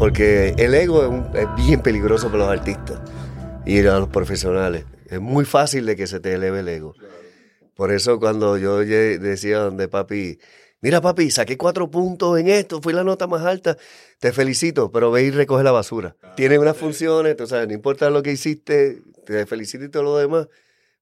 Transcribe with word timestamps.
porque 0.00 0.54
el 0.56 0.74
ego 0.74 1.30
es, 1.34 1.46
bien 1.66 1.82
peligroso 1.82 2.28
para 2.28 2.38
los 2.38 2.48
artistas 2.48 3.02
y 3.66 3.80
a 3.80 3.98
los 3.98 4.08
profesionales. 4.08 4.86
Es 5.10 5.20
muy 5.20 5.44
fácil 5.44 5.84
de 5.84 5.94
que 5.94 6.06
se 6.06 6.20
te 6.20 6.32
eleve 6.32 6.60
el 6.60 6.68
ego. 6.68 6.94
Por 7.74 7.92
eso 7.92 8.18
cuando 8.18 8.56
yo 8.56 8.78
decía 8.78 9.58
donde 9.58 9.88
papi, 9.88 10.38
mira 10.80 11.02
papi, 11.02 11.30
saqué 11.30 11.58
cuatro 11.58 11.90
puntos 11.90 12.38
en 12.40 12.48
esto, 12.48 12.80
fui 12.80 12.94
la 12.94 13.04
nota 13.04 13.26
más 13.26 13.44
alta, 13.44 13.76
te 14.18 14.32
felicito, 14.32 14.90
pero 14.90 15.10
ve 15.10 15.24
y 15.24 15.30
recoge 15.32 15.64
la 15.64 15.72
basura. 15.72 16.16
Tiene 16.34 16.58
unas 16.58 16.78
funciones, 16.78 17.36
tú 17.36 17.46
sabes, 17.46 17.68
no 17.68 17.74
importa 17.74 18.08
lo 18.08 18.22
que 18.22 18.32
hiciste, 18.32 19.02
te 19.26 19.44
felicito 19.44 19.84
y 19.84 19.90
todo 19.90 20.04
lo 20.04 20.16
demás, 20.16 20.48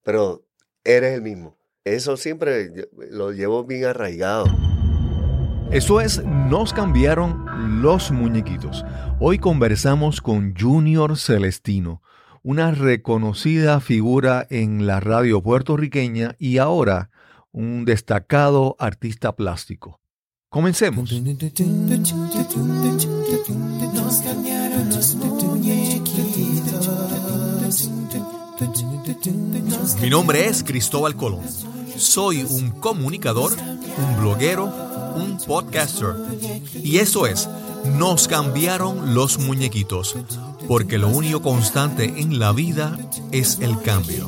pero 0.03 0.43
eres 0.83 1.15
el 1.15 1.23
mismo. 1.23 1.57
Eso 1.85 2.17
siempre 2.17 2.73
lo 3.11 3.31
llevo 3.31 3.63
bien 3.63 3.85
arraigado. 3.85 4.47
Eso 5.71 6.01
es, 6.01 6.25
nos 6.25 6.73
cambiaron 6.73 7.83
los 7.83 8.11
muñequitos. 8.11 8.87
Hoy 9.21 9.39
conversamos 9.39 10.23
con 10.23 10.55
Junior 10.59 11.19
Celestino, 11.19 12.01
una 12.43 12.71
reconocida 12.71 13.79
figura 13.81 14.47
en 14.49 14.87
la 14.87 14.99
radio 15.01 15.43
puertorriqueña 15.43 16.37
y 16.39 16.57
ahora 16.57 17.11
un 17.53 17.85
destacado 17.85 18.77
artista 18.79 19.37
plástico. 19.37 20.01
Comencemos. 20.49 21.13
Mi 30.01 30.09
nombre 30.09 30.47
es 30.47 30.65
Cristóbal 30.65 31.15
Colón. 31.15 31.45
Soy 31.99 32.45
un 32.45 32.71
comunicador, 32.71 33.53
un 33.53 34.21
bloguero, 34.21 34.88
un 35.15 35.39
podcaster. 35.47 36.15
Y 36.75 36.99
eso 36.99 37.27
es, 37.27 37.49
nos 37.97 38.29
cambiaron 38.29 39.15
los 39.15 39.39
muñequitos, 39.39 40.17
porque 40.67 40.99
lo 40.99 41.09
único 41.09 41.43
constante 41.43 42.05
en 42.17 42.39
la 42.39 42.53
vida 42.53 42.97
es 43.33 43.59
el 43.61 43.81
cambio. 43.83 44.27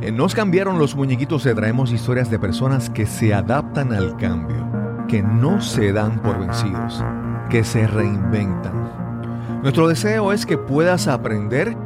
En 0.00 0.16
Nos 0.16 0.34
cambiaron 0.34 0.78
los 0.78 0.94
muñequitos 0.94 1.42
te 1.42 1.54
traemos 1.54 1.90
historias 1.90 2.30
de 2.30 2.38
personas 2.38 2.90
que 2.90 3.06
se 3.06 3.32
adaptan 3.32 3.92
al 3.92 4.16
cambio, 4.16 4.68
que 5.08 5.22
no 5.22 5.60
se 5.60 5.92
dan 5.92 6.20
por 6.22 6.38
vencidos, 6.38 7.02
que 7.48 7.64
se 7.64 7.86
reinventan. 7.86 9.60
Nuestro 9.62 9.88
deseo 9.88 10.32
es 10.32 10.44
que 10.44 10.58
puedas 10.58 11.08
aprender, 11.08 11.76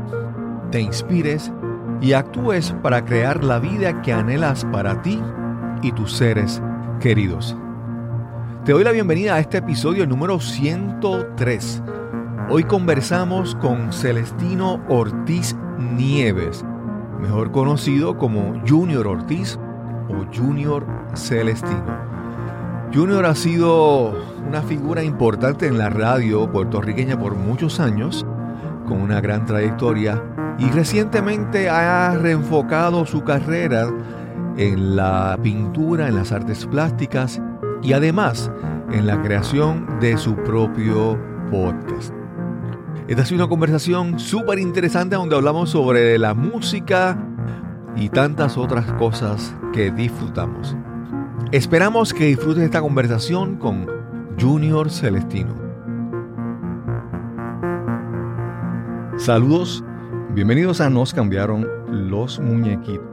te 0.70 0.80
inspires 0.80 1.52
y 2.00 2.14
actúes 2.14 2.74
para 2.82 3.04
crear 3.04 3.44
la 3.44 3.58
vida 3.58 4.00
que 4.02 4.12
anhelas 4.12 4.64
para 4.72 5.02
ti 5.02 5.20
y 5.82 5.92
tus 5.92 6.12
seres 6.12 6.62
queridos. 7.00 7.56
Te 8.64 8.72
doy 8.72 8.84
la 8.84 8.92
bienvenida 8.92 9.34
a 9.34 9.40
este 9.40 9.58
episodio 9.58 10.06
número 10.06 10.40
103. 10.40 11.82
Hoy 12.48 12.64
conversamos 12.64 13.54
con 13.56 13.92
Celestino 13.92 14.82
Ortiz 14.88 15.56
Nieves, 15.78 16.64
mejor 17.20 17.52
conocido 17.52 18.16
como 18.16 18.60
Junior 18.66 19.06
Ortiz 19.06 19.58
o 20.08 20.26
Junior 20.34 20.86
Celestino. 21.14 22.10
Junior 22.92 23.24
ha 23.24 23.34
sido 23.34 24.14
una 24.48 24.62
figura 24.62 25.02
importante 25.04 25.66
en 25.66 25.78
la 25.78 25.90
radio 25.90 26.50
puertorriqueña 26.50 27.18
por 27.18 27.34
muchos 27.34 27.78
años, 27.78 28.26
con 28.88 29.00
una 29.00 29.20
gran 29.20 29.46
trayectoria 29.46 30.20
y 30.58 30.70
recientemente 30.70 31.68
ha 31.68 32.16
reenfocado 32.16 33.06
su 33.06 33.22
carrera 33.24 33.88
en 34.56 34.96
la 34.96 35.38
pintura, 35.42 36.08
en 36.08 36.16
las 36.16 36.32
artes 36.32 36.66
plásticas 36.66 37.40
y 37.82 37.92
además 37.92 38.50
en 38.92 39.06
la 39.06 39.22
creación 39.22 39.86
de 40.00 40.18
su 40.18 40.34
propio 40.36 41.18
podcast. 41.50 42.12
Esta 43.08 43.22
es 43.22 43.32
una 43.32 43.48
conversación 43.48 44.18
súper 44.18 44.58
interesante 44.58 45.16
donde 45.16 45.34
hablamos 45.34 45.70
sobre 45.70 46.18
la 46.18 46.34
música 46.34 47.18
y 47.96 48.08
tantas 48.08 48.56
otras 48.56 48.86
cosas 48.92 49.54
que 49.72 49.90
disfrutamos. 49.90 50.76
Esperamos 51.52 52.14
que 52.14 52.26
disfrutes 52.26 52.62
esta 52.62 52.80
conversación 52.80 53.56
con 53.56 53.86
Junior 54.38 54.90
Celestino. 54.90 55.54
Saludos 59.16 59.84
Bienvenidos 60.32 60.80
a 60.80 60.88
Nos 60.88 61.12
cambiaron 61.12 61.66
los 62.08 62.38
muñequitos. 62.38 63.04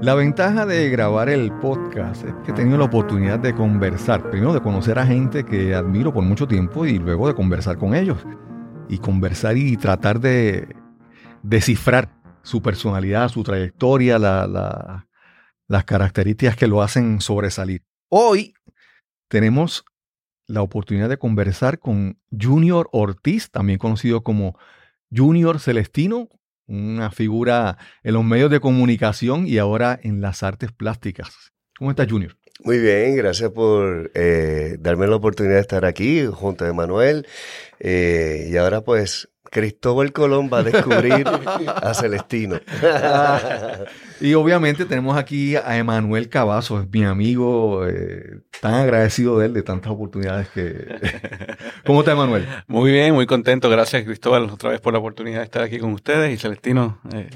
La 0.00 0.16
ventaja 0.16 0.66
de 0.66 0.90
grabar 0.90 1.28
el 1.28 1.52
podcast 1.60 2.24
es 2.24 2.34
que 2.44 2.50
he 2.50 2.54
tenido 2.54 2.76
la 2.78 2.86
oportunidad 2.86 3.38
de 3.38 3.54
conversar, 3.54 4.28
primero 4.28 4.52
de 4.52 4.60
conocer 4.60 4.98
a 4.98 5.06
gente 5.06 5.44
que 5.44 5.72
admiro 5.72 6.12
por 6.12 6.24
mucho 6.24 6.48
tiempo 6.48 6.84
y 6.84 6.98
luego 6.98 7.28
de 7.28 7.34
conversar 7.34 7.78
con 7.78 7.94
ellos. 7.94 8.18
Y 8.88 8.98
conversar 8.98 9.56
y 9.56 9.76
tratar 9.76 10.18
de 10.18 10.74
descifrar 11.44 12.10
su 12.42 12.60
personalidad, 12.60 13.28
su 13.28 13.44
trayectoria, 13.44 14.18
las 14.18 15.84
características 15.84 16.56
que 16.56 16.66
lo 16.66 16.82
hacen 16.82 17.20
sobresalir. 17.20 17.84
Hoy 18.08 18.54
tenemos 19.28 19.84
la 20.48 20.62
oportunidad 20.62 21.08
de 21.08 21.18
conversar 21.18 21.78
con 21.78 22.18
Junior 22.32 22.88
Ortiz, 22.90 23.48
también 23.48 23.78
conocido 23.78 24.24
como 24.24 24.58
Junior 25.14 25.60
Celestino, 25.60 26.28
una 26.66 27.10
figura 27.10 27.78
en 28.02 28.14
los 28.14 28.24
medios 28.24 28.50
de 28.50 28.60
comunicación 28.60 29.46
y 29.46 29.58
ahora 29.58 29.98
en 30.02 30.20
las 30.20 30.42
artes 30.42 30.72
plásticas. 30.72 31.52
¿Cómo 31.76 31.90
estás, 31.90 32.10
Junior? 32.10 32.36
Muy 32.64 32.78
bien, 32.78 33.16
gracias 33.16 33.50
por 33.50 34.12
eh, 34.14 34.76
darme 34.78 35.08
la 35.08 35.16
oportunidad 35.16 35.56
de 35.56 35.60
estar 35.60 35.84
aquí 35.84 36.24
junto 36.26 36.64
a 36.64 36.68
Emanuel. 36.68 37.26
Eh, 37.80 38.48
y 38.50 38.56
ahora 38.56 38.82
pues 38.82 39.28
Cristóbal 39.50 40.12
Colón 40.12 40.48
va 40.50 40.60
a 40.60 40.62
descubrir 40.62 41.26
a 41.26 41.92
Celestino. 42.00 42.60
y 44.20 44.32
obviamente 44.34 44.84
tenemos 44.84 45.18
aquí 45.18 45.56
a 45.56 45.76
Emanuel 45.76 46.28
Cavazo, 46.28 46.80
es 46.80 46.88
mi 46.88 47.04
amigo, 47.04 47.86
eh, 47.86 48.40
tan 48.60 48.74
agradecido 48.74 49.38
de 49.38 49.46
él, 49.46 49.52
de 49.54 49.62
tantas 49.62 49.90
oportunidades 49.92 50.48
que... 50.48 50.86
¿Cómo 51.84 52.00
está 52.00 52.12
Emanuel? 52.12 52.46
Muy 52.68 52.92
bien, 52.92 53.12
muy 53.12 53.26
contento. 53.26 53.68
Gracias 53.68 54.04
Cristóbal 54.04 54.44
otra 54.44 54.70
vez 54.70 54.80
por 54.80 54.92
la 54.92 55.00
oportunidad 55.00 55.38
de 55.38 55.44
estar 55.44 55.62
aquí 55.62 55.78
con 55.78 55.92
ustedes 55.92 56.32
y 56.32 56.36
Celestino. 56.38 57.00
Eh, 57.12 57.28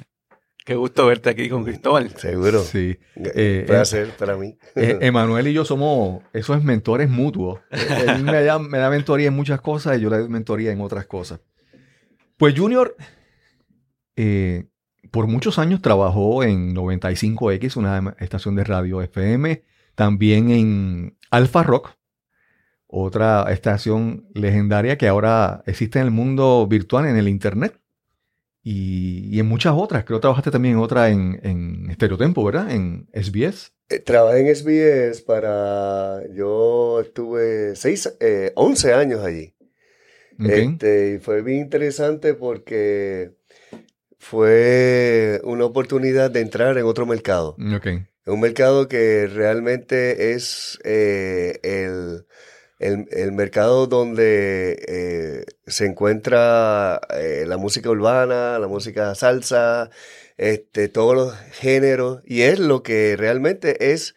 qué 0.66 0.74
gusto 0.74 1.06
verte 1.06 1.30
aquí 1.30 1.48
con 1.48 1.64
Cristóbal. 1.64 2.10
Seguro. 2.18 2.60
Sí. 2.60 2.98
Eh, 3.14 3.64
placer 3.66 4.10
para 4.18 4.36
mí. 4.36 4.58
Emanuel 4.74 5.46
y 5.46 5.52
yo 5.52 5.64
somos 5.64 6.24
esos 6.32 6.62
mentores 6.64 7.08
mutuos. 7.08 7.60
Él 7.70 8.24
me 8.24 8.42
da, 8.42 8.58
me 8.58 8.78
da 8.78 8.90
mentoría 8.90 9.28
en 9.28 9.34
muchas 9.34 9.60
cosas 9.60 9.96
y 9.96 10.00
yo 10.00 10.10
le 10.10 10.18
doy 10.18 10.28
mentoría 10.28 10.72
en 10.72 10.80
otras 10.80 11.06
cosas. 11.06 11.40
Pues 12.36 12.58
Junior, 12.58 12.96
eh, 14.16 14.66
por 15.12 15.28
muchos 15.28 15.60
años 15.60 15.80
trabajó 15.80 16.42
en 16.42 16.74
95X, 16.74 17.76
una 17.76 18.16
estación 18.18 18.56
de 18.56 18.64
radio 18.64 19.00
FM, 19.00 19.62
también 19.94 20.50
en 20.50 21.16
Alfa 21.30 21.62
Rock, 21.62 21.92
otra 22.88 23.44
estación 23.52 24.26
legendaria 24.34 24.98
que 24.98 25.06
ahora 25.06 25.62
existe 25.66 26.00
en 26.00 26.06
el 26.06 26.10
mundo 26.10 26.66
virtual, 26.66 27.06
en 27.06 27.16
el 27.16 27.28
Internet. 27.28 27.80
Y, 28.68 29.38
en 29.38 29.46
muchas 29.46 29.74
otras. 29.76 30.04
Creo 30.04 30.18
que 30.18 30.22
trabajaste 30.22 30.50
también 30.50 30.74
en 30.74 30.80
otra 30.80 31.08
en, 31.10 31.38
en 31.44 31.88
Estereotempo, 31.88 32.44
¿verdad? 32.44 32.68
En 32.72 33.06
SBS. 33.14 33.70
Eh, 33.88 34.00
trabajé 34.00 34.40
en 34.40 34.56
SBS 34.56 35.22
para... 35.22 36.20
Yo 36.34 37.00
estuve 37.00 37.76
seis, 37.76 38.12
11 38.56 38.88
eh, 38.90 38.92
años 38.92 39.24
allí. 39.24 39.54
Este, 40.40 41.14
y 41.14 41.18
fue 41.18 41.42
bien 41.42 41.60
interesante 41.60 42.34
porque 42.34 43.36
fue 44.18 45.40
una 45.44 45.64
oportunidad 45.64 46.32
de 46.32 46.40
entrar 46.40 46.76
en 46.76 46.86
otro 46.86 47.06
mercado. 47.06 47.54
Un 47.56 48.40
mercado 48.40 48.88
que 48.88 49.28
realmente 49.28 50.32
es 50.32 50.80
eh, 50.82 51.60
el, 51.62 52.26
mercado 53.32 53.86
donde 53.86 54.84
eh, 54.88 55.44
se 55.66 55.86
encuentra 55.86 57.00
eh, 57.14 57.44
la 57.46 57.56
música 57.56 57.90
urbana, 57.90 58.58
la 58.58 58.68
música 58.68 59.14
salsa, 59.14 59.90
este, 60.36 60.88
todos 60.88 61.14
los 61.14 61.34
géneros, 61.52 62.22
y 62.24 62.42
es 62.42 62.58
lo 62.58 62.82
que 62.82 63.16
realmente 63.16 63.92
es 63.92 64.14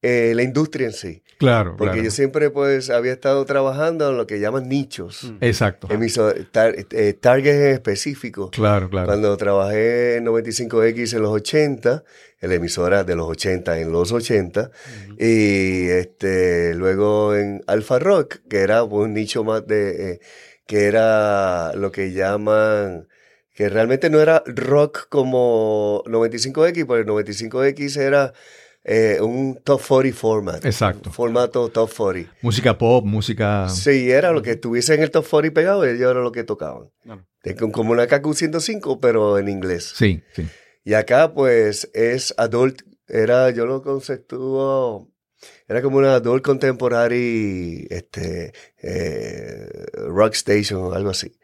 la 0.00 0.42
industria 0.42 0.86
en 0.86 0.92
sí. 0.92 1.22
Claro, 1.38 1.76
Porque 1.76 2.02
yo 2.02 2.10
siempre 2.10 2.50
pues 2.50 2.90
había 2.90 3.12
estado 3.12 3.44
trabajando 3.44 4.10
en 4.10 4.16
lo 4.16 4.26
que 4.26 4.40
llaman 4.40 4.68
nichos. 4.68 5.22
Mm. 5.22 5.36
Exacto. 5.40 5.88
Eh, 5.90 7.12
targets 7.14 7.58
específicos. 7.58 8.50
Claro, 8.50 8.90
claro. 8.90 9.06
Cuando 9.06 9.36
trabajé 9.36 10.16
en 10.16 10.26
95X 10.26 11.14
en 11.14 11.22
los 11.22 11.30
80, 11.30 12.02
en 12.40 12.48
la 12.48 12.54
emisora 12.56 13.04
de 13.04 13.14
los 13.14 13.28
80 13.28 13.78
en 13.78 13.92
los 13.92 14.10
80, 14.10 14.70
y 15.16 15.86
este 15.86 16.74
luego 16.74 17.36
en 17.36 17.62
Alpha 17.68 18.00
Rock, 18.00 18.38
que 18.50 18.58
era 18.58 18.82
un 18.82 19.14
nicho 19.14 19.44
más 19.44 19.66
de... 19.66 20.12
Eh, 20.12 20.20
que 20.66 20.84
era 20.84 21.72
lo 21.74 21.90
que 21.90 22.12
llaman 22.12 23.08
que 23.54 23.68
realmente 23.68 24.08
no 24.08 24.20
era 24.20 24.44
rock 24.46 25.08
como 25.08 26.04
95X, 26.06 26.86
porque 26.86 27.04
95X 27.04 27.96
era 27.96 28.32
eh, 28.90 29.20
un 29.20 29.60
top 29.62 29.82
40 29.86 30.16
format. 30.16 30.64
Exacto. 30.64 31.10
Formato 31.12 31.68
top 31.68 31.90
40. 31.94 32.32
Música 32.40 32.78
pop, 32.78 33.04
música... 33.04 33.68
Sí, 33.68 34.10
era 34.10 34.32
lo 34.32 34.40
que 34.40 34.52
estuviese 34.52 34.94
en 34.94 35.02
el 35.02 35.10
top 35.10 35.26
40 35.28 35.52
pegado, 35.54 35.84
ellos 35.84 36.10
era 36.10 36.20
lo 36.20 36.32
que 36.32 36.42
tocaban. 36.42 36.90
Como- 37.72 37.92
una 37.92 38.06
KQ 38.06 38.32
105, 38.34 38.98
pero 38.98 39.38
en 39.38 39.48
inglés. 39.48 39.92
Sí, 39.94 40.22
sí. 40.34 40.46
Y 40.84 40.94
acá, 40.94 41.34
pues, 41.34 41.90
es 41.92 42.32
adult, 42.38 42.80
era, 43.06 43.50
yo 43.50 43.66
lo 43.66 43.82
conceptúo, 43.82 45.10
era 45.68 45.82
como 45.82 45.98
una 45.98 46.14
adult 46.14 46.42
contemporary, 46.42 47.86
este, 47.90 48.52
eh, 48.82 49.68
rock 50.08 50.32
station 50.34 50.80
o 50.82 50.92
algo 50.94 51.10
así. 51.10 51.38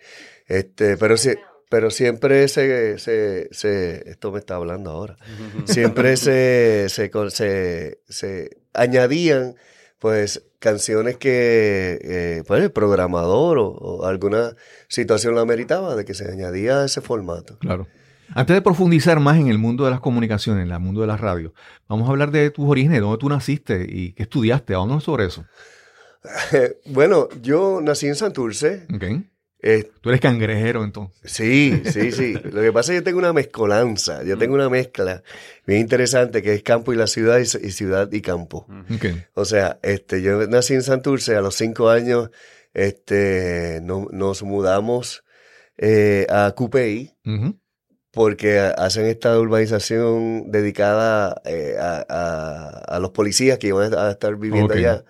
Este, 0.46 0.96
pero 0.96 1.16
sí, 1.18 1.30
pero 1.74 1.90
siempre 1.90 2.46
se, 2.46 3.00
se, 3.00 3.48
se, 3.50 4.08
esto 4.08 4.30
me 4.30 4.38
está 4.38 4.54
hablando 4.54 4.92
ahora, 4.92 5.16
siempre 5.64 6.16
se, 6.16 6.86
se, 6.88 7.10
se, 7.30 7.98
se 8.08 8.58
añadían, 8.72 9.56
pues, 9.98 10.44
canciones 10.60 11.16
que, 11.16 11.98
eh, 12.00 12.44
pues, 12.46 12.62
el 12.62 12.70
programador 12.70 13.58
o, 13.58 13.66
o 13.66 14.06
alguna 14.06 14.54
situación 14.86 15.34
lo 15.34 15.40
ameritaba 15.40 15.96
de 15.96 16.04
que 16.04 16.14
se 16.14 16.30
añadía 16.30 16.84
ese 16.84 17.00
formato. 17.00 17.58
Claro. 17.58 17.88
Antes 18.36 18.54
de 18.54 18.62
profundizar 18.62 19.18
más 19.18 19.36
en 19.36 19.48
el 19.48 19.58
mundo 19.58 19.84
de 19.84 19.90
las 19.90 19.98
comunicaciones, 19.98 20.64
en 20.64 20.70
el 20.70 20.78
mundo 20.78 21.00
de 21.00 21.08
la 21.08 21.16
radio, 21.16 21.54
vamos 21.88 22.06
a 22.06 22.12
hablar 22.12 22.30
de 22.30 22.50
tus 22.50 22.68
orígenes, 22.68 23.00
dónde 23.00 23.18
tú 23.18 23.28
naciste 23.28 23.84
y 23.90 24.12
qué 24.12 24.22
estudiaste. 24.22 24.74
Háblanos 24.74 25.02
sobre 25.02 25.26
eso. 25.26 25.44
Bueno, 26.86 27.28
yo 27.42 27.80
nací 27.82 28.06
en 28.06 28.14
Santurce. 28.14 28.86
¿Ok? 28.94 29.24
Eh, 29.66 29.90
Tú 30.02 30.10
eres 30.10 30.20
cangrejero 30.20 30.84
entonces. 30.84 31.18
sí, 31.24 31.82
sí, 31.90 32.12
sí. 32.12 32.34
Lo 32.52 32.60
que 32.60 32.70
pasa 32.70 32.92
es 32.92 32.98
que 32.98 33.00
yo 33.00 33.04
tengo 33.04 33.18
una 33.18 33.32
mezcolanza. 33.32 34.22
Yo 34.22 34.36
tengo 34.36 34.54
una 34.54 34.68
mezcla 34.68 35.22
bien 35.66 35.80
interesante 35.80 36.42
que 36.42 36.52
es 36.52 36.62
campo 36.62 36.92
y 36.92 36.96
la 36.96 37.06
ciudad 37.06 37.38
y, 37.38 37.42
y 37.44 37.70
ciudad 37.70 38.12
y 38.12 38.20
campo. 38.20 38.66
O 39.32 39.44
sea, 39.46 39.78
este, 39.82 40.20
yo 40.20 40.46
nací 40.48 40.74
en 40.74 40.82
Santurce 40.82 41.34
a 41.34 41.40
los 41.40 41.54
cinco 41.54 41.88
años. 41.88 42.30
Este, 42.74 43.80
no- 43.82 44.08
nos 44.12 44.42
mudamos 44.42 45.24
eh, 45.78 46.26
a 46.28 46.52
Cupey 46.54 47.16
Ujú. 47.24 47.58
porque 48.12 48.58
hacen 48.58 49.06
esta 49.06 49.38
urbanización 49.38 50.50
dedicada 50.50 51.40
eh, 51.46 51.76
a, 51.80 52.04
a- 52.08 52.96
a 52.96 52.98
los 53.00 53.10
policías 53.12 53.58
que 53.58 53.68
iban 53.68 53.94
a 53.94 54.10
estar 54.10 54.36
viviendo 54.36 54.74
allá. 54.74 55.04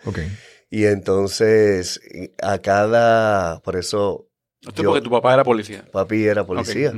Y 0.70 0.86
entonces, 0.86 2.00
a 2.42 2.58
cada, 2.58 3.60
por 3.62 3.76
eso 3.76 4.28
Esto 4.68 4.70
es 4.70 4.82
Yo- 4.82 4.90
porque 4.90 5.02
tu 5.02 5.10
papá 5.10 5.34
era 5.34 5.44
policía. 5.44 5.84
papi 5.92 6.24
era 6.26 6.44
policía. 6.46 6.92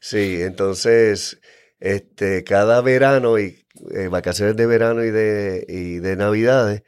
Sí, 0.00 0.40
entonces, 0.42 1.40
este, 1.80 2.44
cada 2.44 2.80
verano 2.80 3.38
y 3.38 3.64
eh, 3.94 4.08
vacaciones 4.08 4.56
de 4.56 4.66
verano 4.66 5.04
y 5.04 5.10
de, 5.10 5.64
y 5.68 5.98
de 5.98 6.16
navidades, 6.16 6.82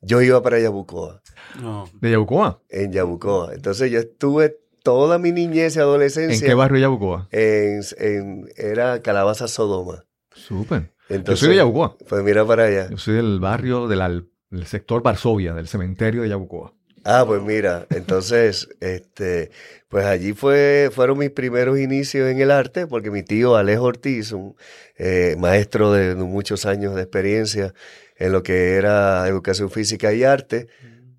yo 0.00 0.20
iba 0.22 0.40
para 0.42 0.58
Yabucoa, 0.60 1.22
No. 1.60 1.88
¿De 2.00 2.10
Yabucoa? 2.12 2.62
en 2.68 2.92
Yabucoa. 2.92 3.54
Entonces 3.54 3.90
yo 3.90 3.98
estuve 3.98 4.56
toda 4.84 5.18
mi 5.18 5.32
niñez 5.32 5.74
y 5.76 5.78
¿En 5.78 5.82
adolescencia 5.84 6.46
qué 6.46 6.54
barrio 6.54 6.76
de 6.76 6.80
Yabucoa? 6.82 7.28
en, 7.32 7.80
en- 7.98 8.48
era 8.56 9.02
Calabaza 9.02 9.48
Sodoma. 9.48 10.04
Súper. 10.32 10.92
Yo 11.08 11.16
Entonces, 11.16 11.40
soy 11.40 11.48
de 11.50 11.56
Yabucoa. 11.56 11.96
Pues 12.08 12.22
mira 12.22 12.44
para 12.44 12.64
allá. 12.66 12.88
Yo 12.90 12.98
soy 12.98 13.14
del 13.16 13.40
barrio 13.40 13.88
del, 13.88 14.00
al- 14.02 14.28
del 14.50 14.66
sector 14.66 15.02
Varsovia, 15.02 15.52
del 15.54 15.66
cementerio 15.66 16.22
de 16.22 16.28
Yabucoa. 16.28 16.74
Ah, 17.10 17.24
pues 17.26 17.40
mira, 17.40 17.86
entonces, 17.88 18.68
este, 18.80 19.50
pues 19.88 20.04
allí 20.04 20.34
fue, 20.34 20.90
fueron 20.92 21.16
mis 21.16 21.30
primeros 21.30 21.78
inicios 21.78 22.28
en 22.28 22.38
el 22.38 22.50
arte, 22.50 22.86
porque 22.86 23.10
mi 23.10 23.22
tío 23.22 23.56
Alejo 23.56 23.84
Ortiz, 23.84 24.32
un 24.32 24.56
eh, 24.98 25.34
maestro 25.38 25.90
de 25.90 26.14
muchos 26.16 26.66
años 26.66 26.94
de 26.94 27.00
experiencia 27.00 27.72
en 28.18 28.32
lo 28.32 28.42
que 28.42 28.74
era 28.74 29.26
educación 29.26 29.70
física 29.70 30.12
y 30.12 30.22
arte, 30.22 30.66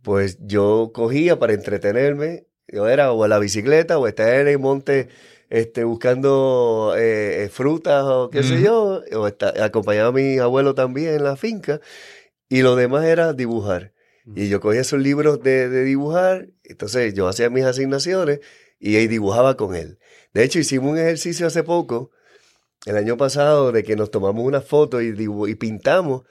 pues 0.04 0.38
yo 0.42 0.92
cogía 0.94 1.40
para 1.40 1.54
entretenerme, 1.54 2.46
yo 2.68 2.88
era 2.88 3.12
o 3.12 3.24
a 3.24 3.28
la 3.28 3.40
bicicleta 3.40 3.98
o 3.98 4.06
estar 4.06 4.32
en 4.36 4.48
el 4.48 4.60
monte 4.60 5.10
este, 5.50 5.86
buscando 5.86 6.94
eh, 7.00 7.50
frutas 7.52 8.04
o 8.04 8.30
qué 8.30 8.44
sé 8.44 8.58
Ujú. 8.58 8.64
yo, 8.64 9.02
o 9.14 9.26
acompañaba 9.60 10.10
a 10.10 10.12
mi 10.12 10.38
abuelo 10.38 10.76
también 10.76 11.16
en 11.16 11.24
la 11.24 11.36
finca, 11.36 11.82
y 12.48 12.62
lo 12.62 12.76
demás 12.76 13.06
era 13.06 13.34
dibujar. 13.34 13.92
Y 14.36 14.50
yo 14.50 14.60
cogía 14.60 14.82
esos 14.82 15.00
libros 15.02 15.42
de, 15.42 15.70
de 15.70 15.84
dibujar, 15.84 16.50
entonces 16.64 17.14
yo 17.14 17.28
hacía 17.28 17.50
mis 17.50 17.64
asignaciones 17.64 18.40
y 18.80 18.96
ahí 18.96 19.08
dibujaba 19.08 19.58
con 19.58 19.76
él. 19.76 19.98
De 20.34 20.44
hecho, 20.44 20.60
hicimos 20.60 20.92
un 20.92 20.98
ejercicio 20.98 21.48
hace 21.48 21.64
poco, 21.64 22.12
el 22.86 22.96
año 22.96 23.18
pasado, 23.18 23.72
de 23.72 23.84
que 23.84 23.96
nos 23.96 24.12
tomamos 24.12 24.46
una 24.46 24.62
foto 24.62 25.02
y, 25.02 25.12
dibu- 25.12 25.50
y 25.50 25.56
pintamos 25.56 26.24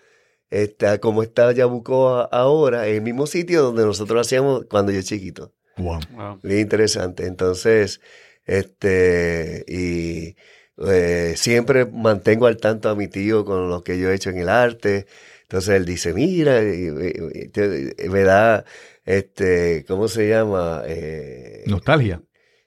este, 0.51 0.99
como 1.01 1.23
está 1.23 1.53
Yabucoa 1.53 2.25
ahora, 2.33 2.87
en 2.89 2.95
el 2.97 3.03
mismo 3.03 3.27
sitio 3.27 3.63
donde 3.63 3.85
nosotros 3.85 4.15
lo 4.15 4.21
hacíamos 4.21 4.65
cuando 4.71 4.93
yo 4.93 5.03
chiquito. 5.03 5.53
Wow. 5.77 6.01
Wow. 6.15 6.41
Bien 6.43 6.61
interesante. 6.61 7.27
Entonces, 7.27 8.01
este, 8.45 9.65
y 9.69 10.37
eh, 10.87 11.35
siempre 11.37 11.85
mantengo 11.85 12.47
al 12.47 12.57
tanto 12.57 12.89
a 12.89 12.95
mi 12.95 13.09
tío 13.09 13.45
con 13.45 13.69
lo 13.69 13.83
que 13.83 13.99
yo 13.99 14.11
he 14.11 14.15
hecho 14.15 14.31
en 14.31 14.39
el 14.39 14.49
arte. 14.49 15.07
Entonces 15.49 15.75
él 15.77 15.85
dice, 15.87 16.13
mira, 16.13 16.63
y- 16.63 16.89
y- 16.89 17.45
y 17.45 17.49
te- 17.49 17.95
y 17.99 18.09
me 18.11 18.23
da, 18.23 18.65
este, 19.05 19.85
¿cómo 19.89 20.07
se 20.09 20.29
llama? 20.29 20.83
Eh, 20.87 21.65
Nostalgia. 21.67 22.21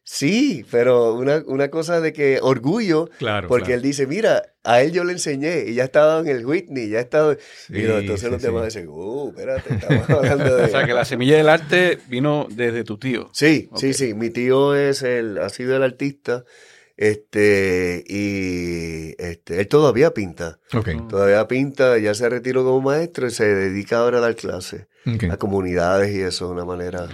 Sí, 0.03 0.65
pero 0.71 1.13
una, 1.13 1.43
una 1.45 1.69
cosa 1.69 2.01
de 2.01 2.11
que 2.11 2.39
orgullo, 2.41 3.07
Claro. 3.19 3.47
porque 3.47 3.73
él 3.75 3.83
dice, 3.83 4.07
mira, 4.07 4.41
a 4.63 4.81
él 4.81 4.91
yo 4.91 5.03
le 5.03 5.13
enseñé 5.13 5.65
y 5.67 5.75
ya 5.75 5.83
estaba 5.83 6.19
en 6.21 6.27
el 6.27 6.43
Whitney, 6.45 6.89
ya 6.89 6.99
estaba... 6.99 7.33
y 7.69 7.81
no, 7.83 7.99
entonces 7.99 8.29
los 8.31 8.41
demás 8.41 8.65
dicen, 8.65 8.87
uh, 8.89 9.29
espérate, 9.29 9.75
estamos 9.75 10.09
hablando 10.09 10.55
de... 10.57 10.63
O 10.65 10.67
sea, 10.69 10.85
que 10.87 10.93
la 10.93 11.05
semilla 11.05 11.37
del 11.37 11.47
arte 11.49 11.99
vino 12.09 12.47
desde 12.49 12.83
tu 12.83 12.97
tío. 12.97 13.29
Sí, 13.31 13.69
sí, 13.75 13.93
sí. 13.93 14.15
Mi 14.15 14.31
tío 14.31 14.73
es 14.75 15.03
el, 15.03 15.37
ha 15.37 15.49
sido 15.49 15.75
el 15.77 15.83
artista, 15.83 16.43
este, 17.01 18.03
y 18.07 19.15
este, 19.17 19.59
él 19.59 19.67
todavía 19.67 20.13
pinta. 20.13 20.59
Todavía 21.09 21.47
pinta, 21.47 21.97
ya 21.97 22.13
se 22.13 22.29
retiró 22.29 22.63
como 22.63 22.79
maestro 22.81 23.27
y 23.27 23.31
se 23.31 23.45
dedica 23.53 23.97
ahora 23.99 24.19
a 24.19 24.21
dar 24.21 24.35
clases 24.35 24.87
ok. 25.05 25.23
a 25.31 25.37
comunidades 25.37 26.15
y 26.15 26.21
eso 26.21 26.47
de 26.47 26.53
una 26.53 26.65
manera. 26.65 27.07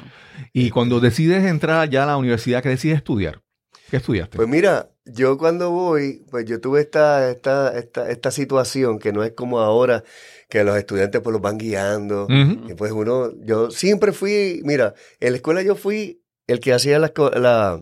Y 0.54 0.70
cuando 0.72 1.00
decides 1.00 1.44
entrar 1.46 1.90
ya 1.90 2.04
a 2.04 2.08
la 2.08 2.18
universidad, 2.18 2.62
¿qué 2.62 2.70
decides 2.70 2.98
estudiar? 2.98 3.42
¿Qué 3.90 3.98
estudiaste? 3.98 4.36
Pues 4.36 4.50
mira, 4.50 4.90
yo 5.06 5.38
cuando 5.38 5.72
voy, 5.72 6.22
pues 6.30 6.44
yo 6.46 6.60
tuve 6.60 6.82
esta, 6.82 7.32
esta, 7.32 7.78
esta, 7.78 8.10
esta 8.12 8.32
situación 8.32 9.00
que 9.00 9.14
no 9.14 9.24
es 9.24 9.32
como 9.32 9.60
ahora 9.62 10.04
que 10.50 10.64
los 10.66 10.78
estudiantes 10.78 11.22
pues 11.22 11.32
los 11.32 11.42
van 11.42 11.58
guiando. 11.58 12.28
Y 12.30 12.74
pues 12.74 12.92
uno, 12.92 13.32
yo 13.46 13.72
siempre 13.72 14.12
fui, 14.12 14.60
mira, 14.66 14.94
en 15.22 15.32
la 15.32 15.38
escuela 15.38 15.62
yo 15.62 15.76
fui 15.76 16.22
el 16.46 16.60
que 16.60 16.74
hacía 16.74 17.00
la, 17.00 17.14
esco- 17.14 17.34
la, 17.34 17.82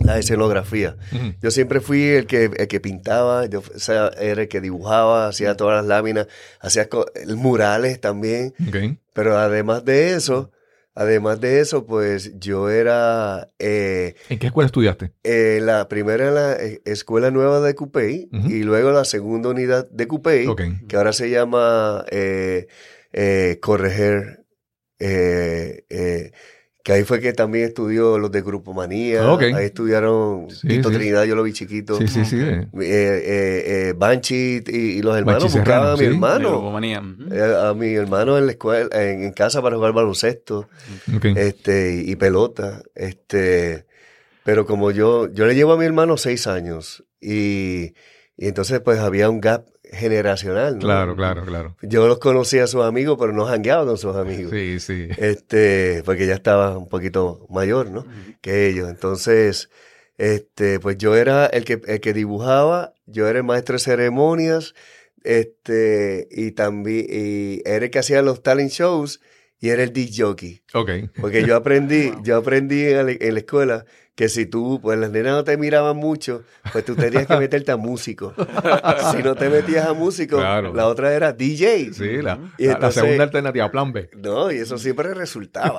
la 0.00 0.18
escenografía. 0.18 0.96
Yo 1.40 1.50
siempre 1.50 1.80
fui 1.80 2.02
el 2.08 2.26
que, 2.26 2.44
el 2.56 2.66
que 2.68 2.80
pintaba, 2.80 3.46
yo 3.46 3.60
o 3.60 3.78
sea, 3.78 4.08
era 4.18 4.42
el 4.42 4.48
que 4.48 4.60
dibujaba, 4.60 5.28
hacía 5.28 5.56
todas 5.56 5.76
las 5.76 5.86
láminas, 5.86 6.26
hacía 6.60 6.88
murales 7.36 8.00
también. 8.00 8.54
Pero 9.12 9.36
además 9.36 9.84
de 9.84 10.14
eso, 10.14 10.50
además 10.94 11.40
de 11.40 11.60
eso, 11.60 11.86
pues 11.86 12.32
yo 12.38 12.70
era 12.70 13.50
eh, 13.58 14.14
¿En 14.30 14.38
qué 14.38 14.46
escuela 14.46 14.66
estudiaste? 14.66 15.12
eh, 15.24 15.60
la 15.62 15.88
primera 15.88 16.28
en 16.28 16.34
la 16.34 16.52
eh, 16.54 16.80
escuela 16.86 17.30
nueva 17.30 17.60
de 17.60 17.74
Cupey 17.74 18.28
Ujú. 18.32 18.48
y 18.48 18.62
luego 18.62 18.90
la 18.92 19.04
segunda 19.04 19.50
unidad 19.50 19.88
de 19.90 20.08
Cupey, 20.08 20.48
que 20.88 20.96
ahora 20.96 21.12
se 21.12 21.28
llama 21.30 22.04
eh, 22.10 22.66
Correger. 23.60 24.40
Que 26.82 26.92
ahí 26.92 27.04
fue 27.04 27.20
que 27.20 27.32
también 27.32 27.66
estudió 27.66 28.18
los 28.18 28.30
de 28.32 28.42
Grupo 28.42 28.72
Manía. 28.74 29.22
Ah, 29.22 29.32
ok. 29.34 29.42
Ahí 29.54 29.66
estudiaron 29.66 30.48
Sí, 30.50 30.66
Tito 30.66 30.88
sí. 30.90 30.96
Trinidad, 30.96 31.24
yo 31.24 31.34
lo 31.36 31.42
vi 31.44 31.52
chiquito. 31.52 31.96
Sí, 31.98 32.08
sí, 32.08 32.24
sí. 32.24 32.36
Eh, 32.40 32.66
eh, 32.80 33.62
eh, 33.66 33.94
Banchi 33.96 34.62
y, 34.66 34.72
y 34.98 35.02
los 35.02 35.16
hermanos 35.16 35.44
Banchi 35.44 35.58
buscaban 35.58 35.90
a 35.92 35.96
mi 35.96 36.04
hermano. 36.06 36.50
Grupomanía. 36.50 37.00
Ujú. 37.00 37.32
eh, 37.34 37.56
a 37.68 37.74
mi 37.74 37.94
hermano 37.94 38.36
en 38.38 38.46
la 38.46 38.52
escuela, 38.52 38.88
en, 39.00 39.22
en 39.22 39.32
casa 39.32 39.62
para 39.62 39.76
jugar 39.76 39.92
baloncesto 39.92 40.68
este, 41.36 42.02
y, 42.04 42.10
y 42.12 42.16
pelota. 42.16 42.82
Este, 42.94 43.86
pero 44.44 44.66
como 44.66 44.90
yo, 44.90 45.32
yo 45.32 45.46
le 45.46 45.54
llevo 45.54 45.72
a 45.72 45.78
mi 45.78 45.84
hermano 45.84 46.16
seis 46.16 46.46
años 46.46 47.04
y, 47.20 47.94
y 48.36 48.48
entonces 48.48 48.80
pues 48.80 48.98
había 48.98 49.30
un 49.30 49.40
gap 49.40 49.66
generacional. 49.92 50.74
¿no? 50.74 50.80
Claro, 50.80 51.14
claro, 51.14 51.44
claro. 51.44 51.76
Yo 51.82 52.08
los 52.08 52.18
conocía 52.18 52.64
a 52.64 52.66
sus 52.66 52.82
amigos, 52.82 53.16
pero 53.20 53.32
no 53.32 53.44
jangueaba 53.44 53.84
con 53.84 53.98
sus 53.98 54.16
amigos. 54.16 54.50
Sí, 54.50 54.80
sí. 54.80 55.08
Este, 55.18 56.02
porque 56.04 56.26
ya 56.26 56.34
estaba 56.34 56.78
un 56.78 56.88
poquito 56.88 57.46
mayor, 57.50 57.90
¿no? 57.90 58.04
Que 58.40 58.68
ellos. 58.68 58.88
Entonces, 58.88 59.70
este, 60.18 60.80
pues 60.80 60.98
yo 60.98 61.14
era 61.16 61.46
el 61.46 61.64
que, 61.64 61.80
el 61.86 62.00
que 62.00 62.12
dibujaba, 62.12 62.94
yo 63.06 63.28
era 63.28 63.38
el 63.38 63.44
maestro 63.44 63.74
de 63.74 63.80
ceremonias, 63.80 64.74
este, 65.24 66.26
y 66.30 66.52
también, 66.52 67.06
y 67.08 67.62
era 67.64 67.84
el 67.84 67.90
que 67.90 67.98
hacía 67.98 68.22
los 68.22 68.42
talent 68.42 68.70
shows 68.70 69.20
y 69.60 69.68
era 69.68 69.84
el 69.84 69.92
disc 69.92 70.20
jockey. 70.20 70.62
Ok. 70.74 70.90
Porque 71.20 71.44
yo 71.46 71.54
aprendí, 71.54 72.12
yo 72.24 72.36
aprendí 72.36 72.84
en 72.84 73.06
la, 73.06 73.12
en 73.12 73.34
la 73.34 73.40
escuela 73.40 73.84
que 74.14 74.28
si 74.28 74.44
tú, 74.44 74.78
pues 74.82 74.98
las 74.98 75.10
nenas 75.10 75.32
no 75.32 75.42
te 75.44 75.56
miraban 75.56 75.96
mucho, 75.96 76.44
pues 76.70 76.84
tú 76.84 76.94
tenías 76.94 77.26
que 77.26 77.36
meterte 77.38 77.72
a 77.72 77.76
músico. 77.78 78.34
si 79.10 79.22
no 79.22 79.34
te 79.34 79.48
metías 79.48 79.86
a 79.86 79.94
músico, 79.94 80.36
Claro. 80.36 80.74
la 80.74 80.86
otra 80.86 81.14
era 81.14 81.32
DJ. 81.32 81.92
Sí, 81.94 82.20
la, 82.20 82.38
Y 82.58 82.66
la- 82.66 82.72
la 82.72 82.74
entonces- 82.74 83.02
segunda 83.02 83.24
alternativa, 83.24 83.70
plan 83.70 83.90
B. 83.92 84.10
No, 84.16 84.52
y 84.52 84.56
eso 84.58 84.76
siempre 84.76 85.14
resultaba. 85.14 85.78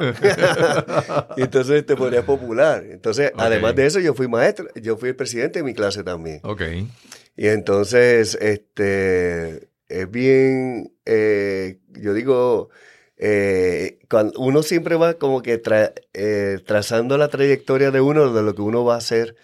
y 1.38 1.42
entonces 1.44 1.86
te 1.86 1.96
ponías 1.96 2.24
popular. 2.26 2.84
Entonces, 2.90 3.32
además 3.38 3.76
de 3.76 3.86
eso, 3.86 4.00
yo 4.00 4.14
fui 4.16 4.28
maestro, 4.28 4.68
yo 4.82 4.98
fui 4.98 5.10
el 5.10 5.16
presidente 5.16 5.60
de 5.60 5.64
mi 5.64 5.74
clase 5.76 6.04
también. 6.04 6.40
Ok. 6.44 6.62
Y 7.36 7.48
entonces, 7.48 8.36
este, 8.42 9.70
es 9.90 10.10
bien, 10.12 10.92
eh, 11.06 11.80
yo 11.90 12.14
digo, 12.14 12.70
eh, 13.18 14.00
cuando 14.10 14.40
uno 14.40 14.64
siempre 14.64 14.96
va 14.96 15.16
como 15.16 15.42
que 15.42 15.62
tra- 15.62 15.94
eh, 16.14 16.60
trazando 16.66 17.18
la 17.18 17.28
trayectoria 17.28 17.92
de 17.92 18.02
uno, 18.02 18.34
de 18.34 18.42
lo 18.44 18.56
que 18.56 18.62
uno 18.62 18.84
va 18.84 18.96
a 18.96 18.98
hacer 18.98 19.36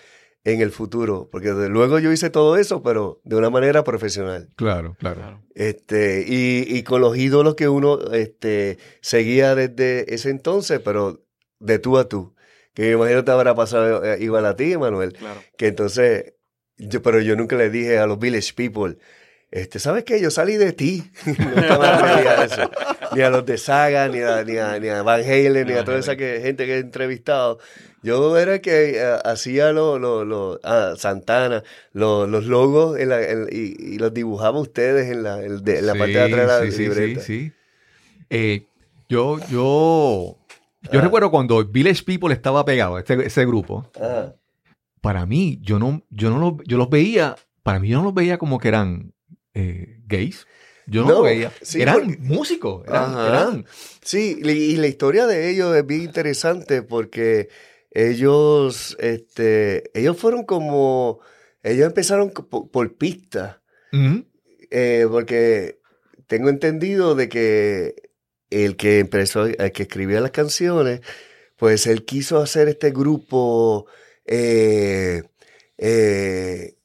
en 0.44 0.62
el 0.62 0.72
futuro, 0.72 1.28
porque 1.32 1.50
desde 1.52 1.70
luego 1.70 2.00
yo 2.00 2.12
hice 2.12 2.30
todo 2.30 2.58
eso, 2.58 2.82
pero 2.82 3.20
de 3.26 3.36
una 3.36 3.50
manera 3.50 3.84
profesional. 3.84 4.50
Claro, 4.56 4.96
claro. 4.98 5.44
Este, 5.54 6.26
y, 6.28 6.66
y 6.68 6.84
con 6.84 7.02
los 7.02 7.18
ídolos 7.18 7.56
que 7.56 7.68
uno 7.68 8.00
este, 8.14 8.78
seguía 9.02 9.54
desde 9.54 10.14
ese 10.14 10.30
entonces, 10.30 10.80
pero 10.84 11.26
de 11.60 11.78
tú 11.80 11.98
a 11.98 12.08
tú. 12.08 12.34
Que 12.74 12.84
me 12.84 12.92
imagino 12.92 13.26
te 13.26 13.32
habrá 13.32 13.54
pasado 13.54 14.06
eh, 14.06 14.18
igual 14.22 14.46
a 14.46 14.56
ti, 14.56 14.78
Manuel. 14.78 15.12
Claro. 15.14 15.42
Que 15.58 15.68
entonces, 15.68 16.34
yo, 16.78 17.02
pero 17.02 17.20
yo 17.20 17.36
nunca 17.36 17.58
le 17.58 17.70
dije 17.70 17.98
a 18.00 18.08
los 18.08 18.18
Village 18.18 18.54
People, 18.56 18.98
este, 19.52 19.80
¿sabes 19.80 20.04
qué? 20.04 20.22
Yo 20.22 20.30
salí 20.32 20.58
de 20.58 20.74
ti. 20.74 21.10
más 21.26 22.02
le 22.02 22.22
dije 22.22 22.44
eso. 22.46 22.72
Ni 23.16 23.22
a 23.22 23.30
los 23.30 23.46
de 23.46 23.58
Saga, 23.58 24.08
ni 24.08 24.20
a, 24.22 24.44
ni 24.44 24.58
a, 24.58 24.80
ni 24.80 24.88
a 24.90 25.02
Van 25.02 25.22
Halen, 25.22 25.66
ni 25.68 25.74
a 25.74 25.84
toda 25.84 25.98
esa 26.00 26.16
que, 26.16 26.40
gente 26.44 26.66
que 26.66 26.76
he 26.76 26.80
entrevistado. 26.80 27.58
Yo 28.04 28.38
era 28.38 28.56
el 28.56 28.62
que 28.62 28.92
eh, 29.00 29.18
hacía 29.26 29.72
los, 29.74 30.00
los, 30.00 30.26
los- 30.26 30.60
ah, 30.64 30.94
Santana, 30.98 31.64
los, 31.92 32.30
los 32.30 32.46
logos 32.46 32.98
en 33.00 33.10
la- 33.10 33.22
en- 33.28 33.48
y, 33.52 33.96
y 33.96 33.98
los 33.98 34.14
dibujaba 34.14 34.60
ustedes 34.60 35.12
en 35.12 35.24
la, 35.24 35.44
en 35.44 35.64
de- 35.64 35.82
la 35.82 35.96
parte 35.96 36.14
de 36.14 36.22
atrás 36.22 36.40
de 36.62 36.66
la 36.66 36.72
sí, 36.72 36.72
sí, 36.72 36.82
libreta. 36.84 37.20
sí, 37.22 37.26
sí. 37.48 37.52
Eh, 38.30 38.66
yo, 39.10 39.40
yo, 39.50 40.38
yo 40.92 41.00
Ah. 41.00 41.02
recuerdo 41.02 41.32
cuando 41.32 41.66
Village 41.66 42.04
People 42.04 42.34
estaba 42.34 42.64
pegado, 42.64 42.98
este, 43.00 43.26
ese 43.26 43.46
grupo, 43.46 43.90
Ah, 44.00 44.32
para 45.02 45.26
mí, 45.26 45.60
yo 45.62 45.80
no, 45.80 46.04
yo 46.10 46.30
no 46.30 46.38
los, 46.40 46.54
yo 46.68 46.78
los 46.78 46.90
veía, 46.90 47.36
para 47.64 47.80
mí 47.80 47.90
yo 47.90 47.98
no 47.98 48.04
los 48.06 48.14
veía 48.14 48.38
como 48.38 48.60
que 48.60 48.68
eran 48.70 49.12
eh, 49.60 49.98
gays. 50.08 50.46
Yo 50.88 51.02
no, 51.04 51.08
No, 51.10 51.14
los 51.16 51.24
veía. 51.26 51.52
sí, 51.62 51.82
eran 51.82 52.00
porque- 52.06 52.18
músicos. 52.22 52.88
Eran, 52.88 53.66
Sí, 54.04 54.40
y 54.44 54.76
la 54.78 54.88
historia 54.88 55.28
de 55.28 55.50
ellos 55.52 55.76
es 55.76 55.86
bien 55.86 56.02
interesante 56.02 56.82
porque 56.82 57.50
ellos, 57.92 58.98
este, 59.00 59.92
ellos 59.98 60.18
fueron 60.18 60.46
como, 60.46 61.20
ellos 61.62 61.86
empezaron 61.86 62.32
por, 62.32 62.72
por 62.72 62.96
pistas, 62.98 63.58
Ujú. 63.94 64.26
eh, 64.72 65.06
porque 65.10 65.80
tengo 66.28 66.50
entendido 66.50 67.14
de 67.16 67.30
que 67.30 68.10
el 68.50 68.76
que 68.78 68.98
empezó, 69.00 69.46
el 69.46 69.72
que 69.72 69.84
escribía 69.84 70.22
las 70.22 70.32
canciones, 70.32 71.02
pues 71.56 71.86
él 71.86 72.04
quiso 72.06 72.40
hacer 72.40 72.68
este 72.68 72.90
grupo 72.92 73.86
eh, 74.26 75.22
eh, 75.78 76.76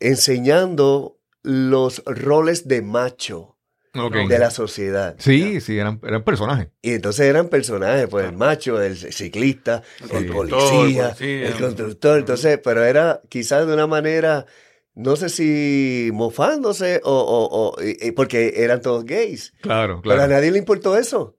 enseñando 0.00 1.15
los 1.46 2.02
roles 2.06 2.66
de 2.68 2.82
macho 2.82 3.56
de 3.94 4.38
la 4.38 4.50
sociedad. 4.50 5.14
Sí, 5.18 5.60
sí, 5.62 5.78
eran, 5.78 6.00
eran 6.02 6.22
personajes. 6.22 6.68
Y 6.82 6.92
entonces 6.92 7.24
eran 7.26 7.48
personajes, 7.48 8.08
pues 8.10 8.26
el 8.26 8.36
macho, 8.36 8.82
el 8.82 8.94
ciclista, 8.94 9.82
El 10.12 10.26
policía, 10.26 11.08
policía. 11.14 11.48
el 11.48 11.54
constructor. 11.58 12.18
Entonces, 12.18 12.60
pero 12.62 12.84
era 12.84 13.22
quizás 13.30 13.66
de 13.66 13.72
una 13.72 13.86
manera, 13.86 14.44
no 14.94 15.16
sé 15.16 15.30
si 15.30 16.10
mofándose 16.12 17.00
o, 17.04 17.10
o- 17.10 17.48
o- 17.70 17.82
y- 17.82 18.08
y 18.08 18.10
porque 18.12 18.52
eran 18.56 18.82
todos 18.82 19.04
gays. 19.06 19.54
Claro, 19.62 20.00
Pero 20.02 20.14
a 20.14 20.18
claro. 20.18 20.32
nadie 20.34 20.50
le 20.50 20.58
importó 20.58 20.98
eso, 20.98 21.38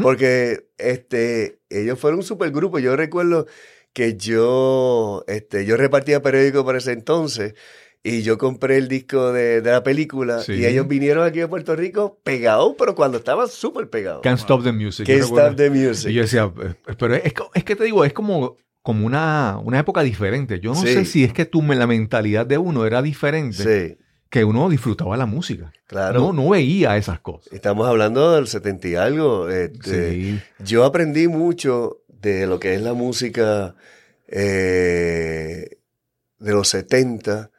porque 0.00 0.68
este, 0.78 1.58
ellos 1.68 1.98
fueron 1.98 2.20
un 2.20 2.24
supergrupo. 2.24 2.78
Yo 2.78 2.96
recuerdo 2.96 3.46
que 3.92 4.16
yo, 4.16 5.22
este, 5.26 5.66
yo 5.66 5.76
repartía 5.76 6.22
periódicos 6.22 6.64
para 6.64 6.78
ese 6.78 6.92
entonces. 6.92 7.54
Y 8.02 8.22
yo 8.22 8.38
compré 8.38 8.78
el 8.78 8.88
disco 8.88 9.30
de, 9.32 9.60
de 9.60 9.70
la 9.70 9.82
película 9.82 10.38
Sí. 10.40 10.52
y 10.54 10.64
ellos 10.64 10.88
vinieron 10.88 11.26
aquí 11.26 11.42
a 11.42 11.48
Puerto 11.48 11.76
Rico 11.76 12.18
pegados, 12.24 12.74
pero 12.78 12.94
cuando 12.94 13.18
estaban 13.18 13.46
súper 13.48 13.90
pegados. 13.90 14.22
Can't 14.22 14.38
Stop 14.40 14.62
the 14.64 14.72
Music. 14.72 15.06
Can't. 15.06 15.20
Stop 15.22 15.56
the 15.56 15.68
Music. 15.68 16.10
Y 16.10 16.14
yo 16.14 16.22
decía, 16.22 16.50
eh, 16.62 16.74
pero 16.98 17.14
es, 17.14 17.34
es 17.54 17.64
que 17.64 17.76
te 17.76 17.84
digo, 17.84 18.04
es 18.06 18.14
como, 18.14 18.56
como 18.80 19.04
una, 19.04 19.58
una 19.62 19.78
época 19.80 20.02
diferente. 20.02 20.60
Yo 20.60 20.70
no 20.72 20.80
Sí. 20.80 20.94
sé 20.94 21.04
si 21.04 21.24
es 21.24 21.34
que 21.34 21.44
tú, 21.44 21.60
la 21.62 21.86
mentalidad 21.86 22.46
de 22.46 22.56
uno 22.56 22.86
era 22.86 23.02
diferente, 23.02 23.62
Sí, 23.98 23.98
que 24.30 24.44
uno 24.46 24.70
disfrutaba 24.70 25.16
la 25.18 25.26
música. 25.26 25.70
claro. 25.86 26.20
No, 26.20 26.32
no 26.32 26.48
veía 26.48 26.96
esas 26.96 27.20
cosas. 27.20 27.52
Estamos 27.52 27.86
hablando 27.86 28.32
del 28.34 28.46
70 28.46 28.88
y 28.88 28.94
algo. 28.94 29.50
este, 29.50 30.10
Sí. 30.12 30.40
Yo 30.60 30.86
aprendí 30.86 31.28
mucho 31.28 31.98
de 32.08 32.46
lo 32.46 32.58
que 32.60 32.74
es 32.74 32.80
la 32.80 32.94
música 32.94 33.74
eh, 34.28 35.76
de 36.38 36.52
los 36.52 36.68
70, 36.68 37.50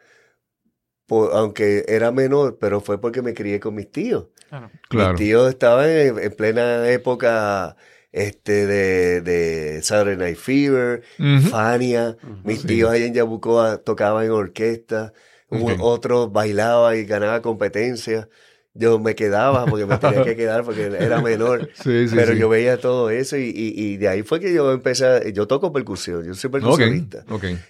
por- 1.12 1.34
aunque 1.34 1.84
era 1.90 2.10
menor, 2.14 2.58
pero 2.58 2.80
fue 2.80 3.02
porque 3.02 3.22
me 3.22 3.34
crié 3.34 3.60
con 3.60 3.76
mis 3.76 3.92
tíos. 3.92 4.28
Claro. 4.48 4.72
Claro. 4.88 5.10
Mis 5.12 5.18
tíos 5.20 5.50
estaban 5.50 5.90
en, 5.90 6.18
en 6.20 6.32
plena 6.32 6.90
época 6.90 7.76
este, 8.14 8.66
de, 8.66 9.20
de 9.20 9.82
Saturday 9.84 10.16
Night 10.16 10.38
Fever. 10.38 11.02
Fania. 11.50 12.16
Mis 12.46 12.62
Sí. 12.62 12.68
tíos 12.68 12.92
ahí 12.92 13.04
en 13.04 13.14
Yabucoa 13.14 13.80
tocaban 13.80 14.24
en 14.24 14.32
orquesta. 14.32 15.12
Ok. 15.50 15.72
Otros 15.82 16.32
bailaban 16.32 16.98
y 16.98 17.04
ganaba 17.04 17.42
competencia. 17.42 18.30
Yo 18.74 19.00
me 19.00 19.16
quedaba 19.16 19.66
porque 19.66 19.86
me 19.86 19.98
tenía 19.98 20.24
que 20.24 20.38
quedar 20.38 20.64
porque 20.64 20.86
era 20.98 21.22
menor. 21.22 21.70
Sí, 21.84 22.08
sí, 22.08 22.16
pero 22.16 22.32
sí. 22.32 22.40
yo 22.40 22.48
veía 22.48 22.78
todo 22.78 23.10
eso 23.10 23.36
y, 23.36 23.50
y- 23.54 23.74
y 23.76 23.98
de 23.98 24.08
ahí 24.08 24.24
fue 24.24 24.40
que 24.40 24.54
yo 24.54 24.72
empecé, 24.72 25.06
a- 25.06 25.28
yo 25.28 25.46
toco 25.46 25.74
percusión, 25.74 26.24
yo 26.26 26.34
soy 26.36 26.50
percusionista. 26.50 27.26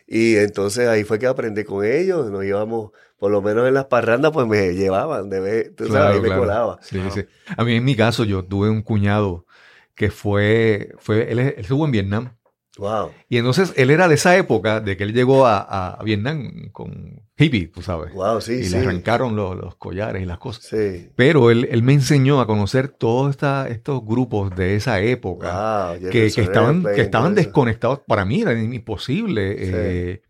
Y 0.06 0.36
entonces 0.36 0.88
ahí 0.88 1.04
fue 1.04 1.18
que 1.18 1.26
aprendí 1.26 1.64
con 1.64 1.84
ellos, 1.84 2.30
nos 2.30 2.44
íbamos, 2.46 2.92
por 3.22 3.32
lo 3.32 3.42
menos 3.42 3.68
en 3.68 3.76
las 3.76 3.86
parrandas, 3.86 4.32
pues 4.32 4.48
me 4.48 4.74
llevaban, 4.74 5.30
de 5.30 5.40
vez, 5.40 5.76
tú 5.76 5.86
sabes, 5.88 6.16
ahí 6.16 6.22
me 6.22 6.28
claro. 6.28 6.42
colaba. 6.42 6.80
Sí, 6.82 7.00
sí. 7.12 7.22
A 7.56 7.64
mí 7.64 7.76
en 7.76 7.86
mi 7.86 7.96
caso, 7.96 8.24
yo 8.26 8.44
tuve 8.44 8.70
un 8.72 8.82
cuñado 8.82 9.46
que 9.94 10.10
fue, 10.10 10.90
fue 10.98 11.32
él, 11.32 11.38
él 11.40 11.54
estuvo 11.58 11.86
en 11.86 11.92
Vietnam. 11.92 12.36
Wow, 12.78 13.12
Y 13.30 13.38
entonces 13.38 13.74
él 13.78 13.92
era 13.92 14.08
de 14.08 14.16
esa 14.16 14.36
época, 14.38 14.80
de 14.80 14.98
que 14.98 15.04
él 15.04 15.14
llegó 15.14 15.46
a, 15.46 15.60
a 16.00 16.04
Vietnam 16.04 16.70
con 16.72 17.22
hippie, 17.38 17.68
tú 17.68 17.82
sabes. 17.84 18.12
wow, 18.14 18.42
sí, 18.42 18.54
y 18.54 18.64
sí. 18.64 18.70
le 18.72 18.80
arrancaron 18.80 19.36
los, 19.36 19.56
los 19.56 19.76
collares 19.76 20.24
y 20.24 20.26
las 20.26 20.40
cosas. 20.40 20.64
Sí. 20.66 21.12
Pero 21.16 21.52
él, 21.52 21.68
él 21.70 21.84
me 21.84 21.94
enseñó 21.94 22.42
a 22.42 22.48
conocer 22.48 22.88
todos 22.88 23.30
esta- 23.30 23.68
estos 23.68 24.04
grupos 24.04 24.56
de 24.56 24.76
esa 24.76 25.00
época 25.02 25.52
Wow, 25.52 26.00
que, 26.00 26.32
que 26.32 26.42
estaban, 26.42 26.84
que 26.84 27.02
estaban 27.02 27.36
desconectados. 27.36 28.00
Para 28.08 28.26
mí 28.26 28.42
era 28.42 28.60
imposible. 28.60 29.56
Eh, 29.60 30.22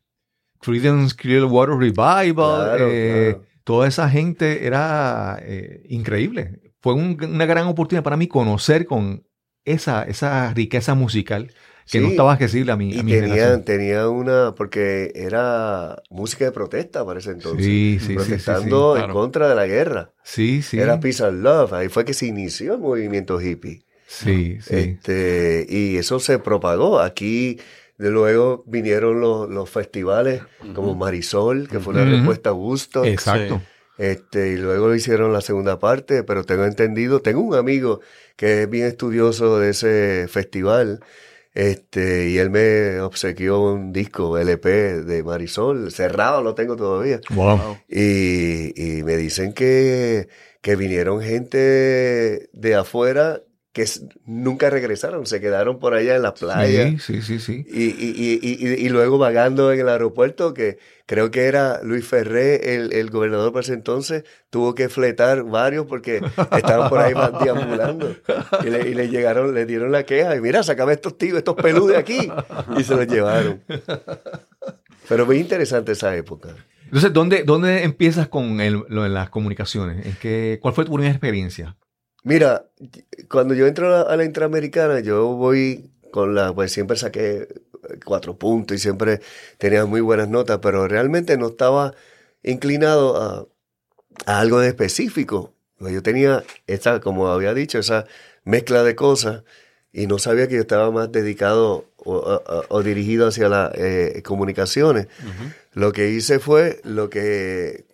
Creedence 0.61 1.15
Clearwater 1.15 1.75
Revival, 1.75 2.33
Claro, 2.33 2.87
eh, 2.91 3.29
claro. 3.33 3.45
toda 3.63 3.87
esa 3.87 4.09
gente 4.09 4.65
era 4.65 5.39
eh, 5.41 5.83
increíble. 5.89 6.59
Fue 6.81 6.93
un- 6.93 7.17
una 7.23 7.45
gran 7.45 7.67
oportunidad 7.67 8.03
para 8.03 8.17
mí 8.17 8.27
conocer 8.27 8.85
con 8.85 9.23
esa, 9.65 10.03
esa 10.03 10.53
riqueza 10.53 10.95
musical 10.95 11.51
que 11.89 11.99
no 11.99 12.07
Sí, 12.07 12.11
estaba 12.13 12.33
accesible 12.33 12.71
a 12.71 12.77
mi, 12.77 12.93
Y 12.93 12.99
a 12.99 13.03
mi 13.03 13.11
tenían, 13.11 13.65
tenían 13.65 14.07
una, 14.07 14.55
porque 14.55 15.11
era 15.13 16.01
música 16.09 16.45
de 16.45 16.51
protesta 16.51 17.05
para 17.05 17.19
ese 17.19 17.31
entonces. 17.31 17.65
Sí, 17.65 17.97
sí, 17.99 18.13
protestando 18.13 18.93
sí, 18.95 18.99
en 19.01 19.05
claro. 19.07 19.13
contra 19.19 19.49
de 19.49 19.55
la 19.55 19.67
guerra. 19.67 20.13
Sí, 20.23 20.61
sí. 20.61 20.79
Era 20.79 20.99
Peace 20.99 21.23
and 21.23 21.43
Love. 21.43 21.73
Ahí 21.73 21.89
fue 21.89 22.05
que 22.05 22.13
se 22.13 22.27
inició 22.27 22.75
el 22.75 22.79
movimiento 22.79 23.41
hippie. 23.41 23.83
Sí, 24.07 24.57
sí. 24.61 24.75
Este, 24.75 25.65
y 25.69 25.97
eso 25.97 26.19
se 26.19 26.39
propagó. 26.39 26.99
Aquí, 26.99 27.59
luego, 28.09 28.63
vinieron 28.65 29.21
los, 29.21 29.49
los 29.49 29.69
festivales 29.69 30.41
como 30.73 30.95
Marisol, 30.95 31.67
que 31.67 31.79
fue 31.79 31.93
una 31.93 32.05
respuesta 32.05 32.49
a 32.49 32.53
Gusto. 32.53 33.05
Exacto. 33.05 33.61
Este, 33.97 34.53
y 34.53 34.57
luego 34.57 34.95
hicieron 34.95 35.31
la 35.31 35.41
segunda 35.41 35.77
parte, 35.77 36.23
pero 36.23 36.43
tengo 36.43 36.65
entendido, 36.65 37.21
tengo 37.21 37.41
un 37.41 37.53
amigo 37.53 37.99
que 38.35 38.63
es 38.63 38.69
bien 38.69 38.87
estudioso 38.87 39.59
de 39.59 39.69
ese 39.69 40.25
festival, 40.27 41.01
este, 41.53 42.29
y 42.29 42.37
él 42.39 42.49
me 42.49 42.99
obsequió 43.01 43.61
un 43.61 43.93
disco 43.93 44.39
LP 44.39 45.03
de 45.03 45.21
Marisol, 45.21 45.91
cerrado 45.91 46.41
lo 46.41 46.55
tengo 46.55 46.75
todavía. 46.75 47.19
Wow. 47.29 47.57
Wow. 47.57 47.77
Y, 47.89 48.73
y 48.75 49.03
me 49.03 49.17
dicen 49.17 49.53
que, 49.53 50.29
que 50.61 50.75
vinieron 50.75 51.21
gente 51.21 52.49
de 52.53 52.75
afuera 52.75 53.41
que 53.73 53.85
nunca 54.25 54.69
regresaron, 54.69 55.25
se 55.25 55.39
quedaron 55.39 55.79
por 55.79 55.93
allá 55.93 56.15
en 56.15 56.23
la 56.23 56.33
playa. 56.33 56.93
Sí, 56.99 57.21
sí, 57.21 57.39
sí, 57.39 57.65
Y, 57.69 57.83
y, 57.85 58.39
y, 58.41 58.85
y, 58.85 58.89
luego 58.89 59.17
vagando 59.17 59.71
en 59.71 59.79
el 59.79 59.87
aeropuerto, 59.87 60.53
que 60.53 60.77
creo 61.05 61.31
que 61.31 61.45
era 61.45 61.81
Luis 61.81 62.05
Ferré, 62.05 62.75
el, 62.75 62.91
el 62.91 63.09
gobernador 63.09 63.53
para 63.53 63.61
ese 63.61 63.73
entonces, 63.73 64.25
tuvo 64.49 64.75
que 64.75 64.89
fletar 64.89 65.43
varios 65.43 65.85
porque 65.85 66.21
estaban 66.51 66.89
por 66.89 66.99
ahí 66.99 67.13
deambulando. 67.43 68.13
Y 68.65 68.69
le, 68.69 68.89
y 68.89 68.93
le 68.93 69.07
llegaron, 69.07 69.53
le 69.53 69.65
dieron 69.65 69.93
la 69.93 70.03
queja, 70.03 70.35
y 70.35 70.41
mira, 70.41 70.63
sacame 70.63 70.91
estos 70.91 71.17
tíos, 71.17 71.37
estos 71.37 71.55
peludos 71.55 71.91
de 71.91 71.97
aquí. 71.97 72.29
Y 72.77 72.83
se 72.83 72.95
los 72.95 73.07
llevaron. 73.07 73.61
Pero 75.07 75.25
muy 75.25 75.37
interesante 75.37 75.93
esa 75.93 76.13
época. 76.15 76.55
Entonces, 76.85 77.13
¿dónde, 77.13 77.43
dónde 77.45 77.83
empiezas 77.83 78.27
con 78.27 78.59
el, 78.59 78.83
lo 78.89 79.03
de 79.03 79.09
las 79.09 79.29
comunicaciones? 79.29 80.05
¿En 80.05 80.17
qué, 80.19 80.59
¿Cuál 80.61 80.73
fue 80.73 80.83
tu 80.83 80.91
primera 80.91 81.11
experiencia? 81.11 81.77
Mira, 82.23 82.67
cuando 83.29 83.53
yo 83.53 83.65
entro 83.65 84.07
a 84.07 84.15
la, 84.15 84.23
Interamericana, 84.23 84.99
yo 84.99 85.27
voy 85.29 85.89
con 86.11 86.35
la, 86.35 86.53
pues 86.53 86.71
siempre 86.71 86.97
saqué 86.97 87.47
cuatro 88.05 88.37
puntos 88.37 88.77
y 88.77 88.79
siempre 88.79 89.21
tenía 89.57 89.85
muy 89.85 90.01
buenas 90.01 90.29
notas, 90.29 90.59
pero 90.61 90.87
realmente 90.87 91.37
no 91.37 91.47
estaba 91.47 91.95
inclinado 92.43 93.17
a, 93.17 93.47
algo 94.39 94.59
de 94.59 94.67
específico. 94.67 95.53
Yo 95.79 96.03
tenía 96.03 96.43
esta, 96.67 96.99
como 96.99 97.27
había 97.29 97.55
dicho, 97.55 97.79
esa 97.79 98.05
mezcla 98.43 98.83
de 98.83 98.95
cosas 98.95 99.43
y 99.91 100.05
no 100.05 100.19
sabía 100.19 100.47
que 100.47 100.55
yo 100.55 100.61
estaba 100.61 100.91
más 100.91 101.11
dedicado 101.11 101.85
o, 101.97 102.83
dirigido 102.83 103.27
hacia 103.27 103.49
las 103.49 103.71
eh, 103.75 104.21
comunicaciones. 104.23 105.07
Lo 105.73 105.91
que 105.91 106.09
hice 106.11 106.39
fue, 106.39 106.81
lo 106.83 107.09
que 107.09 107.85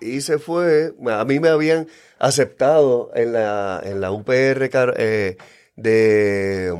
hice 0.00 0.38
fue, 0.38 0.92
a 1.06 1.24
mí 1.24 1.40
me 1.40 1.48
habían 1.48 1.86
aceptado 2.18 3.10
en 3.14 3.32
la, 3.32 3.80
en 3.84 4.00
la 4.00 4.12
UPR 4.12 4.70
eh, 4.96 5.36
de, 5.76 6.74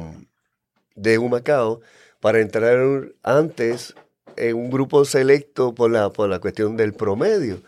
de 0.95 1.19
Humacao 1.19 1.81
para 2.21 2.41
entrar 2.41 2.79
antes 3.23 3.95
en 4.37 4.57
un 4.57 4.71
grupo 4.71 5.05
selecto 5.05 5.75
por 5.75 5.91
la, 5.91 6.11
por 6.11 6.29
la 6.29 6.39
cuestión 6.39 6.77
del 6.77 6.93
promedio. 6.93 7.63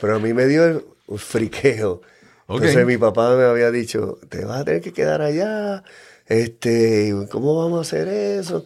Pero 0.00 0.16
a 0.16 0.18
mí 0.18 0.32
me 0.32 0.46
dio 0.46 0.96
un 1.06 1.18
friqueo. 1.18 2.02
Entonces 2.48 2.84
mi 2.86 2.96
papá 2.96 3.36
me 3.36 3.44
había 3.44 3.70
dicho, 3.70 4.18
te 4.28 4.44
vas 4.44 4.62
a 4.62 4.64
tener 4.64 4.80
que 4.80 4.92
quedar 4.92 5.22
allá, 5.22 5.84
este, 6.26 7.14
¿cómo 7.30 7.56
vamos 7.56 7.78
a 7.78 7.82
hacer 7.82 8.08
eso? 8.08 8.64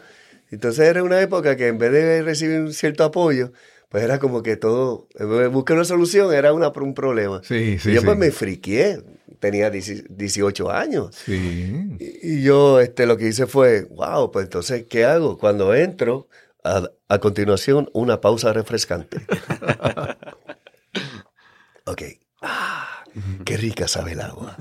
Entonces 0.51 0.89
era 0.89 1.03
una 1.03 1.21
época 1.21 1.57
que 1.57 1.67
en 1.67 1.79
vez 1.79 1.93
de 1.93 2.23
recibir 2.23 2.61
un 2.61 2.73
cierto 2.73 3.05
apoyo, 3.05 3.53
pues 3.95 4.03
era 4.03 4.19
como 4.19 4.43
que 4.43 4.57
todo, 4.57 5.07
buscar 5.53 5.77
una 5.77 5.85
solución 5.85 6.35
era 6.35 6.53
una, 6.53 6.71
un 6.71 6.95
problema. 6.95 7.43
Sí, 7.45 7.79
sí, 7.79 7.93
y 7.93 7.95
yo 7.95 8.03
pues 8.03 8.19
me 8.19 8.33
friqué, 8.33 9.01
tenía 9.39 9.71
18 9.71 10.73
años. 10.73 11.15
Sí. 11.25 11.97
Y, 12.01 12.43
yo 12.43 12.81
este, 12.81 13.07
lo 13.07 13.17
que 13.17 13.29
hice 13.29 13.47
fue, 13.47 13.85
wow, 13.85 14.33
pues 14.33 14.47
entonces, 14.47 14.87
¿qué 14.91 15.05
hago? 15.05 15.39
Cuando 15.39 15.73
entro, 15.77 16.27
a, 16.65 16.91
a 17.09 17.19
continuación, 17.21 17.89
una 17.93 18.21
pausa 18.21 18.53
refrescante. 18.53 19.19
ok. 21.87 22.03
Ah, 22.43 23.05
qué 23.45 23.57
rica 23.57 23.87
sabe 23.87 24.15
el 24.15 24.23
agua. 24.23 24.57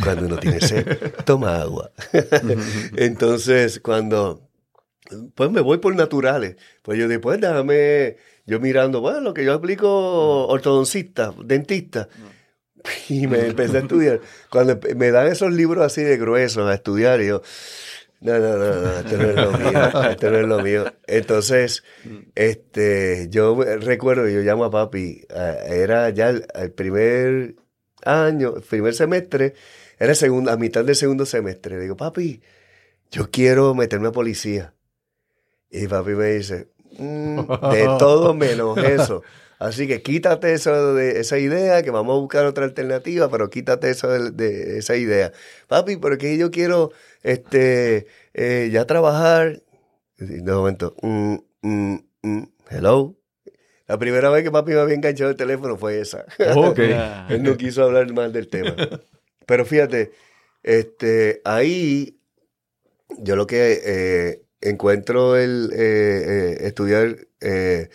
Cuando 0.00 0.26
uno 0.26 0.38
tiene 0.38 0.60
sed, 0.60 0.86
toma 1.24 1.60
agua. 1.60 1.90
entonces, 2.96 3.80
cuando, 3.80 4.48
pues 5.34 5.50
me 5.50 5.60
voy 5.60 5.78
por 5.78 5.96
naturales. 5.96 6.54
Pues 6.82 7.00
yo 7.00 7.08
después 7.08 7.40
déjame 7.40 8.18
yo 8.46 8.60
mirando, 8.60 9.00
bueno, 9.00 9.20
lo 9.20 9.34
que 9.34 9.44
yo 9.44 9.52
aplico 9.52 10.46
ortodoncista, 10.46 11.34
dentista. 11.44 12.08
Y 13.08 13.26
me 13.26 13.46
empecé 13.46 13.78
a 13.78 13.80
estudiar. 13.80 14.20
Cuando 14.48 14.78
me 14.94 15.10
dan 15.10 15.26
esos 15.26 15.52
libros 15.52 15.84
así 15.84 16.04
de 16.04 16.16
gruesos 16.18 16.70
a 16.70 16.74
estudiar, 16.74 17.20
yo, 17.20 17.42
no, 18.20 18.38
no, 18.38 18.56
no, 18.56 18.80
no, 18.80 18.98
esto 18.98 19.16
no 19.18 19.28
es 19.28 19.36
lo 19.36 19.52
mío, 19.52 20.10
esto 20.10 20.30
no 20.30 20.38
es 20.38 20.46
lo 20.46 20.62
mío. 20.62 20.92
Entonces, 21.06 21.84
este, 22.34 23.28
yo 23.30 23.60
recuerdo, 23.80 24.28
yo 24.28 24.40
llamo 24.40 24.64
a 24.64 24.70
papi, 24.70 25.26
era 25.66 26.10
ya 26.10 26.30
el, 26.30 26.72
primer 26.72 27.56
año, 28.04 28.54
el 28.56 28.62
primer 28.62 28.94
semestre, 28.94 29.54
era 29.98 30.14
segundo, 30.14 30.50
a 30.50 30.56
mitad 30.56 30.84
del 30.84 30.96
segundo 30.96 31.26
semestre. 31.26 31.76
Le 31.76 31.82
digo, 31.82 31.96
papi, 31.96 32.40
yo 33.10 33.30
quiero 33.30 33.74
meterme 33.74 34.08
a 34.08 34.12
policía. 34.12 34.74
Y 35.70 35.86
papi 35.88 36.12
me 36.12 36.26
dice, 36.26 36.68
Mm, 36.98 37.40
de 37.70 37.84
todo 37.98 38.34
menos 38.34 38.76
eso. 38.78 39.22
Así 39.58 39.86
que 39.86 40.02
quítate 40.02 40.52
eso 40.52 40.94
de 40.94 41.20
esa 41.20 41.38
idea, 41.38 41.82
que 41.82 41.90
vamos 41.90 42.16
a 42.16 42.20
buscar 42.20 42.44
otra 42.44 42.64
alternativa, 42.64 43.30
pero 43.30 43.48
quítate 43.48 43.90
eso 43.90 44.08
de, 44.08 44.78
esa 44.78 44.96
idea. 44.96 45.32
Papi, 45.66 45.96
porque 45.96 46.36
yo 46.36 46.50
quiero 46.50 46.92
este 47.22 48.06
eh, 48.34 48.68
ya 48.70 48.84
trabajar. 48.86 49.62
De 50.18 50.52
momento, 50.52 50.94
mm, 51.02 51.36
mm, 51.62 52.42
hello. 52.70 53.16
La 53.86 53.98
primera 53.98 54.30
vez 54.30 54.42
que 54.42 54.50
papi 54.50 54.72
me 54.72 54.80
había 54.80 54.94
enganchado 54.94 55.30
el 55.30 55.36
teléfono 55.36 55.76
fue 55.76 56.00
esa. 56.00 56.24
Él 57.28 57.42
no 57.42 57.56
quiso 57.56 57.84
hablar 57.84 58.12
más 58.12 58.32
del 58.32 58.48
tema. 58.48 58.74
Pero 59.46 59.64
fíjate, 59.64 60.10
este, 60.62 61.40
ahí 61.44 62.18
yo 63.18 63.36
lo 63.36 63.46
que 63.46 63.80
eh, 63.84 64.45
encuentro 64.60 65.36
el 65.36 65.70
eh, 65.72 65.78
eh, 65.78 66.56
estudiar 66.66 67.16
eh, 67.40 67.88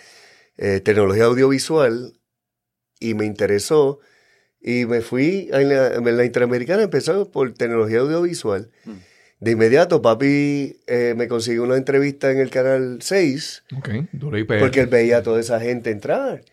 tecnología 0.84 1.26
audiovisual 1.26 2.14
y 3.00 3.14
me 3.16 3.26
interesó 3.26 4.00
y 4.62 4.86
me 4.86 5.02
fui 5.02 5.50
en 5.52 5.70
la, 6.18 6.26
Interamericana, 6.26 6.84
empezó 6.84 7.32
por 7.32 7.54
tecnología 7.54 8.00
audiovisual. 8.00 8.70
Mm. 8.86 8.92
De 9.40 9.52
inmediato, 9.52 10.04
papi 10.04 10.78
me 11.16 11.28
consiguió 11.28 11.64
una 11.64 11.78
entrevista 11.78 12.32
en 12.32 12.38
el 12.38 12.52
canal 12.52 13.00
6. 13.02 13.64
porque 14.60 14.82
él 14.82 14.88
veía 14.88 15.18
a 15.18 15.24
toda 15.24 15.40
esa 15.40 15.60
gente 15.60 15.90
entrar. 15.90 16.44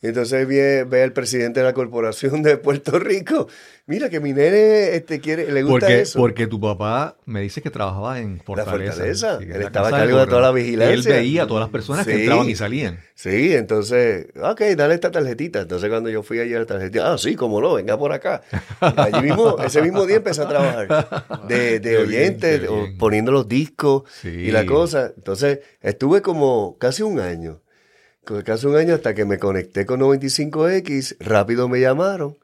Entonces 0.00 0.46
ve, 0.46 0.84
ve 0.84 1.02
al 1.02 1.12
presidente 1.12 1.60
de 1.60 1.66
la 1.66 1.72
corporación 1.72 2.42
de 2.42 2.56
Puerto 2.56 2.98
Rico 2.98 3.48
Mira 3.88 4.10
que 4.10 4.20
mi 4.20 4.34
nene 4.34 4.94
este, 4.96 5.18
quiere, 5.18 5.50
le 5.50 5.62
gusta 5.62 5.86
porque, 5.86 6.00
eso. 6.02 6.18
Porque 6.18 6.46
tu 6.46 6.60
papá 6.60 7.16
me 7.24 7.40
dice 7.40 7.62
que 7.62 7.70
trabajaba 7.70 8.20
en 8.20 8.38
Fortaleza. 8.38 8.74
La 8.76 8.92
Fortaleza. 8.92 9.38
él 9.40 9.62
estaba 9.62 9.88
a 9.88 9.90
cargo 9.90 10.18
de 10.18 10.26
toda 10.26 10.42
la 10.42 10.52
vigilancia. 10.52 10.94
él 10.94 11.02
veía 11.02 11.44
a 11.44 11.46
todas 11.46 11.62
las 11.62 11.70
personas 11.70 12.06
que 12.06 12.20
entraban 12.20 12.50
y 12.50 12.54
salían. 12.54 13.00
Sí, 13.14 13.54
entonces, 13.54 14.26
ok, 14.42 14.60
dale 14.76 14.92
esta 14.92 15.10
tarjetita. 15.10 15.60
Entonces 15.62 15.88
cuando 15.88 16.10
yo 16.10 16.22
fui 16.22 16.38
allí 16.38 16.52
a 16.52 16.58
la 16.58 16.66
tarjetita, 16.66 17.14
ah, 17.14 17.16
sí, 17.16 17.34
cómo 17.34 17.62
no, 17.62 17.72
venga 17.72 17.96
por 17.96 18.12
acá. 18.12 18.42
allí 18.78 19.22
mismo, 19.22 19.58
ese 19.64 19.80
mismo 19.80 20.04
día 20.04 20.16
empecé 20.16 20.42
a 20.42 20.48
trabajar 20.48 21.48
de, 21.48 21.80
de 21.80 21.96
oyente, 21.96 22.68
poniendo 22.98 23.32
los 23.32 23.48
discos 23.48 24.02
y 24.22 24.50
la 24.50 24.66
cosa. 24.66 25.14
Entonces 25.16 25.60
estuve 25.80 26.20
como 26.20 26.76
casi 26.78 27.02
un 27.04 27.20
año. 27.20 27.62
Casi 28.44 28.66
un 28.66 28.76
año 28.76 28.94
hasta 28.94 29.14
que 29.14 29.24
me 29.24 29.38
conecté 29.38 29.86
con 29.86 30.00
95X, 30.00 31.16
rápido 31.20 31.68
me 31.68 31.80
llamaron 31.80 32.36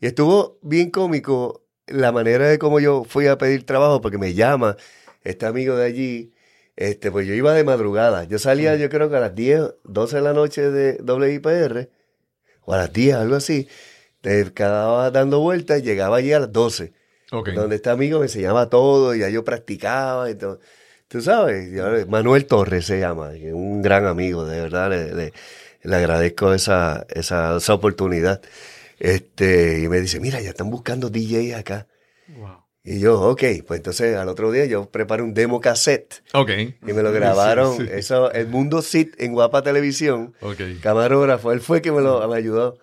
y 0.00 0.06
estuvo 0.06 0.58
bien 0.62 0.90
cómico 0.90 1.62
la 1.86 2.12
manera 2.12 2.48
de 2.48 2.58
cómo 2.58 2.80
yo 2.80 3.04
fui 3.04 3.26
a 3.26 3.38
pedir 3.38 3.64
trabajo, 3.64 4.00
porque 4.00 4.18
me 4.18 4.34
llama 4.34 4.76
este 5.24 5.46
amigo 5.46 5.76
de 5.76 5.86
allí. 5.86 6.32
Este, 6.76 7.10
pues 7.10 7.26
yo 7.26 7.32
iba 7.32 7.54
de 7.54 7.64
madrugada. 7.64 8.24
Yo 8.24 8.38
salía, 8.38 8.76
yo 8.76 8.90
creo 8.90 9.08
que 9.08 9.16
a 9.16 9.20
las 9.20 9.34
10, 9.34 9.76
12 9.84 10.16
de 10.16 10.22
la 10.22 10.32
noche 10.34 10.70
de 10.70 11.00
WIPR, 11.02 11.88
o 12.62 12.74
a 12.74 12.76
las 12.76 12.92
10, 12.92 13.14
algo 13.14 13.36
así. 13.36 13.68
Te 14.20 14.52
quedaba 14.52 15.10
dando 15.10 15.40
vueltas 15.40 15.78
y 15.78 15.82
llegaba 15.82 16.18
allí 16.18 16.32
a 16.32 16.40
las 16.40 16.52
12. 16.52 16.92
Donde 17.54 17.76
este 17.76 17.90
amigo 17.90 18.18
me 18.18 18.26
enseñaba 18.26 18.68
todo 18.68 19.14
y 19.14 19.20
ya 19.20 19.30
yo 19.30 19.44
practicaba 19.44 20.30
y 20.30 20.34
todo. 20.34 20.60
Tú 21.08 21.20
sabes, 21.20 22.08
Manuel 22.08 22.46
Torres 22.46 22.86
se 22.86 22.98
llama, 22.98 23.30
un 23.52 23.80
gran 23.80 24.06
amigo, 24.06 24.44
de 24.44 24.60
verdad, 24.60 24.90
le, 24.90 25.32
le, 25.82 25.96
agradezco 25.96 26.52
esa, 26.52 27.06
esa, 27.10 27.56
esa 27.56 27.74
oportunidad. 27.74 28.40
Este, 28.98 29.80
y 29.82 29.88
me 29.88 30.00
dice, 30.00 30.18
mira, 30.18 30.40
ya 30.40 30.50
están 30.50 30.70
buscando 30.70 31.08
DJ 31.08 31.54
acá. 31.54 31.86
Y 32.82 33.00
yo, 33.00 33.20
ok, 33.20 33.42
pues 33.66 33.78
entonces 33.78 34.16
al 34.16 34.28
otro 34.28 34.52
día 34.52 34.64
yo 34.64 34.88
preparé 34.88 35.22
un 35.22 35.34
demo 35.34 35.60
cassette. 35.60 36.22
Ok. 36.32 36.50
Y 36.86 36.92
me 36.92 37.02
lo 37.02 37.10
grabaron. 37.10 37.88
Eso, 37.88 38.30
el 38.30 38.46
Mundo 38.46 38.80
Sit 38.80 39.20
en 39.20 39.32
Guapa 39.32 39.62
Televisión. 39.62 40.34
Camarógrafo, 40.82 41.52
él 41.52 41.60
fue 41.60 41.82
que 41.82 41.90
me 41.90 42.00
lo 42.00 42.26
me 42.28 42.36
ayudó. 42.36 42.78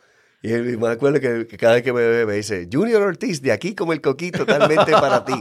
Y 0.45 0.51
me 0.51 0.89
acuerdo 0.89 1.21
que, 1.21 1.47
cada 1.57 1.75
vez 1.75 1.83
que 1.83 1.93
me 1.93 2.05
ve 2.05 2.25
me 2.25 2.33
dice, 2.33 2.67
Junior 2.69 3.01
Ortiz, 3.01 3.41
de 3.41 3.53
aquí 3.53 3.75
como 3.75 3.93
el 3.93 4.01
coquí, 4.01 4.29
totalmente 4.29 4.91
para 4.91 5.23
ti. 5.23 5.39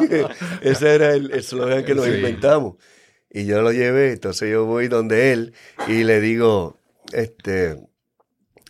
Ese 0.62 0.94
era 0.94 1.12
el 1.12 1.32
eslogan 1.32 1.84
que 1.84 1.96
nos 1.96 2.06
inventamos. 2.06 2.76
Y 3.30 3.46
yo 3.46 3.62
lo 3.62 3.72
llevé, 3.72 4.12
entonces 4.12 4.48
yo 4.48 4.64
voy 4.64 4.86
donde 4.86 5.32
él 5.32 5.54
y 5.88 6.04
le 6.04 6.20
digo, 6.20 6.78
este, 7.12 7.84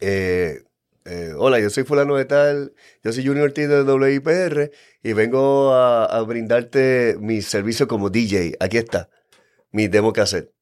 eh, 0.00 0.62
eh, 1.04 1.34
hola, 1.36 1.60
yo 1.60 1.68
soy 1.68 1.84
fulano 1.84 2.16
de 2.16 2.24
tal, 2.24 2.72
yo 3.02 3.12
soy 3.12 3.26
Junior 3.26 3.44
Ortiz 3.44 3.68
de 3.68 3.82
WIPR 3.82 4.70
y 5.02 5.12
vengo 5.12 5.74
a, 5.74 6.18
brindarte 6.22 7.18
mi 7.20 7.42
servicio 7.42 7.86
como 7.86 8.08
DJ. 8.08 8.56
Aquí 8.58 8.78
está, 8.78 9.10
mi 9.70 9.88
demo 9.88 10.14
cassette. 10.14 10.53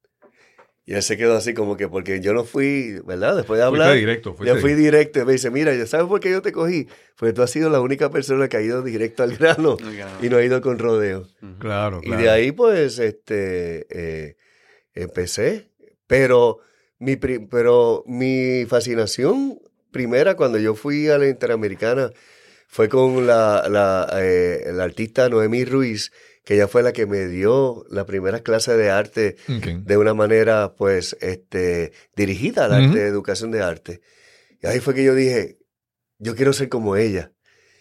Y 0.85 0.95
él 0.95 1.03
se 1.03 1.17
quedó 1.17 1.37
así 1.37 1.55
como 1.55 1.77
que, 1.77 1.89
porque 1.89 2.21
yo 2.21 2.33
no 2.35 2.45
fui, 2.45 2.99
¿verdad? 3.07 3.37
Después 3.37 3.61
de 3.61 3.67
Fuiste 3.69 3.83
hablar, 3.85 3.97
directo, 3.97 4.35
fuiste 4.35 4.53
yo 4.55 4.61
fui 4.61 4.75
directo. 4.75 5.21
Y 5.21 5.25
me 5.25 5.33
dice, 5.33 5.51
mira, 5.51 5.87
¿sabes 5.87 6.07
por 6.09 6.19
qué 6.19 6.31
yo 6.31 6.43
te 6.43 6.51
cogí? 6.51 6.89
Porque 7.17 7.33
tú 7.33 7.43
has 7.43 7.51
sido 7.51 7.71
la 7.71 7.81
única 7.81 8.11
persona 8.11 8.49
que 8.49 8.57
ha 8.57 8.63
ido 8.63 8.83
directo 8.83 9.23
al 9.23 9.37
grano 9.37 9.77
y 10.21 10.29
no 10.29 10.39
ha 10.39 10.45
ido 10.45 10.61
con 10.61 10.79
rodeo. 10.81 11.29
Claro, 11.61 12.01
Y 12.03 12.07
claro. 12.07 12.23
de 12.23 12.31
ahí, 12.31 12.51
pues, 12.51 12.99
este, 12.99 13.87
eh, 13.91 14.37
empecé. 14.95 15.69
Pero 16.07 16.59
mi, 16.99 17.17
pri- 17.17 17.47
pero 17.51 18.03
mi 18.07 18.65
fascinación 18.69 19.59
primera 19.91 20.35
cuando 20.37 20.59
yo 20.59 20.75
fui 20.75 21.09
a 21.09 21.19
la 21.19 21.29
Interamericana 21.29 22.11
fue 22.67 22.89
con 22.89 23.27
la, 23.27 23.69
la, 23.69 24.09
eh, 24.21 24.71
la 24.73 24.85
artista 24.85 25.29
Noemí 25.29 25.65
Ruiz, 25.65 26.11
que 26.45 26.55
ella 26.55 26.67
fue 26.69 26.83
la 26.83 26.93
que 26.93 27.07
me 27.07 27.27
dio 27.29 27.85
la 27.91 28.05
primera 28.07 28.41
clase 28.41 28.77
de 28.77 28.91
arte 28.91 29.37
Ok. 29.49 29.85
de 29.85 29.97
una 29.97 30.13
manera, 30.15 30.75
pues, 30.77 31.17
este, 31.21 31.93
dirigida 32.17 32.65
al 32.65 32.73
arte, 32.73 32.87
Ujú. 32.89 32.97
de 32.97 33.07
educación 33.07 33.51
de 33.53 33.63
arte. 33.63 34.01
Y 34.61 34.67
ahí 34.67 34.81
fue 34.81 34.95
que 34.95 35.05
yo 35.05 35.15
dije, 35.15 35.59
yo 36.19 36.35
quiero 36.37 36.53
ser 36.53 36.69
como 36.69 36.97
ella. 36.97 37.33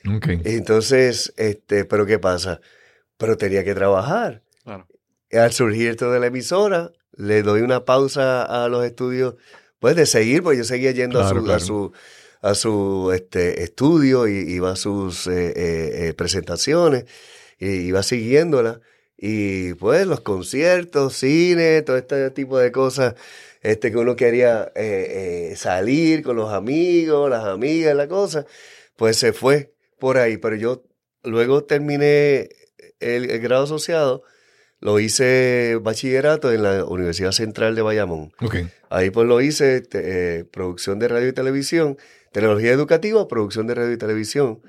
Ok. 0.07 0.27
Entonces, 0.45 1.33
este, 1.37 1.85
pero 1.85 2.05
¿qué 2.05 2.19
pasa? 2.19 2.61
Pero 3.17 3.37
tenía 3.37 3.63
que 3.63 3.73
trabajar. 3.75 4.43
Claro. 4.63 4.87
Al 5.31 5.51
surgir 5.53 5.89
esto 5.89 6.11
de 6.11 6.19
la 6.19 6.27
emisora, 6.27 6.91
le 7.13 7.43
doy 7.43 7.61
una 7.61 7.85
pausa 7.85 8.43
a 8.43 8.67
los 8.67 8.85
estudios, 8.85 9.35
pues 9.79 9.95
de 9.95 10.05
seguir, 10.05 10.43
porque 10.43 10.57
yo 10.59 10.63
seguía 10.63 10.91
yendo 10.91 11.19
a 11.19 11.23
Claro, 11.23 11.39
su, 11.39 11.45
claro. 11.45 11.57
a 11.57 11.59
su, 11.59 11.91
a 12.41 12.55
su 12.55 13.11
este, 13.13 13.63
estudio 13.63 14.27
y 14.27 14.33
iba 14.53 14.71
a 14.71 14.75
sus 14.75 15.27
eh, 15.27 15.49
eh, 15.55 16.07
eh, 16.09 16.13
presentaciones, 16.13 17.05
y 17.61 17.67
iba 17.87 18.03
siguiéndola. 18.03 18.81
Y 19.23 19.75
pues 19.75 20.07
los 20.07 20.19
conciertos, 20.21 21.15
cine, 21.15 21.83
todo 21.83 21.95
este 21.95 22.31
tipo 22.31 22.57
de 22.57 22.71
cosas 22.71 23.13
este, 23.61 23.91
que 23.91 23.97
uno 23.97 24.15
quería 24.15 24.71
eh, 24.75 25.51
eh, 25.51 25.55
salir 25.55 26.23
con 26.23 26.35
los 26.35 26.51
amigos, 26.51 27.29
las 27.29 27.45
amigas, 27.45 27.95
la 27.95 28.07
cosa, 28.07 28.45
pues 28.95 29.17
se 29.17 29.31
fue 29.31 29.73
por 29.99 30.17
ahí. 30.17 30.37
Pero 30.37 30.55
yo 30.55 30.83
luego 31.23 31.63
terminé 31.63 32.49
el, 32.99 33.29
el 33.29 33.39
grado 33.39 33.65
asociado, 33.65 34.23
lo 34.79 34.99
hice 34.99 35.77
bachillerato 35.79 36.51
en 36.51 36.63
la 36.63 36.83
Universidad 36.85 37.31
Central 37.31 37.75
de 37.75 37.83
Bayamón. 37.83 38.33
Ok. 38.41 38.55
Ahí 38.89 39.11
pues 39.11 39.27
lo 39.27 39.39
hice 39.39 39.81
te- 39.81 40.39
eh, 40.39 40.45
producción 40.45 40.97
de 40.97 41.07
radio 41.07 41.27
y 41.27 41.33
televisión, 41.33 41.97
tecnología 42.31 42.71
educativa, 42.71 43.27
producción 43.27 43.67
de 43.67 43.75
radio 43.75 43.93
y 43.93 43.97
televisión. 43.97 44.61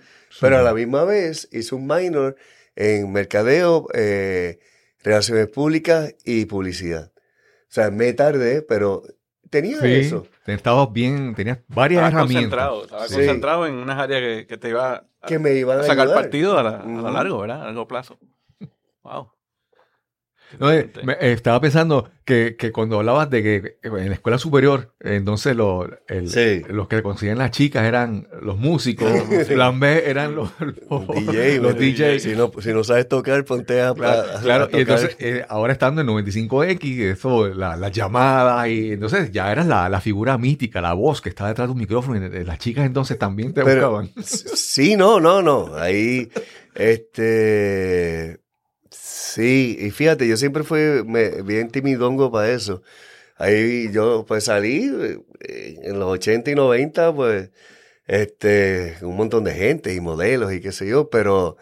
Pero 0.43 0.59
a 0.59 0.63
la 0.63 0.75
misma 0.75 1.05
vez 1.05 1.49
hice 1.53 1.75
un 1.75 1.87
minor 1.87 2.37
en 2.77 3.11
mercadeo, 3.13 3.89
eh, 3.95 4.59
relaciones 5.03 5.49
públicas 5.49 6.15
y 6.25 6.47
publicidad. 6.47 7.13
O 7.15 7.75
sea, 7.75 7.91
me 7.91 8.13
tardé, 8.13 8.63
pero 8.63 9.03
tenía 9.51 9.79
Sí, 9.81 9.93
eso. 9.95 10.27
estabas 10.47 10.93
bien, 10.93 11.35
tenías 11.35 11.59
varias 11.69 12.05
Estaba 12.05 12.23
herramientas. 12.23 12.51
concentrado, 12.69 12.83
estaba 12.85 13.09
Sí. 13.09 13.15
concentrado 13.15 13.67
en 13.67 13.75
unas 13.75 13.99
áreas 13.99 14.21
que, 14.21 14.47
que 14.47 14.57
te 14.59 14.69
iba 14.69 14.95
a, 15.21 15.27
Que 15.27 15.39
me 15.39 15.55
iban 15.55 15.79
a 15.79 15.81
a 15.81 15.85
sacar 15.85 16.07
ayudar. 16.07 16.23
partido 16.23 16.59
a, 16.59 16.63
la, 16.63 16.77
a 16.81 17.11
largo, 17.11 17.39
¿verdad? 17.41 17.63
A 17.63 17.65
largo 17.67 17.87
plazo. 17.89 18.19
Wow. 19.03 19.33
No, 20.59 20.71
eh, 20.73 20.91
me- 21.05 21.15
eh, 21.15 21.33
estaba 21.33 21.61
pensando 21.61 22.11
que, 22.25 22.55
que 22.57 22.71
cuando 22.73 22.99
hablabas 22.99 23.29
de 23.31 23.43
que 23.43 23.77
en 23.83 24.09
la 24.09 24.15
escuela 24.15 24.39
superior, 24.39 24.95
entonces 25.01 25.57
lo- 25.57 25.89
el- 26.09 26.29
Sí. 26.29 26.63
los 26.69 26.87
que 26.89 27.03
conseguían 27.03 27.39
las 27.39 27.51
chicas 27.51 27.85
eran 27.85 28.29
los 28.41 28.57
músicos, 28.59 29.11
plan 29.49 29.81
B 29.81 30.05
eran 30.09 30.35
los, 30.37 30.51
los, 30.61 31.07
DJ, 31.09 31.59
los. 31.59 31.77
DJs. 31.77 32.23
Si 32.23 32.35
no, 32.37 32.51
si 32.61 32.69
no 32.73 32.85
sabes 32.85 33.09
tocar, 33.09 33.45
ponte 33.45 33.81
a, 33.83 33.93
Claro, 33.95 34.31
a- 34.33 34.39
a 34.39 34.41
claro, 34.41 34.65
y 34.65 34.67
tocar. 34.67 34.81
entonces 34.81 35.17
eh, 35.19 35.45
ahora 35.49 35.73
estando 35.73 36.01
en 36.03 36.07
95X, 36.09 37.01
eso, 37.13 37.49
la- 37.49 37.77
las 37.77 37.91
llamadas, 37.93 38.69
y 38.69 38.93
entonces 38.93 39.33
ya 39.33 39.51
eras 39.51 39.67
la, 39.67 39.89
la 39.89 40.01
figura 40.01 40.39
mítica, 40.39 40.81
la 40.81 40.93
voz 40.93 41.21
que 41.21 41.29
está 41.29 41.49
detrás 41.49 41.67
de 41.69 41.73
un 41.73 41.79
micrófono, 41.79 42.25
y 42.25 42.45
las 42.45 42.59
chicas 42.59 42.87
entonces 42.87 43.19
también 43.19 43.53
te 43.53 43.65
Pero- 43.65 43.91
buscaban. 44.01 44.11
Sí, 44.25 44.97
no, 44.97 45.19
no, 45.19 45.43
no. 45.43 45.75
Ahí, 45.75 46.31
este, 46.75 48.39
sí, 49.35 49.77
y 49.81 49.91
fíjate, 49.91 50.27
yo 50.29 50.37
siempre 50.37 50.63
fui 50.65 50.81
me- 51.07 51.43
bien 51.43 51.71
timidongo 51.71 52.31
para 52.31 52.51
eso. 52.51 52.83
Ahí 53.37 53.91
yo, 53.93 54.25
pues 54.27 54.45
salí 54.45 54.91
eh, 55.41 55.79
en 55.83 55.99
los 55.99 56.09
80 56.11 56.51
y 56.51 56.55
90, 56.55 57.13
pues, 57.15 57.51
este, 58.07 58.97
un 59.03 59.17
montón 59.17 59.45
de 59.45 59.53
gente 59.55 59.95
y 59.95 60.01
modelos 60.01 60.53
y 60.53 60.61
qué 60.61 60.73
sé 60.73 60.87
yo, 60.87 61.09
pero, 61.11 61.57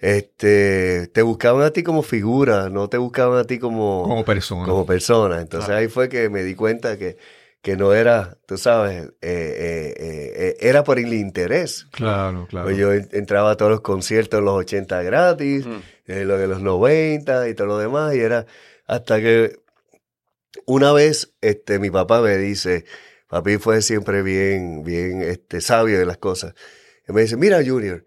este, 0.00 1.06
te 1.08 1.22
buscaban 1.22 1.62
a 1.62 1.70
ti 1.70 1.82
como 1.82 2.02
figura, 2.02 2.68
no 2.70 2.88
te 2.88 2.98
buscaban 2.98 3.38
a 3.38 3.44
ti 3.44 3.58
como, 3.58 4.02
Como 4.02 4.24
persona. 4.24 4.64
como 4.64 4.84
persona. 4.86 5.40
Entonces 5.40 5.66
Claro. 5.68 5.80
ahí 5.80 5.88
fue 5.88 6.08
que 6.08 6.28
me 6.28 6.42
di 6.42 6.54
cuenta 6.54 6.98
que, 6.98 7.16
que 7.62 7.76
no 7.76 7.92
era, 7.94 8.36
tú 8.46 8.58
sabes, 8.58 9.04
eh, 9.04 9.10
eh, 9.22 9.94
eh, 9.96 10.32
eh, 10.36 10.56
era 10.60 10.82
por 10.82 10.98
el 10.98 11.12
interés. 11.14 11.86
Claro, 11.92 12.46
claro. 12.48 12.66
Pues 12.66 12.76
yo 12.76 12.92
en- 12.92 13.08
entraba 13.12 13.52
a 13.52 13.56
todos 13.56 13.70
los 13.70 13.80
conciertos 13.82 14.38
en 14.40 14.44
los 14.46 14.54
80 14.54 15.02
gratis, 15.02 15.64
Mm. 15.66 15.78
En 16.06 16.28
lo 16.28 16.36
de 16.38 16.48
los 16.48 16.60
90 16.60 17.48
y 17.48 17.54
todo 17.54 17.66
lo 17.68 17.78
demás, 17.78 18.14
y 18.14 18.20
era 18.20 18.46
hasta 18.86 19.20
que 19.20 19.60
una 20.66 20.92
vez 20.92 21.32
este, 21.40 21.78
mi 21.78 21.90
papá 21.90 22.20
me 22.20 22.36
dice, 22.36 22.84
papi 23.28 23.56
fue 23.58 23.82
siempre 23.82 24.22
bien, 24.22 24.82
bien 24.84 25.22
este, 25.22 25.60
sabio 25.60 25.98
de 25.98 26.06
las 26.06 26.18
cosas, 26.18 26.54
y 27.08 27.12
me 27.12 27.22
dice, 27.22 27.36
mira 27.36 27.64
Junior, 27.64 28.04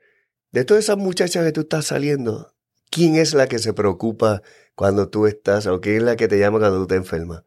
de 0.51 0.63
todas 0.65 0.83
esas 0.83 0.97
muchachas 0.97 1.43
que 1.45 1.51
tú 1.51 1.61
estás 1.61 1.85
saliendo, 1.85 2.53
¿quién 2.89 3.15
es 3.15 3.33
la 3.33 3.47
que 3.47 3.59
se 3.59 3.73
preocupa 3.73 4.41
cuando 4.75 5.09
tú 5.09 5.27
estás, 5.27 5.65
o 5.67 5.81
quién 5.81 5.97
es 5.97 6.03
la 6.03 6.15
que 6.15 6.27
te 6.27 6.37
llama 6.39 6.59
cuando 6.59 6.77
tú 6.79 6.87
te 6.87 6.95
enfermas? 6.95 7.43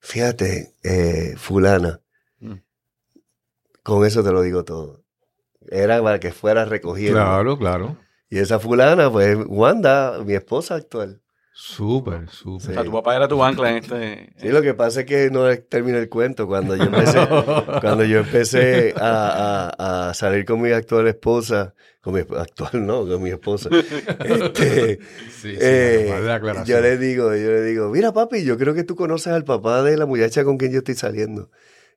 Fíjate, 0.00 0.74
eh, 0.84 1.34
fulana, 1.36 2.00
Mm. 2.40 2.54
con 3.82 4.06
eso 4.06 4.22
te 4.22 4.30
lo 4.30 4.42
digo 4.42 4.64
todo. 4.64 5.02
Era 5.70 6.00
para 6.02 6.20
que 6.20 6.30
fuera 6.30 6.64
recogiendo. 6.64 7.18
Claro, 7.18 7.58
claro. 7.58 7.98
Y 8.30 8.38
esa 8.38 8.58
fulana, 8.58 9.10
pues, 9.10 9.36
Wanda, 9.46 10.18
mi 10.24 10.34
esposa 10.34 10.74
actual. 10.74 11.20
Súper, 11.52 12.24
O 12.26 12.30
súper. 12.30 12.74
sea, 12.74 12.84
tu 12.84 12.92
papá 12.92 13.16
era 13.16 13.26
tu 13.26 13.42
ancla 13.42 13.70
en 13.70 13.76
este... 13.78 14.32
Sí, 14.36 14.48
lo 14.50 14.62
que 14.62 14.74
pasa 14.74 15.00
es 15.00 15.06
que 15.06 15.28
no 15.30 15.44
termina 15.58 15.98
el 15.98 16.08
cuento. 16.08 16.46
Cuando 16.46 16.76
yo 16.76 16.84
empecé, 16.84 17.18
cuando 17.80 18.04
yo 18.04 18.18
empecé 18.20 18.94
a, 18.96 19.72
a- 19.76 20.08
a 20.10 20.14
salir 20.14 20.44
con 20.44 20.60
mi 20.60 20.70
actual 20.70 21.08
esposa, 21.08 21.74
con 22.00 22.14
mi 22.14 22.20
actual 22.20 22.86
no, 22.86 23.04
con 23.08 23.20
mi 23.20 23.30
esposa, 23.30 23.70
este, 23.72 24.98
Sí, 25.30 25.54
sí, 25.54 25.56
eh, 25.60 26.06
vale 26.40 26.64
yo 26.64 26.80
le 26.80 26.96
digo, 26.96 27.34
yo 27.34 27.50
le 27.50 27.62
digo, 27.62 27.88
mira 27.90 28.12
papi, 28.12 28.44
yo 28.44 28.56
creo 28.56 28.72
que 28.74 28.84
tú 28.84 28.94
conoces 28.94 29.32
al 29.32 29.44
papá 29.44 29.82
de 29.82 29.96
la 29.96 30.06
muchacha 30.06 30.44
con 30.44 30.58
quien 30.58 30.70
yo 30.72 30.78
estoy 30.78 30.94
saliendo. 30.94 31.50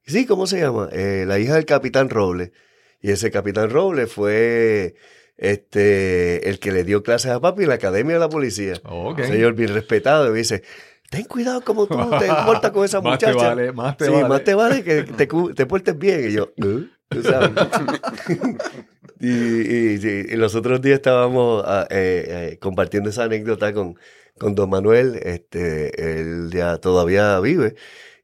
Sí, 0.08 0.26
¿cómo 0.26 0.48
se 0.48 0.60
llama? 0.60 0.90
Eh, 0.92 1.26
la 1.28 1.38
hija 1.38 1.54
del 1.56 1.66
capitán 1.66 2.10
Roble. 2.10 2.52
Y 3.00 3.12
ese 3.12 3.30
capitán 3.30 3.70
Roble 3.70 4.08
fue 4.08 4.96
este 5.38 6.50
el 6.50 6.60
que 6.60 6.72
le 6.72 6.84
dio 6.84 7.04
clases 7.04 7.32
a 7.32 7.40
papi 7.40 7.64
en 7.64 7.70
la 7.70 7.76
academia 7.76 8.14
de 8.16 8.20
la 8.20 8.30
policía. 8.30 8.74
Un 8.90 9.18
señor 9.18 9.54
bien 9.54 9.74
respetado, 9.74 10.28
y 10.28 10.32
me 10.32 10.38
dice, 10.40 10.64
ten 11.10 11.26
cuidado 11.26 11.62
como 11.62 11.88
tú 11.88 11.98
te 12.20 12.28
portas 12.46 12.72
con 12.72 12.86
esa 12.86 13.02
Más 13.02 13.18
te 13.20 13.28
muchacha. 13.28 13.50
vale, 13.50 13.72
más 13.72 13.98
te 13.98 14.06
sí, 14.06 14.12
vale. 14.12 14.28
más 14.28 14.44
te 14.44 14.54
vale 14.54 14.84
que 14.84 15.04
te, 15.04 15.66
portes 15.66 15.98
bien. 15.98 16.30
Y 16.30 16.34
yo, 16.34 16.54
"¿Eh?", 16.58 16.86
tú 17.10 17.24
sabes. 17.24 17.52
y, 19.20 19.30
y- 19.30 20.00
y- 20.02 20.34
y 20.34 20.36
los 20.36 20.56
otros 20.56 20.82
días 20.82 20.96
estábamos 20.96 21.64
ah, 21.66 21.88
eh, 21.90 22.50
eh, 22.54 22.58
compartiendo 22.60 23.10
esa 23.10 23.24
anécdota 23.26 23.74
con, 23.74 23.96
con 24.40 24.56
don 24.56 24.70
Manuel. 24.70 25.20
Este, 25.24 26.20
él 26.22 26.50
ya 26.52 26.78
todavía 26.78 27.40
vive 27.40 27.76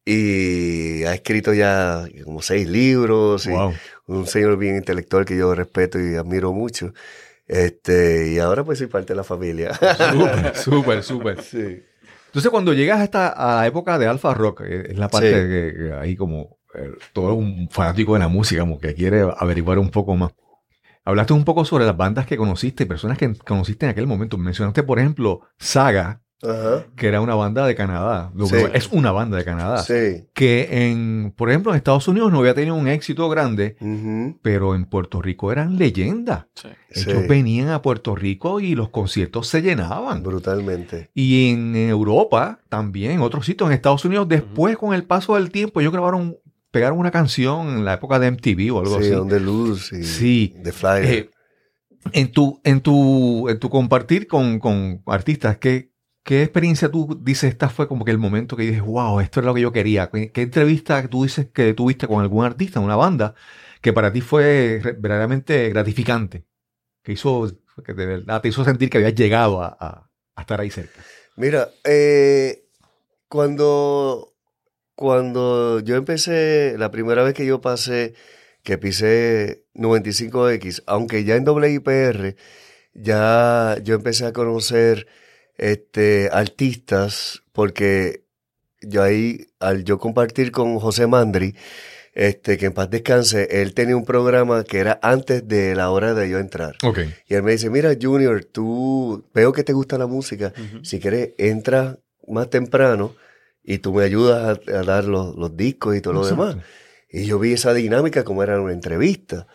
y 0.10 1.04
ha 1.04 1.14
escrito 1.14 1.54
ya 1.54 2.06
como 2.24 2.42
seis 2.42 2.68
libros. 2.68 3.46
y 3.46 3.50
Wow. 3.52 3.74
un 4.08 4.26
señor 4.28 4.58
bien 4.58 4.78
intelectual 4.78 5.26
que 5.26 5.36
yo 5.38 5.54
respeto 5.54 6.00
y 6.00 6.16
admiro 6.16 6.54
mucho. 6.54 6.94
Este, 7.48 8.32
y 8.34 8.40
ahora 8.40 8.64
pues 8.64 8.78
soy 8.80 8.88
parte 8.88 9.14
de 9.14 9.18
la 9.18 9.24
familia. 9.24 9.74
Súper, 9.74 10.56
súper, 10.56 11.04
súper. 11.04 11.42
sí. 11.42 11.84
Entonces, 12.28 12.52
cuando 12.52 12.74
llegas 12.74 13.00
hasta 13.02 13.30
a 13.30 13.62
la 13.62 13.68
época 13.68 13.98
de 13.98 14.06
Alpha 14.08 14.34
Rock, 14.34 14.62
eh, 14.66 14.88
es 14.92 14.98
la 14.98 15.08
parte 15.10 15.30
Sí. 15.30 15.34
que, 15.34 15.74
que 15.88 15.94
ahí 15.94 16.16
como 16.16 16.58
eh, 16.76 16.92
todo 17.14 17.34
un 17.34 17.70
fanático 17.72 18.14
de 18.14 18.20
la 18.20 18.28
música, 18.28 18.62
como 18.62 18.80
que 18.80 18.94
quiere 18.94 19.26
averiguar 19.38 19.80
un 19.80 19.90
poco 19.90 20.16
más. 20.16 20.32
Hablaste 21.06 21.32
un 21.34 21.46
poco 21.46 21.64
sobre 21.64 21.86
las 21.86 21.96
bandas 21.96 22.26
que 22.26 22.36
conociste, 22.38 22.86
personas 22.86 23.18
que 23.18 23.34
conociste 23.34 23.86
en 23.86 23.92
aquel 23.92 24.08
momento. 24.08 24.38
Mencionaste, 24.38 24.84
por 24.84 25.00
ejemplo, 25.00 25.42
Saga, 25.58 26.22
Ajá. 26.44 26.86
que 26.96 27.08
era 27.08 27.20
una 27.22 27.34
banda 27.34 27.66
de 27.66 27.74
Canadá. 27.74 28.32
Lo 28.36 28.46
Sí. 28.46 28.56
que 28.56 28.78
Es 28.78 28.90
una 28.92 29.12
banda 29.12 29.38
de 29.38 29.44
Canadá. 29.44 29.82
Sí. 29.82 30.28
Que 30.34 30.90
en, 30.90 31.34
por 31.36 31.50
ejemplo, 31.50 31.72
en 31.72 31.78
Estados 31.78 32.08
Unidos 32.08 32.32
no 32.32 32.40
había 32.40 32.54
tenido 32.54 32.76
un 32.76 32.88
éxito 32.88 33.28
grande, 33.28 33.76
pero 34.44 34.76
en 34.76 34.86
Puerto 34.86 35.22
Rico 35.22 35.52
eran 35.52 35.78
leyendas. 35.78 36.46
Sí. 36.54 36.68
Ellos 36.92 37.22
Sí. 37.24 37.28
venían 37.28 37.70
a 37.70 37.82
Puerto 37.82 38.16
Rico 38.16 38.60
y 38.60 38.76
los 38.76 38.90
conciertos 38.90 39.48
se 39.48 39.62
llenaban. 39.62 40.22
Brutalmente. 40.24 41.10
Y 41.16 41.50
en 41.50 41.76
Europa 41.76 42.60
también, 42.70 43.12
en 43.12 43.22
otros 43.22 43.46
sitios, 43.46 43.70
en 43.70 43.74
Estados 43.76 44.06
Unidos, 44.06 44.28
después 44.28 44.78
con 44.78 44.94
el 44.94 45.04
paso 45.06 45.36
del 45.36 45.50
tiempo, 45.52 45.80
ellos 45.82 45.92
grabaron, 45.92 46.38
pegaron 46.70 47.00
una 47.00 47.10
canción 47.12 47.68
en 47.70 47.86
la 47.86 47.96
época 47.96 48.20
de 48.20 48.28
MTV 48.32 48.72
o 48.76 48.80
algo 48.80 49.00
sí, 49.00 49.06
así. 49.08 49.14
On 49.16 49.28
the 49.28 49.40
Loose 49.40 50.00
y 50.00 50.04
Sí. 50.04 50.56
The 50.64 50.72
Flyer. 50.72 51.06
Eh, 51.06 51.30
en 52.14 52.32
tu, 52.32 52.62
en 52.64 52.80
tu, 52.82 53.50
en 53.50 53.60
tu 53.60 53.70
compartir 53.70 54.28
con, 54.28 54.60
con 54.60 55.02
artistas, 55.08 55.58
¿qué, 55.58 55.90
¿Qué 56.28 56.44
experiencia 56.44 56.92
tú 56.92 57.18
dices, 57.22 57.52
esta 57.52 57.70
fue 57.70 57.88
como 57.88 58.04
que 58.04 58.12
el 58.12 58.18
momento 58.18 58.58
que 58.58 58.64
dices, 58.64 58.82
wow, 58.82 59.22
esto 59.22 59.40
es 59.40 59.46
lo 59.46 59.54
que 59.54 59.62
yo 59.62 59.72
quería? 59.72 60.10
¿Qué, 60.10 60.30
qué 60.30 60.42
entrevista 60.42 61.08
tú 61.08 61.24
dices 61.24 61.48
que 61.54 61.74
tuviste 61.74 62.06
con 62.06 62.22
algún 62.22 62.44
artista, 62.44 62.82
una 62.82 62.98
banda, 62.98 63.34
que 63.80 63.94
para 63.94 64.12
ti 64.12 64.20
fue 64.20 64.82
verdaderamente 65.00 65.70
gratificante? 65.70 66.44
Que 67.02 67.14
hizo, 67.14 67.50
que 67.82 67.94
de 67.94 68.06
verdad 68.06 68.42
te 68.42 68.50
hizo 68.50 68.66
sentir 68.66 68.90
que 68.90 68.98
habías 68.98 69.16
llegado 69.16 69.62
a, 69.62 70.10
estar 70.38 70.60
ahí 70.60 70.70
cerca. 70.70 71.02
Mira, 71.38 71.70
eh, 71.86 72.66
cuando, 73.30 74.36
cuando 74.96 75.80
yo 75.80 75.96
empecé, 75.96 76.76
la 76.78 76.92
primera 76.92 77.24
vez 77.24 77.36
que 77.36 77.46
yo 77.46 77.62
pasé, 77.62 78.16
que 78.64 78.78
pisé 78.78 79.64
95X, 79.76 80.84
aunque 80.88 81.24
ya 81.24 81.38
en 81.38 81.48
WIPR, 81.48 82.36
ya 82.94 83.78
yo 83.82 83.96
empecé 83.96 84.26
a 84.26 84.34
conocer 84.34 85.08
este, 85.58 86.30
artistas, 86.32 87.44
porque 87.52 88.24
yo 88.82 89.04
ahí, 89.04 89.48
al 89.60 89.84
yo 89.84 89.98
compartir 90.00 90.52
con 90.52 90.80
José 90.80 91.08
Mandri, 91.08 91.56
este, 92.14 92.58
que 92.58 92.68
en 92.68 92.74
paz 92.74 92.90
descanse, 92.90 93.62
él 93.62 93.76
tenía 93.76 93.96
un 93.96 94.06
programa 94.06 94.64
que 94.64 94.80
era 94.80 95.00
antes 95.04 95.48
de 95.48 95.76
la 95.76 95.92
hora 95.92 96.14
de 96.16 96.30
yo 96.30 96.40
entrar. 96.40 96.76
Okay. 96.84 97.14
Y 97.28 97.36
él 97.36 97.44
me 97.44 97.52
dice, 97.52 97.70
mira, 97.70 97.96
Junior, 98.00 98.44
tú 98.44 99.24
veo 99.34 99.54
que 99.54 99.64
te 99.64 99.74
gusta 99.74 99.98
la 99.98 100.08
música, 100.08 100.52
si 100.82 101.00
quieres, 101.00 101.32
entra 101.38 102.00
más 102.28 102.50
temprano 102.50 103.16
y 103.64 103.80
tú 103.80 103.94
me 103.94 104.04
ayudas 104.04 104.60
a, 104.68 104.80
a 104.80 104.84
dar 104.84 105.06
los, 105.06 105.36
los, 105.36 105.56
discos 105.56 105.96
y 105.96 106.02
todo 106.02 106.14
lo 106.14 106.26
demás. 106.26 106.58
Y 107.10 107.26
yo 107.26 107.38
vi 107.38 107.54
esa 107.54 107.74
dinámica 107.74 108.24
como 108.24 108.42
era 108.42 108.60
una 108.60 108.74
entrevista. 108.74 109.48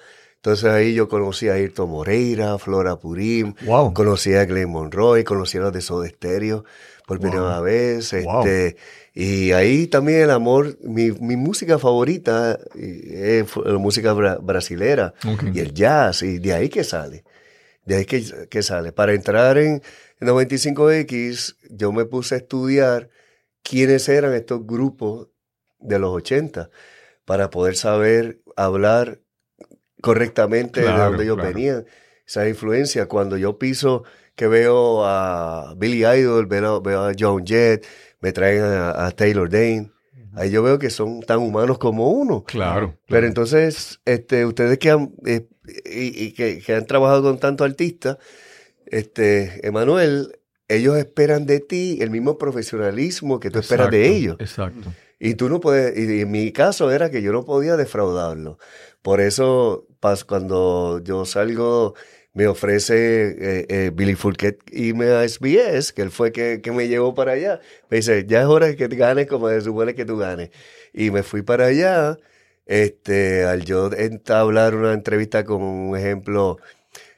Entonces 0.44 0.64
ahí 0.64 0.92
yo 0.94 1.08
conocí 1.08 1.48
a 1.48 1.52
Ayrton 1.54 1.88
Moreira, 1.88 2.58
Flora 2.58 2.96
Purim, 2.96 3.54
wow. 3.64 3.94
conocí 3.94 4.34
a 4.34 4.44
Glenn 4.44 4.70
Monroy, 4.70 5.22
conocí 5.22 5.58
a 5.58 5.60
los 5.60 5.72
de 5.72 5.80
Soda 5.80 6.08
Stereo 6.08 6.64
por 7.06 7.18
Wow. 7.20 7.30
primera 7.30 7.60
vez. 7.60 8.12
Wow. 8.24 8.44
Este, 8.44 8.76
y 9.14 9.52
ahí 9.52 9.86
también 9.86 10.22
el 10.22 10.30
amor, 10.32 10.76
mi, 10.82 11.12
mi 11.12 11.36
música 11.36 11.78
favorita 11.78 12.58
eh, 12.74 13.44
es 13.46 13.56
la 13.64 13.78
música 13.78 14.12
bra- 14.14 14.40
brasilera 14.42 15.14
y 15.54 15.60
el 15.60 15.74
jazz, 15.74 16.24
y 16.24 16.40
de 16.40 16.54
ahí 16.54 16.68
que 16.68 16.82
sale. 16.82 17.22
De 17.84 17.94
ahí 17.96 18.04
que, 18.04 18.24
que 18.50 18.62
sale. 18.64 18.90
Para 18.90 19.12
entrar 19.14 19.58
en 19.58 19.80
95X, 20.20 21.56
yo 21.70 21.92
me 21.92 22.04
puse 22.04 22.34
a 22.34 22.38
estudiar 22.38 23.10
quiénes 23.62 24.08
eran 24.08 24.34
estos 24.34 24.66
grupos 24.66 25.28
de 25.78 25.98
los 26.00 26.10
80 26.14 26.70
para 27.24 27.50
poder 27.50 27.76
saber 27.76 28.40
hablar 28.56 29.20
correctamente 30.02 30.82
de 30.82 30.92
dónde 30.92 31.24
ellos 31.24 31.36
claro. 31.36 31.54
venían. 31.54 31.86
Esa 32.26 32.46
influencia, 32.46 33.06
cuando 33.06 33.38
yo 33.38 33.58
piso 33.58 34.04
que 34.36 34.46
veo 34.46 35.04
a 35.04 35.74
Billy 35.78 36.04
Idol, 36.04 36.46
veo, 36.46 36.82
veo 36.82 37.06
a 37.06 37.12
John 37.18 37.46
Jett, 37.46 37.86
me 38.20 38.32
traen 38.32 38.62
a, 38.62 39.06
a 39.06 39.10
Taylor 39.12 39.48
Dane, 39.48 39.90
ahí 40.34 40.50
yo 40.50 40.62
veo 40.62 40.78
que 40.78 40.90
son 40.90 41.20
tan 41.22 41.38
humanos 41.38 41.78
como 41.78 42.10
uno. 42.10 42.44
Claro. 42.44 42.98
Pero 43.08 43.26
entonces, 43.26 44.00
este, 44.04 44.46
ustedes 44.46 44.78
que 44.78 44.90
han, 44.90 45.14
eh, 45.26 45.48
y, 45.84 46.26
y 46.26 46.32
que, 46.32 46.60
que 46.60 46.74
han 46.74 46.86
trabajado 46.86 47.22
con 47.22 47.38
tanto 47.38 47.64
artista, 47.64 48.18
este, 48.86 49.66
Emanuel, 49.66 50.38
ellos 50.68 50.96
esperan 50.96 51.46
de 51.46 51.60
ti 51.60 51.98
el 52.00 52.10
mismo 52.10 52.38
profesionalismo 52.38 53.40
que 53.40 53.50
tú 53.50 53.58
esperas 53.58 53.90
de 53.90 54.08
ellos. 54.08 54.36
Exacto. 54.38 54.92
Y 55.18 55.34
tú 55.34 55.48
no 55.48 55.60
puedes, 55.60 55.96
y 55.96 56.22
en 56.22 56.30
mi 56.30 56.50
caso 56.52 56.90
era 56.90 57.10
que 57.10 57.22
yo 57.22 57.32
no 57.32 57.44
podía 57.44 57.76
defraudarlo. 57.76 58.58
Por 59.02 59.20
eso, 59.20 59.86
pas- 60.02 60.24
cuando 60.24 61.00
yo 61.04 61.24
salgo, 61.24 61.94
me 62.34 62.46
ofrece 62.46 62.96
eh, 63.38 63.66
eh, 63.68 63.90
Billy 63.94 64.14
Fourquet 64.14 64.58
irme 64.72 65.06
a 65.06 65.22
SBS, 65.24 65.92
que 65.94 66.02
él 66.02 66.10
fue 66.10 66.32
que, 66.32 66.60
que 66.62 66.72
me 66.72 66.88
llevó 66.88 67.14
para 67.14 67.32
allá. 67.32 67.60
Me 67.90 67.98
dice, 67.98 68.24
ya 68.26 68.40
es 68.40 68.46
hora 68.46 68.66
de 68.66 68.76
que 68.76 68.88
te 68.88 68.96
ganes 68.96 69.26
como 69.26 69.48
se 69.48 69.60
supone 69.60 69.94
que 69.94 70.04
tú 70.04 70.16
ganes. 70.16 70.50
Y 70.92 71.10
me 71.10 71.22
fui 71.22 71.42
para 71.42 71.66
allá, 71.66 72.18
este, 72.66 73.44
al 73.44 73.64
yo 73.64 73.90
entablar 73.92 74.74
una 74.74 74.92
entrevista 74.94 75.44
con 75.44 75.62
un 75.62 75.96
ejemplo, 75.96 76.58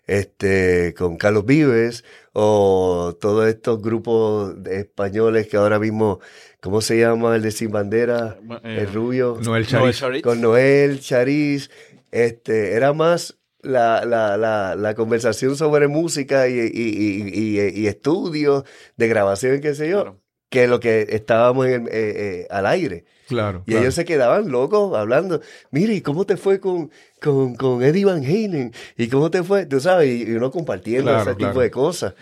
este, 0.07 0.95
con 0.97 1.17
Carlos 1.17 1.47
Vives, 1.47 2.05
o 2.33 3.17
todos 3.21 3.47
estos 3.49 3.81
grupos 3.81 4.63
de 4.63 4.81
españoles 4.81 5.47
que 5.47 5.57
ahora 5.57 5.79
mismo, 5.79 6.21
¿cómo 6.61 6.81
se 6.81 6.99
llama? 6.99 7.37
El 7.37 7.43
de 7.43 7.51
Sin 7.53 7.71
Bandera, 7.71 8.37
Eh, 8.65 8.79
el 8.81 8.93
rubio, 8.93 9.39
Noel 9.81 9.95
con 10.23 10.41
Noel, 10.41 11.01
Chariz, 11.01 11.71
este, 12.15 12.73
era 12.75 12.93
más 12.93 13.39
la, 13.61 14.05
la, 14.05 14.37
la, 14.37 14.77
la 14.77 14.95
conversación 14.95 15.57
sobre 15.57 15.89
música 15.89 16.49
y, 16.49 16.53
y, 16.61 17.29
y, 17.33 17.61
y- 17.81 17.87
estudios 17.89 18.65
de 18.97 19.09
grabación, 19.09 19.61
qué 19.61 19.75
sé 19.75 19.89
yo, 19.89 20.03
Claro. 20.03 20.21
que 20.51 20.69
lo 20.69 20.79
que 20.81 21.07
estábamos 21.11 21.67
en 21.67 21.83
el- 21.83 21.89
eh, 21.89 21.93
eh, 21.93 22.47
al 22.51 22.67
aire. 22.67 23.05
Claro. 23.27 23.63
Y 23.67 23.71
claro. 23.71 23.81
ellos 23.83 23.95
se 23.95 24.05
quedaban 24.05 24.51
locos 24.51 24.95
hablando. 24.97 25.41
Mire, 25.71 25.95
¿y 25.95 26.03
cómo 26.03 26.25
te 26.27 26.37
fue 26.37 26.61
con, 26.61 26.91
con, 27.23 27.57
con 27.57 27.83
Eddie 27.83 28.05
Van 28.05 28.23
Halen? 28.25 28.73
¿Y 28.97 29.09
cómo 29.09 29.31
te 29.31 29.43
fue? 29.43 29.67
Tú 29.67 29.81
sabes, 29.81 30.09
y, 30.09 30.31
uno 30.35 30.51
compartiendo 30.53 31.11
Claro, 31.11 31.31
ese 31.31 31.35
tipo 31.35 31.59
de 31.61 31.71
cosas. 31.71 32.15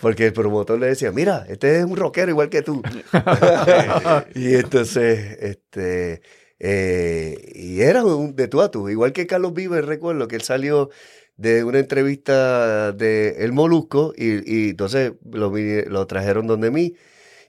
Porque 0.00 0.26
el 0.26 0.32
promotor 0.32 0.78
le 0.80 0.88
decía, 0.88 1.12
mira, 1.12 1.46
este 1.48 1.78
es 1.78 1.84
un 1.84 1.96
rockero 1.96 2.30
igual 2.30 2.48
que 2.48 2.62
tú. 2.62 2.82
y 4.34 4.54
entonces, 4.54 5.36
este, 5.40 6.20
eh, 6.58 7.52
y 7.54 7.80
era 7.80 8.04
un 8.04 8.34
de 8.34 8.48
tú 8.48 8.60
a 8.60 8.70
tú. 8.70 8.88
Igual 8.88 9.12
que 9.12 9.26
Carlos 9.26 9.54
Vives, 9.54 9.84
recuerdo 9.84 10.28
que 10.28 10.36
él 10.36 10.42
salió 10.42 10.90
de 11.36 11.64
una 11.64 11.78
entrevista 11.78 12.92
de 12.92 13.44
El 13.44 13.52
Molusco 13.52 14.14
y, 14.16 14.50
y 14.50 14.70
entonces 14.70 15.12
lo, 15.30 16.06
trajeron 16.06 16.46
donde 16.46 16.70
mí. 16.70 16.94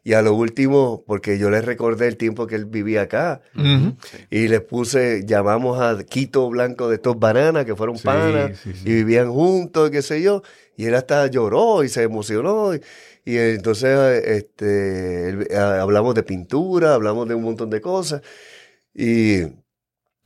Y 0.04 0.14
a 0.14 0.22
lo 0.22 0.34
último, 0.36 1.04
porque 1.06 1.38
yo 1.38 1.50
le 1.50 1.60
recordé 1.60 2.08
el 2.08 2.16
tiempo 2.16 2.48
que 2.48 2.56
él 2.56 2.64
vivía 2.66 3.02
acá, 3.02 3.42
y 4.30 4.48
les 4.48 4.62
puse, 4.62 5.24
llamamos 5.26 5.82
a 5.82 6.02
Quito 6.02 6.50
Blanco 6.50 6.88
de 6.88 6.96
estos 6.96 7.20
bananas, 7.20 7.66
que 7.66 7.76
fueron 7.76 7.98
Sí, 7.98 8.06
panas, 8.06 8.58
sí, 8.58 8.72
sí. 8.74 8.84
y 8.86 8.94
vivían 8.94 9.30
juntos, 9.30 9.90
qué 9.90 10.02
sé 10.02 10.22
yo, 10.22 10.44
y 10.78 10.86
él 10.86 10.96
hasta 10.96 11.28
lloró 11.28 11.84
y 11.84 11.90
se 11.90 12.04
emocionó, 12.04 12.74
y, 12.74 12.82
y 13.26 13.36
entonces 13.36 14.24
este, 14.26 15.54
ah, 15.54 15.82
hablamos 15.82 16.16
de 16.16 16.24
pintura, 16.24 16.94
hablamos 16.94 17.28
de 17.28 17.36
un 17.36 17.44
montón 17.44 17.70
de 17.70 17.82
cosas, 17.82 18.22
y 18.98 19.44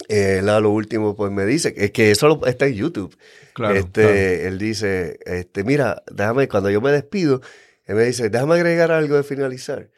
él 0.07 0.49
a 0.49 0.59
lo 0.59 0.71
último 0.71 1.15
pues 1.15 1.31
me 1.31 1.45
dice, 1.45 1.73
es 1.77 1.91
que 1.91 2.09
eso 2.11 2.27
lo- 2.27 2.45
está 2.47 2.65
en 2.65 2.73
YouTube, 2.73 3.15
Claro, 3.53 3.75
este, 3.75 4.01
claro. 4.01 4.15
él 4.15 4.57
dice, 4.57 5.19
este, 5.25 5.63
mira, 5.63 6.01
déjame, 6.11 6.47
cuando 6.47 6.69
yo 6.71 6.79
me 6.81 6.91
despido, 6.91 7.41
él 7.85 7.95
me 7.95 8.05
dice, 8.05 8.29
déjame 8.29 8.55
agregar 8.55 8.91
algo 8.91 9.15
de 9.17 9.23
finalizar. 9.23 9.89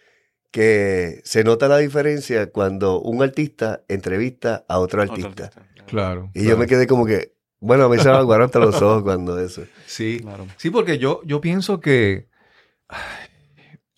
Que 0.51 1.21
se 1.23 1.43
nota 1.43 1.67
la 1.67 1.77
diferencia 1.79 2.51
cuando 2.51 2.99
un 3.01 3.23
artista 3.23 3.83
entrevista 3.87 4.63
a 4.67 4.77
otro 4.79 5.01
Otro 5.01 5.13
artista. 5.13 5.49
Claro. 5.87 6.29
Y 6.35 6.43
yo 6.45 6.57
me 6.57 6.67
quedé 6.67 6.85
como 6.85 7.05
que, 7.07 7.33
bueno, 7.59 7.85
a 7.85 7.89
mí 7.89 7.97
se 7.97 8.09
me 8.09 8.15
aguaron 8.17 8.45
hasta 8.45 8.59
los 8.59 8.75
ojos 8.81 9.01
cuando 9.03 9.39
eso. 9.39 9.63
Sí. 9.87 10.19
Claro. 10.21 10.45
Sí, 10.57 10.69
porque 10.69 10.97
yo, 10.99 11.21
yo 11.25 11.41
pienso 11.41 11.79
que. 11.79 12.27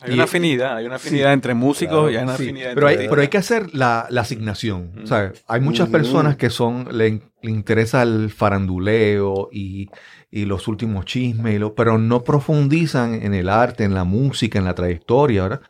Hay 0.01 0.11
Y- 0.11 0.13
una 0.15 0.25
afinidad, 0.25 0.75
hay 0.77 0.85
una 0.85 0.95
afinidad 0.95 1.31
entre 1.33 1.53
músicos 1.53 1.93
Claro, 1.95 2.11
y 2.11 2.15
hay 2.17 2.23
una 2.23 2.35
Sí, 2.37 2.43
afinidad 2.43 2.71
pero, 2.75 2.87
hay, 2.87 2.97
pero 3.09 3.21
hay 3.21 3.27
que 3.29 3.37
hacer 3.37 3.73
la, 3.73 4.07
la 4.09 4.21
asignación. 4.21 4.91
Ujú. 4.93 5.03
O 5.03 5.07
sea, 5.07 5.31
hay 5.47 5.61
muchas 5.61 5.89
personas 5.89 6.35
que 6.35 6.49
son, 6.49 6.89
le, 6.97 7.21
le 7.41 7.51
interesa 7.51 8.03
el 8.03 8.29
faranduleo 8.29 9.47
y, 9.51 9.89
y 10.29 10.45
los 10.45 10.67
últimos 10.67 11.05
chismes, 11.05 11.55
y 11.55 11.59
lo- 11.59 11.75
pero 11.75 11.97
no 11.97 12.23
profundizan 12.23 13.15
en 13.15 13.33
el 13.33 13.47
arte, 13.49 13.83
en 13.85 13.93
la 13.93 14.03
música, 14.03 14.59
en 14.59 14.65
la 14.65 14.75
trayectoria, 14.75 15.43
¿verdad? 15.43 15.61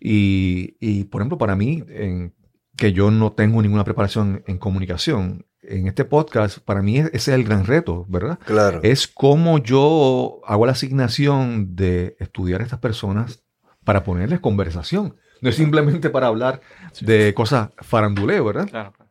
Y, 0.00 0.76
y, 0.80 1.04
por 1.04 1.20
ejemplo, 1.22 1.38
para 1.38 1.56
mí, 1.56 1.82
en- 1.88 2.34
que 2.76 2.92
yo 2.92 3.10
no 3.10 3.32
tengo 3.32 3.60
ninguna 3.62 3.84
preparación 3.84 4.42
en 4.46 4.58
comunicación, 4.58 5.46
en 5.62 5.86
este 5.86 6.04
podcast, 6.04 6.58
para 6.58 6.82
mí 6.82 6.98
ese 6.98 7.10
es 7.14 7.28
el 7.28 7.44
gran 7.44 7.64
reto, 7.66 8.04
¿verdad? 8.08 8.38
Claro. 8.44 8.80
es 8.82 9.06
cómo 9.06 9.58
yo 9.58 10.40
hago 10.44 10.66
la 10.66 10.72
asignación 10.72 11.76
de 11.76 12.16
estudiar 12.18 12.60
a 12.60 12.64
estas 12.64 12.80
personas 12.80 13.41
para 13.84 14.04
ponerles 14.04 14.40
conversación. 14.40 15.16
No 15.40 15.48
es 15.48 15.56
simplemente 15.56 16.10
para 16.10 16.28
hablar 16.28 16.60
de 17.00 17.34
cosas 17.34 17.70
faranduleo, 17.78 18.44
¿verdad? 18.44 18.68
Claro. 18.68 18.92
claro. 18.92 19.10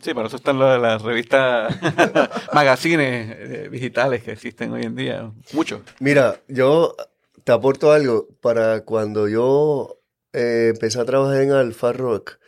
Sí, 0.00 0.14
para 0.14 0.28
eso 0.28 0.36
están 0.36 0.58
las, 0.58 0.80
las 0.80 1.02
revistas, 1.02 1.76
magazines 2.54 3.36
eh, 3.38 3.68
digitales 3.70 4.22
que 4.22 4.32
existen 4.32 4.72
hoy 4.72 4.84
en 4.84 4.96
día. 4.96 5.30
Muchos. 5.52 5.82
Mira, 5.98 6.40
yo 6.48 6.96
te 7.44 7.52
aporto 7.52 7.92
algo. 7.92 8.28
Para 8.40 8.84
cuando 8.84 9.28
yo 9.28 10.00
eh, 10.32 10.70
empecé 10.74 11.00
a 11.00 11.04
trabajar 11.04 11.42
en 11.42 11.52
Alfa 11.52 11.92
Rock, 11.92 12.38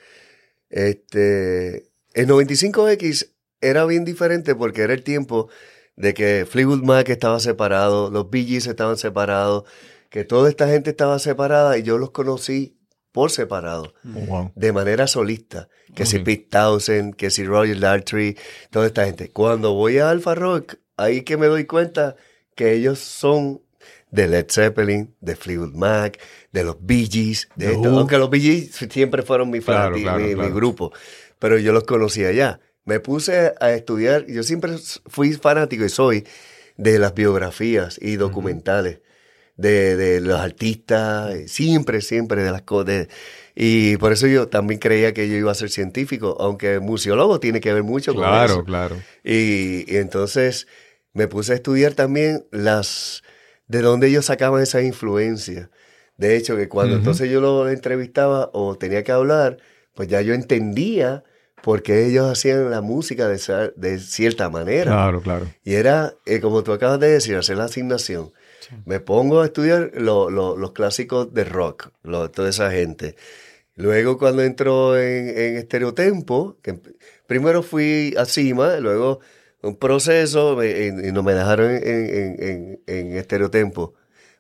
este, 0.71 1.91
el 2.15 2.27
95X 2.27 3.33
era 3.61 3.85
bien 3.85 4.07
diferente 4.07 4.55
porque 4.55 4.83
era 4.83 4.95
el 4.95 5.03
tiempo 5.03 5.51
de 5.97 6.15
que 6.15 6.47
Fleetwood 6.49 6.83
Mac 6.83 7.09
estaba 7.11 7.39
separado, 7.39 8.11
los 8.11 8.31
Bee 8.31 8.47
Gees 8.47 8.67
estaban 8.67 8.97
separados, 8.97 9.65
que 10.13 10.25
toda 10.25 10.51
esta 10.51 10.69
gente 10.69 10.91
estaba 10.91 11.19
separada 11.19 11.79
y 11.79 11.83
yo 11.83 11.97
los 11.97 12.11
conocí 12.11 12.77
por 13.13 13.31
separado, 13.31 13.95
wow. 14.05 14.53
de 14.55 14.73
manera 14.73 15.07
solista. 15.07 15.69
Que 15.95 16.05
si 16.05 16.19
Ok. 16.19 16.25
Pete 16.25 16.49
Townsend, 16.51 17.17
que 17.17 17.31
si 17.31 17.45
Roger 17.45 17.81
Daltrey, 17.81 18.37
toda 18.71 18.87
esta 18.87 19.07
gente. 19.07 19.31
Cuando 19.31 19.73
voy 19.73 19.99
a 19.99 20.11
Alfa 20.11 20.35
Rock, 20.35 20.77
ahí 20.99 21.23
que 21.23 21.39
me 21.39 21.47
doy 21.47 21.65
cuenta 21.65 22.17
que 22.55 22.75
ellos 22.75 22.99
son 22.99 23.63
de 24.11 24.29
Led 24.29 24.47
Zeppelin, 24.51 25.15
de 25.21 25.35
Fleetwood 25.35 25.73
Mac, 25.73 26.21
de 26.53 26.65
los 26.65 26.77
Bee 26.79 27.09
Gees, 27.11 27.49
de 27.57 27.73
esto. 27.73 27.91
Who. 27.91 27.99
aunque 28.01 28.19
los 28.19 28.29
Bee 28.29 28.41
Gees 28.41 28.87
siempre 28.91 29.23
fueron 29.23 29.49
mi, 29.51 29.61
Claro, 29.61 29.97
mi, 29.97 30.35
grupo, 30.51 30.93
pero 31.39 31.59
yo 31.59 31.73
los 31.73 31.85
conocía 31.85 32.33
ya. 32.33 32.61
Me 32.85 33.01
puse 33.01 33.55
a 33.59 33.73
estudiar, 33.73 34.27
yo 34.27 34.43
siempre 34.43 34.75
fui 35.07 35.33
fanático 35.33 35.87
y 35.87 35.89
soy 35.89 36.27
de 36.77 36.99
las 36.99 37.15
biografías 37.15 37.99
y 38.01 38.17
documentales 38.17 39.01
de, 39.57 39.97
de 39.97 40.21
los 40.21 40.41
artistas, 40.41 41.35
siempre, 41.51 42.01
siempre 42.01 42.43
de 42.43 42.51
las 42.51 42.63
cosas. 42.63 43.09
Y 43.55 43.97
por 43.99 44.13
eso 44.13 44.27
yo 44.27 44.49
también 44.49 44.81
creía 44.81 45.13
que 45.13 45.29
yo 45.29 45.37
iba 45.37 45.53
a 45.53 45.55
ser 45.55 45.71
científico, 45.71 46.37
aunque 46.41 46.81
museólogo 46.81 47.39
tiene 47.39 47.61
que 47.61 47.73
ver 47.73 47.83
mucho 47.83 48.15
con 48.15 48.25
Claro, 48.25 48.53
eso. 48.55 48.65
claro. 48.65 48.97
Y, 49.23 49.85
y 49.93 49.97
entonces 49.97 50.67
me 51.13 51.29
puse 51.29 51.53
a 51.53 51.57
estudiar 51.57 51.93
también 51.95 52.47
las 52.51 53.23
de 53.67 53.83
dónde 53.83 54.09
ellos 54.09 54.25
sacaban 54.27 54.63
esa 54.63 54.83
influencia. 54.83 55.71
De 56.17 56.37
hecho, 56.37 56.57
que 56.57 56.69
cuando 56.69 56.97
entonces 56.97 57.31
yo 57.31 57.41
lo 57.41 57.69
entrevistaba 57.69 58.51
o 58.53 58.77
tenía 58.77 59.03
que 59.03 59.13
hablar, 59.13 59.59
pues 59.95 60.09
ya 60.09 60.21
yo 60.23 60.35
entendía 60.35 61.25
por 61.63 61.83
qué 61.83 62.07
ellos 62.07 62.31
hacían 62.31 62.71
la 62.71 62.81
música 62.81 63.29
de, 63.29 63.73
de 63.77 63.99
cierta 63.99 64.49
manera. 64.51 64.93
Claro, 64.93 65.21
claro. 65.21 65.47
Y 65.63 65.75
era, 65.75 66.15
eh, 66.27 66.41
como 66.41 66.63
tú 66.63 66.73
acabas 66.73 67.01
de 67.01 67.09
decir, 67.09 67.37
hacer 67.37 67.57
la 67.57 67.65
asignación. 67.65 68.33
Me 68.85 69.01
pongo 69.01 69.41
a 69.41 69.47
estudiar 69.47 69.93
lo- 69.95 70.31
lo- 70.31 70.57
los 70.57 70.73
clásicos 70.73 71.33
de 71.33 71.45
rock, 71.45 71.91
toda 72.33 72.49
esa 72.49 72.71
gente. 72.71 73.17
Luego 73.75 74.19
cuando 74.19 74.43
entró 74.43 74.99
en, 74.99 75.29
en 75.29 75.57
Estereotempo, 75.57 76.59
emp- 76.63 76.95
primero 77.27 77.63
fui 77.63 78.15
a 78.19 78.25
Cima, 78.27 78.77
luego 78.81 79.21
un 79.63 79.77
proceso 79.77 80.63
y, 80.65 80.69
y 81.09 81.13
no 81.13 81.23
me 81.23 81.33
dejaron 81.35 81.71
en, 81.71 81.83
en, 82.43 82.81
en- 82.87 83.17
Estereotempo. 83.17 83.95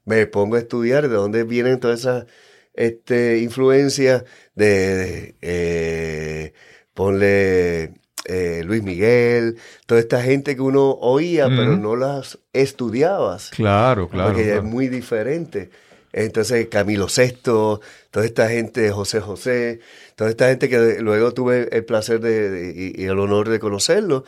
Me 0.04 0.26
pongo 0.26 0.56
a 0.56 0.58
estudiar 0.58 1.08
de 1.08 1.14
dónde 1.14 1.44
vienen 1.44 1.78
todas 1.80 2.00
esas 2.00 2.26
este, 2.74 3.38
influencias 3.38 4.24
de, 4.54 4.66
de, 4.96 5.36
eh, 5.42 6.52
ponle 6.94 7.94
eh, 8.24 8.62
Luis 8.64 8.82
Miguel, 8.82 9.56
toda 9.86 10.00
esta 10.00 10.22
gente 10.22 10.54
que 10.54 10.62
uno 10.62 10.90
oía, 11.00 11.46
pero 11.48 11.76
no 11.76 11.96
las 11.96 12.38
estudiabas. 12.52 13.50
Claro, 13.50 14.08
claro. 14.08 14.28
porque 14.30 14.44
claro. 14.44 14.58
es 14.60 14.64
muy 14.64 14.88
diferente. 14.88 15.70
Entonces, 16.12 16.68
Camilo 16.68 17.08
Sesto, 17.08 17.80
toda 18.10 18.26
esta 18.26 18.48
gente, 18.48 18.90
José 18.90 19.20
José, 19.20 19.80
toda 20.14 20.28
esta 20.30 20.48
gente 20.48 20.68
que 20.68 20.98
luego 21.00 21.32
tuve 21.32 21.68
el 21.74 21.84
placer 21.84 22.20
de, 22.20 22.50
de- 22.50 22.92
y, 22.96 23.02
y 23.02 23.04
el 23.06 23.18
honor 23.18 23.48
de 23.48 23.58
conocerlo, 23.58 24.24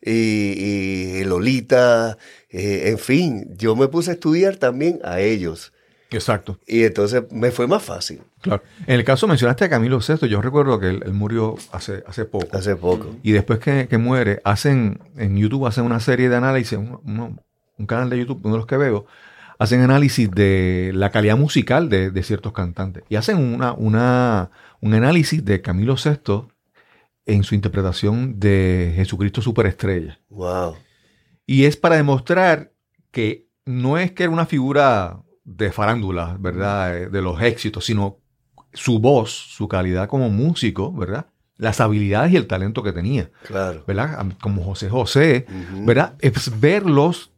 y, 0.00 1.20
y 1.20 1.24
Lolita, 1.24 2.18
eh, 2.50 2.88
en 2.90 2.98
fin, 2.98 3.46
yo 3.56 3.76
me 3.76 3.88
puse 3.88 4.10
a 4.10 4.14
estudiar 4.14 4.56
también 4.56 5.00
a 5.04 5.20
ellos. 5.20 5.72
Exacto. 6.10 6.58
Y 6.66 6.84
entonces 6.84 7.24
me 7.30 7.50
fue 7.50 7.66
más 7.66 7.82
fácil 7.82 8.20
Claro. 8.40 8.62
En 8.86 8.94
el 8.94 9.04
caso 9.04 9.26
mencionaste 9.26 9.64
a 9.64 9.68
Camilo 9.68 10.00
Sesto, 10.00 10.26
yo 10.26 10.40
recuerdo 10.40 10.78
que 10.78 10.88
él, 10.88 11.02
él 11.04 11.12
murió 11.12 11.56
hace, 11.72 12.04
hace 12.06 12.24
poco. 12.24 12.56
hace 12.56 12.76
poco. 12.76 13.16
Y 13.22 13.32
después 13.32 13.58
que, 13.58 13.88
que 13.88 13.98
muere, 13.98 14.40
hacen 14.44 15.00
en 15.16 15.36
YouTube 15.36 15.66
hacen 15.66 15.84
una 15.84 16.00
serie 16.00 16.28
de 16.28 16.36
análisis, 16.36 16.78
un, 16.78 17.40
canal 17.86 18.10
de 18.10 18.18
YouTube, 18.18 18.40
uno 18.44 18.54
de 18.54 18.58
los 18.58 18.66
que 18.66 18.76
veo, 18.76 19.06
hacen 19.58 19.80
análisis 19.80 20.30
de 20.30 20.92
la 20.94 21.10
calidad 21.10 21.36
musical 21.36 21.88
de, 21.88 22.10
de 22.10 22.22
ciertos 22.22 22.52
cantantes. 22.52 23.02
Y 23.08 23.16
hacen 23.16 23.38
una, 23.38 23.72
una, 23.72 24.50
un 24.80 24.94
análisis 24.94 25.44
de 25.44 25.60
Camilo 25.60 25.96
Sesto 25.96 26.48
en 27.26 27.42
su 27.42 27.54
interpretación 27.54 28.38
de 28.38 28.92
Jesucristo 28.94 29.42
Superestrella. 29.42 30.20
Wow. 30.30 30.76
Y 31.44 31.64
es 31.64 31.76
para 31.76 31.96
demostrar 31.96 32.72
que 33.10 33.48
no 33.66 33.98
es 33.98 34.12
que 34.12 34.22
era 34.22 34.32
una 34.32 34.46
figura 34.46 35.22
de 35.56 35.72
farándula, 35.72 36.36
¿verdad? 36.38 36.96
Eh, 36.96 37.08
De 37.08 37.22
los 37.22 37.40
éxitos, 37.40 37.84
sino 37.86 38.18
su 38.74 38.98
voz, 38.98 39.30
su 39.30 39.66
calidad 39.66 40.08
como 40.08 40.28
músico, 40.28 40.92
¿verdad? 40.92 41.26
Las 41.56 41.80
habilidades 41.80 42.32
y 42.32 42.36
el 42.36 42.46
talento 42.46 42.82
que 42.82 42.92
tenía, 42.92 43.30
Claro. 43.46 43.82
¿verdad? 43.86 44.26
Como 44.40 44.62
José 44.62 44.88
José. 44.90 45.46
¿verdad? 45.84 46.14
Es 46.20 46.60
verlos 46.60 47.32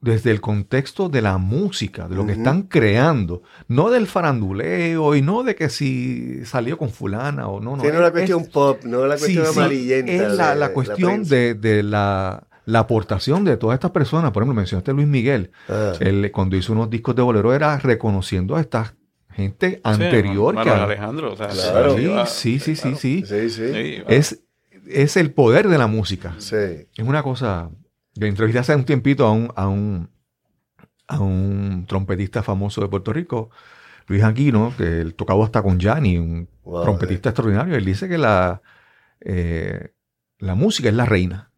desde 0.00 0.30
el 0.30 0.42
contexto 0.42 1.08
de 1.08 1.22
la 1.22 1.38
música, 1.38 2.06
de 2.08 2.14
lo 2.14 2.26
que 2.26 2.32
están 2.32 2.64
creando, 2.64 3.42
no 3.68 3.88
del 3.88 4.06
faranduleo 4.06 5.14
y 5.16 5.22
no 5.22 5.42
de 5.44 5.54
que 5.54 5.70
si 5.70 6.44
salió 6.44 6.76
con 6.76 6.90
fulana 6.90 7.48
o 7.48 7.58
no, 7.58 7.74
no. 7.76 7.82
Sí, 7.82 7.88
no 7.88 7.94
es- 7.94 8.00
la 8.00 8.10
cuestión 8.12 8.44
pop, 8.52 8.84
no 8.84 9.06
la 9.06 9.16
Sí, 9.16 9.22
cuestión 9.34 9.46
sí, 9.46 9.58
amarillenta. 9.58 10.12
Es 10.12 10.32
la, 10.34 10.54
la 10.54 10.72
cuestión 10.74 11.24
de, 11.24 11.54
de 11.54 11.82
la, 11.82 12.46
la 12.66 12.80
aportación 12.80 13.44
de 13.44 13.56
todas 13.56 13.74
estas 13.74 13.90
personas. 13.90 14.30
Por 14.32 14.42
ejemplo, 14.42 14.56
mencionaste 14.56 14.90
a 14.90 14.94
Luis 14.94 15.06
Miguel. 15.06 15.50
Ah, 15.68 15.92
Él, 16.00 16.30
cuando 16.32 16.56
hizo 16.56 16.72
unos 16.72 16.88
discos 16.90 17.14
de 17.16 17.22
bolero 17.22 17.52
era 17.54 17.78
reconociendo 17.78 18.56
a 18.56 18.60
esta 18.60 18.94
gente 19.30 19.80
anterior. 19.84 20.54
Sí, 20.56 20.62
que 20.62 20.70
a- 20.70 20.84
Alejandro. 20.84 21.32
O 21.32 21.36
sea, 21.36 21.48
Claro. 21.48 22.26
Sí, 22.26 22.58
sí, 22.58 22.58
sí, 22.60 22.76
sí, 22.76 22.82
claro. 22.82 22.96
sí. 22.96 23.24
sí, 23.26 23.50
sí. 23.50 23.72
Sí, 23.72 23.78
iba- 23.78 24.06
Es, 24.08 24.42
es 24.88 25.16
el 25.16 25.32
poder 25.32 25.68
de 25.68 25.78
la 25.78 25.86
música. 25.86 26.34
Sí. 26.38 26.56
Es 26.56 27.04
una 27.04 27.22
cosa. 27.22 27.70
Le 28.16 28.28
entrevisté 28.28 28.60
hace 28.60 28.74
un 28.76 28.84
tiempito 28.84 29.26
a 29.26 29.32
un, 29.32 29.52
a 29.56 29.66
un, 29.68 30.08
a 31.08 31.20
un 31.20 31.84
trompetista 31.88 32.42
famoso 32.42 32.80
de 32.80 32.88
Puerto 32.88 33.12
Rico, 33.12 33.50
Luis 34.06 34.22
Aquino, 34.22 34.72
que 34.76 35.00
él 35.00 35.14
tocaba 35.14 35.44
hasta 35.44 35.62
con 35.62 35.78
Gianni, 35.78 36.18
un 36.18 36.48
Wow, 36.62 36.82
trompetista 36.84 37.28
extraordinario. 37.30 37.74
Él 37.76 37.84
dice 37.84 38.08
que 38.08 38.16
la, 38.16 38.62
eh, 39.20 39.92
la 40.38 40.54
música 40.54 40.88
es 40.88 40.94
la 40.94 41.04
reina. 41.06 41.50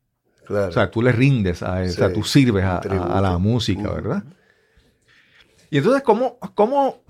Claro. 0.47 0.69
O 0.69 0.73
sea, 0.73 0.91
tú 0.91 1.03
le 1.03 1.13
rindes 1.13 1.63
a 1.63 1.83
él, 1.83 1.91
o 1.91 1.93
sea, 1.93 2.13
tú 2.13 2.23
sirves 2.23 2.65
a, 2.65 2.81
la 3.21 3.39
música. 3.39 3.91
¿verdad? 3.91 4.25
Y 5.71 5.79
entonces, 5.79 6.03
¿cómo, 6.03 6.39
cómo 6.55 7.03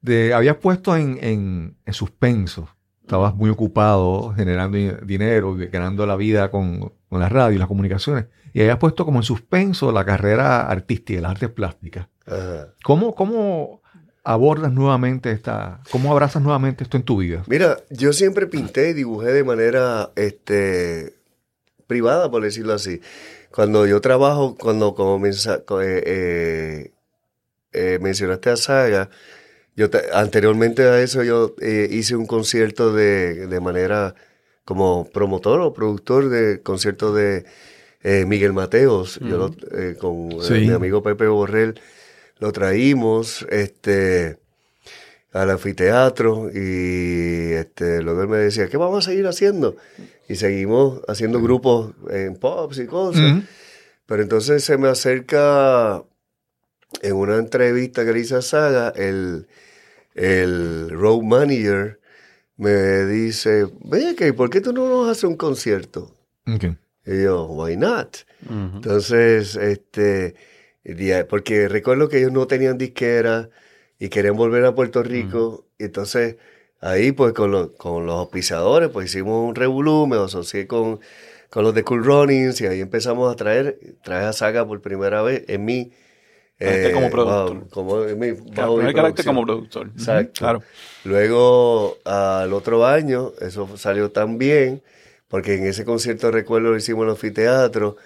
de, 0.00 0.32
habías 0.34 0.56
puesto 0.56 0.96
en, 0.96 1.18
en- 1.20 1.76
en 1.84 1.92
suspenso? 1.94 2.68
Estabas 3.02 3.34
muy 3.34 3.50
ocupado 3.50 4.32
generando 4.34 4.78
dinero, 5.04 5.54
ganando 5.70 6.06
la 6.06 6.16
vida 6.16 6.50
con, 6.50 6.92
con 7.08 7.20
la 7.20 7.28
radio 7.28 7.56
y 7.56 7.58
las 7.58 7.68
comunicaciones. 7.68 8.26
Y 8.54 8.60
habías 8.60 8.78
puesto 8.78 9.04
como 9.04 9.18
en 9.18 9.24
suspenso 9.24 9.92
la 9.92 10.04
carrera 10.04 10.68
artística, 10.68 11.20
las 11.20 11.32
artes 11.32 11.50
plásticas. 11.50 12.06
¿Cómo, 12.82 13.14
cómo 13.14 13.82
abordas 14.22 14.72
nuevamente 14.72 15.32
esta, 15.32 15.80
cómo 15.90 16.10
abrazas 16.12 16.42
nuevamente 16.42 16.84
esto 16.84 16.96
en 16.96 17.02
tu 17.02 17.18
vida? 17.18 17.42
Mira, 17.46 17.76
yo 17.90 18.14
siempre 18.14 18.46
pinté 18.46 18.90
y 18.90 18.92
dibujé 18.94 19.32
de 19.32 19.44
manera 19.44 20.10
este, 20.16 21.14
privada, 21.86 22.30
por 22.30 22.42
decirlo 22.42 22.72
así. 22.74 23.00
Cuando 23.50 23.86
yo 23.86 24.00
trabajo, 24.00 24.56
cuando 24.58 24.94
como 24.94 25.18
eh, 25.80 26.02
eh, 26.06 26.90
eh, 27.72 27.98
mencionaste 28.00 28.50
a 28.50 28.56
Saga, 28.56 29.10
yo 29.76 29.90
te- 29.90 30.02
anteriormente 30.12 30.82
a 30.84 31.00
eso 31.00 31.22
yo 31.22 31.54
eh, 31.60 31.88
hice 31.90 32.16
un 32.16 32.26
concierto 32.26 32.92
de, 32.92 33.46
de 33.46 33.60
manera 33.60 34.14
como 34.64 35.08
promotor 35.12 35.60
o 35.60 35.72
productor 35.72 36.28
de 36.30 36.62
concierto 36.62 37.12
de 37.14 37.44
Miguel 38.26 38.52
Mateos, 38.52 39.18
yo 39.20 39.36
lo- 39.38 39.54
con 39.98 40.40
Sí. 40.42 40.52
mi 40.54 40.70
amigo 40.70 41.02
Pepe 41.02 41.26
Borrell, 41.26 41.80
lo 42.38 42.52
traímos 42.52 43.46
este, 43.50 44.38
al 45.32 45.50
anfiteatro 45.50 46.50
y 46.52 47.52
este, 47.52 48.02
luego 48.02 48.22
él 48.22 48.28
me 48.28 48.36
decía, 48.38 48.68
¿qué 48.68 48.76
vamos 48.76 49.06
a 49.06 49.10
seguir 49.10 49.26
haciendo? 49.26 49.76
Y 50.28 50.36
seguimos 50.36 51.02
haciendo 51.06 51.40
grupos 51.40 51.92
en 52.10 52.36
pops 52.36 52.78
y 52.78 52.86
cosas. 52.86 53.44
Pero 54.06 54.22
entonces 54.22 54.64
se 54.64 54.76
me 54.78 54.88
acerca 54.88 56.02
en 57.02 57.16
una 57.16 57.36
entrevista 57.36 58.04
que 58.04 58.12
le 58.12 58.20
hice 58.20 58.36
a 58.36 58.42
Saga, 58.42 58.90
el, 58.96 59.46
el 60.14 60.90
road 60.90 61.22
manager 61.22 62.00
me 62.56 63.04
dice, 63.06 63.66
ve 63.82 64.14
que 64.14 64.32
¿por 64.32 64.48
qué 64.50 64.60
tú 64.60 64.72
no 64.72 64.88
nos 64.88 65.08
haces 65.08 65.24
un 65.24 65.36
concierto? 65.36 66.14
Y 67.06 67.22
yo, 67.22 67.46
why 67.46 67.76
not? 67.76 68.16
Entonces, 68.48 69.56
este, 69.56 70.34
porque 71.28 71.68
recuerdo 71.68 72.08
que 72.08 72.18
ellos 72.18 72.32
no 72.32 72.46
tenían 72.46 72.78
disquera 72.78 73.50
y 73.98 74.08
querían 74.08 74.36
volver 74.36 74.64
a 74.64 74.74
Puerto 74.74 75.02
Rico. 75.02 75.66
Y 75.78 75.84
entonces, 75.84 76.36
ahí 76.84 77.12
pues 77.12 77.32
con, 77.32 77.50
los 77.50 77.70
con 77.76 78.06
los 78.06 78.14
auspiciadores, 78.16 78.90
pues 78.90 79.06
hicimos 79.06 79.48
un 79.48 79.54
revolú, 79.54 80.06
me 80.06 80.16
asocié 80.16 80.66
con, 80.66 81.00
con 81.50 81.64
los 81.64 81.74
de 81.74 81.82
Cool 81.82 82.04
Runnings 82.04 82.60
y 82.60 82.66
ahí 82.66 82.80
empezamos 82.80 83.32
a 83.32 83.36
traer, 83.36 83.78
traje 84.02 84.26
a 84.26 84.32
Saga 84.32 84.66
por 84.66 84.80
primera 84.80 85.22
vez 85.22 85.44
en 85.48 85.64
mi... 85.64 85.92
Este 86.56 86.92
como 86.92 87.10
productor. 87.10 87.68
como 87.68 88.04
en 88.04 88.18
mi, 88.18 88.30
bajo 88.30 88.76
mi 88.76 88.94
carácter 88.94 89.24
como 89.24 89.44
productor. 89.44 89.88
Exacto. 89.88 90.38
Claro. 90.38 90.62
Luego, 91.02 91.98
al 92.04 92.52
otro 92.52 92.86
año, 92.86 93.32
eso 93.40 93.76
salió 93.76 94.12
tan 94.12 94.38
bien, 94.38 94.80
porque 95.28 95.54
en 95.56 95.66
ese 95.66 95.84
concierto 95.84 96.30
recuerdo 96.30 96.70
lo 96.70 96.76
hicimos 96.76 97.02
en 97.02 97.08
el 97.08 97.14
anfiteatro. 97.14 97.96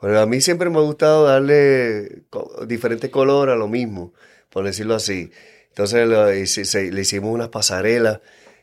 Pero 0.00 0.20
a 0.20 0.26
mí 0.26 0.40
siempre 0.40 0.70
me 0.70 0.78
ha 0.78 0.82
gustado 0.82 1.24
darle 1.24 2.22
co- 2.30 2.64
diferentes 2.66 3.10
colores 3.10 3.54
a 3.54 3.56
lo 3.58 3.66
mismo, 3.66 4.12
por 4.50 4.64
decirlo 4.64 4.94
así. 4.94 5.30
Entonces 5.76 6.08
lo 6.08 6.32
hici- 6.32 6.64
se- 6.64 6.90
le 6.90 7.02
hicimos 7.02 7.34
unas 7.34 7.50
pasarelas, 7.50 8.20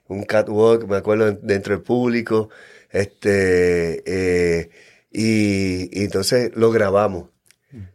un 0.08 0.23
catwalk, 0.23 0.88
me 0.88 0.95
acuerdo, 0.97 1.32
dentro 1.43 1.76
del 1.76 1.84
público. 1.84 2.49
Este, 2.89 4.01
eh, 4.05 4.70
y, 5.11 5.89
y 5.99 6.03
entonces 6.05 6.51
lo 6.55 6.72
grabamos. 6.72 7.26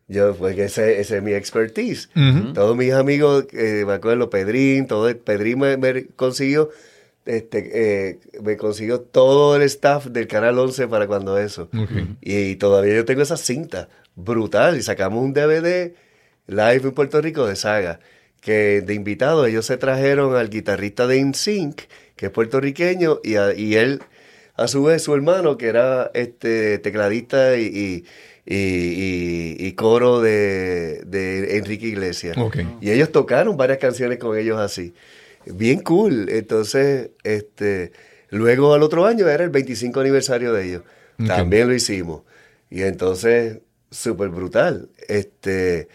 Yo, 0.06 0.36
porque 0.36 0.64
ese, 0.66 1.00
ese 1.00 1.16
es 1.16 1.22
mi 1.24 1.32
expertise. 1.32 2.08
Todos 2.54 2.76
mis 2.76 2.92
amigos, 2.92 3.46
eh, 3.52 3.82
me 3.86 3.94
acuerdo, 3.94 4.30
Pedrín, 4.30 4.86
todo, 4.86 5.12
Pedrín 5.18 5.58
me, 5.58 5.76
me 5.76 6.06
consiguió, 6.06 6.70
este, 7.26 7.70
eh, 8.10 8.18
me 8.42 8.56
consiguió 8.56 9.00
todo 9.00 9.56
el 9.56 9.62
staff 9.62 10.06
del 10.06 10.28
Canal 10.28 10.58
11 10.60 10.86
para 10.86 11.08
cuando 11.08 11.38
eso. 11.38 11.68
Ok. 11.76 11.90
Y, 12.20 12.54
todavía 12.56 12.94
yo 12.94 13.04
tengo 13.04 13.22
esa 13.22 13.36
cinta, 13.36 13.88
brutal, 14.14 14.76
y 14.78 14.82
sacamos 14.82 15.22
un 15.24 15.32
DVD 15.32 15.94
live 16.46 16.82
en 16.88 16.92
Puerto 16.92 17.20
Rico 17.20 17.46
de 17.46 17.56
saga, 17.56 18.00
que 18.40 18.80
de 18.82 18.94
invitado 18.94 19.46
ellos 19.46 19.66
se 19.66 19.76
trajeron 19.76 20.34
al 20.36 20.48
guitarrista 20.50 21.06
de 21.06 21.18
InSync, 21.18 21.80
que 22.16 22.26
es 22.26 22.32
puertorriqueño, 22.32 23.20
y, 23.22 23.36
a- 23.36 23.54
y 23.54 23.74
él, 23.76 24.00
a 24.56 24.68
su 24.68 24.82
vez, 24.84 25.02
su 25.02 25.14
hermano, 25.14 25.56
que 25.56 25.66
era 25.68 26.10
este 26.14 26.78
tecladista 26.78 27.56
y, 27.56 27.64
y, 27.66 28.04
y- 28.46 28.54
y- 28.54 29.66
y 29.66 29.72
coro 29.72 30.20
de, 30.20 31.02
de 31.06 31.56
Enrique 31.58 31.86
Iglesias. 31.86 32.36
Y 32.80 32.90
ellos 32.90 33.12
tocaron 33.12 33.56
varias 33.56 33.78
canciones 33.78 34.18
con 34.18 34.36
ellos 34.38 34.58
así. 34.58 34.94
Bien 35.46 35.80
cool. 35.80 36.28
Entonces, 36.30 37.10
este, 37.24 37.92
luego 38.30 38.74
al 38.74 38.82
otro 38.82 39.06
año 39.06 39.28
era 39.28 39.44
el 39.44 39.50
25 39.50 40.00
aniversario 40.00 40.52
de 40.52 40.66
ellos. 40.66 40.82
También 41.26 41.68
lo 41.68 41.74
hicimos. 41.74 42.22
Y 42.70 42.82
entonces, 42.82 43.58
súper 43.90 44.28
brutal. 44.28 44.88
Este, 45.08 45.88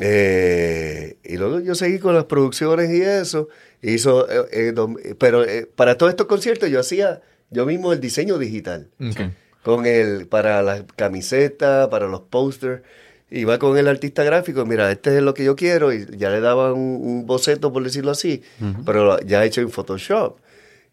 eh, 0.00 1.16
y 1.22 1.36
luego 1.36 1.60
yo 1.60 1.74
seguí 1.74 1.98
con 1.98 2.14
las 2.14 2.24
producciones 2.24 2.90
y 2.90 3.02
eso. 3.02 3.48
Hizo, 3.82 4.28
eh, 4.30 4.72
eh, 4.74 5.14
pero 5.18 5.44
para 5.76 5.96
todos 5.98 6.10
estos 6.10 6.26
conciertos 6.26 6.70
yo 6.70 6.80
hacía 6.80 7.20
yo 7.50 7.66
mismo 7.66 7.92
el 7.92 8.00
diseño 8.00 8.38
digital 8.38 8.88
Ok. 8.98 9.30
con 9.62 9.84
el 9.86 10.26
para 10.26 10.62
las 10.62 10.84
camisetas, 10.96 11.88
para 11.88 12.08
los 12.08 12.20
pósters. 12.22 12.82
Iba 13.30 13.58
con 13.58 13.76
el 13.78 13.88
artista 13.88 14.22
gráfico, 14.22 14.64
mira, 14.64 14.90
este 14.92 15.16
es 15.16 15.22
lo 15.22 15.34
que 15.34 15.44
yo 15.44 15.56
quiero, 15.56 15.92
y 15.92 16.06
ya 16.16 16.30
le 16.30 16.40
daba 16.40 16.72
un, 16.72 17.00
un 17.02 17.26
boceto, 17.26 17.72
por 17.72 17.82
decirlo 17.82 18.12
así, 18.12 18.42
pero 18.86 19.18
ya 19.20 19.44
hecho 19.44 19.60
en 19.60 19.70
Photoshop. 19.70 20.38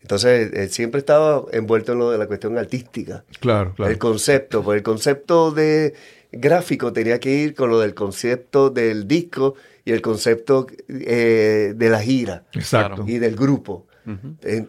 Entonces, 0.02 0.52
él 0.54 0.70
siempre 0.72 0.97
estaba 0.99 1.43
envuelto 1.52 1.91
en 1.91 1.99
lo 1.99 2.10
de 2.10 2.18
la 2.18 2.26
cuestión 2.26 2.58
artística. 2.58 3.24
Claro, 3.41 3.74
claro. 3.76 3.91
El 3.91 3.99
concepto, 3.99 4.64
pues 4.64 4.78
el 4.78 4.84
concepto 4.84 5.52
de 5.52 5.93
gráfico 6.32 6.93
tenía 6.93 7.19
que 7.19 7.32
ir 7.32 7.55
con 7.55 7.69
lo 7.69 7.79
del 7.79 7.93
concepto 7.93 8.69
del 8.69 9.07
disco 9.07 9.55
y 9.84 9.91
el 9.91 10.01
concepto 10.01 10.67
eh, 10.88 11.73
de 11.75 11.89
la 11.89 12.01
gira 12.01 12.45
Exacto. 12.53 13.03
y 13.07 13.17
del 13.17 13.36
grupo. 13.36 13.88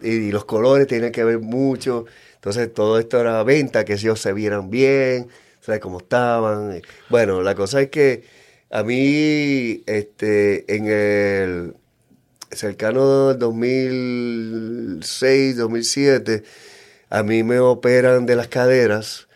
Y, 0.03 0.31
los 0.31 0.45
colores 0.45 0.87
tienen 0.87 1.11
que 1.11 1.23
ver 1.23 1.39
mucho. 1.39 2.05
Entonces, 2.35 2.71
todo 2.73 2.99
esto 2.99 3.19
era 3.19 3.41
venta, 3.43 3.83
que 3.83 3.93
ellos 3.93 4.19
se 4.19 4.31
vieran 4.33 4.69
bien, 4.69 5.27
¿sabes 5.59 5.81
cómo 5.81 5.97
estaban? 5.99 6.81
Bueno, 7.09 7.41
la 7.41 7.55
cosa 7.55 7.81
es 7.81 7.89
que 7.89 8.23
a 8.69 8.83
mí, 8.83 9.81
este, 9.85 10.75
en 10.75 10.85
el 10.87 11.73
cercano 12.51 13.29
al 13.29 13.39
2006, 13.39 15.57
2007, 15.57 16.43
a 17.09 17.23
mí 17.23 17.43
me 17.43 17.59
operan 17.59 18.25
de 18.25 18.35
las 18.35 18.47
caderas. 18.47 19.27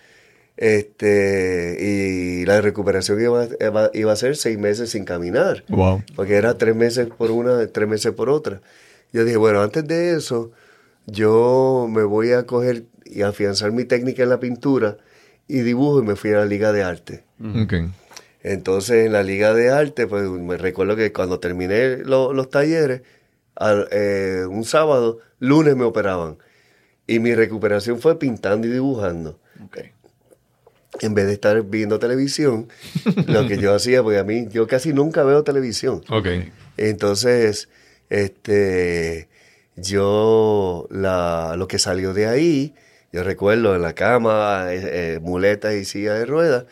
Este, 0.58 1.78
y 1.80 2.46
la 2.46 2.62
recuperación 2.62 3.22
iba, 3.22 3.48
iba- 3.60 3.92
iba 3.94 4.12
a 4.12 4.16
ser 4.16 4.36
seis 4.36 4.58
meses 4.58 4.90
sin 4.90 5.06
caminar 5.06 5.64
Wow. 5.70 6.04
porque 6.16 6.36
era 6.36 6.58
tres 6.58 6.76
meses 6.76 7.08
por 7.16 7.30
una, 7.32 7.66
tres 7.68 7.88
meses 7.88 8.12
por 8.14 8.30
otra. 8.30 8.62
Yo 9.14 9.24
dije, 9.24 9.38
bueno, 9.38 9.62
antes 9.62 9.88
de 9.88 10.16
eso, 10.16 10.52
yo 11.06 11.88
me 11.90 12.04
voy 12.04 12.32
a 12.32 12.46
coger 12.48 12.84
y 13.06 13.22
afianzar 13.22 13.72
mi 13.72 13.86
técnica 13.86 14.24
en 14.24 14.30
la 14.30 14.40
pintura 14.40 14.98
y 15.48 15.60
dibujo 15.60 16.00
y 16.02 16.06
me 16.06 16.16
fui 16.16 16.32
a 16.32 16.38
la 16.40 16.46
Liga 16.46 16.74
de 16.74 16.84
Arte. 16.84 17.24
Entonces, 18.44 19.06
en 19.06 19.14
la 19.14 19.24
Liga 19.24 19.54
de 19.54 19.70
Arte, 19.70 20.08
pues 20.08 20.24
me 20.30 20.58
recuerdo 20.58 20.96
que 20.96 21.14
cuando 21.14 21.40
terminé 21.40 21.98
lo- 21.98 22.34
los 22.34 22.50
talleres, 22.50 23.02
al- 23.56 23.88
eh, 23.92 24.46
un 24.50 24.64
sábado, 24.64 25.20
lunes 25.40 25.76
me 25.76 25.84
operaban. 25.86 26.38
Y 27.08 27.20
mi 27.20 27.34
recuperación 27.36 28.00
fue 28.00 28.20
pintando 28.20 28.68
y 28.68 28.72
dibujando. 28.72 29.40
En 31.02 31.14
vez 31.14 31.28
de 31.28 31.34
estar 31.34 31.62
viendo 31.64 32.00
televisión, 32.00 32.68
lo 33.28 33.48
que 33.48 33.58
yo 33.58 33.74
hacía, 33.74 34.02
porque 34.04 34.18
a 34.20 34.24
mí, 34.24 34.48
yo 34.50 34.68
casi 34.68 34.94
nunca 34.94 35.24
veo 35.24 35.44
televisión. 35.44 36.02
Ok. 36.10 36.28
Entonces, 36.78 37.70
este, 38.10 39.28
yo, 39.76 40.88
la, 40.90 41.56
lo 41.58 41.68
que 41.68 41.80
salió 41.80 42.14
de 42.14 42.28
ahí, 42.28 42.74
yo 43.12 43.24
recuerdo 43.24 43.76
en 43.76 43.82
la 43.82 43.94
cama, 43.94 44.68
eh, 44.74 44.82
eh, 45.16 45.20
muletas 45.22 45.76
y 45.76 45.86
silla 45.86 46.14
de 46.14 46.26
ruedas, 46.26 46.66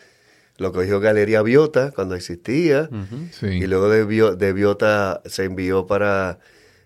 lo 0.58 0.72
cogió 0.72 1.00
Galería 1.00 1.42
Biota 1.42 1.92
cuando 1.92 2.14
existía, 2.14 2.88
Sí. 3.32 3.46
y 3.46 3.66
luego 3.66 3.88
de, 3.90 4.06
de 4.36 4.52
Biota 4.52 5.20
se 5.26 5.44
envió 5.44 5.86
para 5.86 6.38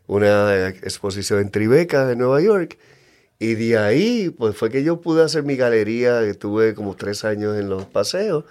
una 0.07 0.69
exposición 0.69 1.41
en 1.41 1.51
Tribeca, 1.51 2.11
en 2.11 2.19
Nueva 2.19 2.41
York, 2.41 2.79
y 3.41 3.55
de 3.55 3.77
ahí, 3.79 4.31
pues 4.31 4.55
fue 4.57 4.71
que 4.71 4.85
yo 4.85 5.01
pude 5.01 5.25
hacer 5.25 5.43
mi 5.43 5.57
galería, 5.57 6.21
que 6.25 6.35
tuve 6.35 6.75
como 6.75 6.95
tres 6.95 7.25
años 7.25 7.59
en 7.59 7.69
los 7.69 7.87
paseos, 7.87 8.45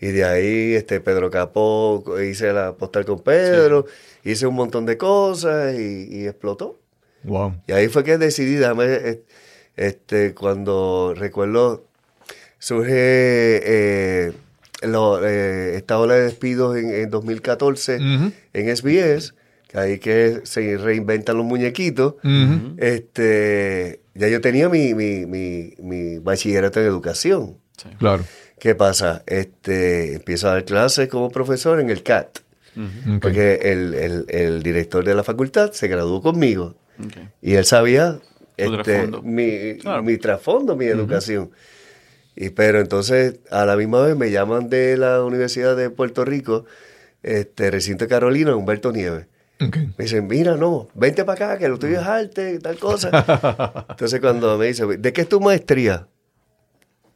y 0.00 0.08
de 0.08 0.24
ahí, 0.24 0.74
este, 0.74 1.00
Pedro 1.00 1.30
Capó, 1.30 2.04
hice 2.22 2.52
la 2.52 2.72
postal 2.74 3.04
con 3.06 3.20
Pedro, 3.20 3.86
hice 4.24 4.46
un 4.46 4.54
montón 4.56 4.84
de 4.84 4.96
cosas 4.98 5.78
y, 5.78 6.08
y 6.10 6.26
explotó. 6.26 6.78
Wow. 7.22 7.54
Y 7.66 7.72
ahí 7.72 7.88
fue 7.88 8.02
que 8.04 8.18
decidí, 8.18 8.56
dame, 8.56 9.20
este, 9.76 10.34
cuando 10.34 11.14
recuerdo, 11.16 11.84
surge 12.58 12.90
eh, 12.94 14.32
lo- 14.82 15.24
eh, 15.26 15.76
esta 15.76 15.98
ola 15.98 16.14
de 16.14 16.22
despidos 16.24 16.76
en, 16.76 16.90
en 16.94 17.10
2014 17.10 17.96
Ujú. 17.96 18.32
en 18.54 18.68
SBS, 18.76 19.34
que 19.70 19.78
ahí 19.78 19.98
que 19.98 20.40
se 20.44 20.76
reinventan 20.76 21.36
los 21.36 21.46
muñequitos. 21.46 22.14
Este, 22.78 24.00
ya 24.14 24.28
yo 24.28 24.40
tenía 24.40 24.68
mi, 24.68 24.94
mi, 24.94 25.26
mi, 25.26 25.74
mi 25.78 26.18
bachillerato 26.18 26.80
en 26.80 26.86
educación. 26.86 27.56
Claro. 27.98 28.24
¿Qué 28.58 28.74
pasa? 28.74 29.22
Este, 29.26 30.14
empiezo 30.14 30.48
a 30.48 30.52
dar 30.54 30.64
clases 30.64 31.08
como 31.08 31.30
profesor 31.30 31.80
en 31.80 31.88
el 31.88 32.02
CAT, 32.02 32.40
porque 33.22 33.54
el, 33.62 33.94
el- 33.94 34.24
el 34.28 34.62
director 34.62 35.04
de 35.04 35.14
la 35.14 35.22
facultad 35.24 35.72
se 35.72 35.88
graduó 35.88 36.20
conmigo 36.22 36.74
y 37.40 37.54
él 37.54 37.64
sabía 37.64 38.18
este, 38.58 38.82
trasfondo. 38.82 39.22
mi, 39.22 39.76
Claro. 39.80 40.02
mi 40.02 40.18
trasfondo, 40.18 40.76
mi 40.76 40.84
educación. 40.86 41.50
Y, 42.36 42.50
pero 42.50 42.80
entonces, 42.80 43.36
a 43.50 43.64
la 43.64 43.76
misma 43.76 44.02
vez 44.02 44.16
me 44.16 44.30
llaman 44.30 44.68
de 44.68 44.96
la 44.98 45.22
Universidad 45.24 45.76
de 45.76 45.88
Puerto 45.90 46.24
Rico, 46.26 46.64
este, 47.22 47.70
recinto 47.70 48.04
de 48.04 48.08
Carolina, 48.08 48.54
Humberto 48.54 48.92
Nieves. 48.92 49.26
Me 49.60 50.04
dicen, 50.04 50.26
mira, 50.26 50.56
no, 50.56 50.88
vente 50.94 51.24
para 51.24 51.44
acá, 51.46 51.58
que 51.58 51.68
lo 51.68 51.78
tuyo 51.78 52.00
es 52.00 52.06
arte, 52.06 52.58
tal 52.60 52.78
cosa. 52.78 53.84
Entonces 53.90 54.20
cuando 54.20 54.56
me 54.56 54.66
dice, 54.66 54.86
¿de 54.86 55.12
qué 55.12 55.20
es 55.22 55.28
tu 55.28 55.40
maestría? 55.40 56.06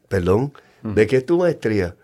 Perdón, 0.09 0.53
¿de 0.83 1.07
qué 1.07 1.17
es 1.17 1.27
tu 1.27 1.39
maestría? 1.39 1.97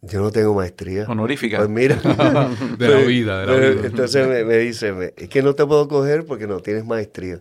Yo 0.00 0.20
no 0.20 0.30
tengo 0.30 0.54
maestría. 0.54 1.04
Honorífica. 1.08 1.58
Pues 1.58 1.68
mira. 1.68 1.96
De 2.78 2.88
la 2.88 2.98
vida, 3.00 3.40
de 3.40 3.46
la 3.46 3.52
Pero 3.52 3.70
vida. 3.74 3.86
Entonces 3.86 4.26
me, 4.28 4.44
me 4.44 4.56
dice, 4.58 4.92
me- 4.92 5.12
es 5.16 5.28
que 5.28 5.42
no 5.42 5.54
te 5.54 5.66
puedo 5.66 5.88
coger 5.88 6.24
porque 6.24 6.46
no 6.46 6.60
tienes 6.60 6.84
maestría. 6.86 7.40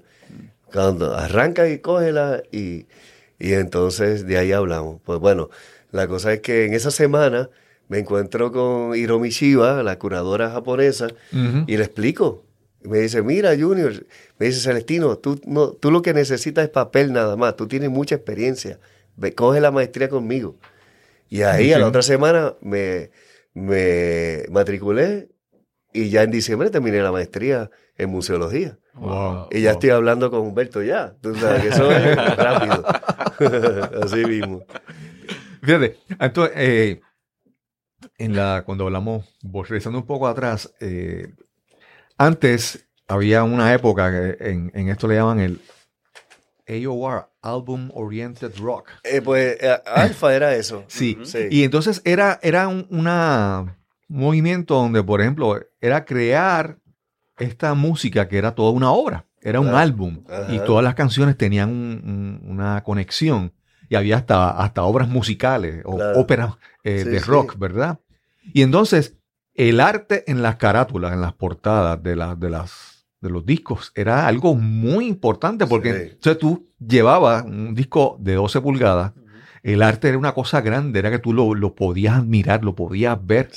Cuando 0.73 1.15
arranca 1.15 1.69
y 1.69 1.80
cógela 1.80 2.43
y, 2.51 2.88
y 3.39 3.53
entonces 3.53 4.25
de 4.25 4.38
ahí 4.38 4.51
hablamos. 4.51 4.99
Pues 5.05 5.19
bueno, 5.19 5.49
la 5.91 6.07
cosa 6.07 6.34
es 6.34 6.41
que 6.41 6.65
en 6.65 6.73
esa 6.73 6.91
semana 6.91 7.49
me 7.88 7.99
encuentro 7.99 8.51
con 8.51 8.95
Hiromi 8.95 9.29
Shiba, 9.29 9.81
la 9.83 9.97
curadora 9.99 10.49
japonesa, 10.51 11.07
y 11.31 11.77
le 11.77 11.83
explico. 11.83 12.43
Y 12.83 12.88
me 12.89 12.99
dice, 12.99 13.21
mira, 13.21 13.51
Junior, 13.57 13.93
me 14.38 14.45
dice, 14.45 14.59
Celestino, 14.59 15.17
tú, 15.17 15.39
no, 15.45 15.71
tú 15.71 15.89
lo 15.91 16.01
que 16.01 16.13
necesitas 16.13 16.63
es 16.65 16.69
papel 16.69 17.11
nada 17.13 17.35
más, 17.35 17.55
tú 17.55 17.67
tienes 17.67 17.89
mucha 17.89 18.15
experiencia, 18.15 18.79
coge 19.35 19.59
la 19.61 19.71
maestría 19.71 20.09
conmigo. 20.09 20.57
Y 21.29 21.41
ahí 21.41 21.73
a 21.73 21.79
la 21.79 21.88
otra 21.88 22.01
semana 22.03 22.53
me, 22.61 23.09
me 23.53 24.43
matriculé 24.49 25.29
y 25.93 26.09
ya 26.09 26.23
en 26.23 26.31
diciembre 26.31 26.69
terminé 26.69 27.01
la 27.01 27.11
maestría 27.11 27.69
en 27.97 28.09
museología. 28.09 28.77
Wow. 28.93 29.47
Y 29.51 29.61
ya 29.61 29.71
Wow. 29.71 29.73
estoy 29.79 29.89
hablando 29.89 30.29
con 30.31 30.41
Humberto 30.41 30.81
ya. 30.83 31.15
Tú 31.21 31.33
sabes 31.35 31.63
que 31.63 31.67
eso 31.69 31.91
es 31.91 32.15
rápido. 32.38 32.85
Así 34.03 34.23
mismo. 34.25 34.63
Fíjate, 35.61 35.97
entonces, 36.19 36.53
eh, 36.55 37.01
en 38.17 38.35
la, 38.35 38.63
cuando 38.65 38.85
hablamos, 38.85 39.25
vos 39.43 39.69
regresando 39.69 39.99
un 39.99 40.05
poco 40.05 40.27
atrás, 40.27 40.73
eh, 40.79 41.33
antes 42.17 42.87
había 43.07 43.43
una 43.43 43.73
época 43.73 44.11
que 44.11 44.49
en, 44.49 44.71
en 44.73 44.89
esto 44.89 45.07
le 45.07 45.15
llaman 45.15 45.39
el 45.39 45.61
AOR, 46.67 47.29
Album 47.41 47.89
Oriented 47.93 48.51
Rock. 48.59 48.89
Eh, 49.03 49.21
pues 49.21 49.57
eh, 49.61 49.77
Alfa 49.85 50.35
era 50.35 50.55
eso. 50.55 50.83
Sí. 50.89 51.17
Sí. 51.23 51.47
Y 51.49 51.63
entonces 51.63 52.01
era, 52.03 52.39
era 52.43 52.67
un 52.67 52.87
una, 52.89 53.77
movimiento 54.09 54.75
donde, 54.75 55.01
por 55.03 55.21
ejemplo, 55.21 55.59
era 55.79 56.03
crear 56.05 56.77
esta 57.39 57.73
música 57.73 58.27
que 58.27 58.37
era 58.37 58.53
toda 58.55 58.71
una 58.71 58.91
obra, 58.91 59.25
era 59.41 59.59
un 59.59 59.69
álbum 59.69 60.23
Ajá. 60.29 60.53
y 60.53 60.59
todas 60.59 60.83
las 60.83 60.95
canciones 60.95 61.37
tenían 61.37 61.69
un- 61.69 62.01
un- 62.43 62.51
una 62.51 62.83
conexión 62.83 63.53
y 63.89 63.95
había 63.95 64.17
hasta, 64.17 64.49
hasta 64.51 64.83
obras 64.83 65.07
musicales 65.09 65.81
o 65.85 65.95
Claro. 65.97 66.19
óperas 66.19 66.53
eh, 66.83 67.01
Sí, 67.03 67.09
de 67.09 67.19
sí. 67.19 67.25
rock, 67.25 67.57
¿verdad? 67.57 67.99
Y 68.53 68.61
entonces 68.61 69.17
el 69.53 69.79
arte 69.79 70.23
en 70.29 70.41
las 70.41 70.55
carátulas, 70.57 71.13
en 71.13 71.21
las 71.21 71.33
portadas 71.33 72.01
de, 72.03 72.15
la- 72.15 72.35
de, 72.35 72.49
las, 72.49 73.07
de 73.21 73.29
los 73.29 73.45
discos 73.45 73.91
era 73.95 74.27
algo 74.27 74.55
muy 74.55 75.07
importante 75.07 75.65
porque 75.67 75.93
Sí. 75.93 76.01
entonces 76.13 76.38
tú 76.38 76.67
llevabas 76.79 77.43
un 77.45 77.73
disco 77.75 78.17
de 78.19 78.35
12 78.35 78.61
pulgadas, 78.61 79.13
el 79.63 79.81
arte 79.81 80.07
era 80.09 80.17
una 80.17 80.33
cosa 80.33 80.61
grande, 80.61 80.99
era 80.99 81.09
que 81.11 81.19
tú 81.19 81.33
lo, 81.33 81.53
lo 81.55 81.73
podías 81.75 82.15
admirar, 82.17 82.63
lo 82.63 82.75
podías 82.75 83.17
ver 83.25 83.49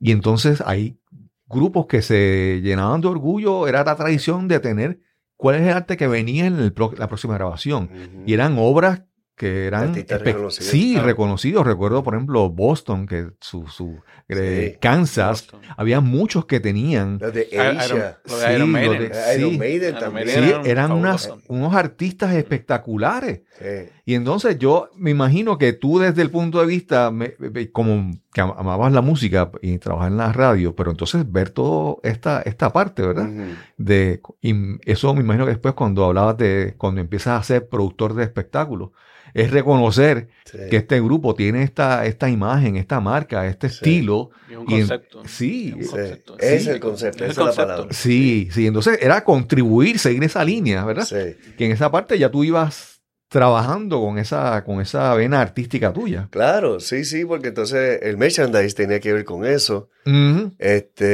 y 0.00 0.10
entonces 0.12 0.62
hay 0.66 0.98
grupos 1.46 1.86
que 1.86 2.02
se 2.02 2.60
llenaban 2.62 3.00
de 3.00 3.08
orgullo, 3.08 3.68
era 3.68 3.84
la 3.84 3.94
tradición 3.94 4.48
de 4.48 4.58
tener 4.60 5.00
cuál 5.36 5.54
es 5.56 5.62
el 5.62 5.70
arte 5.72 5.96
que 5.96 6.08
venía 6.08 6.46
en 6.46 6.54
el 6.58 6.74
la 6.98 7.06
próxima 7.08 7.34
grabación. 7.34 7.90
Y 8.26 8.32
eran 8.34 8.56
obras 8.58 9.02
que 9.36 9.66
eran 9.66 9.92
reconocidos. 9.94 10.70
Sí, 10.70 10.92
Claro. 10.92 11.06
reconocidos. 11.06 11.66
Recuerdo, 11.66 12.02
por 12.04 12.14
ejemplo, 12.14 12.48
Boston, 12.50 13.06
que 13.06 13.30
su, 13.40 13.66
su 13.66 13.98
eh, 14.28 14.70
Sí. 14.74 14.78
Kansas, 14.80 15.42
Boston. 15.50 15.60
había 15.76 16.00
muchos 16.00 16.46
que 16.46 16.60
tenían. 16.60 17.18
Los 17.20 17.34
de 17.34 17.48
Iron- 17.50 17.76
Asia. 17.78 18.18
de 18.24 18.54
Iron 18.54 18.66
Sí, 18.68 18.72
Maiden. 18.72 18.98
de- 19.12 19.36
Iron 19.38 19.50
sí. 19.50 19.58
Maiden 19.58 19.98
también. 19.98 20.28
Sí, 20.28 20.34
eran 20.38 20.66
eran 20.66 20.92
unas- 20.92 21.32
unos 21.48 21.74
artistas 21.74 22.32
espectaculares. 22.34 23.42
Sí. 23.58 23.90
Y 24.06 24.14
entonces 24.14 24.58
yo 24.58 24.88
me 24.96 25.10
imagino 25.10 25.58
que 25.58 25.72
tú 25.72 25.98
desde 25.98 26.22
el 26.22 26.30
punto 26.30 26.60
de 26.60 26.66
vista, 26.66 27.10
me- 27.10 27.34
me- 27.38 27.70
como 27.70 28.10
que 28.32 28.40
am- 28.40 28.54
amabas 28.56 28.92
la 28.92 29.00
música 29.00 29.50
y 29.62 29.78
trabajar 29.78 30.10
en 30.10 30.16
la 30.18 30.32
radio, 30.32 30.74
pero 30.74 30.90
entonces 30.90 31.30
ver 31.30 31.50
toda 31.50 31.96
esta, 32.02 32.42
esta 32.42 32.72
parte, 32.72 33.02
¿verdad? 33.02 33.28
Ujú. 33.28 33.42
de 33.76 34.20
y 34.40 34.54
eso 34.90 35.12
me 35.14 35.20
imagino 35.20 35.44
que 35.44 35.50
después 35.52 35.74
cuando 35.74 36.04
hablabas 36.04 36.36
de 36.38 36.74
cuando 36.78 37.00
empiezas 37.00 37.40
a 37.40 37.42
ser 37.44 37.68
productor 37.68 38.14
de 38.14 38.22
espectáculos 38.24 38.90
es 39.34 39.50
reconocer 39.50 40.28
Sí. 40.44 40.58
que 40.70 40.76
este 40.76 41.00
grupo 41.00 41.34
tiene 41.34 41.62
esta 41.64 42.06
esta 42.06 42.30
imagen 42.30 42.76
esta 42.76 43.00
marca 43.00 43.46
este 43.46 43.68
Sí. 43.68 43.74
estilo 43.74 44.30
Y 44.48 44.54
un 44.54 44.70
y 44.70 44.74
en- 44.74 44.80
concepto. 44.88 45.22
sí 45.26 45.72
Un 45.76 45.82
Sí. 45.82 45.88
concepto. 45.90 46.36
Es 46.38 46.62
Sí. 46.64 46.70
el 46.70 46.80
concepto, 46.80 47.24
Es 47.24 47.30
el 47.30 47.32
esa 47.32 47.40
es 47.50 47.56
la 47.58 47.66
palabra. 47.66 47.92
sí 47.92 48.48
sí 48.52 48.66
entonces 48.66 48.98
era 49.02 49.24
contribuir 49.24 49.98
seguir 49.98 50.22
esa 50.24 50.44
línea 50.44 50.84
verdad 50.84 51.04
Sí. 51.04 51.36
que 51.58 51.66
en 51.66 51.72
esa 51.72 51.90
parte 51.90 52.18
ya 52.18 52.30
tú 52.30 52.44
ibas 52.44 52.92
trabajando 53.28 54.00
con 54.00 54.18
esa 54.18 54.62
con 54.62 54.80
esa 54.80 55.12
vena 55.14 55.40
artística 55.40 55.92
tuya 55.92 56.28
Claro, 56.30 56.78
sí, 56.78 57.04
sí, 57.04 57.24
porque 57.24 57.48
entonces 57.48 57.98
el 58.02 58.16
merchandise 58.16 58.76
tenía 58.76 59.00
que 59.00 59.12
ver 59.12 59.24
con 59.24 59.44
eso. 59.44 59.88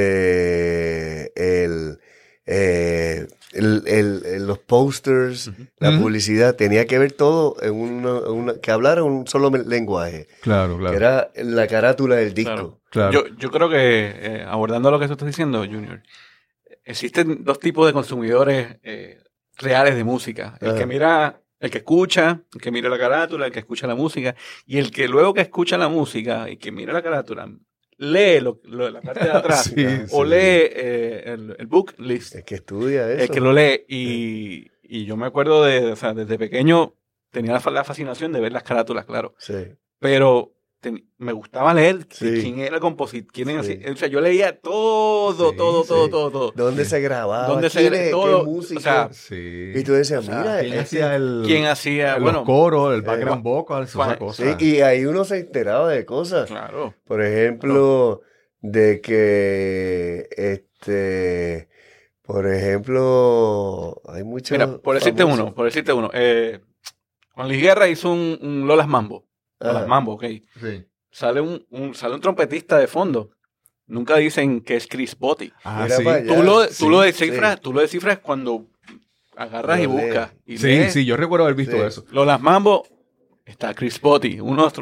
Este, 0.00 1.32
el, 1.64 1.98
eh, 2.46 3.26
el- 3.52 3.82
el- 3.86 4.46
los 4.46 4.58
posters, 4.58 5.50
la 5.78 5.98
publicidad, 5.98 6.54
tenía 6.56 6.86
que 6.86 6.98
ver 6.98 7.12
todo 7.12 7.56
en 7.62 7.74
una, 7.74 8.54
que 8.60 8.70
hablara 8.70 9.02
un 9.02 9.26
solo 9.26 9.50
lenguaje, 9.50 10.28
claro 10.40 10.74
que 10.74 10.80
claro 10.80 10.96
era 10.96 11.30
la 11.36 11.66
carátula 11.66 12.16
del 12.16 12.32
disco. 12.34 12.52
Claro. 12.54 12.80
claro 12.90 13.12
Yo, 13.28 13.36
yo 13.36 13.50
creo 13.50 13.68
que, 13.68 14.12
eh, 14.16 14.44
abordando 14.46 14.90
lo 14.90 14.98
que 15.00 15.06
tú 15.06 15.12
estás 15.12 15.26
diciendo, 15.26 15.58
Junior, 15.64 16.02
existen 16.84 17.44
dos 17.44 17.58
tipos 17.58 17.86
de 17.86 17.92
consumidores 17.92 18.78
eh, 18.82 19.18
reales 19.58 19.94
de 19.94 20.04
música. 20.04 20.56
El 20.60 20.70
Ajá. 20.70 20.78
que 20.78 20.86
mira, 20.86 21.40
el 21.58 21.70
que 21.70 21.78
escucha, 21.78 22.42
el 22.54 22.60
que 22.60 22.70
mira 22.70 22.88
la 22.88 22.98
carátula, 22.98 23.46
el 23.46 23.52
que 23.52 23.58
escucha 23.60 23.86
la 23.86 23.94
música, 23.94 24.34
y 24.66 24.78
el 24.78 24.90
que 24.90 25.08
luego 25.08 25.34
que 25.34 25.42
escucha 25.42 25.76
la 25.76 25.88
música 25.88 26.48
y 26.48 26.56
que 26.56 26.72
mira 26.72 26.92
la 26.92 27.02
carátula, 27.02 27.50
lee 28.00 28.40
lo, 28.40 28.60
lo 28.64 28.90
la 28.90 29.00
parte 29.02 29.24
de 29.24 29.30
atrás, 29.30 29.64
Sí, 29.74 29.84
o 30.10 30.24
sí. 30.24 30.30
lee 30.30 30.36
eh, 30.36 31.22
el, 31.26 31.54
el 31.58 31.66
book 31.66 31.94
list, 31.98 32.34
El 32.34 32.44
que 32.44 32.56
estudia 32.56 33.10
eso. 33.12 33.22
el 33.24 33.30
que 33.30 33.40
lo 33.40 33.52
lee. 33.52 33.84
Y, 33.88 34.66
y 34.82 35.04
yo 35.04 35.16
me 35.16 35.26
acuerdo 35.26 35.64
de, 35.64 35.92
o 35.92 35.96
sea, 35.96 36.14
desde 36.14 36.38
pequeño 36.38 36.94
tenía 37.30 37.52
la, 37.52 37.70
la 37.70 37.84
fascinación 37.84 38.32
de 38.32 38.40
ver 38.40 38.52
las 38.52 38.62
carátulas, 38.64 39.04
claro. 39.04 39.34
Sí, 39.38 39.54
pero 39.98 40.52
ten- 40.80 41.06
me 41.18 41.32
gustaba 41.32 41.74
leer 41.74 42.06
Sí. 42.10 42.40
quién 42.40 42.58
era 42.60 42.76
el 42.76 42.80
compositor, 42.80 43.32
quién 43.32 43.50
era 43.50 43.62
Sí. 43.62 43.78
así. 43.82 43.90
O 43.92 43.96
sea, 43.96 44.08
yo 44.08 44.20
leía 44.20 44.58
todo, 44.60 45.50
Sí, 45.50 45.56
todo, 45.56 45.82
todo, 45.84 46.04
sí. 46.06 46.10
todo, 46.10 46.30
todo. 46.30 46.52
¿Dónde 46.56 46.84
se 46.84 47.00
grababa? 47.00 47.46
¿Dónde 47.46 47.68
se 47.70 47.80
¿Quién 47.80 47.92
gra- 47.92 47.96
es? 47.98 48.10
todo? 48.10 48.38
¿Qué 48.44 48.50
música? 48.50 48.78
O 48.78 48.82
sea, 48.82 49.08
sí 49.12 49.72
y 49.74 49.82
tú 49.84 49.92
decías, 49.92 50.20
o 50.20 50.22
sea, 50.22 50.38
mira, 50.40 50.60
¿Quién 50.60 50.72
este- 50.72 50.80
hacía 51.02 51.16
el, 51.16 51.42
¿Quién 51.46 51.66
hacía? 51.66 52.14
los 52.14 52.22
Bueno, 52.22 52.44
coros 52.44 52.94
el 52.94 53.00
eh, 53.00 53.02
background 53.02 53.42
cosa 54.18 54.58
sí, 54.58 54.64
y 54.64 54.80
ahí 54.80 55.04
uno 55.04 55.24
se 55.24 55.38
enteraba 55.38 55.88
de 55.90 56.04
cosas. 56.06 56.48
claro. 56.48 56.94
Por 57.04 57.22
ejemplo, 57.22 58.22
de 58.62 59.00
que, 59.00 60.28
este, 60.36 61.68
por 62.22 62.46
ejemplo, 62.46 64.00
hay 64.06 64.22
muchos. 64.24 64.52
Mira, 64.52 64.78
por 64.78 64.94
decirte 64.94 65.22
famosos. 65.22 65.44
uno, 65.44 65.54
por 65.54 65.64
decirte 65.66 65.92
uno. 65.92 66.10
Eh, 66.12 66.60
Juan 67.34 67.48
Luis 67.48 67.60
Guerra 67.62 67.88
hizo 67.88 68.10
un, 68.12 68.38
un 68.42 68.66
Lolas 68.66 68.88
Mambo. 68.88 69.26
Lolas 69.60 69.86
Mambo, 69.86 70.12
ok. 70.14 70.24
sí 70.60 70.84
Sale 71.12 71.40
un, 71.40 71.64
un- 71.70 71.94
sale 71.94 72.14
un 72.14 72.20
trompetista 72.20 72.78
de 72.78 72.86
fondo. 72.86 73.30
Nunca 73.86 74.16
dicen 74.16 74.60
que 74.60 74.76
es 74.76 74.86
Chris 74.86 75.18
Botti. 75.18 75.52
Ah, 75.64 75.88
sí. 75.88 76.04
Tú 76.28 76.42
lo, 76.44 76.64
sí, 76.64 76.74
tú 76.78 76.88
lo 76.90 77.00
descifras, 77.00 77.54
sí. 77.56 77.60
tú 77.62 77.72
lo 77.72 77.80
descifras 77.80 78.18
cuando 78.20 78.66
agarras 79.36 79.78
Lo 79.78 79.82
y 79.84 79.86
buscas. 79.86 80.30
Y 80.46 80.58
Sí, 80.58 80.66
lees. 80.66 80.92
sí, 80.92 81.04
yo 81.04 81.16
recuerdo 81.16 81.44
haber 81.46 81.56
visto 81.56 81.76
Sí. 81.76 81.82
eso. 81.82 82.04
Lolas 82.12 82.40
Mambo 82.40 82.86
está 83.44 83.74
Chris 83.74 84.00
Botti, 84.00 84.38
uno 84.38 84.56
de 84.58 84.62
los 84.62 84.72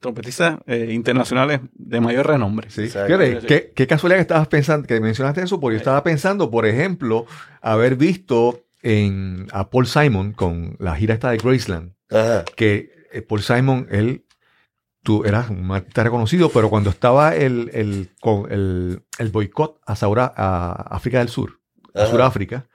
trompetistas 0.00 0.58
eh, 0.66 0.88
internacionales 0.90 1.60
de 1.72 2.00
mayor 2.00 2.26
renombre. 2.26 2.68
Sí. 2.70 2.88
Fíjate. 2.88 3.38
¿qué, 3.46 3.72
qué 3.74 3.86
casualidad 3.86 4.18
que 4.18 4.22
estabas 4.22 4.48
pensando, 4.48 4.88
que 4.88 5.00
mencionaste 5.00 5.42
eso, 5.42 5.60
porque 5.60 5.74
yo 5.74 5.78
estaba 5.78 6.02
pensando, 6.02 6.50
por 6.50 6.66
ejemplo, 6.66 7.26
haber 7.60 7.94
visto 7.94 8.64
en, 8.82 9.46
a 9.52 9.70
Paul 9.70 9.86
Simon 9.86 10.32
con 10.32 10.76
la 10.80 10.96
gira 10.96 11.14
esta 11.14 11.30
de 11.30 11.36
Graceland, 11.36 11.92
Ajá. 12.10 12.44
que 12.56 12.90
eh, 13.12 13.22
Paul 13.22 13.42
Simon, 13.42 13.86
él, 13.92 14.24
tú 15.06 15.24
eras 15.24 15.48
un 15.50 15.70
artista 15.70 16.02
reconocido, 16.02 16.50
pero 16.50 16.68
cuando 16.68 16.90
estaba 16.90 17.36
el, 17.36 17.70
el, 17.72 18.10
con 18.20 18.50
el, 18.50 19.02
el 19.20 19.28
boicot 19.28 19.80
a, 19.86 19.94
Saura- 19.94 20.32
a 20.36 20.72
África 20.90 21.20
del 21.20 21.28
Sur, 21.28 21.60
a 21.94 22.02
Ajá. 22.02 22.10
Sudáfrica, 22.10 22.66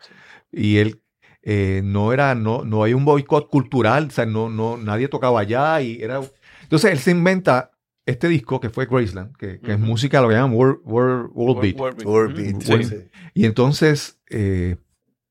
y 0.49 0.77
él 0.77 1.01
eh, 1.43 1.81
no 1.83 2.13
era, 2.13 2.33
no, 2.33 2.63
no 2.63 2.83
hay 2.83 2.93
un 2.93 3.03
boicot 3.03 3.49
cultural, 3.49 4.07
o 4.07 4.11
sea, 4.11 4.25
no, 4.25 4.49
no, 4.49 4.77
nadie 4.77 5.09
tocaba 5.09 5.41
allá 5.41 5.81
y 5.81 6.01
era. 6.01 6.21
Entonces 6.63 6.91
él 6.91 6.99
se 6.99 7.11
inventa 7.11 7.71
este 8.05 8.29
disco 8.29 8.61
que 8.61 8.69
fue 8.69 8.85
Graceland, 8.85 9.35
que, 9.35 9.59
que 9.59 9.73
es 9.73 9.79
música, 9.79 10.21
lo 10.21 10.29
que 10.29 10.35
llaman 10.35 10.53
World, 10.53 10.79
World, 10.85 11.31
World 11.33 11.61
Beat. 11.61 11.79
World 11.79 11.97
Beat. 11.97 12.69
World 12.69 12.85
sí. 12.85 12.95
Y 13.33 13.45
entonces 13.45 14.21
eh, 14.29 14.77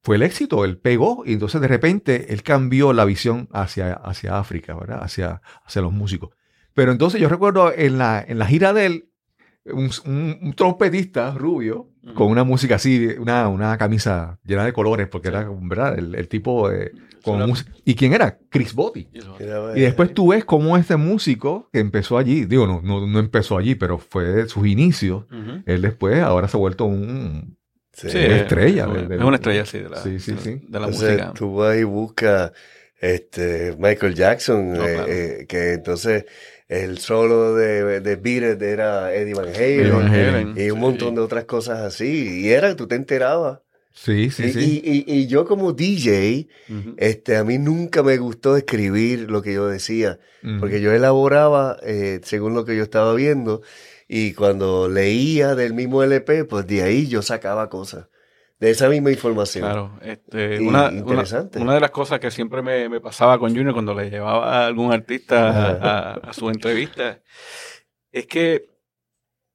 fue 0.02 0.16
el 0.16 0.22
éxito, 0.22 0.66
él 0.66 0.76
pegó, 0.76 1.22
y 1.24 1.32
entonces 1.32 1.62
de 1.62 1.68
repente 1.68 2.34
él 2.34 2.42
cambió 2.42 2.92
la 2.92 3.06
visión 3.06 3.48
hacia, 3.52 3.94
hacia 3.94 4.38
África, 4.38 4.74
¿verdad? 4.74 5.00
Hacia, 5.02 5.40
hacia 5.64 5.80
los 5.80 5.92
músicos. 5.92 6.30
Pero 6.74 6.92
entonces 6.92 7.20
yo 7.20 7.28
recuerdo 7.28 7.72
en 7.74 7.98
la, 7.98 8.24
en 8.26 8.38
la 8.38 8.46
gira 8.46 8.72
de 8.72 8.86
él, 8.86 9.08
un, 9.66 9.90
un- 10.06 10.38
un 10.42 10.52
trompetista 10.54 11.32
rubio, 11.32 11.88
con 12.14 12.28
una 12.30 12.44
música 12.44 12.76
así, 12.76 13.08
una, 13.18 13.48
una 13.48 13.76
camisa 13.76 14.38
llena 14.44 14.64
de 14.64 14.72
colores, 14.72 15.06
porque 15.08 15.28
era, 15.28 15.46
¿verdad? 15.62 15.98
El, 15.98 16.14
el 16.14 16.28
tipo 16.28 16.70
eh, 16.70 16.92
con 17.22 17.46
música. 17.46 17.70
¿Y 17.84 17.94
quién 17.94 18.14
era? 18.14 18.38
Chris 18.48 18.72
Botti. 18.74 19.06
Y 19.76 19.80
después 19.80 20.14
tú 20.14 20.28
ves 20.28 20.46
cómo 20.46 20.78
este 20.78 20.96
músico 20.96 21.68
que 21.72 21.78
empezó 21.80 22.16
allí, 22.16 22.46
digo, 22.46 22.66
no, 22.66 22.80
no, 22.80 23.06
no 23.06 23.18
empezó 23.18 23.58
allí, 23.58 23.74
pero 23.74 23.98
fue 23.98 24.24
de 24.24 24.48
sus 24.48 24.66
inicios, 24.66 25.26
él 25.66 25.82
después 25.82 26.20
ahora 26.22 26.48
se 26.48 26.56
ha 26.56 26.60
vuelto 26.60 26.86
un... 26.86 27.58
Sí. 27.92 28.08
Sí, 28.08 28.16
Una 28.18 28.26
es- 28.36 28.42
estrella 28.42 28.86
Es, 28.86 28.94
de- 28.94 29.06
de- 29.08 29.16
es 29.16 29.22
una 29.22 29.36
estrella, 29.36 29.66
sí, 29.66 29.78
de 29.80 29.88
la, 29.90 29.96
Sí, 29.98 30.18
sí, 30.20 30.34
sí. 30.40 30.50
de 30.68 30.80
la 30.80 30.86
Entonces, 30.86 31.10
música. 31.10 31.32
tú 31.34 31.54
vas 31.56 31.76
y 31.76 31.82
buscas 31.84 32.52
este, 33.00 33.76
Michael 33.78 34.14
Jackson, 34.14 34.72
No, 34.74 34.86
eh, 34.86 34.94
claro. 34.94 35.12
eh, 35.12 35.46
que 35.48 35.72
entonces 35.74 36.24
el 36.70 36.98
solo 36.98 37.54
de, 37.54 38.00
de 38.00 38.16
Beat 38.16 38.54
It 38.56 38.62
era 38.62 39.12
Eddie 39.14 39.34
Van 39.34 39.48
Halen, 39.48 39.60
Eddie 39.80 39.90
Van 39.90 40.06
Halen. 40.14 40.54
y 40.56 40.70
un 40.70 40.76
Sí. 40.76 40.80
montón 40.80 41.14
de 41.16 41.20
otras 41.20 41.44
cosas 41.44 41.80
así. 41.80 42.42
Y 42.42 42.50
era, 42.50 42.74
tú 42.76 42.86
te 42.86 42.94
enterabas. 42.94 43.58
Sí, 43.92 44.30
sí, 44.30 44.44
y, 44.44 44.52
sí. 44.52 44.82
y- 44.84 45.12
y- 45.12 45.18
y 45.22 45.26
yo 45.26 45.44
como 45.44 45.72
DJ, 45.72 46.46
este, 46.96 47.36
a 47.36 47.42
mí 47.44 47.58
nunca 47.58 48.02
me 48.04 48.16
gustó 48.18 48.56
escribir 48.56 49.28
lo 49.30 49.42
que 49.42 49.52
yo 49.52 49.66
decía, 49.66 50.20
porque 50.60 50.80
yo 50.80 50.92
elaboraba 50.92 51.76
eh, 51.82 52.20
según 52.22 52.54
lo 52.54 52.64
que 52.64 52.76
yo 52.76 52.84
estaba 52.84 53.12
viendo, 53.14 53.62
y 54.08 54.32
cuando 54.34 54.88
leía 54.88 55.54
del 55.56 55.74
mismo 55.74 56.02
LP, 56.04 56.44
pues 56.44 56.66
de 56.68 56.82
ahí 56.82 57.08
yo 57.08 57.20
sacaba 57.20 57.68
cosas, 57.68 58.06
de 58.60 58.70
esa 58.70 58.88
misma 58.88 59.10
información. 59.10 59.64
Claro, 59.64 59.98
este, 60.02 60.60
una, 60.60 60.90
interesante. 60.92 61.58
una 61.58 61.74
de 61.74 61.80
las 61.80 61.90
cosas 61.90 62.20
que 62.20 62.30
siempre 62.30 62.62
me, 62.62 62.88
me 62.88 63.00
pasaba 63.00 63.38
con 63.38 63.50
Junior 63.54 63.72
cuando 63.72 63.94
le 63.94 64.10
llevaba 64.10 64.62
a 64.62 64.66
algún 64.66 64.92
artista 64.92 65.48
a, 65.50 66.12
a- 66.14 66.32
su 66.32 66.48
entrevista 66.50 67.20
es 68.12 68.26
que 68.26 68.68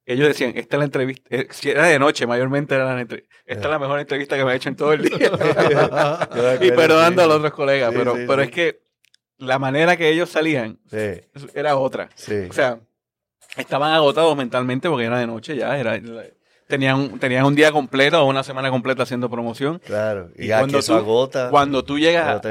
ellos 0.08 0.28
decían, 0.28 0.54
esta 0.56 0.76
es 0.76 0.80
la 0.80 0.86
entrevista, 0.86 1.24
eh, 1.30 1.48
si 1.52 1.70
era 1.70 1.86
de 1.86 1.98
noche 2.00 2.28
mayormente 2.28 2.76
era 2.76 2.94
la 2.94 3.00
entre- 3.02 3.26
esta 3.46 3.64
es 3.66 3.70
la 3.72 3.80
mejor 3.80 4.00
entrevista 4.00 4.36
que 4.38 4.44
me 4.46 4.54
he 4.54 4.56
hecho 4.56 4.70
en 4.70 4.76
todo 4.76 4.94
el 4.94 5.04
día. 5.04 5.30
Y 6.62 6.72
perdonando 6.72 7.22
sí. 7.22 7.26
a 7.26 7.28
los 7.28 7.38
otros 7.38 7.54
colegas, 7.54 7.92
Sí, 7.92 7.98
pero, 7.98 8.16
sí, 8.16 8.24
pero 8.28 8.42
es 8.42 8.52
que 8.52 8.82
la 9.38 9.60
manera 9.60 9.98
que 9.98 10.10
ellos 10.10 10.30
salían 10.30 10.80
era 11.54 11.76
otra. 11.78 12.10
O 12.50 12.54
sea, 12.54 12.80
estaban 13.58 13.94
agotados 13.94 14.36
mentalmente 14.36 14.90
porque 14.90 15.06
era 15.06 15.20
de 15.20 15.28
noche 15.28 15.56
ya, 15.56 15.78
era, 15.78 16.00
tenían, 16.68 17.20
tenían 17.20 17.46
un 17.46 17.56
día 17.56 17.72
completo 17.72 18.22
o 18.22 18.26
una 18.30 18.44
semana 18.44 18.70
completa 18.70 19.04
haciendo 19.04 19.30
promoción. 19.30 19.80
Claro, 19.80 20.30
y, 20.38 20.48
Y 20.48 20.52
a 20.52 20.60
cuando 20.60 20.80
que 20.80 20.86
tú- 20.86 20.94
agota. 20.94 21.50
Cuando 21.50 21.84
tú 21.84 21.98
llegas 22.00 22.42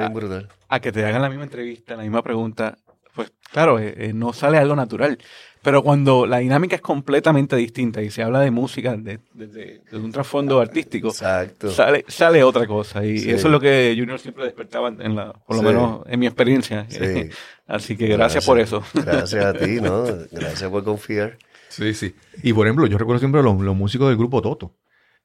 a, 0.69 0.81
que 0.81 0.93
te 0.93 1.05
hagan 1.05 1.23
la 1.23 1.29
misma 1.29 1.45
entrevista, 1.45 1.97
la 1.97 2.03
misma 2.03 2.23
pregunta, 2.23 2.77
pues 3.15 3.33
claro, 3.53 3.79
eh, 3.79 3.95
eh, 3.97 4.13
no 4.13 4.33
sale 4.33 4.59
algo 4.59 4.75
natural. 4.77 5.19
Pero 5.63 5.83
cuando 5.83 6.27
la 6.27 6.39
dinámica 6.41 6.77
es 6.77 6.83
completamente 6.83 7.57
distinta 7.57 8.03
y 8.03 8.11
se 8.11 8.23
habla 8.23 8.41
de 8.41 8.51
música 8.51 8.97
desde 8.99 9.81
un 9.93 10.13
trasfondo 10.13 10.61
artístico, 10.61 11.11
Sale, 11.11 12.05
sale 12.07 12.45
otra 12.45 12.67
cosa. 12.67 13.03
Y 13.03 13.17
eso 13.31 13.47
es 13.47 13.53
lo 13.53 13.59
que 13.59 13.95
Junior 13.99 14.19
siempre 14.19 14.45
despertaba, 14.45 14.89
en 14.89 15.17
la, 15.17 15.33
por 15.33 15.57
lo 15.57 15.63
menos 15.63 16.03
en 16.07 16.21
mi 16.21 16.27
experiencia. 16.27 16.87
Así 17.67 17.97
que 17.97 18.09
gracias, 18.09 18.45
por 18.45 18.61
eso. 18.61 18.83
Gracias 18.93 19.43
a 19.43 19.55
ti, 19.55 19.81
¿no? 19.81 20.05
Gracias 20.33 20.71
por 20.71 20.85
confiar. 20.85 21.39
Sí, 21.77 21.95
sí. 21.95 22.15
Y 22.43 22.53
por 22.53 22.67
ejemplo, 22.67 22.87
yo 22.87 22.99
recuerdo 22.99 23.19
siempre 23.19 23.43
los, 23.43 23.61
los 23.61 23.77
músicos 23.77 24.09
del 24.09 24.17
grupo 24.17 24.43
Toto. 24.43 24.77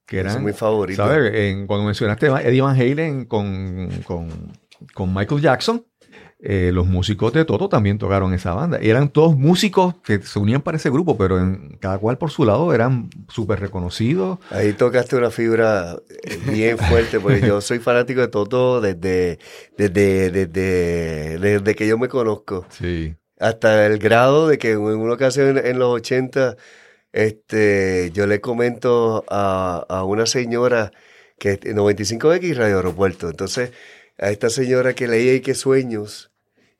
Que 0.06 0.20
eran, 0.20 0.42
muy 0.42 0.54
favoritos. 0.54 1.06
¿Sabes? 1.06 1.32
cuando 1.68 1.86
mencionaste 1.86 2.28
Eddie 2.28 2.62
Van 2.62 2.76
Halen 2.76 3.26
con, 3.26 3.90
con, 4.06 4.52
con 4.96 5.14
Michael 5.14 5.40
Jackson, 5.40 5.86
eh, 6.42 6.72
los 6.74 6.88
músicos 6.88 7.34
de 7.34 7.44
Toto 7.44 7.68
también 7.68 7.98
tocaron 7.98 8.34
esa 8.34 8.54
banda. 8.54 8.80
Y 8.82 8.90
eran 8.90 9.10
todos 9.10 9.36
músicos 9.36 9.96
que 10.04 10.22
se 10.22 10.40
unían 10.40 10.62
para 10.62 10.78
ese 10.78 10.90
grupo, 10.90 11.18
pero 11.18 11.38
en, 11.38 11.78
cada 11.82 11.98
cual 11.98 12.18
por 12.18 12.32
su 12.32 12.46
lado 12.46 12.74
eran 12.74 13.10
súper 13.28 13.60
reconocidos. 13.60 14.40
Ahí 14.50 14.72
tocaste 14.72 15.18
una 15.18 15.32
fibra 15.32 15.98
eh, 16.10 16.40
bien 16.50 16.78
fuerte, 16.78 17.20
porque 17.20 17.42
yo 17.42 17.60
soy 17.62 17.80
fanático 17.80 18.22
de 18.22 18.30
Toto 18.30 18.80
desde, 18.80 19.38
desde, 19.78 20.32
desde, 20.32 21.40
desde 21.40 21.76
que 21.76 21.88
yo 21.88 21.98
me 21.98 22.08
conozco. 22.08 22.66
Sí. 22.70 23.16
Hasta 23.40 23.86
el 23.86 24.00
grado 24.00 24.48
de 24.48 24.58
que 24.58 24.72
en 24.72 24.80
una 24.80 25.14
ocasión 25.14 25.58
en, 25.58 25.80
los 25.80 25.90
80, 25.96 26.58
este, 27.14 28.12
yo 28.14 28.28
le 28.28 28.42
comento 28.42 29.24
a, 29.30 29.86
a 29.90 30.04
una 30.04 30.26
señora 30.26 30.92
que 31.38 31.60
95X 31.60 32.56
Radio 32.56 32.78
Aeropuerto. 32.78 33.30
Entonces, 33.30 33.72
a 34.18 34.30
esta 34.30 34.50
señora 34.50 34.94
que 34.94 35.08
leía 35.08 35.34
y 35.36 35.42
que 35.42 35.56
sueños 35.56 36.30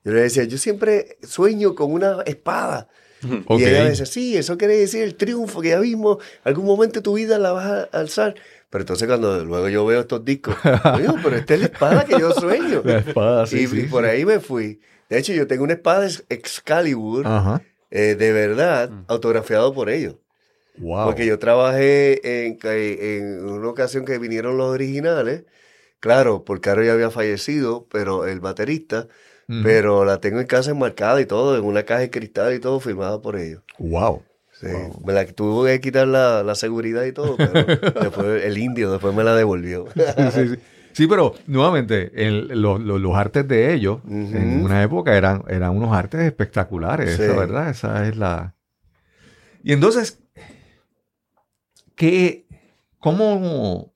yo 0.04 0.12
le 0.12 0.22
decía, 0.22 0.44
yo 0.44 0.56
siempre 0.56 1.18
sueño 1.22 1.74
con 1.74 1.92
una 1.92 2.22
espada. 2.24 2.88
Y 3.22 3.64
ella 3.64 3.84
decía, 3.84 4.06
sí, 4.06 4.36
eso 4.36 4.56
quiere 4.56 4.78
decir 4.78 5.02
el 5.02 5.14
triunfo, 5.14 5.60
que 5.60 5.68
ya 5.70 5.80
mismo, 5.80 6.18
algún 6.42 6.64
momento 6.64 7.00
de 7.00 7.02
tu 7.02 7.14
vida 7.14 7.38
la 7.38 7.52
vas 7.52 7.66
a 7.66 7.82
alzar. 7.98 8.34
Pero 8.70 8.82
entonces 8.82 9.06
cuando 9.06 9.44
luego 9.44 9.68
yo 9.68 9.84
veo 9.84 10.00
estos 10.00 10.24
discos, 10.24 10.56
pero 10.62 11.36
esta 11.36 11.54
es 11.54 11.60
la 11.60 11.66
espada 11.66 12.04
que 12.06 12.18
yo 12.18 12.32
sueño. 12.32 12.80
La 12.82 12.98
espada, 12.98 13.46
sí, 13.46 13.68
y, 13.70 13.82
por 13.82 14.06
ahí 14.06 14.24
me 14.24 14.40
fui. 14.40 14.80
De 15.10 15.18
hecho, 15.18 15.34
yo 15.34 15.46
tengo 15.46 15.64
una 15.64 15.74
espada 15.74 16.08
Excalibur, 16.28 17.26
eh, 17.90 18.14
de 18.14 18.32
verdad, 18.32 18.90
mm. 18.90 19.04
autografiado 19.08 19.74
por 19.74 19.90
ellos. 19.90 20.16
Wow. 20.78 21.04
Porque 21.04 21.26
yo 21.26 21.38
trabajé 21.38 22.46
en, 22.46 22.58
en 22.62 23.44
una 23.44 23.68
ocasión 23.68 24.06
que 24.06 24.18
vinieron 24.18 24.56
los 24.56 24.68
originales. 24.68 25.44
Claro, 25.98 26.44
porque 26.46 26.70
Caro 26.70 26.82
ya 26.82 26.94
había 26.94 27.10
fallecido, 27.10 27.86
pero 27.90 28.26
el 28.26 28.40
baterista 28.40 29.08
pero 29.62 30.04
la 30.04 30.20
tengo 30.20 30.40
en 30.40 30.46
casa 30.46 30.70
enmarcada 30.70 31.20
y 31.20 31.26
todo, 31.26 31.56
en 31.56 31.64
una 31.64 31.82
caja 31.82 32.00
de 32.00 32.10
cristal 32.10 32.54
y 32.54 32.60
todo, 32.60 32.78
firmada 32.80 33.20
por 33.20 33.36
ellos. 33.36 33.62
Wow. 33.78 34.22
Sí, 34.52 34.68
me 35.04 35.12
la 35.12 35.26
tuve 35.26 35.72
que 35.72 35.80
quitar 35.80 36.06
la, 36.06 36.42
la 36.42 36.54
seguridad 36.54 37.04
y 37.04 37.12
todo, 37.12 37.36
pero 37.36 37.52
después 38.00 38.44
el 38.44 38.58
indio 38.58 38.92
después 38.92 39.14
me 39.14 39.24
la 39.24 39.34
devolvió. 39.34 39.86
sí, 39.94 40.30
sí, 40.32 40.48
sí. 40.48 40.56
Pero 41.08 41.34
nuevamente, 41.46 42.10
los 42.54 43.16
artes 43.16 43.46
de 43.48 43.72
ellos 43.72 44.00
en 44.08 44.64
una 44.64 44.82
época 44.82 45.16
eran, 45.16 45.44
eran 45.48 45.76
unos 45.76 45.94
artes 45.94 46.20
espectaculares, 46.22 47.18
esa, 47.18 47.36
¿verdad? 47.36 47.70
Esa 47.70 48.06
es 48.06 48.16
la... 48.16 48.54
Y 49.62 49.72
entonces, 49.72 50.22
¿qué, 51.94 52.46
cómo, 52.98 53.94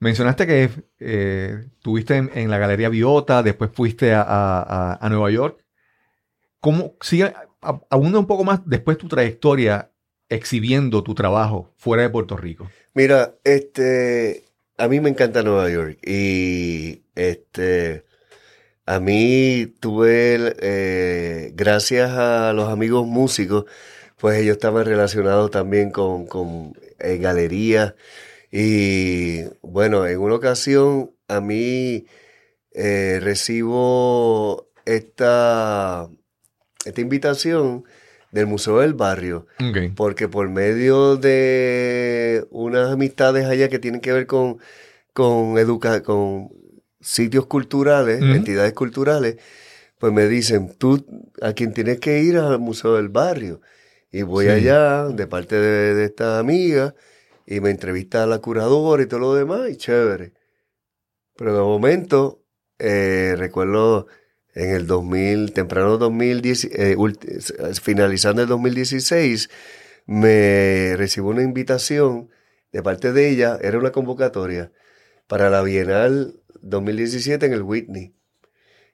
Mencionaste 0.00 0.46
que 0.46 0.70
eh, 1.00 1.66
tuviste 1.82 2.16
en, 2.16 2.50
la 2.50 2.58
Galería 2.58 2.88
Biota, 2.88 3.42
después 3.42 3.70
fuiste 3.72 4.12
a, 4.14 5.06
Nueva 5.10 5.30
York. 5.30 5.64
¿Cómo 6.60 6.94
sigue, 7.00 7.32
abunda 7.90 8.20
un 8.20 8.26
poco 8.26 8.44
más 8.44 8.60
después 8.64 8.96
tu 8.96 9.08
trayectoria 9.08 9.90
exhibiendo 10.28 11.02
tu 11.02 11.14
trabajo 11.14 11.72
fuera 11.76 12.04
de 12.04 12.10
Puerto 12.10 12.36
Rico? 12.36 12.70
Mira, 12.94 13.34
este, 13.42 14.44
a 14.78 14.88
mí 14.88 15.00
me 15.00 15.10
encanta 15.10 15.42
Nueva 15.42 15.68
York 15.70 15.98
y 16.06 17.02
este, 17.16 18.04
a 18.86 19.00
mí 19.00 19.74
tuve, 19.80 20.54
eh, 20.60 21.52
gracias 21.54 22.12
a 22.12 22.52
los 22.52 22.68
amigos 22.68 23.06
músicos, 23.06 23.64
pues 24.18 24.38
ellos 24.38 24.56
estaban 24.56 24.86
relacionados 24.86 25.50
también 25.50 25.90
con, 25.90 26.26
con 26.26 26.74
eh, 27.00 27.18
galerías 27.18 27.94
y 28.52 29.44
bueno, 29.62 30.06
en 30.06 30.20
una 30.20 30.36
ocasión 30.36 31.12
a 31.26 31.40
mí 31.40 32.06
eh, 32.72 33.18
recibo 33.20 34.70
esta, 34.84 36.08
esta 36.84 37.00
invitación 37.00 37.84
del 38.30 38.46
Museo 38.46 38.80
del 38.80 38.94
Barrio, 38.94 39.46
porque 39.96 40.28
por 40.28 40.48
medio 40.48 41.16
de 41.16 42.46
unas 42.50 42.92
amistades 42.92 43.46
allá 43.46 43.68
que 43.68 43.78
tienen 43.78 44.00
que 44.00 44.12
ver 44.12 44.26
con, 44.26 44.58
con, 45.12 45.58
educa 45.58 46.02
con 46.02 46.50
sitios 47.00 47.46
culturales, 47.46 48.20
entidades 48.20 48.72
culturales, 48.74 49.36
pues 49.98 50.12
me 50.12 50.26
dicen, 50.26 50.74
tú 50.76 51.04
a 51.42 51.52
quien 51.52 51.72
tienes 51.72 52.00
que 52.00 52.20
ir 52.20 52.38
al 52.38 52.58
Museo 52.58 52.94
del 52.94 53.08
Barrio. 53.08 53.60
Y 54.10 54.22
voy 54.22 54.48
allá 54.48 55.04
de 55.08 55.26
parte 55.26 55.56
de, 55.56 55.94
de 55.94 56.04
esta 56.04 56.38
amiga 56.38 56.94
y 57.46 57.60
me 57.60 57.70
entrevista 57.70 58.22
a 58.22 58.26
la 58.26 58.38
curadora 58.38 59.02
y 59.02 59.06
todo 59.06 59.20
lo 59.20 59.34
demás, 59.34 59.70
y 59.70 59.76
chévere. 59.76 60.32
Pero 61.36 61.54
de 61.54 61.60
momento, 61.60 62.42
eh, 62.78 63.34
recuerdo 63.38 64.06
en 64.58 64.70
el 64.70 64.86
2000, 64.88 65.52
temprano 65.52 65.98
2010, 65.98 66.64
eh, 66.72 66.96
finalizando 67.80 68.42
el 68.42 68.48
2016, 68.48 69.50
me 70.06 70.96
recibo 70.96 71.30
una 71.30 71.42
invitación 71.42 72.28
de 72.72 72.82
parte 72.82 73.12
de 73.12 73.30
ella, 73.30 73.56
era 73.62 73.78
una 73.78 73.92
convocatoria 73.92 74.72
para 75.28 75.48
la 75.48 75.62
Bienal 75.62 76.40
2017 76.60 77.46
en 77.46 77.52
el 77.52 77.62
Whitney. 77.62 78.16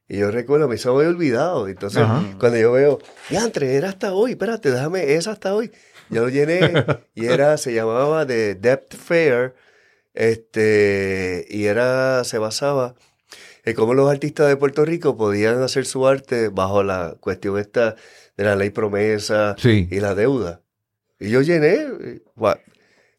Y 0.06 0.18
yo 0.18 0.30
recuerdo, 0.30 0.68
me 0.68 0.76
se 0.76 0.90
me 0.90 0.96
había 0.96 1.08
olvidado. 1.08 1.66
Entonces, 1.66 2.04
cuando 2.38 2.58
yo 2.58 2.72
veo, 2.72 2.98
diantre, 3.30 3.74
era 3.74 3.88
hasta 3.88 4.12
hoy, 4.12 4.32
espérate, 4.32 4.70
déjame, 4.70 5.14
es 5.14 5.26
hasta 5.26 5.54
hoy. 5.54 5.72
Yo 6.10 6.24
lo 6.24 6.28
llené 6.28 6.74
y 7.14 7.24
era, 7.24 7.56
se 7.56 7.72
llamaba 7.72 8.26
The 8.26 8.56
Depth 8.56 8.96
Fair, 8.96 9.54
este, 10.12 11.46
y 11.48 11.64
era, 11.64 12.22
se 12.24 12.36
basaba 12.36 12.96
en 13.64 13.74
cómo 13.74 13.94
los 13.94 14.10
artistas 14.10 14.48
de 14.48 14.56
Puerto 14.56 14.84
Rico 14.84 15.16
podían 15.16 15.62
hacer 15.62 15.86
su 15.86 16.06
arte 16.06 16.48
bajo 16.48 16.82
la 16.82 17.16
cuestión 17.20 17.58
esta 17.58 17.96
de 18.36 18.44
la 18.44 18.56
ley 18.56 18.70
promesa 18.70 19.56
y 19.64 20.00
la 20.00 20.14
deuda. 20.14 20.60
Y 21.18 21.30
yo 21.30 21.40
llené, 21.40 21.86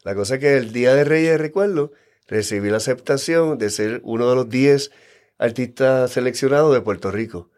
la 0.04 0.16
cosa 0.16 0.36
es 0.36 0.40
que 0.40 0.58
el 0.58 0.72
Día 0.72 0.94
de 0.94 1.04
Reyes, 1.04 1.40
recuerdo, 1.40 1.92
recibí 2.28 2.70
la 2.70 2.78
aceptación 2.78 3.58
de 3.58 3.70
ser 3.70 4.02
uno 4.04 4.30
de 4.30 4.36
los 4.36 4.50
10 4.50 4.92
artistas 5.38 6.12
seleccionados 6.12 6.74
de 6.74 6.82
Puerto 6.82 7.12
Rico. 7.12 7.50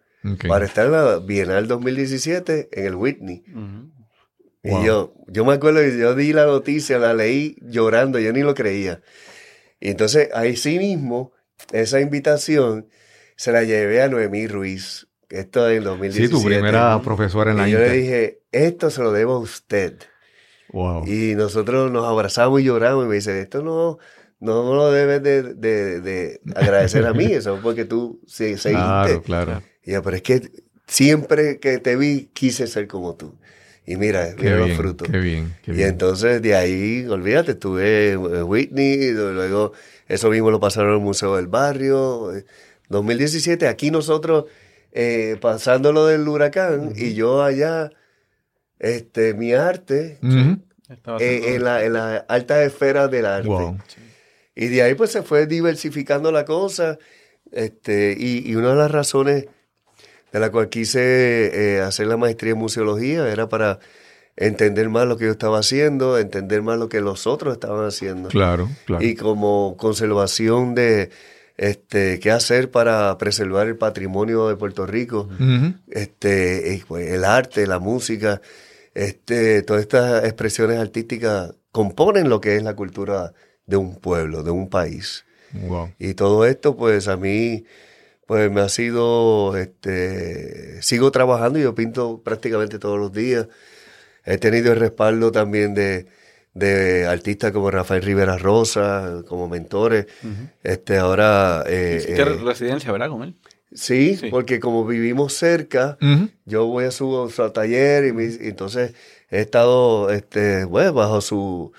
Para 0.48 0.66
estar 0.66 0.88
en 0.88 0.92
la 0.92 1.20
Bienal 1.20 1.68
2017 1.68 2.70
en 2.72 2.86
el 2.86 2.96
Whitney. 2.96 3.44
Y 4.64 4.86
yo, 4.86 5.14
yo 5.28 5.46
me 5.46 5.54
acuerdo 5.54 5.80
que 5.80 5.98
yo 5.98 6.16
di 6.16 6.34
la 6.34 6.46
noticia, 6.46 7.00
la 7.00 7.14
leí 7.14 7.56
llorando, 7.62 8.20
yo 8.20 8.34
ni 8.34 8.42
lo 8.42 8.54
creía. 8.54 9.02
Y 9.80 9.90
entonces 9.90 10.30
ahí 10.34 10.58
sí 10.58 10.80
mismo, 10.80 11.32
esa 11.72 12.00
invitación 12.00 12.88
se 13.36 13.52
la 13.52 13.64
llevé 13.64 14.02
a 14.02 14.10
Noemí 14.10 14.48
Ruiz, 14.48 15.08
esto 15.30 15.70
en 15.70 15.84
2017. 15.84 16.28
Sí, 16.28 16.34
tu 16.34 16.48
primera 16.48 17.02
profesora 17.02 17.52
en 17.52 17.58
la 17.58 17.68
Y 17.68 17.72
yo 17.72 17.80
le 17.80 17.92
dije, 17.92 18.42
esto 18.52 18.90
se 18.90 19.02
lo 19.02 19.12
debo 19.12 19.36
a 19.36 19.40
usted. 19.40 19.98
Wow. 20.72 21.08
Y 21.08 21.36
nosotros 21.36 21.92
nos 21.92 22.06
abrazamos 22.06 22.62
y 22.62 22.66
lloramos 22.66 23.06
y 23.06 23.08
me 23.08 23.16
dice, 23.16 23.40
esto 23.40 23.62
no, 23.62 24.00
no, 24.40 24.74
lo 24.74 24.92
debes 24.92 25.24
de, 25.24 25.54
de, 25.56 26.42
agradecer 26.56 27.06
a 27.06 27.14
mí, 27.14 27.26
eso 27.32 27.60
porque 27.62 27.86
tú 27.86 28.22
seguiste. 28.26 28.72
Claro, 28.72 29.22
claro. 29.22 29.64
Y 29.84 29.94
yo, 29.94 30.04
pero 30.04 30.16
es 30.18 30.22
que 30.22 30.52
siempre 30.88 31.60
que 31.60 31.78
te 31.78 31.96
vi 31.96 32.30
quise 32.34 32.68
ser 32.68 32.88
como 32.88 33.16
tú. 33.16 33.38
Y 33.90 33.96
mira, 33.96 34.36
mira 34.38 34.58
los 34.58 34.74
frutos. 34.74 35.08
Qué 35.10 35.18
bien, 35.18 35.56
qué 35.64 35.72
bien. 35.72 35.88
Y 35.88 35.90
entonces 35.90 36.42
de 36.42 36.56
ahí, 36.56 37.06
olvídate, 37.08 37.52
estuve 37.54 38.12
en 38.12 38.44
Whitney, 38.44 39.12
luego 39.14 39.72
eso 40.10 40.30
mismo 40.30 40.52
lo 40.52 40.60
pasaron 40.60 40.96
al 40.96 41.00
Museo 41.00 41.38
del 41.38 41.48
Barrio. 41.48 42.34
2017, 42.90 43.66
aquí 43.66 43.90
nosotros 43.90 44.44
eh, 44.92 45.38
pasando 45.40 45.94
lo 45.94 46.06
del 46.06 46.28
huracán 46.28 46.92
y 46.98 47.14
yo 47.14 47.42
allá, 47.42 47.90
este, 48.80 49.34
mi 49.34 49.54
arte 49.54 50.20
eh, 51.20 51.56
en, 51.56 51.64
la, 51.64 51.86
en 51.86 51.94
la 51.94 52.18
alta 52.28 52.62
esfera 52.64 53.08
del 53.08 53.26
arte. 53.26 53.48
Y 54.54 54.68
de 54.68 54.82
ahí 54.82 54.96
pues 54.96 55.12
se 55.12 55.22
fue 55.24 55.48
diversificando 55.48 56.34
la 56.34 56.44
cosa. 56.44 56.98
Este, 57.54 58.18
y, 58.20 58.50
y 58.52 58.56
una 58.56 58.72
de 58.72 58.76
las 58.76 58.92
razones 58.92 59.46
de 60.32 60.40
la 60.40 60.52
cual 60.52 60.70
quise 60.70 61.76
eh, 61.78 61.82
hacer 61.82 62.08
la 62.08 62.18
maestría 62.18 62.54
en 62.54 62.60
museología, 62.60 63.32
era 63.32 63.50
para 63.50 63.80
entender 64.36 64.90
más 64.90 65.08
lo 65.08 65.18
que 65.18 65.26
yo 65.26 65.32
estaba 65.32 65.60
haciendo, 65.60 66.18
entender 66.18 66.62
más 66.62 66.78
lo 66.78 66.90
que 66.90 67.02
los 67.02 67.26
otros 67.28 67.54
estaban 67.54 67.86
haciendo. 67.86 68.30
Claro, 68.30 68.70
claro. 68.86 69.04
Y 69.04 69.16
como 69.16 69.76
conservación 69.78 70.76
de 70.76 71.10
este, 71.58 72.20
qué 72.20 72.32
hacer 72.32 72.70
para 72.70 73.18
preservar 73.18 73.68
el 73.68 73.78
patrimonio 73.78 74.48
de 74.48 74.56
Puerto 74.56 74.86
Rico, 74.86 75.28
este, 75.90 76.84
pues, 76.88 77.12
el 77.12 77.26
arte, 77.26 77.66
la 77.66 77.80
música, 77.80 78.42
este, 78.94 79.64
todas 79.64 79.82
estas 79.82 80.24
expresiones 80.24 80.80
artísticas 80.80 81.56
componen 81.72 82.30
lo 82.30 82.42
que 82.42 82.56
es 82.56 82.64
la 82.64 82.76
cultura 82.76 83.34
de 83.66 83.78
un 83.78 83.96
pueblo, 83.96 84.44
de 84.44 84.52
un 84.52 84.70
país. 84.70 85.26
Y 85.98 86.14
todo 86.14 86.46
esto, 86.46 86.76
pues 86.76 87.08
a 87.08 87.18
mí, 87.18 87.66
pues 88.28 88.52
me 88.52 88.60
ha 88.62 88.70
sido, 88.70 89.56
este, 89.56 90.82
sigo 90.84 91.12
trabajando, 91.12 91.58
y 91.58 91.64
yo 91.64 91.74
pinto 91.74 92.22
prácticamente 92.24 92.78
todos 92.78 93.00
los 93.00 93.14
días. 93.14 93.48
He 94.26 94.38
tenido 94.38 94.74
el 94.74 94.80
respaldo 94.80 95.32
también 95.32 95.74
de, 95.74 96.08
de 96.54 97.08
artistas 97.08 97.54
como 97.54 97.72
Rafael 97.72 98.04
Rivera 98.04 98.38
Rosa, 98.38 99.24
como 99.28 99.48
mentores. 99.48 100.08
Este, 100.62 100.98
ahora... 100.98 101.64
Eh, 101.68 102.04
eh, 102.06 102.26
residencia, 102.26 102.92
¿verdad, 102.92 103.10
con 103.10 103.24
él? 103.24 103.36
Sí, 103.74 104.20
porque 104.30 104.60
como 104.60 104.86
vivimos 104.86 105.34
cerca, 105.34 105.98
yo 106.46 106.66
voy 106.66 106.84
a 106.86 106.92
su, 106.92 107.32
taller 107.54 108.06
y, 108.06 108.48
entonces 108.48 108.94
he 109.30 109.40
estado 109.40 110.10
este, 110.10 110.66
bueno, 110.66 110.94
bajo 110.94 111.22
su 111.22 111.72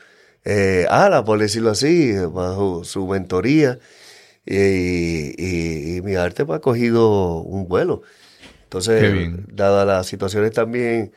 eh, 0.44 0.86
ala, 0.88 1.24
por 1.24 1.38
decirlo 1.38 1.70
así, 1.70 2.14
bajo 2.32 2.84
su 2.84 3.06
mentoría 3.06 3.78
y, 4.48 6.00
mi 6.02 6.14
arte 6.14 6.44
me 6.44 6.54
ha 6.54 6.60
cogido 6.60 7.40
un 7.42 7.68
vuelo. 7.68 8.02
Entonces, 8.64 9.30
dadas 9.48 9.86
las 9.86 10.06
situaciones 10.06 10.52
también 10.52 11.12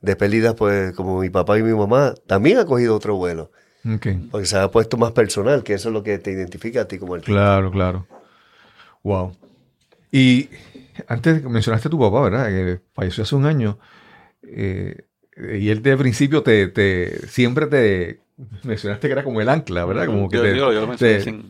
de 0.00 0.16
pérdidas, 0.16 0.54
pues 0.54 0.92
como 0.92 1.20
mi 1.20 1.30
papá 1.30 1.58
y 1.58 1.62
mi 1.62 1.74
mamá, 1.74 2.14
también 2.26 2.58
ha 2.58 2.64
cogido 2.64 2.94
otro 2.94 3.16
vuelo. 3.16 3.50
Porque 4.30 4.46
se 4.46 4.58
ha 4.58 4.70
puesto 4.70 4.96
más 4.96 5.12
personal, 5.12 5.62
que 5.62 5.74
eso 5.74 5.88
es 5.88 5.92
lo 5.92 6.02
que 6.02 6.18
te 6.18 6.30
identifica 6.30 6.82
a 6.82 6.88
ti 6.88 6.98
como 6.98 7.14
artista. 7.14 7.32
Claro, 7.32 7.70
claro. 7.70 8.06
Wow. 9.02 9.32
Y 10.12 10.50
antes 11.06 11.42
mencionaste 11.44 11.88
a 11.88 11.90
tu 11.90 11.98
papá, 11.98 12.20
¿verdad? 12.22 12.48
Que 12.48 12.80
falleció 12.92 13.22
hace 13.22 13.34
un 13.34 13.46
año. 13.46 13.78
Eh, 14.42 15.04
y 15.58 15.70
él 15.70 15.82
de 15.82 15.96
principio 15.96 16.42
te, 16.42 16.68
te, 16.68 17.26
siempre 17.28 17.66
te 17.66 18.20
mencionaste 18.64 19.08
que 19.08 19.12
era 19.12 19.24
como 19.24 19.40
el 19.40 19.48
ancla, 19.48 19.86
¿verdad? 19.86 20.06
Como 20.06 20.28
que 20.28 20.36
yo, 20.56 20.72
lo 20.72 20.86
mencioné 20.86 21.42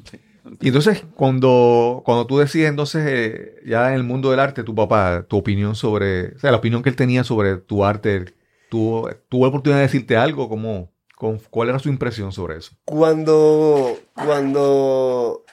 Y 0.60 0.68
entonces, 0.68 1.04
cuando, 1.14 2.02
cuando 2.04 2.26
tú 2.26 2.38
decides, 2.38 2.68
entonces, 2.68 3.04
eh, 3.06 3.62
ya 3.66 3.88
en 3.88 3.94
el 3.94 4.02
mundo 4.02 4.30
del 4.30 4.40
arte, 4.40 4.62
tu 4.62 4.74
papá, 4.74 5.24
tu 5.28 5.36
opinión 5.36 5.74
sobre, 5.74 6.34
o 6.34 6.38
sea, 6.38 6.50
la 6.50 6.58
opinión 6.58 6.82
que 6.82 6.88
él 6.88 6.96
tenía 6.96 7.24
sobre 7.24 7.56
tu 7.56 7.84
arte, 7.84 8.26
¿tuvo, 8.68 9.10
tuvo 9.28 9.46
oportunidad 9.46 9.78
de 9.78 9.86
decirte 9.86 10.16
algo? 10.16 10.48
¿Cómo, 10.48 10.90
¿Cuál 11.50 11.68
era 11.68 11.78
su 11.78 11.90
impresión 11.90 12.32
sobre 12.32 12.56
eso? 12.56 12.72
Cuando, 12.86 13.98
cuando 14.14 15.44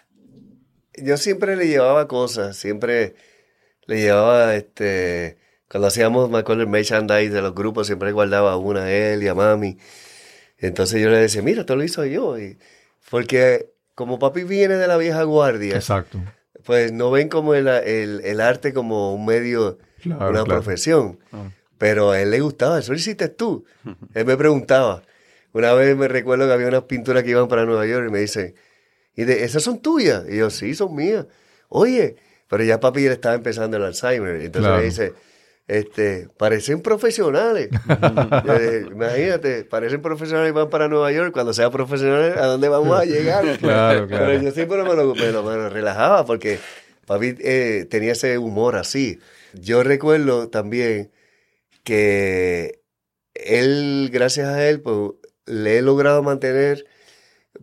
yo 0.95 1.17
siempre 1.17 1.55
le 1.57 1.67
llevaba 1.67 2.07
cosas, 2.07 2.55
siempre 2.55 3.15
le 3.85 3.99
llevaba, 3.99 4.55
este, 4.55 5.37
cuando 5.69 5.87
hacíamos, 5.87 6.29
me 6.29 6.37
acuerdo, 6.37 6.63
el 6.63 6.69
merchandise 6.69 7.31
de 7.31 7.41
los 7.41 7.53
grupos, 7.53 7.87
siempre 7.87 8.13
guardaba 8.13 8.55
una 8.55 8.83
a 8.83 8.91
él 8.91 9.23
y 9.23 9.27
a 9.27 9.35
mami. 9.35 9.77
Entonces 10.57 11.01
yo 11.01 11.09
le 11.09 11.17
decía, 11.17 11.41
mira, 11.41 11.61
esto 11.61 11.75
lo 11.75 11.83
hizo 11.83 12.05
yo. 12.05 12.35
Porque 13.09 13.73
como 13.97 14.19
papi 14.19 14.43
viene 14.43 14.75
de 14.75 14.85
la 14.85 14.95
vieja 14.95 15.23
guardia, 15.23 15.73
Exacto. 15.73 16.19
pues 16.63 16.91
no 16.91 17.09
ven 17.09 17.29
como 17.29 17.55
el, 17.55 17.67
arte 18.39 18.71
como 18.71 19.15
un 19.15 19.25
medio, 19.25 19.79
una 20.05 20.43
profesión. 20.43 21.17
Ah. 21.31 21.49
Pero 21.79 22.11
a 22.11 22.21
él 22.21 22.29
le 22.29 22.39
gustaba, 22.39 22.77
eso 22.77 22.91
lo 22.91 22.99
hiciste 22.99 23.27
tú. 23.27 23.65
él 24.13 24.23
me 24.23 24.37
preguntaba. 24.37 25.01
Una 25.51 25.73
vez 25.73 25.97
me 25.97 26.07
recuerdo 26.07 26.45
que 26.45 26.53
había 26.53 26.67
unas 26.67 26.83
pinturas 26.83 27.23
que 27.23 27.31
iban 27.31 27.47
para 27.47 27.65
Nueva 27.65 27.87
York 27.87 28.05
y 28.07 28.11
me 28.11 28.19
dice, 28.19 28.53
y 29.15 29.23
de, 29.23 29.43
¿esas 29.43 29.63
son 29.63 29.79
tuyas? 29.79 30.25
Y 30.29 30.37
yo, 30.37 30.51
sí, 30.51 30.75
son 30.75 30.93
mías. 30.93 31.25
Oye, 31.67 32.17
pero 32.47 32.63
ya 32.63 32.79
papi 32.79 33.03
ya 33.03 33.13
estaba 33.13 33.33
empezando 33.33 33.77
el 33.77 33.83
Alzheimer. 33.83 34.35
Entonces 34.41 34.71
me 34.73 34.83
dice, 34.83 35.13
este, 35.67 36.29
parecen 36.37 36.81
profesionales. 36.81 37.69
Imagínate, 38.91 39.65
parecen 39.65 40.01
profesionales 40.01 40.51
y 40.51 40.53
van 40.53 40.69
para 40.69 40.87
Nueva 40.87 41.11
York. 41.11 41.33
Cuando 41.33 41.53
sea 41.53 41.69
profesionales, 41.69 42.37
¿a 42.37 42.45
dónde 42.45 42.69
vamos 42.69 42.97
a 42.97 43.05
llegar? 43.05 43.45
Claro, 43.59 44.07
claro. 44.07 44.25
Pero 44.27 44.41
yo 44.41 44.51
siempre 44.51 44.83
me 44.83 44.95
lo, 44.95 45.13
me 45.15 45.69
relajaba 45.69 46.25
porque 46.25 46.59
papi 47.05 47.35
eh, 47.39 47.85
tenía 47.89 48.13
ese 48.13 48.37
humor 48.37 48.75
así. 48.75 49.19
Yo 49.53 49.83
recuerdo 49.83 50.49
también 50.49 51.11
que 51.83 52.81
él, 53.33 54.09
gracias 54.11 54.47
a 54.47 54.67
él, 54.67 54.81
pues 54.81 55.11
le 55.45 55.77
he 55.77 55.81
logrado 55.81 56.23
mantener 56.23 56.85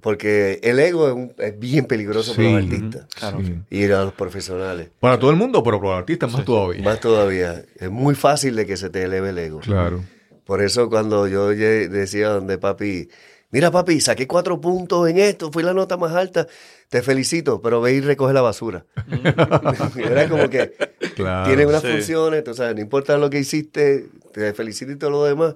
porque 0.05 0.61
el 0.63 0.79
ego 0.81 1.31
es, 1.39 1.59
bien 1.59 1.87
peligroso 1.87 2.35
para 2.35 2.51
los 2.51 2.65
artistas 2.65 3.07
y 3.71 3.85
a 3.85 4.05
los 4.05 4.13
profesionales. 4.13 4.91
Para 5.01 5.19
todo 5.19 5.31
el 5.31 5.37
mundo, 5.37 5.63
pero 5.63 5.79
para 5.81 5.93
los 5.93 5.99
artistas 6.01 6.31
más 6.31 6.45
todavía. 6.45 6.83
Más 6.83 7.01
todavía. 7.01 7.65
Es 7.77 7.91
muy 7.91 8.15
fácil 8.15 8.55
de 8.55 8.67
que 8.67 8.77
se 8.77 8.91
te 8.91 9.03
eleve 9.03 9.31
el 9.31 9.39
ego. 9.39 9.61
Claro. 9.61 10.05
Por 10.45 10.61
eso 10.61 10.91
cuando 10.91 11.27
yo 11.27 11.49
decía 11.49 12.29
donde 12.29 12.59
papi, 12.59 13.09
mira 13.51 13.71
papi, 13.71 13.99
saqué 13.99 14.27
cuatro 14.27 14.61
puntos 14.61 15.09
en 15.09 15.17
esto, 15.17 15.51
fui 15.51 15.63
la 15.63 15.73
nota 15.73 15.97
más 15.97 16.13
alta, 16.13 16.47
te 16.91 17.01
felicito, 17.01 17.63
pero 17.63 17.81
ve 17.81 17.95
y 17.95 18.03
recoge 18.03 18.35
la 18.35 18.43
basura. 18.43 18.85
Era 19.97 20.29
como 20.29 20.51
que 20.51 20.75
tiene 21.47 21.65
unas 21.65 21.81
funciones, 21.81 22.47
o 22.47 22.53
sea, 22.53 22.75
no 22.75 22.81
importa 22.83 23.17
lo 23.17 23.31
que 23.31 23.39
hiciste, 23.39 24.05
te 24.35 24.53
felicito 24.53 24.93
y 24.93 24.97
todo 24.97 25.09
lo 25.09 25.25
demás, 25.25 25.55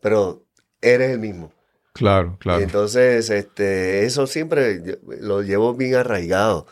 pero 0.00 0.46
eres 0.80 1.10
el 1.10 1.18
mismo. 1.18 1.52
Claro, 1.92 2.36
claro. 2.38 2.60
Y 2.60 2.64
entonces, 2.64 3.28
este, 3.30 4.04
eso 4.04 4.26
siempre 4.26 4.98
lo 5.20 5.42
llevo 5.42 5.74
bien 5.74 5.94
arraigado. 5.94 6.66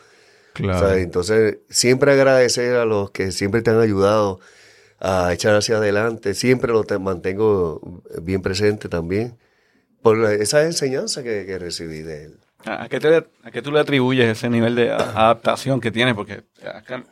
Claro. 0.53 0.93
entonces, 0.93 1.59
siempre 1.69 2.11
agradecer 2.11 2.75
a 2.75 2.85
los 2.85 3.11
que 3.11 3.31
siempre 3.31 3.61
te 3.61 3.69
han 3.71 3.79
ayudado 3.79 4.39
a 4.99 5.31
echar 5.33 5.55
hacia 5.55 5.77
adelante. 5.77 6.33
Siempre 6.33 6.71
lo 6.71 6.83
te 6.83 6.97
mantengo 6.99 8.01
bien 8.21 8.41
presente 8.41 8.89
también. 8.89 9.37
Por 10.01 10.23
esa 10.25 10.63
enseñanza 10.63 11.23
que, 11.23 11.57
recibí 11.59 11.99
de 11.99 12.25
él. 12.25 12.37
¿A 12.65 12.89
qué, 12.89 12.99
te, 12.99 13.15
¿A 13.43 13.51
qué 13.51 13.61
tú 13.61 13.71
le 13.71 13.79
atribuyes 13.79 14.27
ese 14.27 14.49
nivel 14.49 14.75
de 14.75 14.91
adaptación 14.91 15.79
que 15.79 15.91
tiene? 15.91 16.13
Porque 16.13 16.43
acá, 16.63 17.03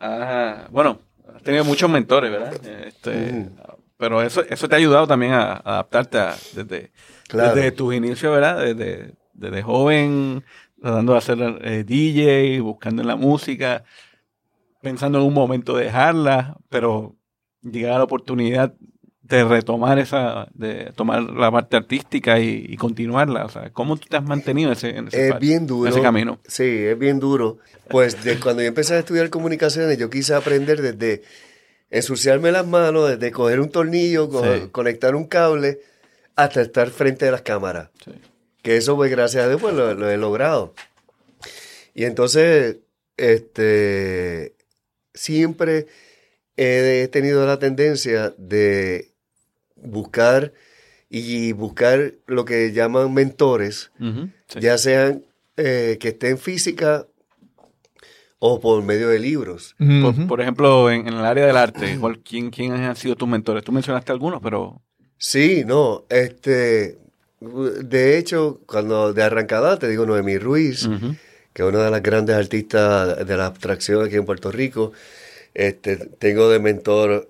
ah, 0.00 0.66
bueno, 0.70 1.00
has 1.34 1.42
tenido 1.42 1.64
muchos 1.64 1.88
mentores, 1.88 2.30
¿verdad? 2.30 2.54
Este, 2.86 3.48
pero 3.96 4.22
eso, 4.22 4.42
eso 4.48 4.68
te 4.68 4.74
ha 4.74 4.78
ayudado 4.78 5.06
también 5.06 5.32
a, 5.32 5.54
adaptarte 5.54 6.18
desde, 6.54 6.92
desde 7.32 7.72
tus 7.72 7.94
inicios, 7.94 8.32
¿verdad? 8.34 8.58
Desde, 8.58 9.14
desde 9.32 9.62
joven, 9.62 10.44
tratando 10.80 11.12
de 11.12 11.18
hacer 11.18 11.38
eh, 11.62 11.84
DJ, 11.84 12.60
buscando 12.60 13.02
en 13.02 13.08
la 13.08 13.16
música, 13.16 13.84
pensando 14.82 15.18
en 15.18 15.24
un 15.24 15.34
momento 15.34 15.76
dejarla, 15.76 16.56
pero 16.68 17.16
llegar 17.62 17.94
a 17.94 17.98
la 17.98 18.04
oportunidad 18.04 18.74
de 19.22 19.44
retomar 19.44 19.98
esa, 19.98 20.48
de 20.54 20.92
tomar 20.94 21.22
la 21.22 21.50
parte 21.50 21.76
artística 21.76 22.38
y, 22.38 22.76
continuarla. 22.76 23.44
O 23.44 23.48
sea, 23.48 23.70
¿cómo 23.70 23.96
tú 23.96 24.06
te 24.08 24.16
has 24.16 24.22
mantenido 24.22 24.70
ese, 24.70 24.96
en 24.96 25.08
ese, 25.08 25.30
es 25.30 25.38
bien 25.40 25.66
duro, 25.66 25.90
ese 25.90 26.00
camino? 26.00 26.38
Sí, 26.46 26.62
es 26.62 26.98
bien 26.98 27.18
duro. 27.18 27.58
Pues 27.88 28.22
de 28.22 28.38
cuando 28.38 28.62
yo 28.62 28.68
empecé 28.68 28.94
a 28.94 28.98
estudiar 29.00 29.30
comunicaciones, 29.30 29.98
yo 29.98 30.10
quise 30.10 30.34
aprender 30.34 30.80
desde 30.80 31.22
ensuciarme 31.90 32.52
las 32.52 32.66
manos 32.66 33.08
desde 33.08 33.32
coger 33.32 33.60
un 33.60 33.70
tornillo, 33.70 34.28
conectar 34.72 35.14
un 35.14 35.26
cable, 35.26 35.80
hasta 36.34 36.62
estar 36.62 36.90
frente 36.90 37.28
a 37.28 37.30
las 37.30 37.42
cámaras. 37.42 37.90
Que 38.62 38.76
eso, 38.76 38.96
pues, 38.96 39.10
gracias 39.10 39.44
a 39.44 39.48
Dios, 39.48 39.60
pues, 39.60 39.74
lo, 39.74 40.10
he 40.10 40.16
logrado. 40.16 40.74
Y 41.94 42.04
entonces, 42.04 42.78
este, 43.16 44.54
siempre 45.14 45.86
he 46.56 47.08
tenido 47.10 47.46
la 47.46 47.58
tendencia 47.58 48.34
de 48.36 49.12
buscar 49.76 50.52
y 51.08 51.52
buscar 51.52 52.14
lo 52.26 52.44
que 52.44 52.72
llaman 52.72 53.14
mentores, 53.14 53.92
ya 54.58 54.76
sean 54.78 55.24
eh, 55.56 55.96
que 56.00 56.08
estén 56.08 56.38
física 56.38 57.06
o 58.38 58.60
por 58.60 58.82
medio 58.82 59.08
de 59.08 59.18
libros. 59.18 59.74
por, 60.28 60.40
ejemplo, 60.40 60.90
en, 60.90 61.06
el 61.06 61.24
área 61.24 61.46
del 61.46 61.56
arte, 61.56 61.98
¿quién, 62.24 62.50
¿quién 62.50 62.72
han 62.72 62.96
sido 62.96 63.16
tus 63.16 63.28
mentores? 63.28 63.64
Tú 63.64 63.72
mencionaste 63.72 64.12
algunos, 64.12 64.40
pero... 64.42 64.82
Sí, 65.18 65.64
no, 65.66 66.04
este, 66.10 66.98
de 67.40 68.18
hecho, 68.18 68.60
cuando 68.66 69.12
de 69.12 69.22
arrancada 69.22 69.78
te 69.78 69.88
digo 69.88 70.04
Noemí 70.04 70.38
Ruiz, 70.38 70.88
que 71.52 71.62
es 71.62 71.68
una 71.68 71.84
de 71.84 71.90
las 71.90 72.02
grandes 72.02 72.36
artistas 72.36 73.26
de 73.26 73.36
la 73.36 73.46
abstracción 73.46 74.04
aquí 74.04 74.16
en 74.16 74.26
Puerto 74.26 74.52
Rico. 74.52 74.92
Este, 75.54 75.96
tengo 75.96 76.50
de 76.50 76.58
mentor 76.58 77.26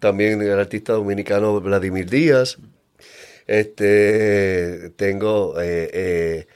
también 0.00 0.42
el 0.42 0.58
artista 0.58 0.94
dominicano 0.94 1.60
Vladimir 1.60 2.10
Díaz. 2.10 2.58
Este, 3.46 4.90
tengo, 4.96 5.60
eh, 5.60 5.90
eh, 5.92 6.46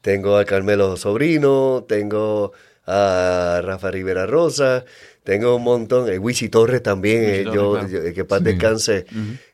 tengo 0.00 0.36
a 0.36 0.44
Carmelo 0.44 0.96
Sobrino, 0.96 1.84
tengo 1.88 2.52
a 2.86 3.60
Rafa 3.62 3.90
Rivera 3.90 4.26
Rosa, 4.26 4.84
tengo 5.22 5.56
un 5.56 5.64
montón, 5.64 6.08
el 6.08 6.18
Wichi 6.18 6.48
Torres 6.48 6.82
también, 6.82 7.24
eh, 7.24 7.44
yo, 7.44 7.78
que 8.14 8.24
paz 8.24 8.42
descanse, 8.42 9.06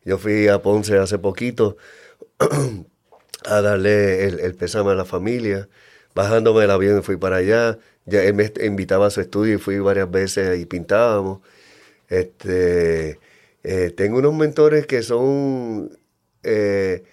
yo 0.05 0.18
fui 0.18 0.49
a 0.49 0.61
Ponce 0.61 0.99
hace 0.99 1.18
poquito 1.18 1.76
a 3.45 3.61
darle 3.61 4.24
el, 4.24 4.55
pésame 4.55 4.91
a 4.91 4.95
la 4.95 5.05
familia, 5.05 5.68
bajándome 6.14 6.62
del 6.62 6.70
avión 6.70 7.03
fui 7.03 7.16
para 7.16 7.37
allá. 7.37 7.78
Ya 8.07 8.22
él 8.22 8.35
me 8.35 8.51
invitaba 8.64 9.07
a 9.07 9.11
su 9.11 9.20
estudio 9.20 9.55
y 9.55 9.59
fui 9.59 9.78
varias 9.78 10.11
veces 10.11 10.59
y 10.59 10.66
pintábamos. 10.66 11.41
Este, 12.09 13.20
eh, 13.62 13.93
tengo 13.97 14.18
unos 14.18 14.35
mentores 14.35 14.87
que 14.87 15.03
son 15.03 15.97
eh, 16.43 17.05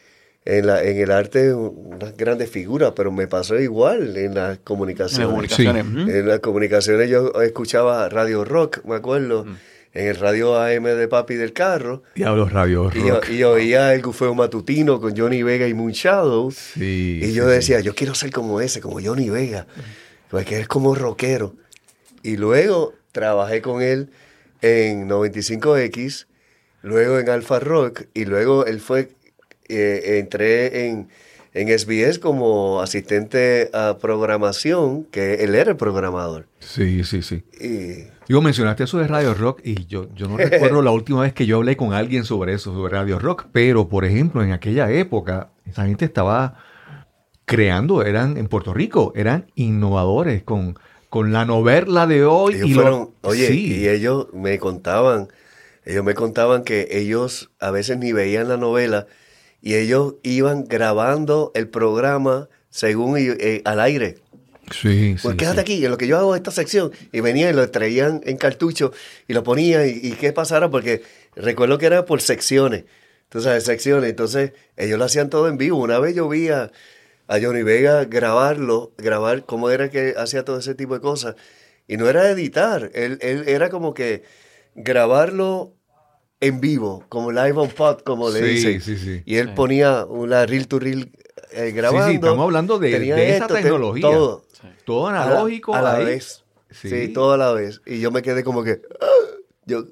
en, 0.48 0.66
la, 0.66 0.82
en 0.82 0.98
el 0.98 1.12
arte 1.12 1.54
unas 1.54 2.16
grandes 2.16 2.50
figuras, 2.50 2.94
pero 2.96 3.12
me 3.12 3.28
pasó 3.28 3.60
igual 3.60 4.16
en 4.16 4.36
las 4.36 4.60
comunicaciones. 4.60 5.28
En 5.28 5.42
las 5.42 5.52
comunicaciones, 5.52 6.16
en 6.16 6.28
las 6.28 6.40
comunicaciones 6.40 7.10
yo 7.10 7.42
escuchaba 7.42 8.08
Radio 8.08 8.46
Rock, 8.46 8.80
me 8.86 8.96
acuerdo. 8.96 9.46
En 9.94 10.08
el 10.08 10.16
radio 10.16 10.56
AM 10.56 10.84
de 10.84 11.08
papi 11.08 11.36
del 11.36 11.54
carro. 11.54 12.04
Diablos 12.14 12.54
Radio 12.54 12.90
Rock. 12.90 13.30
Y, 13.30 13.44
oía 13.44 13.94
el 13.94 14.02
gufeo 14.02 14.36
matutino 14.36 15.02
con 15.02 15.18
Johnny 15.18 15.42
Vega 15.44 15.68
y 15.68 15.74
Moon 15.74 15.92
Shadow. 15.92 16.54
y 16.76 17.34
yo 17.34 17.48
decía, 17.48 17.80
yo 17.80 17.96
quiero 17.96 18.14
ser 18.14 18.32
como 18.32 18.62
ese, 18.62 18.80
como 18.80 19.02
Johnny 19.02 19.30
Vega. 19.30 19.66
Porque 20.30 20.60
es 20.60 20.68
como 20.68 20.94
rockero. 20.94 21.56
Y 22.22 22.38
luego 22.38 22.94
trabajé 23.12 23.62
con 23.62 23.82
él 23.82 24.12
en 24.62 25.10
95X, 25.10 26.28
luego 26.84 27.18
en 27.20 27.30
Alpha 27.30 27.60
Rock, 27.60 28.04
y 28.14 28.26
luego 28.26 28.66
él 28.66 28.80
fue 28.80 29.10
eh, 29.70 30.20
entré 30.20 30.88
en, 30.88 31.10
en 31.54 31.80
SBS 31.80 32.20
como 32.20 32.82
asistente 32.82 33.70
a 33.74 33.98
programación, 34.00 35.04
que 35.06 35.36
él 35.44 35.56
era 35.56 35.72
el 35.72 35.78
programador. 35.78 36.48
Sí, 36.60 37.04
sí, 37.04 37.22
sí. 37.22 37.44
Y, 37.60 38.08
Digo, 38.28 38.42
mencionaste 38.42 38.84
eso 38.84 38.98
de 38.98 39.08
Radio 39.08 39.34
Rock 39.34 39.62
y 39.64 39.86
yo, 39.86 40.10
yo 40.14 40.28
no 40.28 40.36
recuerdo 40.38 40.82
la 40.82 40.92
última 40.92 41.22
vez 41.22 41.34
que 41.34 41.46
yo 41.46 41.58
hablé 41.58 41.78
con 41.78 41.94
alguien 41.94 42.26
sobre 42.26 42.54
eso, 42.54 42.74
sobre 42.74 42.92
Radio 42.92 43.20
Rock, 43.20 43.46
pero 43.54 43.88
por 43.88 44.04
ejemplo, 44.04 44.44
en 44.44 44.52
aquella 44.52 44.92
época, 44.92 45.50
esa 45.66 45.86
gente 45.86 46.04
estaba 46.04 46.58
creando, 47.46 48.04
eran 48.04 48.38
en 48.38 48.48
Puerto 48.48 48.74
Rico, 48.74 49.14
eran 49.16 49.50
innovadores 49.56 50.44
con, 50.44 50.78
con 51.10 51.32
la 51.32 51.46
novela 51.46 52.06
de 52.06 52.26
hoy. 52.26 52.56
y 52.56 52.74
fueron, 52.74 53.12
oye, 53.22 53.54
y 53.54 53.88
ellos 53.88 54.28
me 54.34 54.60
contaban, 54.60 55.30
ellos 55.86 56.04
me 56.04 56.14
contaban 56.14 56.66
que 56.66 56.90
ellos 56.92 57.50
a 57.62 57.72
veces 57.72 57.98
ni 57.98 58.12
veían 58.12 58.50
la 58.50 58.58
novela 58.58 59.08
y 59.62 59.76
ellos 59.76 60.16
iban 60.24 60.66
grabando 60.66 61.52
el 61.56 61.68
programa 61.68 62.50
según 62.70 63.18
eh, 63.18 63.62
al 63.66 63.80
aire. 63.80 64.18
Sí, 64.72 65.16
pues 65.22 65.36
quédate 65.36 65.62
aquí, 65.62 65.84
en 65.84 65.92
lo 65.92 65.98
que 65.98 66.08
yo 66.08 66.18
hago 66.18 66.36
esta 66.36 66.52
sección. 66.52 66.92
Y 67.12 67.22
venían 67.22 67.52
y 67.52 67.54
lo 67.54 67.70
traían 67.70 68.22
en 68.26 68.38
cartucho 68.38 68.92
y 69.28 69.34
lo 69.34 69.44
ponían 69.44 69.88
y, 69.88 70.12
qué 70.12 70.34
pasara, 70.34 70.70
porque 70.70 71.04
recuerdo 71.36 71.78
que 71.78 71.86
era 71.86 72.06
por 72.06 72.22
secciones. 72.22 72.84
Sabes, 73.32 73.64
secciones. 73.64 74.10
Entonces, 74.10 74.52
ellos 74.76 75.00
lo 75.00 75.06
hacían 75.06 75.30
todo 75.30 75.48
en 75.48 75.58
vivo. 75.58 75.78
Una 75.78 76.00
vez 76.00 76.16
yo 76.16 76.28
vi 76.28 76.50
a, 76.50 76.72
Johnny 77.30 77.64
Vega 77.64 78.06
grabarlo, 78.06 78.94
grabar 78.98 79.46
cómo 79.46 79.70
era 79.70 79.90
que 79.90 80.14
hacía 80.18 80.46
todo 80.46 80.60
ese 80.60 80.76
tipo 80.76 80.94
de 80.94 81.02
cosas. 81.02 81.36
Y 81.88 81.98
no 81.98 82.10
era 82.10 82.30
editar, 82.30 82.92
él, 82.94 83.18
él 83.22 83.46
era 83.48 83.70
como 83.70 83.94
que 83.94 84.24
grabarlo 84.76 85.77
en 86.40 86.62
vivo, 86.62 87.04
como 87.10 87.32
live 87.32 87.54
on 87.54 87.70
pod, 87.70 88.02
como 88.02 88.30
le 88.30 88.42
dicen. 88.42 88.82
Sí, 88.82 88.98
sí. 88.98 89.24
Y 89.26 89.38
él 89.38 89.54
ponía 89.54 90.06
una 90.06 90.46
reel 90.46 90.68
to 90.68 90.80
reel 90.80 91.12
eh, 91.52 91.72
grabando. 91.72 92.10
Sí, 92.10 92.16
estamos 92.16 92.44
hablando 92.44 92.80
de, 92.80 93.36
esa 93.36 93.48
tecnología. 93.48 94.02
Todo, 94.02 94.46
todo 94.86 95.08
analógico. 95.08 95.74
A 95.74 95.82
la, 95.82 95.98
vez. 96.00 96.44
Sí. 96.70 97.08
todo 97.10 97.34
a 97.34 97.38
la 97.38 97.52
vez. 97.54 97.82
Y 97.86 98.00
yo 98.00 98.12
me 98.12 98.22
quedé 98.22 98.44
como 98.44 98.64
que, 98.64 98.82
ah", 99.02 99.38
yo, 99.66 99.86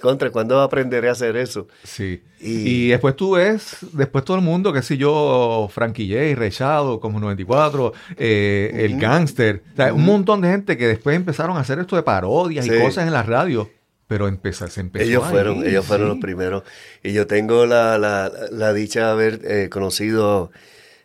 contra, 0.00 0.30
¿cuándo 0.30 0.60
aprenderé 0.60 1.08
a 1.08 1.12
hacer 1.12 1.36
eso? 1.36 1.68
Sí. 1.84 2.22
Y, 2.40 2.88
después 2.88 3.14
tú 3.14 3.32
ves, 3.32 3.78
después 3.92 4.24
todo 4.24 4.36
el 4.36 4.42
mundo, 4.42 4.72
qué 4.72 4.82
sé 4.82 4.96
yo, 4.96 5.68
Frankie 5.72 6.08
J, 6.08 6.38
Rechado, 6.38 7.00
como 7.00 7.20
94, 7.20 7.92
eh, 8.16 8.70
el 8.74 8.98
Gangster, 8.98 9.62
un 9.94 10.04
montón 10.04 10.40
de 10.40 10.48
gente 10.48 10.76
que 10.76 10.88
después 10.88 11.14
empezaron 11.14 11.56
a 11.56 11.60
hacer 11.60 11.78
esto 11.78 11.96
de 11.96 12.02
parodias 12.02 12.66
y 12.66 12.80
cosas 12.80 13.06
en 13.06 13.12
la 13.12 13.22
radio. 13.22 13.70
Pero 14.08 14.28
empezó, 14.28 14.68
se 14.68 14.80
empezó 14.80 15.04
Ellos 15.04 15.28
fueron, 15.28 15.66
ellos 15.66 15.86
fueron 15.86 16.08
los 16.08 16.18
primeros. 16.18 16.64
Y 17.02 17.12
yo 17.12 17.26
tengo 17.26 17.66
la, 17.66 17.98
la, 17.98 18.30
la 18.50 18.72
dicha 18.72 19.06
de 19.06 19.10
haber 19.10 19.40
eh, 19.44 19.68
conocido 19.70 20.50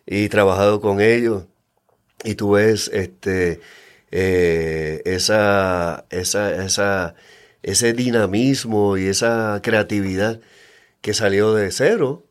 y 0.06 0.28
trabajado 0.28 0.80
con 0.80 1.00
ellos. 1.00 1.44
Y 2.24 2.34
tú 2.34 2.52
ves 2.52 2.90
este, 2.92 3.60
eh, 4.10 5.02
esa, 5.04 6.04
esa, 6.10 6.64
esa, 6.64 7.14
ese 7.62 7.92
dinamismo 7.92 8.96
y 8.96 9.06
esa 9.06 9.60
creatividad 9.62 10.40
que 11.00 11.14
salió 11.14 11.54
de 11.54 11.70
cero. 11.70 12.24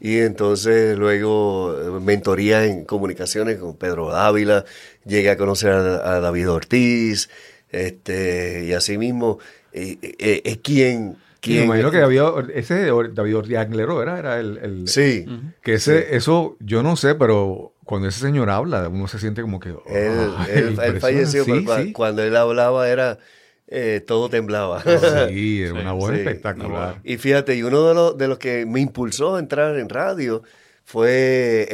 Y 0.00 0.18
entonces 0.18 0.98
luego 0.98 1.76
eh, 1.78 2.00
mentoría 2.00 2.64
en 2.64 2.84
comunicaciones 2.84 3.58
con 3.58 3.76
Pedro 3.76 4.10
Dávila, 4.10 4.64
llegué 5.04 5.30
a 5.30 5.36
conocer 5.36 5.72
a, 5.72 6.14
a 6.16 6.20
David 6.20 6.50
Ortiz, 6.50 7.30
este, 7.70 8.64
y 8.66 8.72
así 8.72 8.98
mismo 8.98 9.38
eh, 9.74 9.98
eh, 10.20 10.42
es 10.44 10.58
quien... 10.58 11.16
me 11.44 11.64
imagino 11.64 11.90
que 11.90 11.98
había, 11.98 12.26
ese 12.54 12.86
David 13.12 13.36
Ortiz 13.36 13.56
Anglero 13.56 14.00
era, 14.00 14.18
era 14.20 14.38
el, 14.38 14.86
Sí. 14.86 15.26
Que 15.62 15.74
ese, 15.74 16.14
eso, 16.16 16.56
yo 16.60 16.84
no 16.84 16.94
sé, 16.96 17.16
pero 17.16 17.72
cuando 17.84 18.06
ese 18.06 18.20
señor 18.20 18.50
habla, 18.50 18.88
uno 18.88 19.08
se 19.08 19.18
siente 19.18 19.42
como 19.42 19.58
que... 19.58 19.74
él, 19.88 21.00
falleció, 21.00 21.44
cuando, 21.92 22.22
él 22.22 22.36
hablaba 22.36 22.88
era... 22.88 23.18
Eh, 23.66 24.02
todo 24.06 24.28
temblaba. 24.28 24.82
Sí, 25.28 25.62
era 25.62 25.72
una 25.80 25.92
voz 25.92 26.12
espectacular. 26.12 27.00
Y 27.02 27.16
fíjate, 27.16 27.56
y 27.56 27.62
uno 27.62 27.88
de 27.88 27.94
los, 27.94 28.18
de 28.18 28.28
los 28.28 28.38
que 28.38 28.66
me 28.66 28.78
impulsó 28.78 29.36
a 29.36 29.38
entrar 29.40 29.78
en 29.78 29.88
radio 29.88 30.42
fue 30.84 31.66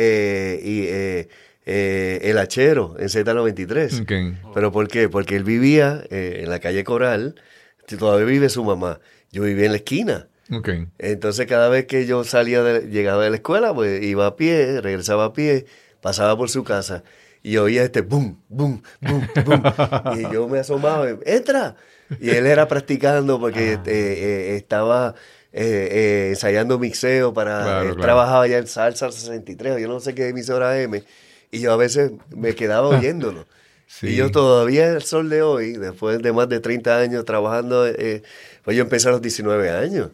y, 0.64 1.26
el 1.66 2.38
hachero 2.38 2.94
en 2.98 3.08
Z93. 3.08 4.36
¿Pero 4.54 4.72
por 4.72 4.88
qué? 4.88 5.08
Porque 5.08 5.36
él 5.36 5.44
vivía 5.44 6.02
en 6.10 6.48
la 6.48 6.60
calle 6.60 6.84
Coral 6.84 7.34
todavía 7.96 8.26
vive 8.26 8.48
su 8.48 8.64
mamá. 8.64 9.00
Yo 9.32 9.42
vivía 9.42 9.66
en 9.66 9.72
la 9.72 9.78
esquina. 9.78 10.28
Okay. 10.52 10.88
Entonces 10.98 11.46
cada 11.46 11.68
vez 11.68 11.86
que 11.86 12.06
yo 12.06 12.24
salía, 12.24 12.62
de, 12.62 12.88
llegaba 12.88 13.22
de 13.22 13.30
la 13.30 13.36
escuela, 13.36 13.72
pues 13.72 14.02
iba 14.02 14.26
a 14.26 14.36
pie, 14.36 14.80
regresaba 14.80 15.26
a 15.26 15.32
pie, 15.32 15.66
pasaba 16.00 16.36
por 16.36 16.50
su 16.50 16.64
casa 16.64 17.04
y 17.42 17.56
oía 17.56 17.84
este 17.84 18.02
boom, 18.02 18.42
boom, 18.48 18.82
boom, 19.00 19.26
boom. 19.44 19.62
y 20.18 20.32
yo 20.32 20.48
me 20.48 20.58
asomaba, 20.58 21.06
entra. 21.24 21.76
Y 22.20 22.30
él 22.30 22.46
era 22.46 22.66
practicando 22.68 23.38
porque 23.38 23.78
ah. 23.78 23.82
eh, 23.86 24.52
eh, 24.52 24.56
estaba 24.56 25.14
eh, 25.52 26.28
ensayando 26.30 26.78
mixeo 26.78 27.32
para, 27.32 27.82
él 27.82 27.96
trabajaba 27.96 28.46
ya 28.46 28.58
en 28.58 28.66
Salsa 28.66 29.10
63, 29.10 29.80
yo 29.80 29.88
no 29.88 30.00
sé 30.00 30.14
qué 30.14 30.28
emisora 30.28 30.80
M. 30.80 31.02
Y 31.52 31.60
yo 31.60 31.72
a 31.72 31.76
veces 31.76 32.12
me 32.34 32.54
quedaba 32.54 32.88
oyéndolo. 32.88 33.46
Y 34.02 34.16
yo 34.16 34.30
todavía 34.30 34.92
el 34.92 35.02
sol 35.02 35.28
de 35.28 35.42
hoy, 35.42 35.72
después 35.72 36.22
de 36.22 36.32
más 36.32 36.48
de 36.48 36.60
30 36.60 36.98
años 36.98 37.24
trabajando, 37.24 37.86
eh, 37.86 38.22
pues 38.62 38.76
yo 38.76 38.82
empecé 38.82 39.08
a 39.08 39.12
los 39.12 39.20
19 39.20 39.70
años. 39.70 40.10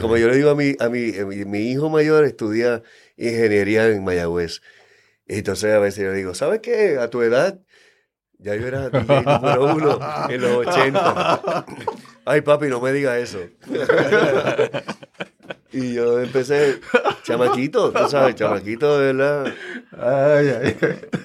Como 0.00 0.16
yo 0.16 0.28
le 0.28 0.36
digo 0.36 0.50
a 0.50 0.54
mi, 0.54 0.74
a 0.78 0.88
mi, 0.88 1.12
mi, 1.44 1.70
hijo 1.70 1.90
mayor 1.90 2.24
estudia 2.24 2.82
ingeniería 3.16 3.88
en 3.88 4.04
Mayagüez. 4.04 4.62
Y 5.26 5.38
entonces 5.38 5.74
a 5.74 5.78
veces 5.78 6.04
yo 6.04 6.10
le 6.10 6.16
digo, 6.16 6.34
¿sabes 6.34 6.60
qué? 6.60 6.98
A 6.98 7.10
tu 7.10 7.22
edad, 7.22 7.58
ya 8.38 8.54
yo 8.54 8.66
era 8.66 8.90
DJ 8.90 9.22
número 9.22 9.74
uno 9.74 9.98
en 10.28 10.40
los 10.40 10.66
80. 10.66 11.66
Ay, 12.26 12.40
papi, 12.40 12.68
no 12.68 12.80
me 12.80 12.92
diga 12.92 13.18
eso. 13.18 13.38
y 15.74 15.94
yo 15.94 16.20
empecé, 16.20 16.78
chamaquito, 17.24 17.92
tú 17.92 18.08
sabes, 18.08 18.36
chamaquito, 18.36 18.98
de 18.98 19.12
verdad. 19.12 19.54
Ay, 19.90 20.48
ay. 20.48 20.76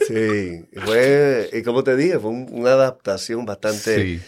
Sí, 0.07 0.65
fue, 0.83 1.49
y 1.53 1.61
como 1.61 1.83
te 1.83 1.95
dije, 1.95 2.19
fue 2.19 2.31
una 2.31 2.71
adaptación 2.71 3.45
bastante 3.45 4.19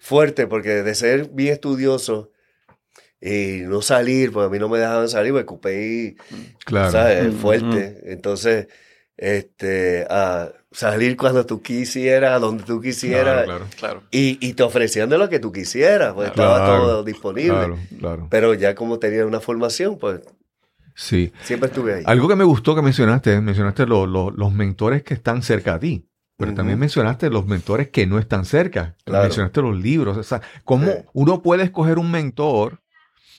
fuerte, 0.00 0.46
porque 0.46 0.82
de 0.82 0.94
ser 0.94 1.28
bien 1.30 1.52
estudioso 1.52 2.32
y 3.20 3.62
no 3.62 3.82
salir, 3.82 4.32
pues 4.32 4.46
a 4.46 4.50
mí 4.50 4.58
no 4.58 4.68
me 4.68 4.78
dejaban 4.78 5.08
salir, 5.08 5.32
me 5.32 5.40
ocupé 5.40 6.16
claro. 6.64 6.92
¿sabes? 6.92 7.34
Fuerte. 7.34 8.00
Entonces, 8.06 8.66
este, 9.18 10.06
a 10.08 10.52
salir 10.70 11.16
cuando 11.16 11.44
tú 11.44 11.60
quisieras, 11.60 12.40
donde 12.40 12.62
tú 12.62 12.80
quisieras. 12.80 13.44
Claro, 13.44 13.66
claro, 13.76 14.02
Y, 14.10 14.38
y, 14.46 14.54
te 14.54 14.62
ofrecían 14.62 15.08
de 15.08 15.18
lo 15.18 15.28
que 15.28 15.40
tú 15.40 15.52
quisieras, 15.52 16.14
pues 16.14 16.28
estaba 16.28 16.64
todo 16.64 17.02
disponible. 17.02 17.76
Pero 18.30 18.54
ya 18.54 18.74
como 18.74 18.98
tenía 18.98 19.26
una 19.26 19.40
formación, 19.40 19.98
pues 19.98 20.20
sí. 20.94 21.32
siempre 21.42 21.68
estuve 21.68 21.94
ahí. 21.96 22.02
Algo 22.06 22.28
que 22.28 22.36
me 22.36 22.44
gustó 22.44 22.74
que 22.74 22.82
mencionaste, 22.82 23.40
mencionaste 23.40 23.86
los 23.86 24.52
mentores 24.52 25.02
que 25.02 25.14
están 25.14 25.42
cerca 25.42 25.74
a 25.74 25.78
ti. 25.78 26.04
Pero 26.36 26.54
también 26.54 26.78
mencionaste 26.78 27.30
los 27.30 27.46
mentores 27.46 27.88
que 27.88 28.06
no 28.06 28.20
están 28.20 28.44
cerca. 28.44 28.94
Mencionaste 29.06 29.60
los 29.60 29.76
libros. 29.76 30.16
O 30.16 30.22
sea, 30.22 30.40
cómo 30.62 30.86
uno 31.12 31.42
puede 31.42 31.64
escoger 31.64 31.98
un 31.98 32.12
mentor 32.12 32.80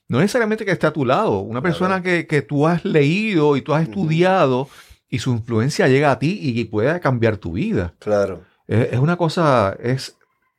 no 0.10 0.20
necesariamente 0.20 0.66
que 0.66 0.72
esté 0.72 0.88
a 0.88 0.92
tu 0.92 1.06
lado, 1.06 1.40
una 1.42 1.62
persona 1.62 2.02
que, 2.02 2.26
que, 2.26 2.42
tú 2.42 2.66
has 2.66 2.84
leído 2.84 3.56
y 3.56 3.62
tú 3.62 3.76
has 3.76 3.84
estudiado 3.84 4.68
y 5.10 5.20
su 5.20 5.32
influencia 5.32 5.88
llega 5.88 6.12
a 6.12 6.20
ti 6.20 6.40
y 6.42 6.64
puede 6.66 7.00
cambiar 7.00 7.38
tu 7.38 7.54
vida. 7.54 7.96
Claro. 8.00 8.46
Es, 8.68 9.00
una 9.00 9.18
cosa, 9.18 9.76
es, 9.82 10.16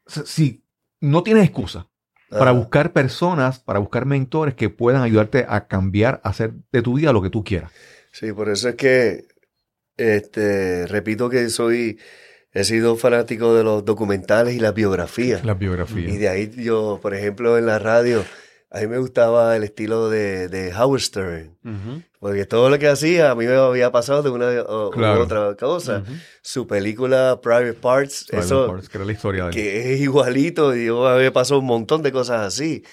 si 0.06 0.64
no 1.00 1.22
tienes 1.22 1.44
excusa 1.44 1.86
para 2.28 2.52
buscar 2.52 2.92
personas, 2.92 3.60
para 3.60 3.78
buscar 3.78 4.06
mentores 4.06 4.54
que 4.54 4.68
puedan 4.68 5.02
ayudarte 5.02 5.46
a 5.48 5.66
cambiar, 5.66 6.20
a 6.24 6.30
hacer 6.30 6.52
de 6.72 6.82
tu 6.82 6.94
vida 6.94 7.12
lo 7.12 7.22
que 7.22 7.30
tú 7.30 7.44
quieras. 7.44 7.72
Sí, 8.12 8.32
por 8.32 8.48
eso 8.48 8.68
es 8.68 8.74
que 8.74 9.28
este, 9.96 10.86
repito 10.86 11.28
que 11.28 11.48
soy, 11.50 11.98
he 12.52 12.64
sido 12.64 12.96
fanático 12.96 13.54
de 13.54 13.62
los 13.62 13.84
documentales 13.84 14.54
y 14.54 14.60
las 14.60 14.74
biografías. 14.74 15.44
Las 15.44 15.58
biografías. 15.58 16.12
Y 16.12 16.18
de 16.18 16.28
ahí 16.28 16.50
yo, 16.56 16.98
por 17.02 17.14
ejemplo, 17.14 17.58
en 17.58 17.66
la 17.66 17.78
radio, 17.78 18.24
a 18.70 18.80
mí 18.80 18.86
me 18.86 18.98
gustaba 18.98 19.56
el 19.56 19.62
estilo 19.62 20.08
de, 20.08 20.48
de 20.48 20.74
Howard 20.74 21.02
Stern. 21.02 21.56
Porque 22.20 22.44
todo 22.44 22.68
lo 22.68 22.78
que 22.78 22.86
hacía 22.86 23.30
a 23.30 23.34
mí 23.34 23.46
me 23.46 23.54
había 23.56 23.90
pasado 23.90 24.22
de 24.22 24.28
una 24.30 24.46
o, 24.62 24.90
u 24.90 25.22
otra 25.22 25.54
cosa. 25.56 26.04
Su 26.42 26.66
película 26.66 27.40
Private 27.42 27.72
Parts, 27.72 28.26
Private 28.28 28.46
eso 28.46 28.66
Parts, 28.66 28.88
que 28.90 28.98
era 28.98 29.04
la 29.06 29.12
historia 29.12 29.46
de 29.46 29.50
que 29.52 29.94
es 29.94 30.00
igualito, 30.00 30.76
y 30.76 30.84
yo 30.86 31.06
había 31.08 31.32
pasado 31.32 31.60
un 31.60 31.66
montón 31.66 32.02
de 32.02 32.12
cosas 32.12 32.46
así. 32.46 32.84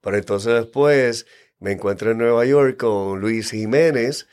Pero 0.00 0.16
entonces 0.16 0.54
después 0.54 1.26
me 1.58 1.72
encuentro 1.72 2.12
en 2.12 2.18
Nueva 2.18 2.44
York 2.46 2.76
con 2.76 3.18
Luis 3.20 3.50
Jiménez, 3.50 4.28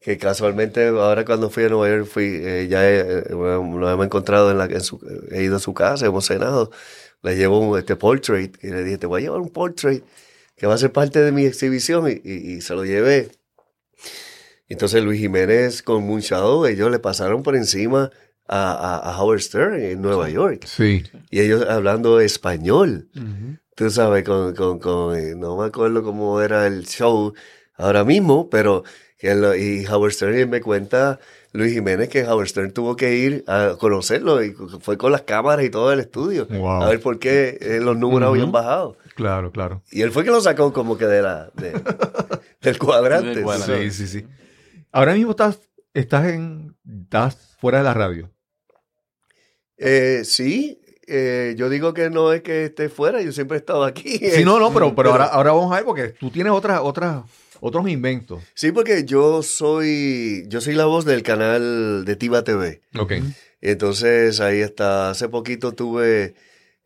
que 0.00 0.16
casualmente 0.16 0.86
ahora 0.86 1.24
cuando 1.24 1.50
fui 1.50 1.64
a 1.64 1.68
Nueva 1.68 1.88
York 1.88 2.08
fui, 2.08 2.40
eh, 2.40 2.68
ya 2.70 2.88
eh, 2.88 3.24
lo 3.30 3.90
hemos 3.90 4.06
encontrado 4.06 4.52
en 4.52 4.58
la, 4.58 4.66
en 4.66 4.80
su, 4.80 5.00
he 5.32 5.42
ido 5.42 5.56
a 5.56 5.58
su 5.58 5.74
casa, 5.74 6.06
hemos 6.06 6.24
cenado, 6.26 6.70
le 7.22 7.34
llevo 7.36 7.58
un, 7.58 7.76
este 7.76 7.96
portrait, 7.96 8.56
y 8.62 8.68
le 8.68 8.84
dije, 8.84 8.98
te 8.98 9.08
voy 9.08 9.22
a 9.22 9.24
llevar 9.24 9.40
un 9.40 9.48
portrait 9.50 10.04
que 10.56 10.68
va 10.68 10.74
a 10.74 10.78
ser 10.78 10.92
parte 10.92 11.18
de 11.20 11.32
mi 11.32 11.46
exhibición, 11.46 12.08
y, 12.08 12.20
y- 12.22 12.52
y 12.52 12.60
se 12.60 12.74
lo 12.74 12.84
llevé. 12.84 13.30
Entonces 14.68 15.02
Luis 15.02 15.20
Jiménez 15.20 15.82
con 15.82 16.02
Munchado, 16.04 16.66
ellos 16.66 16.90
le 16.90 16.98
pasaron 16.98 17.42
por 17.42 17.56
encima 17.56 18.10
a, 18.46 18.72
a- 18.72 19.10
a 19.12 19.22
Howard 19.22 19.40
Stern 19.40 19.80
en 19.82 20.00
Nueva 20.02 20.28
York. 20.30 20.64
Sí. 20.66 21.04
Y 21.30 21.40
ellos 21.40 21.66
hablando 21.68 22.20
español. 22.20 23.08
Tú 23.74 23.90
sabes, 23.90 24.24
con, 24.24 24.54
con, 24.54 24.78
con, 24.78 25.16
eh, 25.16 25.34
no 25.36 25.56
me 25.56 25.66
acuerdo 25.66 26.02
cómo 26.02 26.40
era 26.40 26.66
el 26.66 26.86
show 26.86 27.32
ahora 27.76 28.04
mismo, 28.04 28.50
pero 28.50 28.82
que 29.18 29.34
lo- 29.34 29.54
y 29.54 29.86
Howard 29.86 30.12
Stern 30.12 30.50
me 30.50 30.60
cuenta 30.60 31.18
Luis 31.52 31.72
Jiménez 31.72 32.08
que 32.08 32.24
Howard 32.26 32.48
Stern 32.48 32.72
tuvo 32.72 32.94
que 32.96 33.16
ir 33.16 33.44
a 33.46 33.76
conocerlo 33.78 34.42
y 34.44 34.54
fue 34.80 34.98
con 34.98 35.12
las 35.12 35.22
cámaras 35.22 35.64
y 35.64 35.70
todo 35.70 35.92
el 35.92 36.00
estudio 36.00 36.46
Wow. 36.46 36.82
a 36.82 36.88
ver 36.90 37.00
por 37.00 37.18
qué 37.18 37.56
eh, 37.60 37.80
los 37.80 37.96
números 37.96 38.28
habían 38.30 38.52
bajado. 38.52 38.96
Claro, 39.14 39.50
claro. 39.50 39.82
Y 39.90 40.02
él 40.02 40.10
fue 40.12 40.24
que 40.24 40.30
lo 40.30 40.40
sacó 40.40 40.72
como 40.72 40.96
que 40.98 41.06
de 41.06 41.22
la, 41.22 41.50
de- 41.54 41.72
del 42.62 42.78
cuadrante. 42.78 43.42
Sí, 43.90 43.90
sí, 43.90 44.06
sí. 44.20 44.26
Ahora 44.92 45.14
mismo 45.14 45.32
estás, 45.32 45.58
estás 45.94 46.28
en, 46.28 46.76
estás 47.02 47.56
fuera 47.60 47.78
de 47.78 47.84
la 47.84 47.94
radio. 47.94 48.30
Eh, 49.76 50.22
sí, 50.24 50.80
eh, 51.06 51.54
yo 51.56 51.68
digo 51.68 51.94
que 51.94 52.10
no 52.10 52.32
es 52.32 52.42
que 52.42 52.66
esté 52.66 52.88
fuera, 52.88 53.22
yo 53.22 53.32
siempre 53.32 53.56
he 53.56 53.60
estado 53.60 53.84
aquí. 53.84 54.18
Sí, 54.18 54.44
no, 54.44 54.58
no, 54.58 54.72
pero, 54.72 54.94
pero 54.94 55.12
ahora, 55.12 55.24
ahora 55.26 55.52
vamos 55.52 55.72
a 55.72 55.76
ver 55.76 55.84
porque 55.84 56.08
tú 56.08 56.30
tienes 56.30 56.52
otras, 56.52 56.80
otras, 56.82 57.22
otros 57.60 57.88
inventos. 57.88 58.42
Sí, 58.54 58.72
porque 58.72 59.04
yo 59.04 59.42
soy, 59.42 60.44
yo 60.48 60.60
soy 60.60 60.74
la 60.74 60.86
voz 60.86 61.04
del 61.04 61.22
canal 61.22 62.04
de 62.04 62.16
Tiva 62.16 62.44
TV. 62.44 62.80
Ok. 62.98 63.14
Entonces 63.60 64.40
ahí 64.40 64.62
hasta 64.62 65.10
hace 65.10 65.28
poquito 65.28 65.72
tuve, 65.72 66.34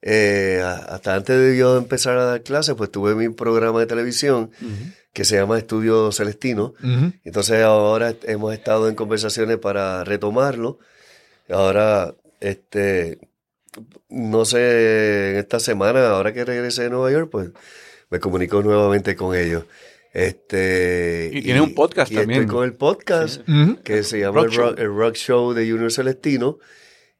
eh, 0.00 0.62
hasta 0.88 1.14
antes 1.14 1.38
de 1.38 1.57
yo 1.57 1.76
empezar 1.76 2.16
a 2.16 2.24
dar 2.24 2.42
clases, 2.42 2.74
pues 2.74 2.90
tuve 2.90 3.14
mi 3.14 3.28
programa 3.28 3.80
de 3.80 3.86
televisión 3.86 4.50
que 5.12 5.24
se 5.24 5.36
llama 5.36 5.58
Estudio 5.58 6.10
Celestino. 6.12 6.74
Entonces 7.24 7.62
ahora 7.62 8.14
hemos 8.24 8.52
estado 8.54 8.88
en 8.88 8.94
conversaciones 8.94 9.58
para 9.58 10.04
retomarlo. 10.04 10.78
Ahora, 11.50 12.14
este, 12.40 13.18
no 14.08 14.44
sé, 14.44 15.30
en 15.32 15.36
esta 15.36 15.60
semana, 15.60 16.08
ahora 16.10 16.32
que 16.32 16.44
regrese 16.44 16.84
de 16.84 16.90
Nueva 16.90 17.10
York, 17.10 17.28
pues 17.30 17.50
me 18.10 18.20
comunico 18.20 18.62
nuevamente 18.62 19.14
con 19.16 19.36
ellos. 19.36 19.64
Este, 20.14 21.30
Y 21.32 21.42
tiene 21.42 21.60
un 21.60 21.74
podcast 21.74 22.12
y 22.12 22.16
también. 22.16 22.40
Estoy 22.42 22.54
con 22.54 22.64
el 22.64 22.74
podcast 22.74 23.40
que 23.84 24.02
se 24.02 24.20
llama 24.20 24.42
Rock 24.42 24.52
el, 24.52 24.56
rock, 24.56 24.66
Show. 24.66 24.74
el 24.78 24.94
Rock 24.96 25.14
Show 25.16 25.52
de 25.54 25.70
Junior 25.70 25.92
Celestino. 25.92 26.58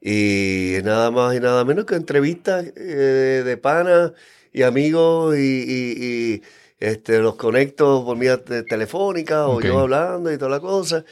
Y 0.01 0.73
es 0.75 0.83
nada 0.83 1.11
más 1.11 1.35
y 1.35 1.39
nada 1.39 1.63
menos 1.63 1.85
que 1.85 1.95
entrevistas 1.95 2.65
eh, 2.75 3.41
de 3.45 3.57
panas 3.57 4.11
y 4.51 4.63
amigos 4.63 5.35
y, 5.37 5.39
y- 5.39 5.95
y, 6.35 6.41
este, 6.83 7.19
los 7.19 7.35
conecto 7.35 8.03
por 8.05 8.17
vía 8.17 8.43
te- 8.43 8.63
telefónica 8.63 9.47
o 9.47 9.61
yo 9.61 9.79
hablando 9.79 10.31
y 10.33 10.37
toda 10.37 10.51
la 10.51 10.59
cosa. 10.59 11.05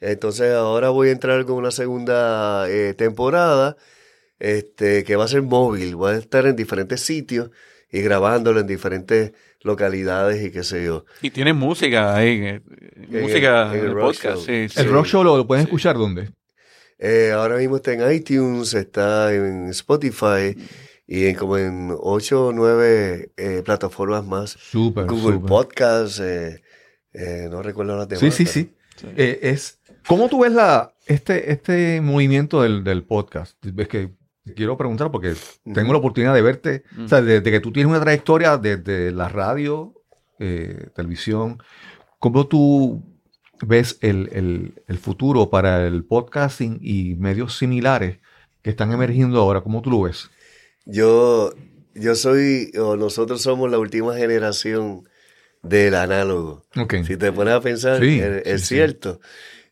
Entonces 0.00 0.52
ahora 0.52 0.88
voy 0.90 1.08
a 1.08 1.12
entrar 1.12 1.44
con 1.44 1.56
una 1.56 1.70
segunda 1.70 2.68
eh, 2.68 2.94
temporada 2.94 3.76
este, 4.38 5.04
que 5.04 5.16
va 5.16 5.24
a 5.24 5.28
ser 5.28 5.42
móvil. 5.42 5.94
Voy 5.96 6.14
a 6.14 6.16
estar 6.18 6.46
en 6.46 6.56
diferentes 6.56 7.00
sitios 7.00 7.50
y 7.90 8.00
grabándolo 8.00 8.60
en 8.60 8.66
diferentes 8.66 9.32
localidades 9.60 10.44
y 10.44 10.50
qué 10.50 10.64
sé 10.64 10.84
yo. 10.84 11.04
Y 11.20 11.30
tiene 11.30 11.52
música 11.52 12.16
ahí. 12.16 12.40
eh, 12.44 12.60
música 13.08 13.68
en 13.68 13.72
el 13.74 13.78
en 13.80 13.86
el 13.86 13.94
rock 13.94 14.04
podcast. 14.06 14.36
show. 14.36 14.68
Sí, 14.68 14.80
El 14.80 14.88
rock 14.90 15.06
show 15.06 15.22
lo, 15.22 15.36
lo 15.36 15.46
pueden 15.46 15.64
escuchar 15.64 15.96
dónde? 15.96 16.30
Eh, 16.98 17.30
ahora 17.32 17.56
mismo 17.56 17.76
está 17.76 17.92
en 17.92 18.12
iTunes, 18.12 18.74
está 18.74 19.32
en 19.34 19.68
Spotify 19.68 20.56
y 21.06 21.26
en 21.26 21.34
como 21.36 21.58
en 21.58 21.94
ocho 21.98 22.46
o 22.48 22.52
nueve 22.52 23.32
eh, 23.36 23.62
plataformas 23.64 24.24
más. 24.26 24.50
Súper, 24.50 25.06
Google 25.06 25.34
súper. 25.36 25.48
Podcast, 25.48 26.20
eh, 26.20 26.62
eh, 27.12 27.48
no 27.50 27.62
recuerdo 27.62 27.96
las 27.96 28.08
demás. 28.08 28.34
Sí, 28.34 28.44
sí, 28.46 28.70
pero- 29.00 29.12
sí. 29.14 29.14
Eh, 29.16 29.40
es, 29.42 29.80
¿Cómo 30.06 30.28
tú 30.28 30.40
ves 30.40 30.52
la, 30.52 30.94
este, 31.06 31.52
este 31.52 32.00
movimiento 32.00 32.62
del, 32.62 32.82
del 32.84 33.02
podcast? 33.04 33.56
Ves 33.64 33.88
que 33.88 34.10
quiero 34.56 34.76
preguntar 34.76 35.10
porque 35.12 35.34
tengo 35.72 35.92
la 35.92 35.98
oportunidad 35.98 36.34
de 36.34 36.42
verte, 36.42 36.82
o 37.02 37.06
sea, 37.08 37.20
desde 37.22 37.48
que 37.50 37.60
tú 37.60 37.70
tienes 37.72 37.88
una 37.90 38.00
trayectoria 38.00 38.56
desde 38.56 39.12
la 39.12 39.28
radio, 39.28 39.94
eh, 40.40 40.88
televisión, 40.96 41.62
¿cómo 42.18 42.46
tú 42.48 43.02
ves 43.64 43.98
el, 44.00 44.28
el- 44.32 44.82
el 44.88 44.98
futuro 44.98 45.48
para 45.50 45.86
el 45.86 46.04
podcasting 46.04 46.78
y 46.82 47.14
medios 47.14 47.56
similares 47.56 48.18
que 48.62 48.70
están 48.70 48.90
emergiendo 48.92 49.38
ahora? 49.40 49.60
¿Cómo 49.60 49.80
tú 49.82 49.90
lo 49.90 50.02
ves? 50.02 50.30
Yo, 50.84 51.52
yo 51.94 52.14
soy, 52.14 52.72
o 52.78 52.96
nosotros 52.96 53.42
somos 53.42 53.70
la 53.70 53.78
última 53.78 54.16
generación 54.16 55.08
del 55.62 55.94
análogo. 55.94 56.64
Si 57.06 57.16
te 57.16 57.32
pones 57.32 57.54
a 57.54 57.60
pensar, 57.60 58.00
Sí, 58.00 58.18
es, 58.20 58.34
sí, 58.34 58.50
es 58.50 58.60
sí. 58.62 58.66
cierto. 58.74 59.20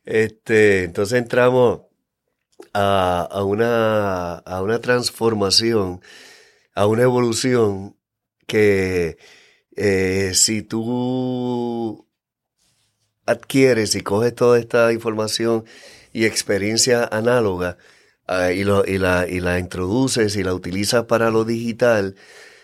Este, 0.05 0.85
entonces 0.85 1.19
entramos 1.19 1.83
a, 2.73 3.29
a 3.31 3.45
una, 3.45 4.35
a 4.35 4.63
una 4.63 4.81
transformación, 4.81 6.01
a 6.75 6.87
una 6.87 7.03
evolución 7.03 7.97
que 8.47 9.19
eh, 9.77 10.33
si 10.35 10.63
tú 10.63 12.07
adquieres 13.27 13.95
y 13.95 14.01
coges 14.03 14.35
toda 14.35 14.59
esta 14.59 14.93
información 14.93 15.65
y 16.13 16.25
experiencia 16.25 17.05
análoga 17.05 17.77
ah, 18.31 18.53
y, 18.53 18.65
lo- 18.65 18.85
y 18.87 18.97
la, 18.99 19.27
y 19.29 19.41
la 19.41 19.59
introduces 19.59 20.37
y 20.37 20.43
la 20.43 20.55
utilizas 20.55 21.05
para 21.05 21.31
lo 21.31 21.45
digital, 21.45 22.15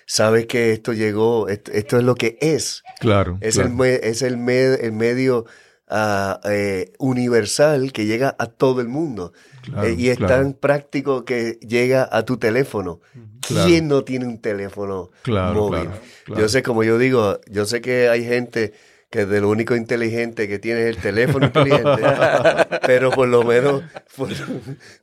sabes 0.07 0.47
que 0.47 0.73
esto 0.73 0.93
llegó, 0.93 1.49
esto, 1.49 1.73
esto 1.73 1.99
es 1.99 2.05
lo 2.05 2.15
que 2.15 2.39
es. 2.41 2.83
Claro. 3.01 3.39
Es, 3.41 3.55
claro. 3.55 3.69
el, 3.71 3.75
me- 3.75 3.95
es 4.11 4.23
el, 4.23 4.37
me- 4.37 4.75
el 4.75 4.93
medio 4.93 5.45
ah, 5.89 6.41
eh, 6.45 6.93
universal 6.99 7.93
que 7.93 8.07
llega 8.07 8.35
a 8.39 8.47
todo 8.47 8.81
el 8.81 8.89
mundo. 8.89 9.33
Claro, 9.63 9.87
Eh, 9.89 9.97
y 9.99 10.09
es 10.11 10.17
claro. 10.19 10.35
tan 10.37 10.53
práctico 10.55 11.25
que 11.25 11.59
llega 11.61 12.09
a 12.11 12.25
tu 12.25 12.37
teléfono. 12.37 13.01
¿Quién 13.67 13.89
no 13.89 14.03
tiene 14.05 14.27
un 14.27 14.41
teléfono 14.41 15.11
móvil? 15.55 15.89
Yo 16.41 16.49
sé, 16.49 16.63
como 16.63 16.83
yo 16.85 16.99
digo, 16.99 17.41
yo 17.51 17.65
sé 17.67 17.81
que 17.81 18.09
hay 18.09 18.25
gente 18.25 18.73
que 19.17 19.25
de 19.27 19.41
lo 19.41 19.49
único 19.49 19.75
inteligente 19.75 20.47
que 20.47 20.59
tiene 20.59 20.83
es 20.89 20.97
el 20.97 21.03
teléfono 21.03 21.47
inteligente, 21.47 22.03
pero 22.87 23.11
por 23.11 23.29
lo 23.29 23.43
menos, 23.45 23.83
por, 24.17 24.29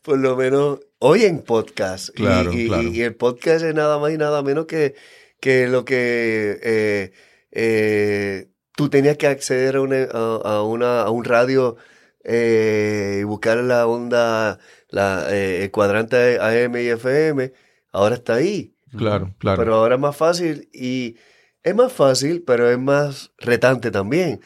por 0.03 0.19
lo 0.19 0.35
menos 0.37 0.79
oyen 0.99 1.41
podcast. 1.41 2.09
Y- 2.09 2.13
Claro, 2.21 2.53
y, 2.53 2.67
claro. 2.67 2.83
y 2.83 3.01
el 3.01 3.15
podcast 3.15 3.65
es 3.65 3.73
nada 3.73 3.97
más 3.97 4.11
y 4.13 4.17
nada 4.17 4.43
menos 4.43 4.65
que, 4.67 4.93
que 5.39 5.67
lo 5.67 5.83
que 5.83 6.59
eh, 6.61 7.11
eh, 7.51 8.47
tú 8.75 8.89
tenías 8.89 9.17
que 9.17 9.27
acceder 9.27 9.77
a, 9.77 9.81
una, 9.81 10.03
a, 10.11 10.39
a 10.57 10.63
una, 10.63 11.01
a 11.01 11.09
un 11.09 11.23
radio 11.25 11.75
eh, 12.23 13.17
y 13.21 13.23
buscar 13.23 13.57
la 13.57 13.87
onda, 13.87 14.59
la, 14.89 15.27
el 15.35 15.71
cuadrante 15.71 16.37
AM 16.39 16.75
y 16.77 16.87
FM, 16.87 17.51
ahora 17.91 18.15
está 18.15 18.35
ahí. 18.35 18.75
Claro, 18.95 19.33
claro. 19.39 19.57
Pero 19.57 19.75
ahora 19.75 19.95
es 19.95 20.01
más 20.01 20.15
fácil 20.15 20.69
y 20.71 21.15
es 21.63 21.75
más 21.75 21.91
fácil, 21.93 22.43
pero 22.45 22.69
es 22.69 22.77
más 22.77 23.31
retante 23.37 23.91
también, 23.91 24.41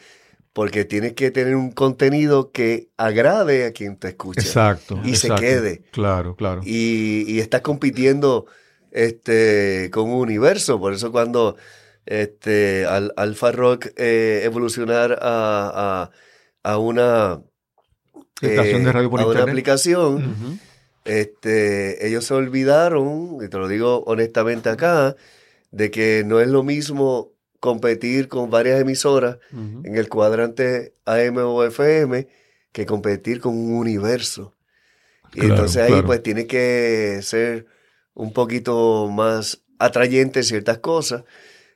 porque 0.52 0.84
tienes 0.84 1.14
que 1.14 1.30
tener 1.30 1.56
un 1.56 1.72
contenido 1.72 2.52
que 2.52 2.90
agrade 2.96 3.66
a 3.66 3.72
quien 3.72 3.96
te 3.96 4.08
escucha 4.08 4.40
Exacto. 4.40 5.00
y 5.04 5.16
se 5.16 5.34
quede. 5.34 5.82
Claro, 5.90 6.36
claro. 6.36 6.60
y, 6.64 7.24
y 7.26 7.40
estás 7.40 7.62
compitiendo 7.62 8.46
este, 8.90 9.90
con 9.92 10.10
un 10.10 10.20
universo. 10.20 10.80
Por 10.80 10.92
eso 10.92 11.12
cuando 11.12 11.56
este, 12.06 12.86
al, 12.86 13.12
Alfa 13.16 13.52
Rock 13.52 13.88
eh, 13.96 14.42
evolucionar 14.44 15.18
a, 15.20 16.10
a, 16.64 16.70
a 16.72 16.78
una, 16.78 17.42
Estación 18.40 18.84
de 18.84 18.92
radio 18.92 19.10
por 19.10 19.20
a 19.20 19.26
una 19.26 19.42
aplicación, 19.42 20.60
este, 21.04 22.06
ellos 22.06 22.24
se 22.24 22.34
olvidaron, 22.34 23.38
y 23.42 23.48
te 23.48 23.58
lo 23.58 23.66
digo 23.66 24.04
honestamente 24.06 24.68
acá, 24.68 25.16
de 25.70 25.90
que 25.90 26.22
no 26.26 26.40
es 26.40 26.48
lo 26.48 26.62
mismo 26.62 27.32
competir 27.60 28.28
con 28.28 28.50
varias 28.50 28.80
emisoras 28.80 29.38
en 29.52 29.96
el 29.96 30.08
cuadrante 30.08 30.94
AM 31.04 31.38
o 31.38 31.64
FM 31.64 32.28
que 32.72 32.86
competir 32.86 33.40
con 33.40 33.56
un 33.56 33.74
universo. 33.74 34.54
Y 35.34 35.40
Claro, 35.40 35.54
entonces 35.54 35.82
ahí 35.82 35.88
claro. 35.90 36.06
pues 36.06 36.22
tiene 36.22 36.46
que 36.46 37.18
ser 37.22 37.66
un 38.14 38.32
poquito 38.32 39.08
más 39.10 39.62
atrayente 39.78 40.40
en 40.40 40.44
ciertas 40.44 40.78
cosas. 40.78 41.24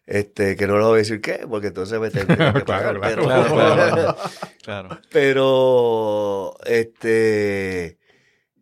Este, 0.04 0.56
que 0.56 0.66
no 0.66 0.78
lo 0.78 0.88
voy 0.88 0.96
a 0.96 0.98
decir 0.98 1.20
qué, 1.20 1.46
porque 1.48 1.68
entonces 1.68 1.98
me 2.00 2.10
tengo 2.10 2.26
que 2.26 2.34
Claro, 2.64 2.64
pagar. 2.64 2.98
claro. 2.98 3.00
pero- 3.00 3.22
Claro, 3.24 3.54
claro. 3.54 4.16
Claro. 4.62 5.00
pero 5.10 6.54
este 6.66 7.98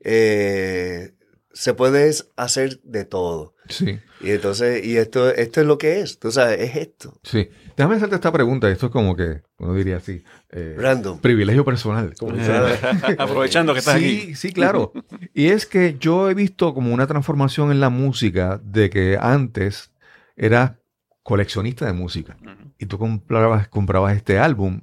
eh, 0.03 1.13
se 1.53 1.75
puede 1.75 2.11
hacer 2.37 2.81
de 2.83 3.05
todo. 3.05 3.55
Sí, 3.69 3.99
Y 4.23 4.31
entonces, 4.33 4.85
y 4.85 4.97
esto, 4.99 5.31
esto 5.31 5.61
es 5.61 5.67
lo 5.67 5.79
que 5.79 6.01
es, 6.01 6.19
tú 6.19 6.31
sabes, 6.31 6.61
es 6.61 6.77
esto. 6.77 7.19
sí. 7.23 7.49
Déjame 7.77 7.97
hacerte 7.97 8.17
esta 8.17 8.31
pregunta. 8.31 8.69
Esto 8.69 8.87
es 8.87 8.93
como 8.93 9.17
que, 9.17 9.41
uno 9.59 9.73
diría 9.73 9.97
así, 9.97 10.23
eh, 10.51 10.77
Random. 10.79 11.19
privilegio 11.19 11.65
personal. 11.65 12.13
como. 12.19 12.37
Aprovechando 13.19 13.73
que 13.73 13.79
estás 13.79 13.99
sí, 13.99 14.05
aquí. 14.05 14.35
Sí, 14.35 14.53
claro. 14.53 14.93
Y 15.33 15.47
es 15.47 15.65
que 15.65 15.97
yo 15.99 16.29
he 16.29 16.35
visto 16.35 16.75
como 16.75 16.93
una 16.93 17.07
transformación 17.07 17.71
en 17.71 17.81
la 17.81 17.89
música 17.89 18.61
de 18.63 18.91
que 18.91 19.17
antes 19.19 19.93
era 20.37 20.79
coleccionista 21.23 21.87
de 21.87 21.95
música 21.95 22.37
y 22.79 22.85
tú 22.87 22.99
comprabas, 22.99 23.69
comprabas 23.69 24.15
este 24.17 24.39
álbum 24.39 24.83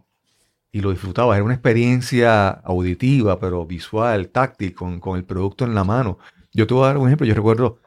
y 0.72 0.82
lo 0.82 0.90
disfrutabas. 0.90 1.36
Era 1.36 1.44
una 1.46 1.54
experiencia 1.54 2.50
auditiva, 2.50 3.40
pero 3.40 3.64
visual, 3.68 4.30
táctil, 4.30 4.74
con, 4.74 5.00
con 5.00 5.18
el 5.18 5.24
producto 5.24 5.66
en 5.66 5.76
la 5.76 5.84
mano. 5.84 6.18
Yo 6.52 6.66
te 6.66 6.74
voy 6.74 6.84
a 6.86 6.88
dar 6.88 6.98
un 6.98 7.08
ejemplo. 7.08 7.28
Yo 7.28 7.36
recuerdo, 7.36 7.78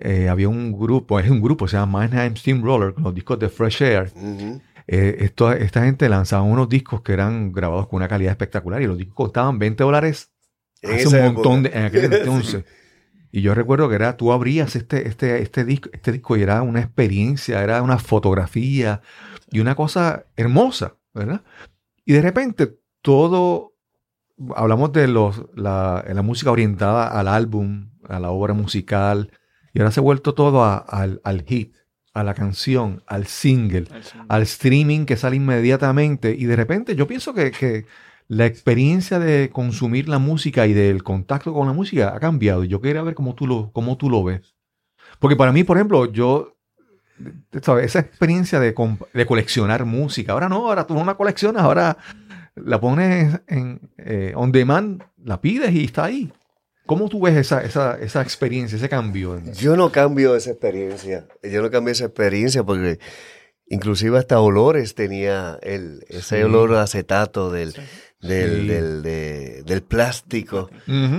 eh, 0.00 0.28
había 0.28 0.48
un 0.48 0.72
grupo, 0.78 1.20
es 1.20 1.30
un 1.30 1.40
grupo, 1.40 1.68
se 1.68 1.76
llama 1.76 2.00
Mannheim 2.00 2.36
Steamroller, 2.36 2.94
con 2.94 3.04
los 3.04 3.14
discos 3.14 3.38
de 3.38 3.48
Fresh 3.48 3.82
Air. 3.82 4.12
Ujú. 4.14 4.60
Eh, 4.86 5.16
esto- 5.20 5.52
esta 5.52 5.84
gente 5.84 6.08
lanzaba 6.08 6.42
unos 6.42 6.68
discos 6.68 7.02
que 7.02 7.12
eran 7.12 7.52
grabados 7.52 7.86
con 7.88 7.98
una 7.98 8.08
calidad 8.08 8.32
espectacular 8.32 8.82
y 8.82 8.86
los 8.86 8.98
discos 8.98 9.14
costaban 9.14 9.58
20 9.58 9.84
dólares 9.84 10.32
hace 10.82 11.06
un 11.08 11.34
montón 11.34 11.62
de, 11.62 11.68
época. 11.68 11.78
en 11.80 11.86
aquel 11.86 12.12
entonces. 12.14 12.64
Y 13.32 13.42
yo 13.42 13.54
recuerdo 13.54 13.88
que 13.88 13.94
era, 13.94 14.16
tú 14.16 14.32
abrías 14.32 14.74
este, 14.74 15.06
este, 15.06 15.40
este 15.42 15.64
disco, 15.64 15.88
este 15.92 16.10
disco 16.10 16.36
y 16.36 16.42
era 16.42 16.62
una 16.62 16.80
experiencia, 16.80 17.62
era 17.62 17.80
una 17.82 17.98
fotografía 17.98 19.02
y 19.52 19.60
una 19.60 19.76
cosa 19.76 20.24
hermosa, 20.36 20.96
¿verdad? 21.14 21.42
Y 22.04 22.12
de 22.14 22.22
repente 22.22 22.76
todo, 23.02 23.74
hablamos 24.56 24.92
de 24.92 25.06
los, 25.06 25.44
la, 25.54 26.04
la 26.12 26.22
música 26.22 26.50
orientada 26.50 27.06
al 27.06 27.28
álbum, 27.28 27.90
a 28.08 28.18
la 28.18 28.30
obra 28.30 28.52
musical, 28.54 29.30
y 29.72 29.78
ahora 29.80 29.90
se 29.92 30.00
ha 30.00 30.02
vuelto 30.02 30.34
todo 30.34 30.64
a- 30.64 30.78
al, 30.78 31.20
al 31.24 31.42
hit, 31.42 31.74
a 32.14 32.24
la 32.24 32.34
canción, 32.34 33.02
al 33.06 33.26
single 33.26 33.86
al 34.28 34.42
streaming 34.42 35.04
que 35.06 35.16
sale 35.16 35.36
inmediatamente 35.36 36.34
y 36.36 36.44
de 36.46 36.56
repente 36.56 36.96
yo 36.96 37.06
pienso 37.06 37.32
que, 37.34 37.50
que 37.52 37.86
la 38.26 38.46
experiencia 38.46 39.18
de 39.18 39.50
consumir 39.50 40.08
la 40.08 40.18
música 40.18 40.66
y 40.66 40.72
del 40.72 41.02
contacto 41.02 41.52
con 41.54 41.66
la 41.66 41.72
música 41.72 42.14
ha 42.14 42.20
cambiado. 42.20 42.64
Yo 42.64 42.80
quería 42.80 43.02
ver 43.02 43.14
cómo 43.14 43.34
tú 43.34 43.46
lo, 43.46 43.70
cómo 43.72 43.96
tú 43.96 44.08
lo 44.10 44.22
ves. 44.24 44.54
Porque 45.18 45.36
para 45.36 45.52
mí, 45.52 45.64
por 45.64 45.76
ejemplo, 45.76 46.10
yo, 46.12 46.56
¿sabes? 47.62 47.86
esa 47.86 47.98
experiencia 48.00 48.60
de, 48.60 48.74
de 49.14 49.26
coleccionar 49.26 49.84
música, 49.84 50.32
ahora 50.32 50.48
no, 50.48 50.68
ahora 50.68 50.86
tú 50.86 50.94
no 50.94 51.04
la 51.04 51.14
coleccionas, 51.14 51.62
ahora 51.62 51.96
la 52.56 52.80
pones 52.80 53.40
en 53.48 53.80
eh, 53.98 54.32
on 54.36 54.52
demand, 54.52 55.02
la 55.24 55.40
pides 55.40 55.72
y 55.72 55.84
está 55.84 56.04
ahí. 56.04 56.32
¿Cómo 56.90 57.08
tú 57.08 57.20
ves 57.20 57.36
esa, 57.36 57.62
esa, 57.62 57.96
esa 58.00 58.20
experiencia, 58.20 58.74
ese 58.76 58.88
cambio? 58.88 59.36
en- 59.36 59.52
Yo 59.54 59.76
no 59.76 59.92
cambio 59.92 60.34
esa 60.34 60.50
experiencia. 60.50 61.28
Yo 61.40 61.62
no 61.62 61.70
cambio 61.70 61.92
esa 61.92 62.06
experiencia 62.06 62.64
porque 62.64 62.98
inclusive 63.68 64.18
hasta 64.18 64.40
olores 64.40 64.96
tenía 64.96 65.56
el, 65.62 66.04
ese 66.08 66.38
Sí. 66.38 66.42
olor 66.42 66.74
a 66.74 66.82
acetato 66.82 67.52
del, 67.52 67.74
del, 68.20 68.60
Sí. 68.62 68.66
del, 68.66 69.02
de- 69.04 69.62
del 69.64 69.82
plástico. 69.84 70.68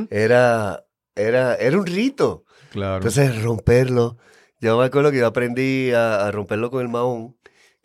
Era, 0.10 0.84
era, 1.16 1.56
era 1.56 1.78
un 1.78 1.86
rito. 1.86 2.44
claro. 2.72 2.98
Entonces 2.98 3.42
romperlo. 3.42 4.18
Yo 4.60 4.78
me 4.78 4.84
acuerdo 4.86 5.10
que 5.12 5.20
yo 5.20 5.28
aprendí 5.28 5.92
a, 5.92 6.28
a 6.28 6.32
romperlo 6.32 6.70
con 6.70 6.82
el 6.82 6.90
mahón. 6.90 7.38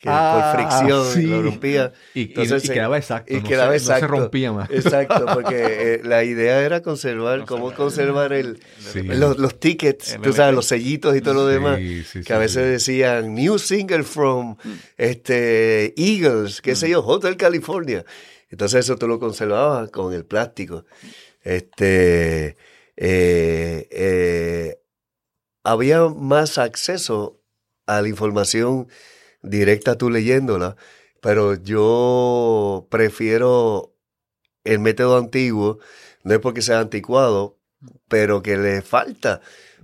Que 0.07 0.13
Ah, 0.13 0.53
por 0.55 0.61
fricción 0.61 1.13
sí. 1.13 1.23
lo 1.27 1.43
rompía. 1.43 1.93
y, 2.15 2.21
y- 2.21 2.25
entonces 2.27 2.65
y 2.65 2.67
se- 2.69 2.73
quedaba 2.75 2.97
exacto. 2.97 3.33
y 3.35 3.41
no 3.41 3.49
quedaba 3.49 3.79
se, 3.79 4.01
no 4.01 4.07
rompía 4.07 4.53
más. 4.53 4.71
Exacto, 4.71 5.25
porque 5.35 5.95
eh, 5.95 6.01
la 6.05 6.23
idea 6.25 6.61
era 6.63 6.81
conservar, 6.83 7.45
cómo 7.45 7.73
conservar 7.75 8.33
el, 8.33 8.61
Sí. 8.79 9.03
los, 9.03 9.39
los 9.39 9.59
tickets, 9.59 10.13
El 10.15 10.21
tú 10.23 10.33
sabes, 10.33 10.55
los 10.55 10.67
sellitos 10.67 11.17
y 11.17 11.21
todo 11.21 11.35
lo 11.35 11.47
demás. 11.47 11.79
Sí, 11.79 12.05
sí, 12.05 12.19
que 12.21 12.25
sí, 12.25 12.33
a 12.33 12.39
veces 12.39 12.83
sí. 12.85 12.93
decían 12.93 13.35
New 13.35 13.59
Single 13.59 14.05
from 14.05 14.57
este, 14.97 15.93
Eagles, 16.01 16.61
qué 16.63 16.77
sé 16.77 16.89
yo, 16.91 17.05
Hotel 17.05 17.37
California. 17.37 18.05
Entonces 18.49 18.85
eso 18.85 18.97
tú 18.97 19.09
lo 19.09 19.19
conservabas 19.19 19.91
con 19.91 20.15
el 20.15 20.25
plástico. 20.25 20.85
Este, 21.43 22.57
eh, 22.97 23.89
eh, 23.91 24.79
había 25.65 26.05
más 26.09 26.59
acceso 26.59 27.43
a 27.87 28.03
la 28.03 28.09
información 28.09 28.89
directa 29.49 29.97
tú 29.97 30.11
leyéndola, 30.11 30.77
pero 31.21 31.55
yo 31.55 32.87
prefiero 32.91 33.95
el 34.65 34.79
método 34.81 35.17
antiguo, 35.17 35.79
no 36.25 36.35
es 36.35 36.41
porque 36.41 36.63
sea 36.63 36.81
anticuado, 36.81 37.59
pero 38.09 38.43
que 38.43 38.57
le 38.57 38.83
falta. 38.83 39.41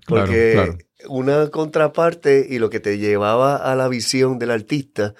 Porque 0.07 0.53
claro. 0.53 0.79
una 1.09 1.49
contraparte 1.51 2.47
y 2.49 2.59
lo 2.59 2.69
que 2.71 2.81
te 2.81 2.99
llevaba 2.99 3.57
a 3.57 3.75
la 3.77 3.89
visión 3.89 4.39
del 4.39 4.51
artista 4.51 5.15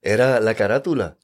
era 0.00 0.40
la 0.40 0.54
carátula. 0.54 1.16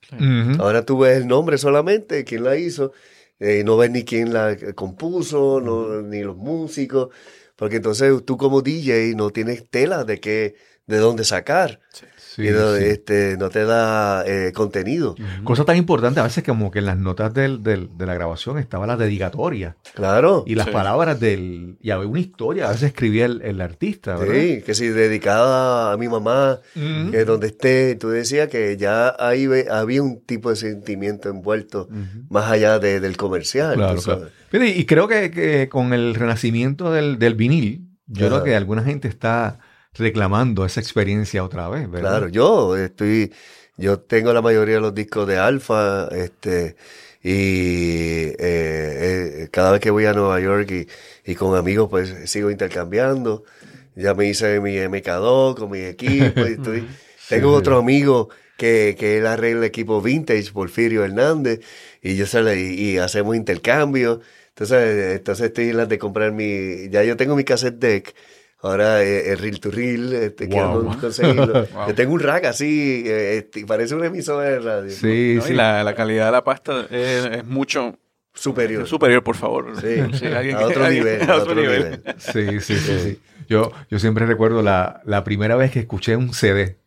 Ahora 0.59 0.85
tú 0.85 0.99
ves 0.99 1.19
el 1.19 1.27
nombre 1.29 1.59
solamente, 1.59 2.25
quién 2.25 2.45
la 2.45 2.57
hizo, 2.57 2.93
eh, 3.39 3.63
no 3.65 3.77
ves 3.77 3.91
ni 3.91 4.05
quién 4.05 4.33
la 4.33 4.57
compuso, 4.75 5.61
no- 5.61 6.03
ni 6.03 6.23
los 6.23 6.37
músicos, 6.37 7.09
porque 7.57 7.77
entonces 7.77 8.25
tú 8.25 8.37
como 8.37 8.63
DJ 8.63 9.15
no 9.17 9.31
tienes 9.31 9.69
tela 9.71 10.05
de 10.05 10.19
qué, 10.21 10.57
de 10.87 10.97
dónde 10.99 11.25
sacar, 11.25 11.81
Sí, 11.93 12.07
y 12.37 12.51
no, 12.51 12.75
sí. 12.77 12.85
este, 12.85 13.37
no 13.39 13.49
te 13.49 13.65
da 13.65 14.25
eh, 14.27 14.53
contenido. 14.55 15.15
Cosa 15.45 15.65
tan 15.65 15.77
importante, 15.77 16.21
a 16.21 16.25
veces 16.25 16.45
como 16.45 16.71
que 16.71 16.81
en 16.81 16.87
las 16.87 16.99
notas 16.99 17.33
del- 17.33 17.63
del- 17.63 17.97
de 17.97 18.07
la 18.07 18.15
grabación 18.15 18.59
estaba 18.59 18.87
la 18.87 18.97
dedicatoria 18.97 19.77
Claro. 19.95 20.45
y 20.47 20.55
las 20.55 20.67
Sí. 20.67 20.73
palabras 20.73 21.19
del... 21.21 21.77
Y 21.81 21.91
había 21.91 22.07
una 22.09 22.21
historia, 22.21 22.67
a 22.67 22.73
veces 22.73 22.89
escribía 22.89 23.27
el, 23.27 23.41
el 23.43 23.61
artista, 23.61 24.17
¿verdad? 24.17 24.35
Sí, 24.35 24.63
que 24.65 24.75
si 24.75 24.89
dedicada 24.89 25.93
a 25.93 25.97
mi 25.97 26.09
mamá, 26.09 26.61
que 26.75 27.25
donde 27.25 27.49
esté, 27.49 27.95
tú 27.97 28.09
decías 28.09 28.49
que 28.49 28.77
ya 28.77 29.15
ahí 29.19 29.47
ve- 29.47 29.67
había 29.71 30.03
un 30.03 30.21
tipo 30.25 30.51
de 30.51 30.57
sentimiento 30.57 31.29
envuelto 31.29 31.89
más 32.29 32.51
allá 32.51 32.79
de- 32.79 33.01
del 33.01 33.17
comercial. 33.17 33.75
Claro, 33.77 34.01
claro. 34.03 34.29
y 34.53 34.85
creo 34.87 35.09
que, 35.09 35.31
que 35.31 35.69
con 35.69 35.93
el 35.93 36.15
renacimiento 36.15 36.93
del, 36.93 37.19
del 37.19 37.35
vinil, 37.35 37.89
yo 38.07 38.29
creo 38.29 38.43
que 38.45 38.57
alguna 38.57 38.83
gente 38.83 39.07
está 39.09 39.59
reclamando 39.99 40.65
esa 40.65 40.81
experiencia 40.81 41.45
otra 41.45 41.69
vez, 41.69 41.91
¿verdad? 41.91 42.23
Claro, 42.23 42.29
yo 42.29 42.77
estoy, 42.77 43.33
yo 43.77 43.99
tengo 44.01 44.33
la 44.33 44.41
mayoría 44.41 44.77
de 44.77 44.81
los 44.81 44.95
discos 44.95 45.27
de 45.27 45.37
Alfa, 45.39 46.07
este, 46.13 46.77
y 47.23 48.29
eh, 48.39 49.43
eh, 49.45 49.49
cada 49.51 49.73
vez 49.73 49.81
que 49.81 49.91
voy 49.91 50.05
a 50.07 50.13
Nueva 50.13 50.39
York 50.41 50.71
y, 50.71 50.87
y 51.33 51.35
con 51.35 51.57
amigos, 51.57 51.89
pues 51.91 52.31
sigo 52.31 52.51
intercambiando. 52.53 53.43
Ya 53.97 54.15
me 54.15 54.27
hice 54.29 54.61
mi 54.61 54.77
MK2 54.79 55.57
con 55.57 55.71
mi 55.73 55.81
equipo. 55.81 56.47
y 56.47 56.53
estoy- 56.53 56.87
tengo 57.27 57.53
otro 57.53 57.79
amigo 57.79 58.29
que, 58.57 58.95
que 58.99 59.19
él 59.19 59.27
arregla 59.27 59.67
equipo 59.67 60.01
vintage, 60.01 60.53
Porfirio 60.53 61.05
Hernández, 61.05 61.61
y 62.01 62.15
yo 62.17 62.27
se 62.27 62.43
le- 62.43 62.61
y, 62.61 62.93
y 62.95 62.99
hacemos 62.99 63.35
intercambio. 63.37 64.21
Entonces, 64.51 65.17
entonces 65.17 65.47
estoy 65.47 65.71
en 65.71 65.77
las 65.79 65.89
de 65.89 65.99
comprar 65.99 66.31
mi, 66.33 66.89
ya 66.91 67.03
yo 67.05 67.17
tengo 67.17 67.35
mi 67.37 67.43
cassette 67.45 67.79
deck. 67.79 68.15
Ahora 68.61 69.03
eh, 69.05 69.31
el 69.31 69.39
reel 69.39 69.61
to 69.61 69.71
reel, 69.71 70.13
este, 70.13 70.49
quiero 70.49 70.73
Wow. 70.73 70.85
con- 70.87 71.01
conseguirlo. 71.01 71.47
Wow. 71.47 71.87
Yo 71.89 71.95
tengo 71.95 72.13
un 72.15 72.21
rack 72.21 72.47
así, 72.47 73.05
eh, 73.07 73.39
este, 73.39 73.65
parece 73.65 73.95
una 73.95 74.07
emisora 74.07 74.45
de 74.49 74.59
radio. 74.59 74.91
Sí, 74.91 75.35
¿no? 75.37 75.43
sí. 75.43 75.53
Y 75.53 75.57
la, 75.57 75.85
la 75.85 75.95
calidad 75.95 76.27
de 76.27 76.33
la 76.33 76.43
pasta 76.45 76.87
es, 76.91 77.25
es 77.27 77.45
mucho 77.47 77.97
Superior. 78.35 78.87
superior, 78.87 79.23
por 79.23 79.37
favor. 79.37 79.73
Sí, 79.81 80.01
alguien 80.27 80.57
a 80.57 80.59
que- 80.59 80.65
otro 80.65 80.85
alguien- 80.85 81.05
nivel. 81.05 81.23
a 81.23 81.33
A 81.33 81.37
otro 81.37 81.53
otro 81.53 81.55
nivel. 81.63 81.83
nivel. 81.83 82.03
Sí, 82.19 82.61
sí, 82.61 82.77
sí, 82.79 82.99
sí. 82.99 83.21
Yo, 83.49 83.73
yo 83.91 83.99
siempre 83.99 84.27
recuerdo 84.27 84.61
la, 84.63 85.03
la 85.07 85.25
primera 85.25 85.55
vez 85.57 85.71
que 85.71 85.79
escuché 85.81 86.17
un 86.17 86.35
CD. 86.35 86.79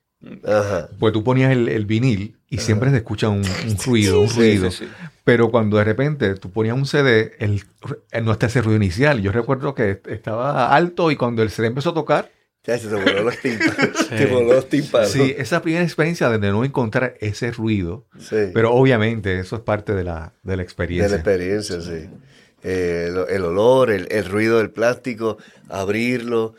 Ajá. 0.45 0.89
Pues 0.99 1.14
tú 1.14 1.23
ponías 1.23 1.52
el, 1.52 1.68
el 1.69 1.85
vinil 1.85 2.35
y 2.49 2.60
siempre 2.60 2.91
se 2.91 2.98
escucha 2.98 3.30
un, 3.30 3.39
un 3.39 3.77
ruido, 3.85 4.22
un 4.22 4.30
ruido. 4.30 4.69
sí, 4.72 4.85
sí. 4.85 4.91
Pero 5.23 5.49
cuando 5.52 5.77
de 5.77 5.84
repente 5.84 6.34
tú 6.35 6.52
ponías 6.52 6.76
un 6.76 6.85
CD, 6.85 7.34
el, 7.39 7.64
el- 8.11 8.26
no 8.26 8.31
está 8.31 8.48
ese 8.48 8.61
ruido 8.61 8.77
inicial. 8.77 9.22
Yo 9.22 9.31
recuerdo 9.31 9.73
que 9.76 9.99
estaba 10.07 10.76
alto 10.76 11.10
y 11.11 11.15
cuando 11.15 11.41
el 11.43 11.49
CD 11.49 11.68
empezó 11.68 11.91
a 11.91 11.93
tocar, 11.93 12.31
Ya 12.65 12.77
se 12.77 12.88
te 12.89 12.95
voló 12.95 13.23
los 13.23 13.38
tímpanos. 13.41 14.10
Te 14.10 14.26
voló 14.27 14.53
los 14.53 14.69
tímpanos. 14.69 15.10
sí, 15.10 15.34
esa 15.38 15.61
primera 15.61 15.84
experiencia 15.84 16.30
de 16.30 16.38
no 16.52 16.64
encontrar 16.65 17.15
ese 17.19 17.52
ruido. 17.52 18.06
Sí. 18.19 18.35
Pero 18.53 18.73
obviamente 18.73 19.39
eso 19.39 19.56
es 19.56 19.61
parte 19.64 19.93
de 19.95 20.03
la, 20.03 20.34
de 20.43 20.52
la 20.52 20.52
De 20.52 20.57
la 20.57 20.64
experiencia. 20.64 21.15
experiencia, 21.15 21.81
sí. 21.81 22.10
Eh, 22.64 23.07
el, 23.10 23.35
el 23.35 23.43
olor, 23.43 23.89
el, 23.89 24.07
el 24.11 24.26
ruido 24.26 24.60
del 24.60 24.69
plástico, 24.69 25.38
abrirlo. 25.69 26.53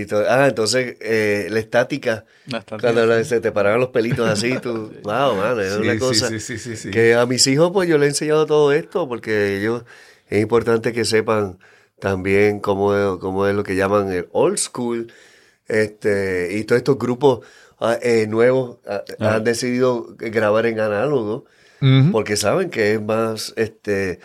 Y 0.00 0.06
to- 0.06 0.24
ah, 0.28 0.46
entonces 0.48 0.96
eh, 1.00 1.46
la 1.50 1.58
estática, 1.60 2.24
La 2.46 2.58
estática, 2.58 2.92
cuando 2.92 3.18
sí. 3.18 3.24
se 3.28 3.40
te 3.40 3.52
paraban 3.52 3.80
los 3.80 3.88
pelitos 3.90 4.28
así, 4.28 4.58
tú, 4.60 4.92
wow, 5.04 5.36
man, 5.36 5.58
es 5.60 5.72
Sí, 5.74 5.80
una 5.80 5.98
cosa. 5.98 6.28
sí, 6.28 6.40
sí, 6.40 6.58
sí, 6.58 6.76
sí. 6.76 6.90
Que 6.90 7.14
a 7.14 7.24
mis 7.26 7.46
hijos, 7.46 7.70
pues 7.72 7.88
yo 7.88 7.96
les 7.98 8.06
he 8.06 8.08
enseñado 8.10 8.44
todo 8.46 8.72
esto, 8.72 9.08
porque 9.08 9.58
ellos, 9.58 9.84
es 10.28 10.42
importante 10.42 10.92
que 10.92 11.04
sepan 11.04 11.58
también 11.98 12.60
cómo 12.60 12.94
es, 12.94 13.18
cómo 13.20 13.46
es 13.46 13.54
lo 13.54 13.62
que 13.64 13.74
llaman 13.76 14.12
el 14.12 14.28
old 14.32 14.58
school, 14.58 15.12
este, 15.68 16.50
y 16.56 16.64
todos 16.64 16.78
estos 16.78 16.98
grupos 16.98 17.40
ah, 17.80 17.98
eh, 18.02 18.26
nuevos 18.28 18.78
ah, 18.86 19.02
Ah. 19.18 19.34
han 19.36 19.44
decidido 19.44 20.14
grabar 20.18 20.66
en 20.66 20.80
análogo, 20.80 21.44
porque 22.12 22.36
saben 22.36 22.70
que 22.70 22.94
es 22.94 23.00
más, 23.02 23.52
este, 23.56 24.18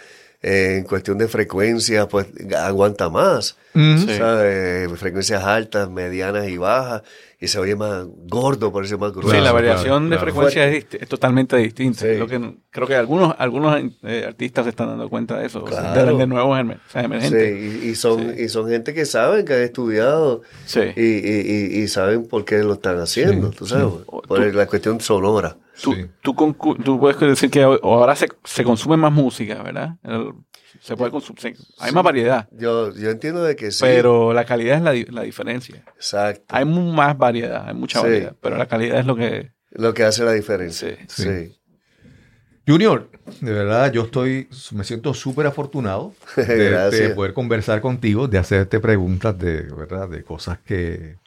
eh, 0.43 0.77
en 0.79 0.83
cuestión 0.85 1.17
de 1.17 1.27
frecuencia, 1.27 2.07
pues 2.07 2.27
aguanta 2.57 3.09
más. 3.09 3.55
Frecuencias 4.97 5.43
altas, 5.43 5.89
medianas 5.89 6.47
y 6.49 6.57
bajas, 6.57 7.03
y 7.39 7.47
se 7.47 7.57
oye 7.59 7.75
más 7.75 8.05
gordo, 8.27 8.71
parece 8.71 8.97
más 8.97 9.11
grueso. 9.11 9.31
Sí, 9.31 9.41
la 9.41 9.51
variación 9.51 9.83
claro, 9.85 10.01
de 10.03 10.09
claro. 10.09 10.21
frecuencia 10.21 10.67
es, 10.67 10.85
dist- 10.89 10.97
es 11.01 11.09
totalmente 11.09 11.55
distinta. 11.57 12.01
Sí. 12.01 12.15
Lo 12.17 12.27
que, 12.27 12.53
creo 12.69 12.87
que 12.87 12.95
algunos, 12.95 13.33
algunos 13.37 13.81
eh, 14.03 14.25
artistas 14.27 14.65
se 14.65 14.69
están 14.71 14.87
dando 14.87 15.09
cuenta 15.09 15.37
de 15.39 15.47
eso. 15.47 15.63
o 15.63 15.67
sea, 15.67 15.93
Claro. 15.93 16.13
de, 16.13 16.17
de 16.19 16.27
nuevos 16.27 16.57
emer- 16.59 16.77
o 16.87 16.91
sea, 16.91 17.01
Sí, 17.01 17.05
emergentes. 17.05 17.83
y, 17.83 17.87
y 17.89 17.95
son, 17.95 18.39
y 18.39 18.47
son 18.49 18.69
gente 18.69 18.93
que 18.93 19.05
saben, 19.05 19.45
que 19.45 19.53
han 19.55 19.61
estudiado 19.61 20.41
Sí. 20.65 20.81
y, 20.95 21.01
y- 21.01 21.41
y- 21.79 21.81
y 21.83 21.87
saben 21.87 22.27
por 22.27 22.45
qué 22.45 22.59
lo 22.59 22.73
están 22.73 22.99
haciendo, 22.99 23.51
Sí, 23.51 23.57
tú 23.57 23.65
sabes, 23.65 23.85
sí. 23.87 24.03
por 24.05 24.21
Tú- 24.27 24.35
la 24.57 24.67
cuestión 24.67 24.99
sonora. 25.01 25.55
Tú, 25.81 25.93
Sí. 25.93 26.05
tú, 26.21 26.33
concu- 26.33 26.81
tú 26.83 26.99
puedes 26.99 27.19
decir 27.19 27.49
que 27.49 27.61
ahora 27.63 28.15
se, 28.15 28.27
se 28.43 28.63
consume 28.63 28.97
más 28.97 29.11
música, 29.11 29.61
¿verdad? 29.63 29.95
El- 30.03 30.33
se 30.79 30.95
puede 30.95 31.11
consumir, 31.11 31.55
hay 31.79 31.91
más 31.91 32.03
variedad, 32.03 32.47
Yo, 32.51 32.93
yo 32.95 33.09
entiendo 33.09 33.43
de 33.43 33.55
que 33.57 33.71
sí. 33.71 33.79
pero 33.81 34.31
la 34.33 34.45
calidad 34.45 34.77
es 34.77 34.81
la, 34.83 35.11
la 35.13 35.21
diferencia. 35.23 35.83
Exacto. 35.95 36.45
Hay 36.47 36.63
más 36.65 37.17
variedad, 37.17 37.67
hay 37.67 37.73
mucha 37.75 37.99
Sí. 37.99 38.05
variedad, 38.05 38.35
pero 38.41 38.57
la 38.57 38.67
calidad 38.67 38.99
es 38.99 39.05
lo 39.05 39.15
que... 39.15 39.51
Lo 39.71 39.93
que 39.93 40.03
hace 40.03 40.23
la 40.23 40.31
diferencia. 40.31 40.89
Sí. 41.07 41.23
Sí. 41.23 41.23
Sí. 41.23 41.57
Junior, 42.67 43.09
de 43.41 43.51
verdad 43.51 43.91
yo 43.91 44.03
estoy, 44.03 44.47
me 44.73 44.83
siento 44.83 45.13
súper 45.13 45.47
afortunado 45.47 46.13
de, 46.37 46.69
de 46.89 47.09
poder 47.15 47.33
conversar 47.33 47.81
contigo, 47.81 48.27
de 48.27 48.37
hacerte 48.37 48.79
preguntas 48.79 49.37
de, 49.37 49.63
¿verdad? 49.63 50.07
de 50.09 50.23
cosas 50.23 50.59
que... 50.59 51.17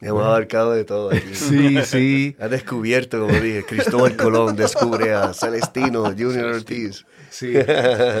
Hemos 0.00 0.24
abarcado 0.24 0.72
de 0.72 0.84
todo 0.84 1.10
aquí. 1.10 1.20
Sí, 1.34 1.78
sí, 1.82 2.36
Ha 2.38 2.48
descubierto, 2.48 3.20
como 3.20 3.32
dije, 3.40 3.64
Cristóbal 3.64 4.16
Colón 4.16 4.54
descubre 4.56 5.12
a 5.12 5.32
Celestino 5.34 6.04
Junior 6.04 6.46
Ortiz. 6.52 7.04
sí. 7.30 7.52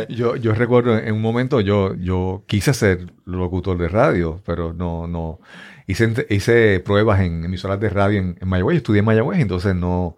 Yo, 0.08 0.36
yo 0.36 0.54
recuerdo 0.54 0.98
en 0.98 1.14
un 1.14 1.22
momento 1.22 1.60
yo, 1.60 1.94
yo 1.94 2.42
quise 2.46 2.74
ser 2.74 3.12
locutor 3.24 3.78
de 3.78 3.88
radio, 3.88 4.40
pero 4.44 4.72
no, 4.72 5.06
no. 5.06 5.40
Hice, 5.86 6.26
hice 6.28 6.80
pruebas 6.80 7.20
en 7.20 7.44
emisoras 7.44 7.80
de 7.80 7.88
radio 7.88 8.18
en, 8.18 8.36
en 8.40 8.48
Mayagüez, 8.48 8.76
estudié 8.78 8.98
en 8.98 9.06
Mayagüez, 9.06 9.40
entonces 9.40 9.74
no, 9.74 10.16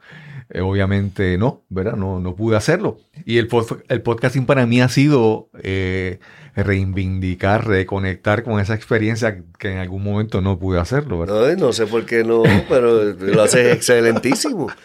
eh, 0.52 0.60
obviamente 0.60 1.36
no, 1.38 1.62
¿verdad? 1.68 1.94
No, 1.96 2.20
no 2.20 2.34
pude 2.36 2.56
hacerlo. 2.56 2.98
Y 3.24 3.38
el, 3.38 3.48
pod- 3.48 3.82
el 3.88 4.02
podcasting 4.02 4.46
para 4.46 4.66
mí 4.66 4.80
ha 4.80 4.88
sido 4.88 5.48
eh, 5.62 6.18
reivindicar, 6.56 7.66
reconectar 7.66 8.42
con 8.42 8.60
esa 8.60 8.74
experiencia 8.74 9.42
que 9.58 9.72
en 9.72 9.78
algún 9.78 10.02
momento 10.02 10.40
no 10.40 10.58
pude 10.58 10.78
hacerlo, 10.80 11.18
¿verdad? 11.20 11.56
No, 11.56 11.66
no 11.66 11.72
sé 11.72 11.86
por 11.86 12.06
qué 12.06 12.24
no, 12.24 12.42
pero 12.68 13.04
lo 13.04 13.42
haces 13.42 13.74
excelentísimo. 13.74 14.68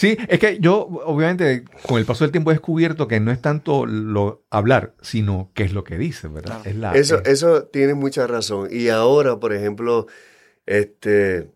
Sí, 0.00 0.16
es 0.28 0.38
que 0.38 0.58
yo, 0.60 0.82
obviamente, 1.06 1.64
con 1.82 1.98
el 1.98 2.04
paso 2.04 2.22
del 2.22 2.30
tiempo 2.30 2.52
he 2.52 2.54
descubierto 2.54 3.08
que 3.08 3.18
no 3.18 3.32
es 3.32 3.42
tanto 3.42 3.84
lo 3.84 4.44
hablar, 4.48 4.94
sino 5.02 5.50
qué 5.54 5.64
es 5.64 5.72
lo 5.72 5.82
que 5.82 5.98
dice, 5.98 6.28
¿verdad? 6.28 6.60
Claro. 6.62 6.70
Es 6.70 6.76
la, 6.76 6.92
Eso, 6.94 7.16
es- 7.24 7.28
eso 7.42 7.64
tiene 7.64 7.94
mucha 7.94 8.28
razón. 8.28 8.68
Y 8.70 8.90
ahora, 8.90 9.40
por 9.40 9.52
ejemplo, 9.52 10.06
este, 10.66 11.50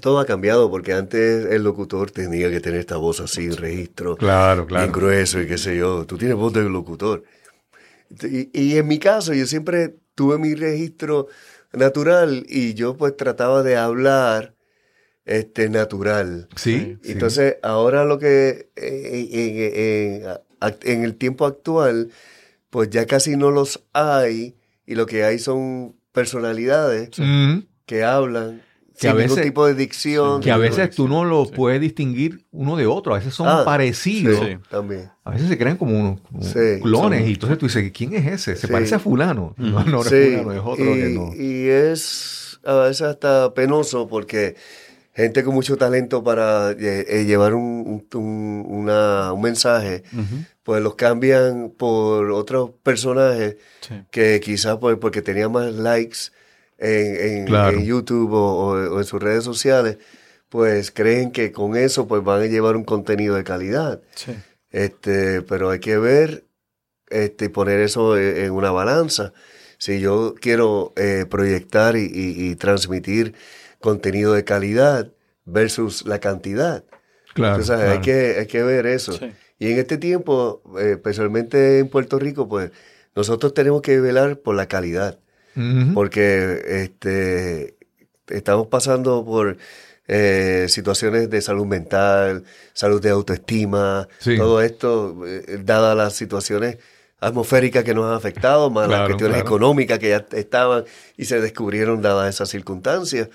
todo 0.00 0.18
ha 0.18 0.26
cambiado 0.26 0.70
porque 0.70 0.92
antes 0.92 1.46
el 1.46 1.62
locutor 1.62 2.10
tenía 2.10 2.50
que 2.50 2.60
tener 2.60 2.80
esta 2.80 2.96
voz 2.96 3.20
así, 3.20 3.50
registro, 3.50 4.16
claro, 4.16 4.66
bien 4.66 4.68
claro. 4.68 4.92
grueso 4.92 5.40
y 5.40 5.46
qué 5.46 5.58
sé 5.58 5.76
yo. 5.76 6.04
Tú 6.06 6.18
tienes 6.18 6.36
voz 6.36 6.52
de 6.52 6.62
locutor. 6.64 7.22
Y, 8.22 8.50
y 8.58 8.76
en 8.78 8.86
mi 8.86 8.98
caso, 8.98 9.32
yo 9.34 9.46
siempre 9.46 9.96
tuve 10.14 10.38
mi 10.38 10.54
registro 10.54 11.26
natural 11.72 12.44
y 12.48 12.74
yo 12.74 12.96
pues 12.96 13.16
trataba 13.16 13.62
de 13.62 13.76
hablar 13.76 14.54
este, 15.24 15.68
natural. 15.68 16.48
Sí, 16.56 16.96
sí. 17.02 17.12
Entonces, 17.12 17.56
ahora 17.62 18.04
lo 18.04 18.18
que 18.18 18.68
en, 18.76 19.28
en- 19.32 20.24
en- 20.60 20.74
en 20.82 21.04
el 21.04 21.16
tiempo 21.16 21.46
actual, 21.46 22.10
pues 22.70 22.90
ya 22.90 23.06
casi 23.06 23.36
no 23.36 23.50
los 23.50 23.82
hay 23.92 24.54
y 24.86 24.94
lo 24.94 25.06
que 25.06 25.24
hay 25.24 25.38
son 25.38 25.96
personalidades 26.12 27.10
Mm, 27.18 27.60
que 27.86 28.02
hablan 28.04 28.62
Que 29.04 29.08
a 29.10 29.14
veces- 29.14 29.42
tipo 29.44 29.66
de 29.66 29.74
dicción. 29.74 30.40
que 30.40 30.50
a 30.50 30.56
veces 30.56 30.90
tú 30.94 31.08
no 31.08 31.24
lo 31.24 31.44
Sí. 31.46 31.52
puedes 31.54 31.80
distinguir 31.80 32.44
uno 32.50 32.76
de 32.76 32.86
otro, 32.86 33.14
a 33.14 33.18
veces 33.18 33.34
son 33.34 33.48
Ah, 33.48 33.62
parecidos, 33.64 34.38
sí. 34.40 34.56
También. 34.70 35.10
a 35.24 35.30
veces 35.30 35.48
se 35.48 35.56
crean 35.58 35.76
como, 35.76 35.98
unos- 35.98 36.20
como 36.20 36.42
Sí, 36.42 36.80
clones 36.82 37.20
son- 37.20 37.28
y 37.28 37.32
entonces 37.34 37.58
tú 37.58 37.66
dices, 37.66 37.90
¿quién 37.92 38.14
es 38.14 38.26
ese? 38.26 38.56
Se 38.56 38.68
parece 38.68 38.94
a 38.94 38.98
fulano. 38.98 39.54
No, 39.56 39.84
no, 39.84 39.84
no 39.84 40.02
es 40.02 40.08
fulano, 40.08 40.52
es 40.52 40.60
otro 40.64 40.84
y, 40.96 40.98
que 40.98 41.08
no. 41.10 41.34
y 41.34 41.68
es 41.68 42.58
a 42.64 42.74
veces 42.76 43.02
hasta 43.02 43.52
penoso 43.54 44.08
porque 44.08 44.56
gente 45.14 45.44
con 45.44 45.54
mucho 45.54 45.76
talento 45.76 46.24
para 46.24 46.72
eh, 46.72 47.04
eh, 47.08 47.24
llevar 47.24 47.54
un, 47.54 48.04
un- 48.14 48.64
una- 48.66 49.32
un 49.32 49.40
mensaje, 49.42 50.02
pues 50.64 50.82
los 50.82 50.94
cambian 50.96 51.70
por 51.76 52.30
otros 52.32 52.70
personajes 52.82 53.56
Sí. 53.80 53.94
que 54.10 54.40
quizás 54.40 54.78
por- 54.78 54.98
porque 54.98 55.22
tenía 55.22 55.48
más 55.48 55.72
likes 55.74 56.18
en, 56.84 57.38
en- 57.38 57.44
Claro. 57.46 57.78
en 57.78 57.84
YouTube 57.84 58.32
o, 58.32 58.38
o- 58.38 58.94
o 58.94 58.98
en 58.98 59.04
sus 59.04 59.22
redes 59.22 59.44
sociales, 59.44 59.98
pues 60.48 60.90
creen 60.90 61.30
que 61.32 61.50
con 61.52 61.76
eso 61.76 62.06
pues 62.06 62.22
van 62.22 62.42
a 62.42 62.46
llevar 62.46 62.76
un 62.76 62.84
contenido 62.84 63.34
de 63.34 63.44
calidad. 63.44 64.00
Sí. 64.14 64.32
Este, 64.70 65.42
pero 65.42 65.70
hay 65.70 65.80
que 65.80 65.98
ver 65.98 66.44
este, 67.08 67.46
y 67.46 67.48
poner 67.48 67.80
eso 67.80 68.16
en, 68.18 68.36
en 68.44 68.50
una 68.52 68.70
balanza. 68.70 69.32
Si 69.78 70.00
yo 70.00 70.34
quiero 70.40 70.92
eh, 70.96 71.26
proyectar 71.28 71.96
y, 71.96 72.04
y- 72.06 72.50
y 72.50 72.56
transmitir 72.56 73.34
contenido 73.80 74.32
de 74.32 74.44
calidad 74.44 75.12
versus 75.44 76.06
la 76.06 76.18
cantidad. 76.20 76.84
Claro, 77.34 77.56
Entonces 77.60 77.86
hay, 77.88 78.00
que, 78.00 78.36
hay 78.40 78.46
que 78.46 78.62
ver 78.62 78.86
eso. 78.86 79.12
Sí. 79.12 79.30
Y 79.58 79.72
en 79.72 79.78
este 79.78 79.98
tiempo, 79.98 80.62
eh, 80.78 80.92
especialmente 80.92 81.78
en 81.80 81.88
Puerto 81.88 82.18
Rico, 82.18 82.48
pues 82.48 82.70
nosotros 83.14 83.54
tenemos 83.54 83.82
que 83.82 84.00
velar 84.00 84.38
por 84.38 84.54
la 84.56 84.66
calidad, 84.66 85.18
Porque 85.94 86.60
este, 86.82 87.76
estamos 88.28 88.66
pasando 88.66 89.24
por 89.24 89.56
eh, 90.08 90.66
situaciones 90.68 91.30
de 91.30 91.40
salud 91.40 91.66
mental, 91.66 92.44
salud 92.72 93.00
de 93.00 93.10
autoestima, 93.10 94.06
Sí. 94.18 94.36
todo 94.36 94.60
esto, 94.60 95.16
eh, 95.26 95.60
dadas 95.64 95.96
las 95.96 96.14
situaciones 96.14 96.78
atmosféricas 97.20 97.84
que 97.84 97.94
nos 97.94 98.04
han 98.06 98.14
afectado, 98.16 98.68
más 98.70 98.88
las 98.88 99.06
cuestiones 99.06 99.36
claro. 99.36 99.48
económicas 99.48 99.98
que 99.98 100.10
ya 100.10 100.26
estaban 100.32 100.84
y 101.16 101.24
se 101.24 101.40
descubrieron 101.40 102.02
dadas 102.02 102.34
esas 102.34 102.50
circunstancias. 102.50 103.28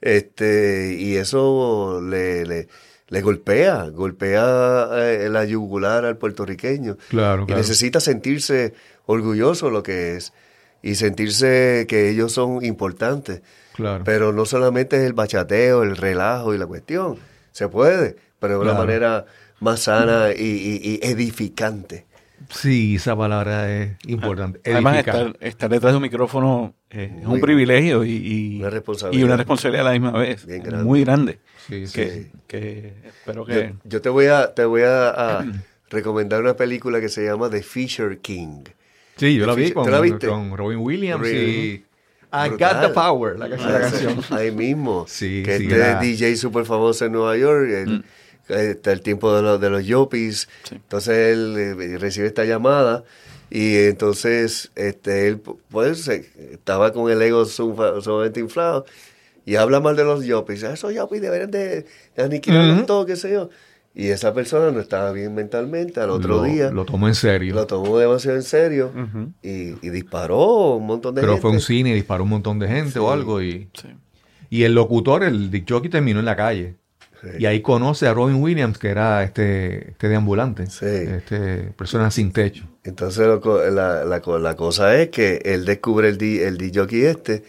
Este, 0.00 0.94
y 0.98 1.16
eso 1.16 2.00
le, 2.02 2.46
le, 2.46 2.68
le 3.08 3.20
golpea, 3.20 3.88
golpea 3.90 4.88
eh, 4.92 5.28
la 5.30 5.44
yugular 5.44 6.04
al 6.04 6.16
puertorriqueño. 6.16 6.96
Claro, 7.08 7.46
Y 7.48 7.52
necesita 7.52 8.00
sentirse 8.00 8.74
orgulloso 9.06 9.70
lo 9.70 9.82
que 9.82 10.16
es 10.16 10.32
y 10.82 10.94
sentirse 10.94 11.86
que 11.88 12.10
ellos 12.10 12.32
son 12.32 12.64
importantes. 12.64 13.42
claro. 13.74 14.04
Pero 14.04 14.32
no 14.32 14.44
solamente 14.46 14.96
es 14.96 15.02
el 15.02 15.12
bachateo, 15.12 15.82
el 15.82 15.96
relajo 15.96 16.54
y 16.54 16.58
la 16.58 16.66
cuestión. 16.66 17.16
Se 17.52 17.68
puede, 17.68 18.16
pero 18.38 18.54
de 18.54 18.60
una 18.60 18.70
Claro. 18.72 18.86
manera 18.86 19.26
más 19.60 19.80
sana 19.80 20.28
y, 20.36 20.42
y- 20.42 21.00
y 21.02 21.06
edificante. 21.06 22.06
Sí, 22.50 22.96
esa 22.96 23.16
palabra 23.16 23.72
es 23.74 23.96
importante. 24.06 24.60
Además, 24.70 24.94
Edificar. 24.96 25.26
estar, 25.26 25.36
estar 25.46 25.70
detrás 25.70 25.92
de 25.92 25.96
un 25.96 26.02
micrófono 26.02 26.74
eh, 26.90 27.16
es 27.20 27.26
un 27.26 27.40
privilegio 27.40 28.04
y, 28.04 28.10
y- 28.12 28.60
Una 28.60 28.70
responsabilidad. 28.70 29.20
y 29.20 29.24
una 29.24 29.36
responsabilidad 29.36 29.86
a 29.86 29.92
la 29.92 29.98
misma 29.98 30.12
vez. 30.18 30.46
Bien 30.46 30.62
grande. 30.62 30.84
Muy 30.84 31.02
grande. 31.04 31.38
Sí, 31.66 31.86
sí. 31.86 31.92
Que, 31.94 32.30
que 32.46 32.94
espero 33.08 33.46
Yo, 33.46 33.54
que. 33.54 33.74
yo 33.84 34.00
te 34.02 34.08
voy 34.10 34.26
a, 34.26 34.54
te 34.54 34.64
voy 34.64 34.82
a, 34.82 35.08
a 35.38 35.44
recomendar 35.90 36.40
una 36.42 36.54
película 36.56 37.00
que 37.00 37.08
se 37.08 37.24
llama 37.24 37.48
The 37.50 37.62
Fisher 37.62 38.18
King. 38.18 38.64
Sí, 39.16 39.34
yo 39.36 39.46
la 39.46 39.54
vi 39.54 39.68
¿Te 39.68 39.74
con, 39.74 39.90
la 39.90 40.00
viste? 40.00 40.28
con 40.28 40.56
Robin 40.56 40.78
Williams 40.78 41.22
Really? 41.22 41.50
y 41.50 41.84
I 42.32 42.48
Brutal. 42.50 42.58
Got 42.74 42.80
the 42.88 42.88
Power, 42.94 43.38
la, 43.38 43.48
canción- 43.48 43.72
la 43.72 43.80
canción. 43.80 44.20
Ahí 44.30 44.50
mismo. 44.50 45.06
Sí, 45.08 45.42
que 45.44 45.56
sí, 45.58 45.64
este 45.64 45.76
era- 45.76 46.00
DJ 46.00 46.36
súper 46.36 46.64
famoso 46.66 47.04
en 47.06 47.12
Nueva 47.12 47.36
York. 47.36 47.68
el- 47.70 48.04
eh, 48.48 48.70
Está 48.72 48.92
el 48.92 49.00
tiempo 49.00 49.34
de 49.34 49.42
los, 49.42 49.60
de 49.60 49.70
los 49.70 49.84
yuppies. 49.86 50.48
Sí. 50.64 50.74
Entonces 50.76 51.34
él 51.34 51.56
eh, 51.56 51.98
recibe 51.98 52.26
esta 52.26 52.44
llamada 52.44 53.04
y 53.50 53.76
entonces 53.76 54.70
este, 54.74 55.28
él 55.28 55.40
pues 55.70 56.08
estaba 56.08 56.92
con 56.92 57.10
el 57.10 57.22
ego 57.22 57.44
sum- 57.46 57.76
sumamente 58.02 58.40
inflado 58.40 58.84
y 59.44 59.54
habla 59.56 59.80
mal 59.80 59.96
de 59.96 60.04
los 60.04 60.24
yuppies. 60.24 60.62
Esos 60.64 60.92
yuppies 60.94 61.22
deberían 61.22 61.50
de 61.50 61.86
aniquilarlos 62.18 62.78
Ujú. 62.78 62.86
todo, 62.86 63.06
qué 63.06 63.16
sé 63.16 63.30
yo. 63.32 63.48
Y 63.98 64.08
esa 64.08 64.34
persona 64.34 64.70
no 64.72 64.80
estaba 64.80 65.10
bien 65.12 65.34
mentalmente 65.34 66.00
al 66.00 66.10
otro 66.10 66.36
lo, 66.36 66.42
día. 66.42 66.70
Lo 66.70 66.84
tomó 66.84 67.08
en 67.08 67.14
serio. 67.14 67.54
Lo 67.54 67.66
tomó 67.66 67.98
demasiado 67.98 68.36
en 68.36 68.42
serio 68.42 68.92
y, 69.42 69.74
y 69.80 69.88
disparó 69.90 70.74
un 70.76 70.86
montón 70.86 71.14
de 71.14 71.22
Pero 71.22 71.32
gente. 71.32 71.42
fue 71.42 71.50
un 71.52 71.60
cine 71.60 71.90
y 71.90 71.94
disparó 71.94 72.24
un 72.24 72.28
montón 72.30 72.58
de 72.58 72.68
gente 72.68 72.92
Sí. 72.92 72.98
o 72.98 73.10
algo. 73.10 73.40
Y, 73.40 73.70
Sí. 73.72 73.88
y 74.50 74.64
el 74.64 74.74
locutor, 74.74 75.24
el 75.24 75.50
Dick 75.50 75.64
Jockey, 75.70 75.88
terminó 75.88 76.18
en 76.20 76.26
la 76.26 76.36
calle. 76.36 76.76
Sí. 77.22 77.28
Y 77.38 77.46
ahí 77.46 77.62
conoce 77.62 78.06
a 78.06 78.12
Robin 78.12 78.36
Williams, 78.42 78.76
que 78.76 78.88
era 78.90 79.24
este, 79.24 79.92
este 79.92 80.08
deambulante. 80.10 80.66
Sí. 80.66 80.84
Este, 80.84 81.72
persona 81.78 82.10
sin 82.10 82.32
techo. 82.32 82.64
Entonces 82.84 83.26
lo 83.26 83.40
co- 83.40 83.62
la, 83.64 84.04
la 84.04 84.20
co- 84.20 84.38
la 84.38 84.54
cosa 84.56 84.94
es 85.00 85.08
que 85.08 85.40
él 85.46 85.64
descubre 85.64 86.10
el, 86.10 86.18
di- 86.18 86.40
el 86.40 86.58
DJ 86.58 87.08
este 87.10 87.44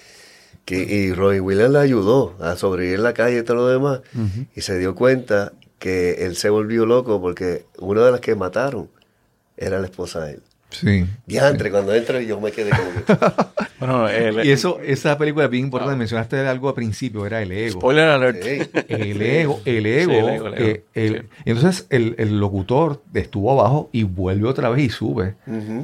que, 0.64 0.78
y 0.84 1.14
Robin 1.14 1.42
Williams 1.42 1.72
le 1.74 1.80
ayudó 1.80 2.36
a 2.40 2.56
sobrevivir 2.56 2.96
en 2.96 3.04
la 3.04 3.14
calle 3.14 3.40
y 3.40 3.44
todo 3.44 3.58
lo 3.58 3.68
demás. 3.68 4.00
Y 4.56 4.62
se 4.62 4.78
dio 4.80 4.96
cuenta 4.96 5.52
que 5.80 6.26
él 6.26 6.36
se 6.36 6.50
volvió 6.50 6.86
loco 6.86 7.22
porque 7.22 7.66
una 7.78 8.04
de 8.06 8.12
las 8.12 8.20
que 8.22 8.36
mataron 8.36 8.90
era 9.58 9.80
la 9.80 9.86
esposa 9.88 10.26
de 10.26 10.34
él. 10.34 10.42
Sí. 10.70 11.06
Diantre, 11.26 11.72
cuando 11.72 11.96
entra 11.96 12.22
yo 12.22 12.42
me 12.42 12.52
quedé 12.52 12.72
como 12.72 12.92
que... 13.06 13.18
Bueno, 13.80 14.10
el, 14.10 14.44
Y 14.44 14.50
eso, 14.52 14.80
esa 14.84 15.18
película 15.20 15.46
es 15.46 15.52
bien 15.52 15.66
importante. 15.66 15.96
Mencionaste 15.96 16.36
algo 16.40 16.68
al 16.70 16.74
principio, 16.74 17.28
era 17.28 17.44
el 17.44 17.52
ego. 17.52 17.80
spoiler 17.80 18.08
alert. 18.10 18.44
El 18.44 19.22
ego, 19.22 19.62
el 19.66 19.86
ego. 19.86 20.12
Sí, 20.12 20.16
el 20.18 20.28
ego, 20.30 20.48
el 20.48 20.54
ego. 20.54 20.56
eh, 20.58 20.84
el- 20.96 21.22
Sí. 21.22 21.28
entonces 21.46 21.86
el, 21.92 22.16
el 22.18 22.40
locutor 22.40 23.04
estuvo 23.14 23.52
abajo 23.52 23.90
y 23.92 24.02
vuelve 24.04 24.48
otra 24.48 24.70
vez 24.70 24.84
y 24.86 24.90
sube. 24.90 25.36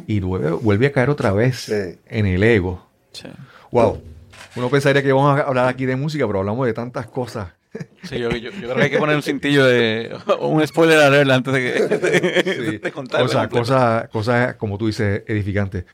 Y 0.08 0.20
vuelve, 0.22 0.52
vuelve 0.52 0.88
a 0.88 0.92
caer 0.92 1.12
otra 1.12 1.32
vez 1.34 1.60
Sí. 1.60 2.00
en 2.08 2.26
el 2.26 2.42
ego. 2.44 2.84
Sí. 3.12 3.28
Wow. 3.72 4.02
Uno 4.56 4.70
pensaría 4.70 5.02
que 5.04 5.14
vamos 5.14 5.40
a 5.40 5.44
hablar 5.44 5.68
aquí 5.68 5.86
de 5.86 5.96
música, 5.96 6.26
pero 6.26 6.40
hablamos 6.40 6.66
de 6.66 6.74
tantas 6.74 7.06
cosas. 7.06 7.50
Sí, 8.04 8.20
yo, 8.20 8.30
yo- 8.30 8.52
yo 8.52 8.52
creo 8.52 8.76
que 8.76 8.82
hay 8.84 8.90
que 8.90 8.98
poner 9.00 9.16
un 9.16 9.24
cintillo 9.24 9.66
de 9.66 10.16
o 10.40 10.48
un 10.50 10.66
spoiler 10.68 11.00
alert 11.00 11.30
antes 11.32 11.54
de 11.54 11.60
que 11.62 12.44
Sí. 12.72 12.78
de 12.84 12.92
contarlo 12.92 13.26
Cosas, 13.28 13.42
completo. 13.48 13.62
cosas, 13.62 14.10
cosas, 14.10 14.56
como 14.56 14.78
tú 14.78 14.88
dices, 14.88 15.24
edificantes. 15.28 15.86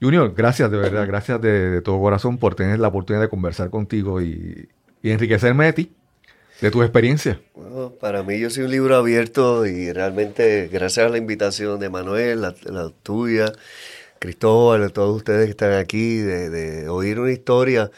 Junior, 0.00 0.34
gracias 0.36 0.70
de 0.70 0.76
verdad, 0.78 1.06
gracias 1.06 1.40
de, 1.40 1.70
de 1.70 1.80
todo 1.80 2.00
corazón 2.00 2.36
por 2.38 2.54
tener 2.56 2.78
la 2.80 2.88
oportunidad 2.88 3.22
de 3.22 3.28
conversar 3.28 3.70
contigo 3.70 4.20
y, 4.20 4.68
y 5.02 5.10
enriquecerme 5.10 5.66
de 5.66 5.72
ti, 5.72 5.92
de 6.60 6.70
tu 6.72 6.82
experiencia. 6.82 7.40
Bueno, 7.54 7.92
para 8.00 8.22
mí 8.24 8.38
yo 8.40 8.50
soy 8.50 8.64
un 8.64 8.72
libro 8.72 8.96
abierto 8.96 9.64
y 9.64 9.92
realmente 9.92 10.68
gracias 10.72 11.06
a 11.06 11.08
la 11.08 11.18
invitación 11.18 11.78
de 11.78 11.88
Manuel, 11.88 12.40
la, 12.42 12.54
la 12.64 12.90
tuya, 13.04 13.52
Cristóbal, 14.18 14.80
de 14.82 14.90
todos 14.90 15.16
ustedes 15.16 15.44
que 15.46 15.50
están 15.50 15.72
aquí, 15.72 16.16
de, 16.18 16.50
de 16.50 16.88
oír 16.88 17.18
una 17.18 17.32
historia 17.32 17.90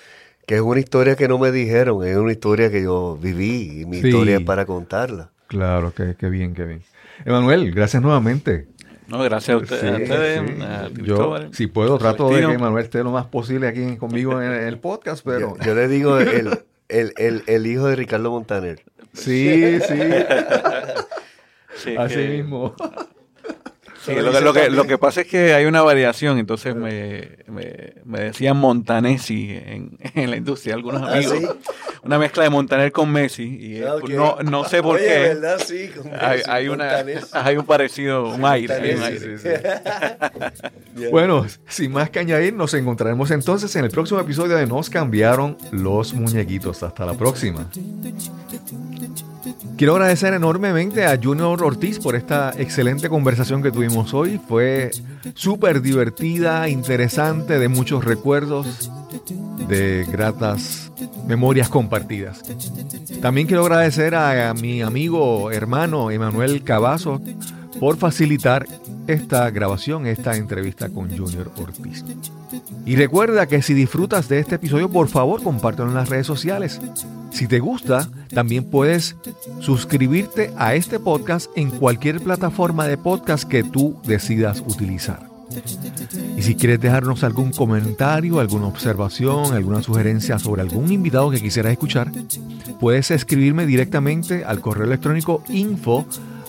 que 0.47 0.57
es 0.57 0.61
una 0.61 0.81
historia 0.81 1.17
que 1.17 1.29
no 1.29 1.39
me 1.39 1.51
dijeron, 1.53 2.05
es 2.07 2.17
una 2.17 2.33
historia 2.33 2.71
que 2.71 2.83
yo 2.83 3.19
viví 3.21 3.81
y 3.83 3.87
mi 3.87 4.01
Sí. 4.01 4.09
historia 4.09 4.37
es 4.39 4.43
para 4.45 4.67
contarla. 4.67 5.31
Claro, 5.47 5.93
que, 5.95 6.15
que 6.17 6.29
bien, 6.29 6.55
que 6.55 6.65
bien. 6.65 6.83
Emanuel, 7.25 7.71
gracias 7.73 8.03
nuevamente. 8.03 8.67
No, 9.07 9.23
gracias 9.23 9.55
a 9.55 9.59
ustedes. 9.59 9.81
Sí, 9.83 9.87
a 9.89 9.97
ustedes, 10.15 10.51
sí. 10.57 10.63
a 10.63 10.89
Yo, 10.89 10.95
Cristóbal. 10.95 11.49
si 11.55 11.67
puedo, 11.67 11.99
trato 11.99 12.29
de 12.31 12.41
que 12.47 12.53
Emanuel 12.53 12.85
esté 12.85 13.03
lo 13.05 13.11
más 13.11 13.27
posible 13.27 13.69
aquí 13.69 13.97
conmigo 13.97 14.41
en 14.41 14.51
el 14.53 14.79
podcast, 14.79 15.23
pero 15.25 15.57
Yo, 15.59 15.65
yo 15.65 15.75
le 15.75 15.89
digo 15.89 16.19
el, 16.19 16.59
el, 16.89 17.13
el, 17.19 17.43
el 17.47 17.67
hijo 17.67 17.87
de 17.87 17.97
Ricardo 17.97 18.31
Montaner. 18.31 18.83
sí, 19.13 19.79
sí, 19.87 19.95
Sí, 21.77 21.95
así 21.99 22.15
que- 22.15 22.29
mismo. 22.29 22.75
Sí, 24.05 24.15
lo, 24.15 24.33
que, 24.33 24.41
lo, 24.41 24.53
que, 24.53 24.71
lo 24.71 24.87
que 24.87 24.99
pasa 24.99 25.23
es 25.23 25.27
que 25.27 25.55
hay 25.55 25.65
una 25.67 25.83
variación, 25.83 26.39
entonces 26.39 26.75
me, 26.75 27.31
me, 27.49 27.95
me 28.05 28.21
decían 28.21 28.57
Montanesi 28.57 29.51
en, 29.51 29.99
en 30.15 30.31
la 30.31 30.37
industria, 30.37 30.75
algunos 30.75 31.03
¿Ah, 31.03 31.15
amigos. 31.15 31.39
sí? 31.39 31.47
Una 32.03 32.19
mezcla 32.19 32.43
de 32.43 32.51
Montaner 32.51 32.93
con 32.93 33.11
Messi. 33.11 33.45
Y 33.61 33.77
eh, 33.79 33.87
Ah, 33.89 33.97
no, 34.11 34.37
no 34.43 34.65
sé 34.65 34.83
por 34.83 34.97
Oye, 34.97 35.07
qué. 35.07 35.19
¿verdad? 35.21 35.59
Sí, 35.65 35.89
con 35.89 36.13
Hay, 36.21 36.37
Messi, 36.39 36.51
hay, 36.51 36.69
una, 36.69 37.05
hay 37.33 37.57
un 37.57 37.65
parecido, 37.65 38.29
un 38.29 38.45
aire. 38.45 38.75
hay 38.75 38.91
un 38.93 39.01
Montaner, 39.01 39.23
aire. 39.25 39.39
sí, 39.39 39.49
sí. 40.97 41.09
Bueno, 41.11 41.47
sin 41.67 41.93
más 41.93 42.11
que 42.11 42.19
añadir, 42.21 42.55
nos 42.55 42.73
encontraremos 42.75 43.31
entonces 43.31 43.75
en 43.77 43.85
el 43.85 43.91
próximo 43.91 44.21
episodio 44.21 44.57
de 44.57 44.67
Nos 44.67 44.91
cambiaron 44.91 45.57
los 45.73 46.13
muñequitos. 46.15 46.83
Hasta 46.83 47.05
la 47.07 47.15
próxima. 47.15 47.69
Quiero 49.77 49.95
agradecer 49.95 50.33
enormemente 50.35 51.07
a 51.07 51.19
Junior 51.23 51.63
Ortiz 51.63 51.99
por 51.99 52.15
esta 52.15 52.53
excelente 52.57 53.09
conversación 53.09 53.63
que 53.63 53.71
tuvimos 53.71 54.15
hoy. 54.15 54.41
Fue 54.49 54.91
súper 55.35 55.83
divertida, 55.83 56.69
interesante, 56.69 57.59
de 57.59 57.69
muchos 57.69 58.05
recuerdos, 58.05 58.91
de 59.69 60.07
gratas 60.11 60.93
memorias 61.27 61.69
compartidas. 61.69 62.43
También 63.21 63.47
quiero 63.47 63.63
agradecer 63.63 64.15
a, 64.15 64.51
a 64.51 64.55
mi 64.55 64.83
amigo, 64.83 65.51
hermano 65.51 66.11
Emanuel 66.11 66.63
Cavazo 66.63 67.21
por 67.81 67.97
facilitar 67.97 68.67
esta 69.07 69.51
grabación, 69.51 70.07
esta 70.07 70.37
entrevista 70.37 70.89
con 70.89 71.09
Junior 71.17 71.51
Ortiz. 71.57 72.05
Y 72.87 72.97
recuerda 72.97 73.47
que 73.47 73.63
si 73.63 73.75
disfrutas 73.75 74.29
de 74.29 74.39
este 74.39 74.57
episodio, 74.57 74.91
por 74.91 75.09
favor, 75.09 75.43
compártelo 75.43 75.89
en 75.89 75.95
las 75.95 76.09
redes 76.09 76.27
sociales. 76.27 76.81
Si 77.31 77.47
te 77.47 77.59
gusta, 77.59 78.09
también 78.33 78.65
puedes 78.65 79.17
suscribirte 79.61 80.53
a 80.57 80.75
este 80.75 81.01
podcast 81.01 81.51
en 81.57 81.71
cualquier 81.71 82.21
plataforma 82.21 82.87
de 82.87 82.97
podcast 82.99 83.45
que 83.45 83.65
tú 83.65 83.97
decidas 84.05 84.63
utilizar. 84.67 85.35
Y 86.37 86.43
si 86.43 86.55
quieres 86.55 86.81
dejarnos 86.81 87.23
algún 87.23 87.53
comentario, 87.53 88.41
alguna 88.41 88.67
observación, 88.67 89.53
alguna 89.53 89.83
sugerencia 89.83 90.39
sobre 90.39 90.63
algún 90.63 90.91
invitado 90.93 91.31
que 91.31 91.41
quisieras 91.41 91.73
escuchar, 91.73 92.11
puedes 92.81 93.11
escribirme 93.11 93.67
directamente 93.67 94.45
al 94.45 94.61
correo 94.61 94.87
electrónico 94.87 95.43
info 95.49 96.07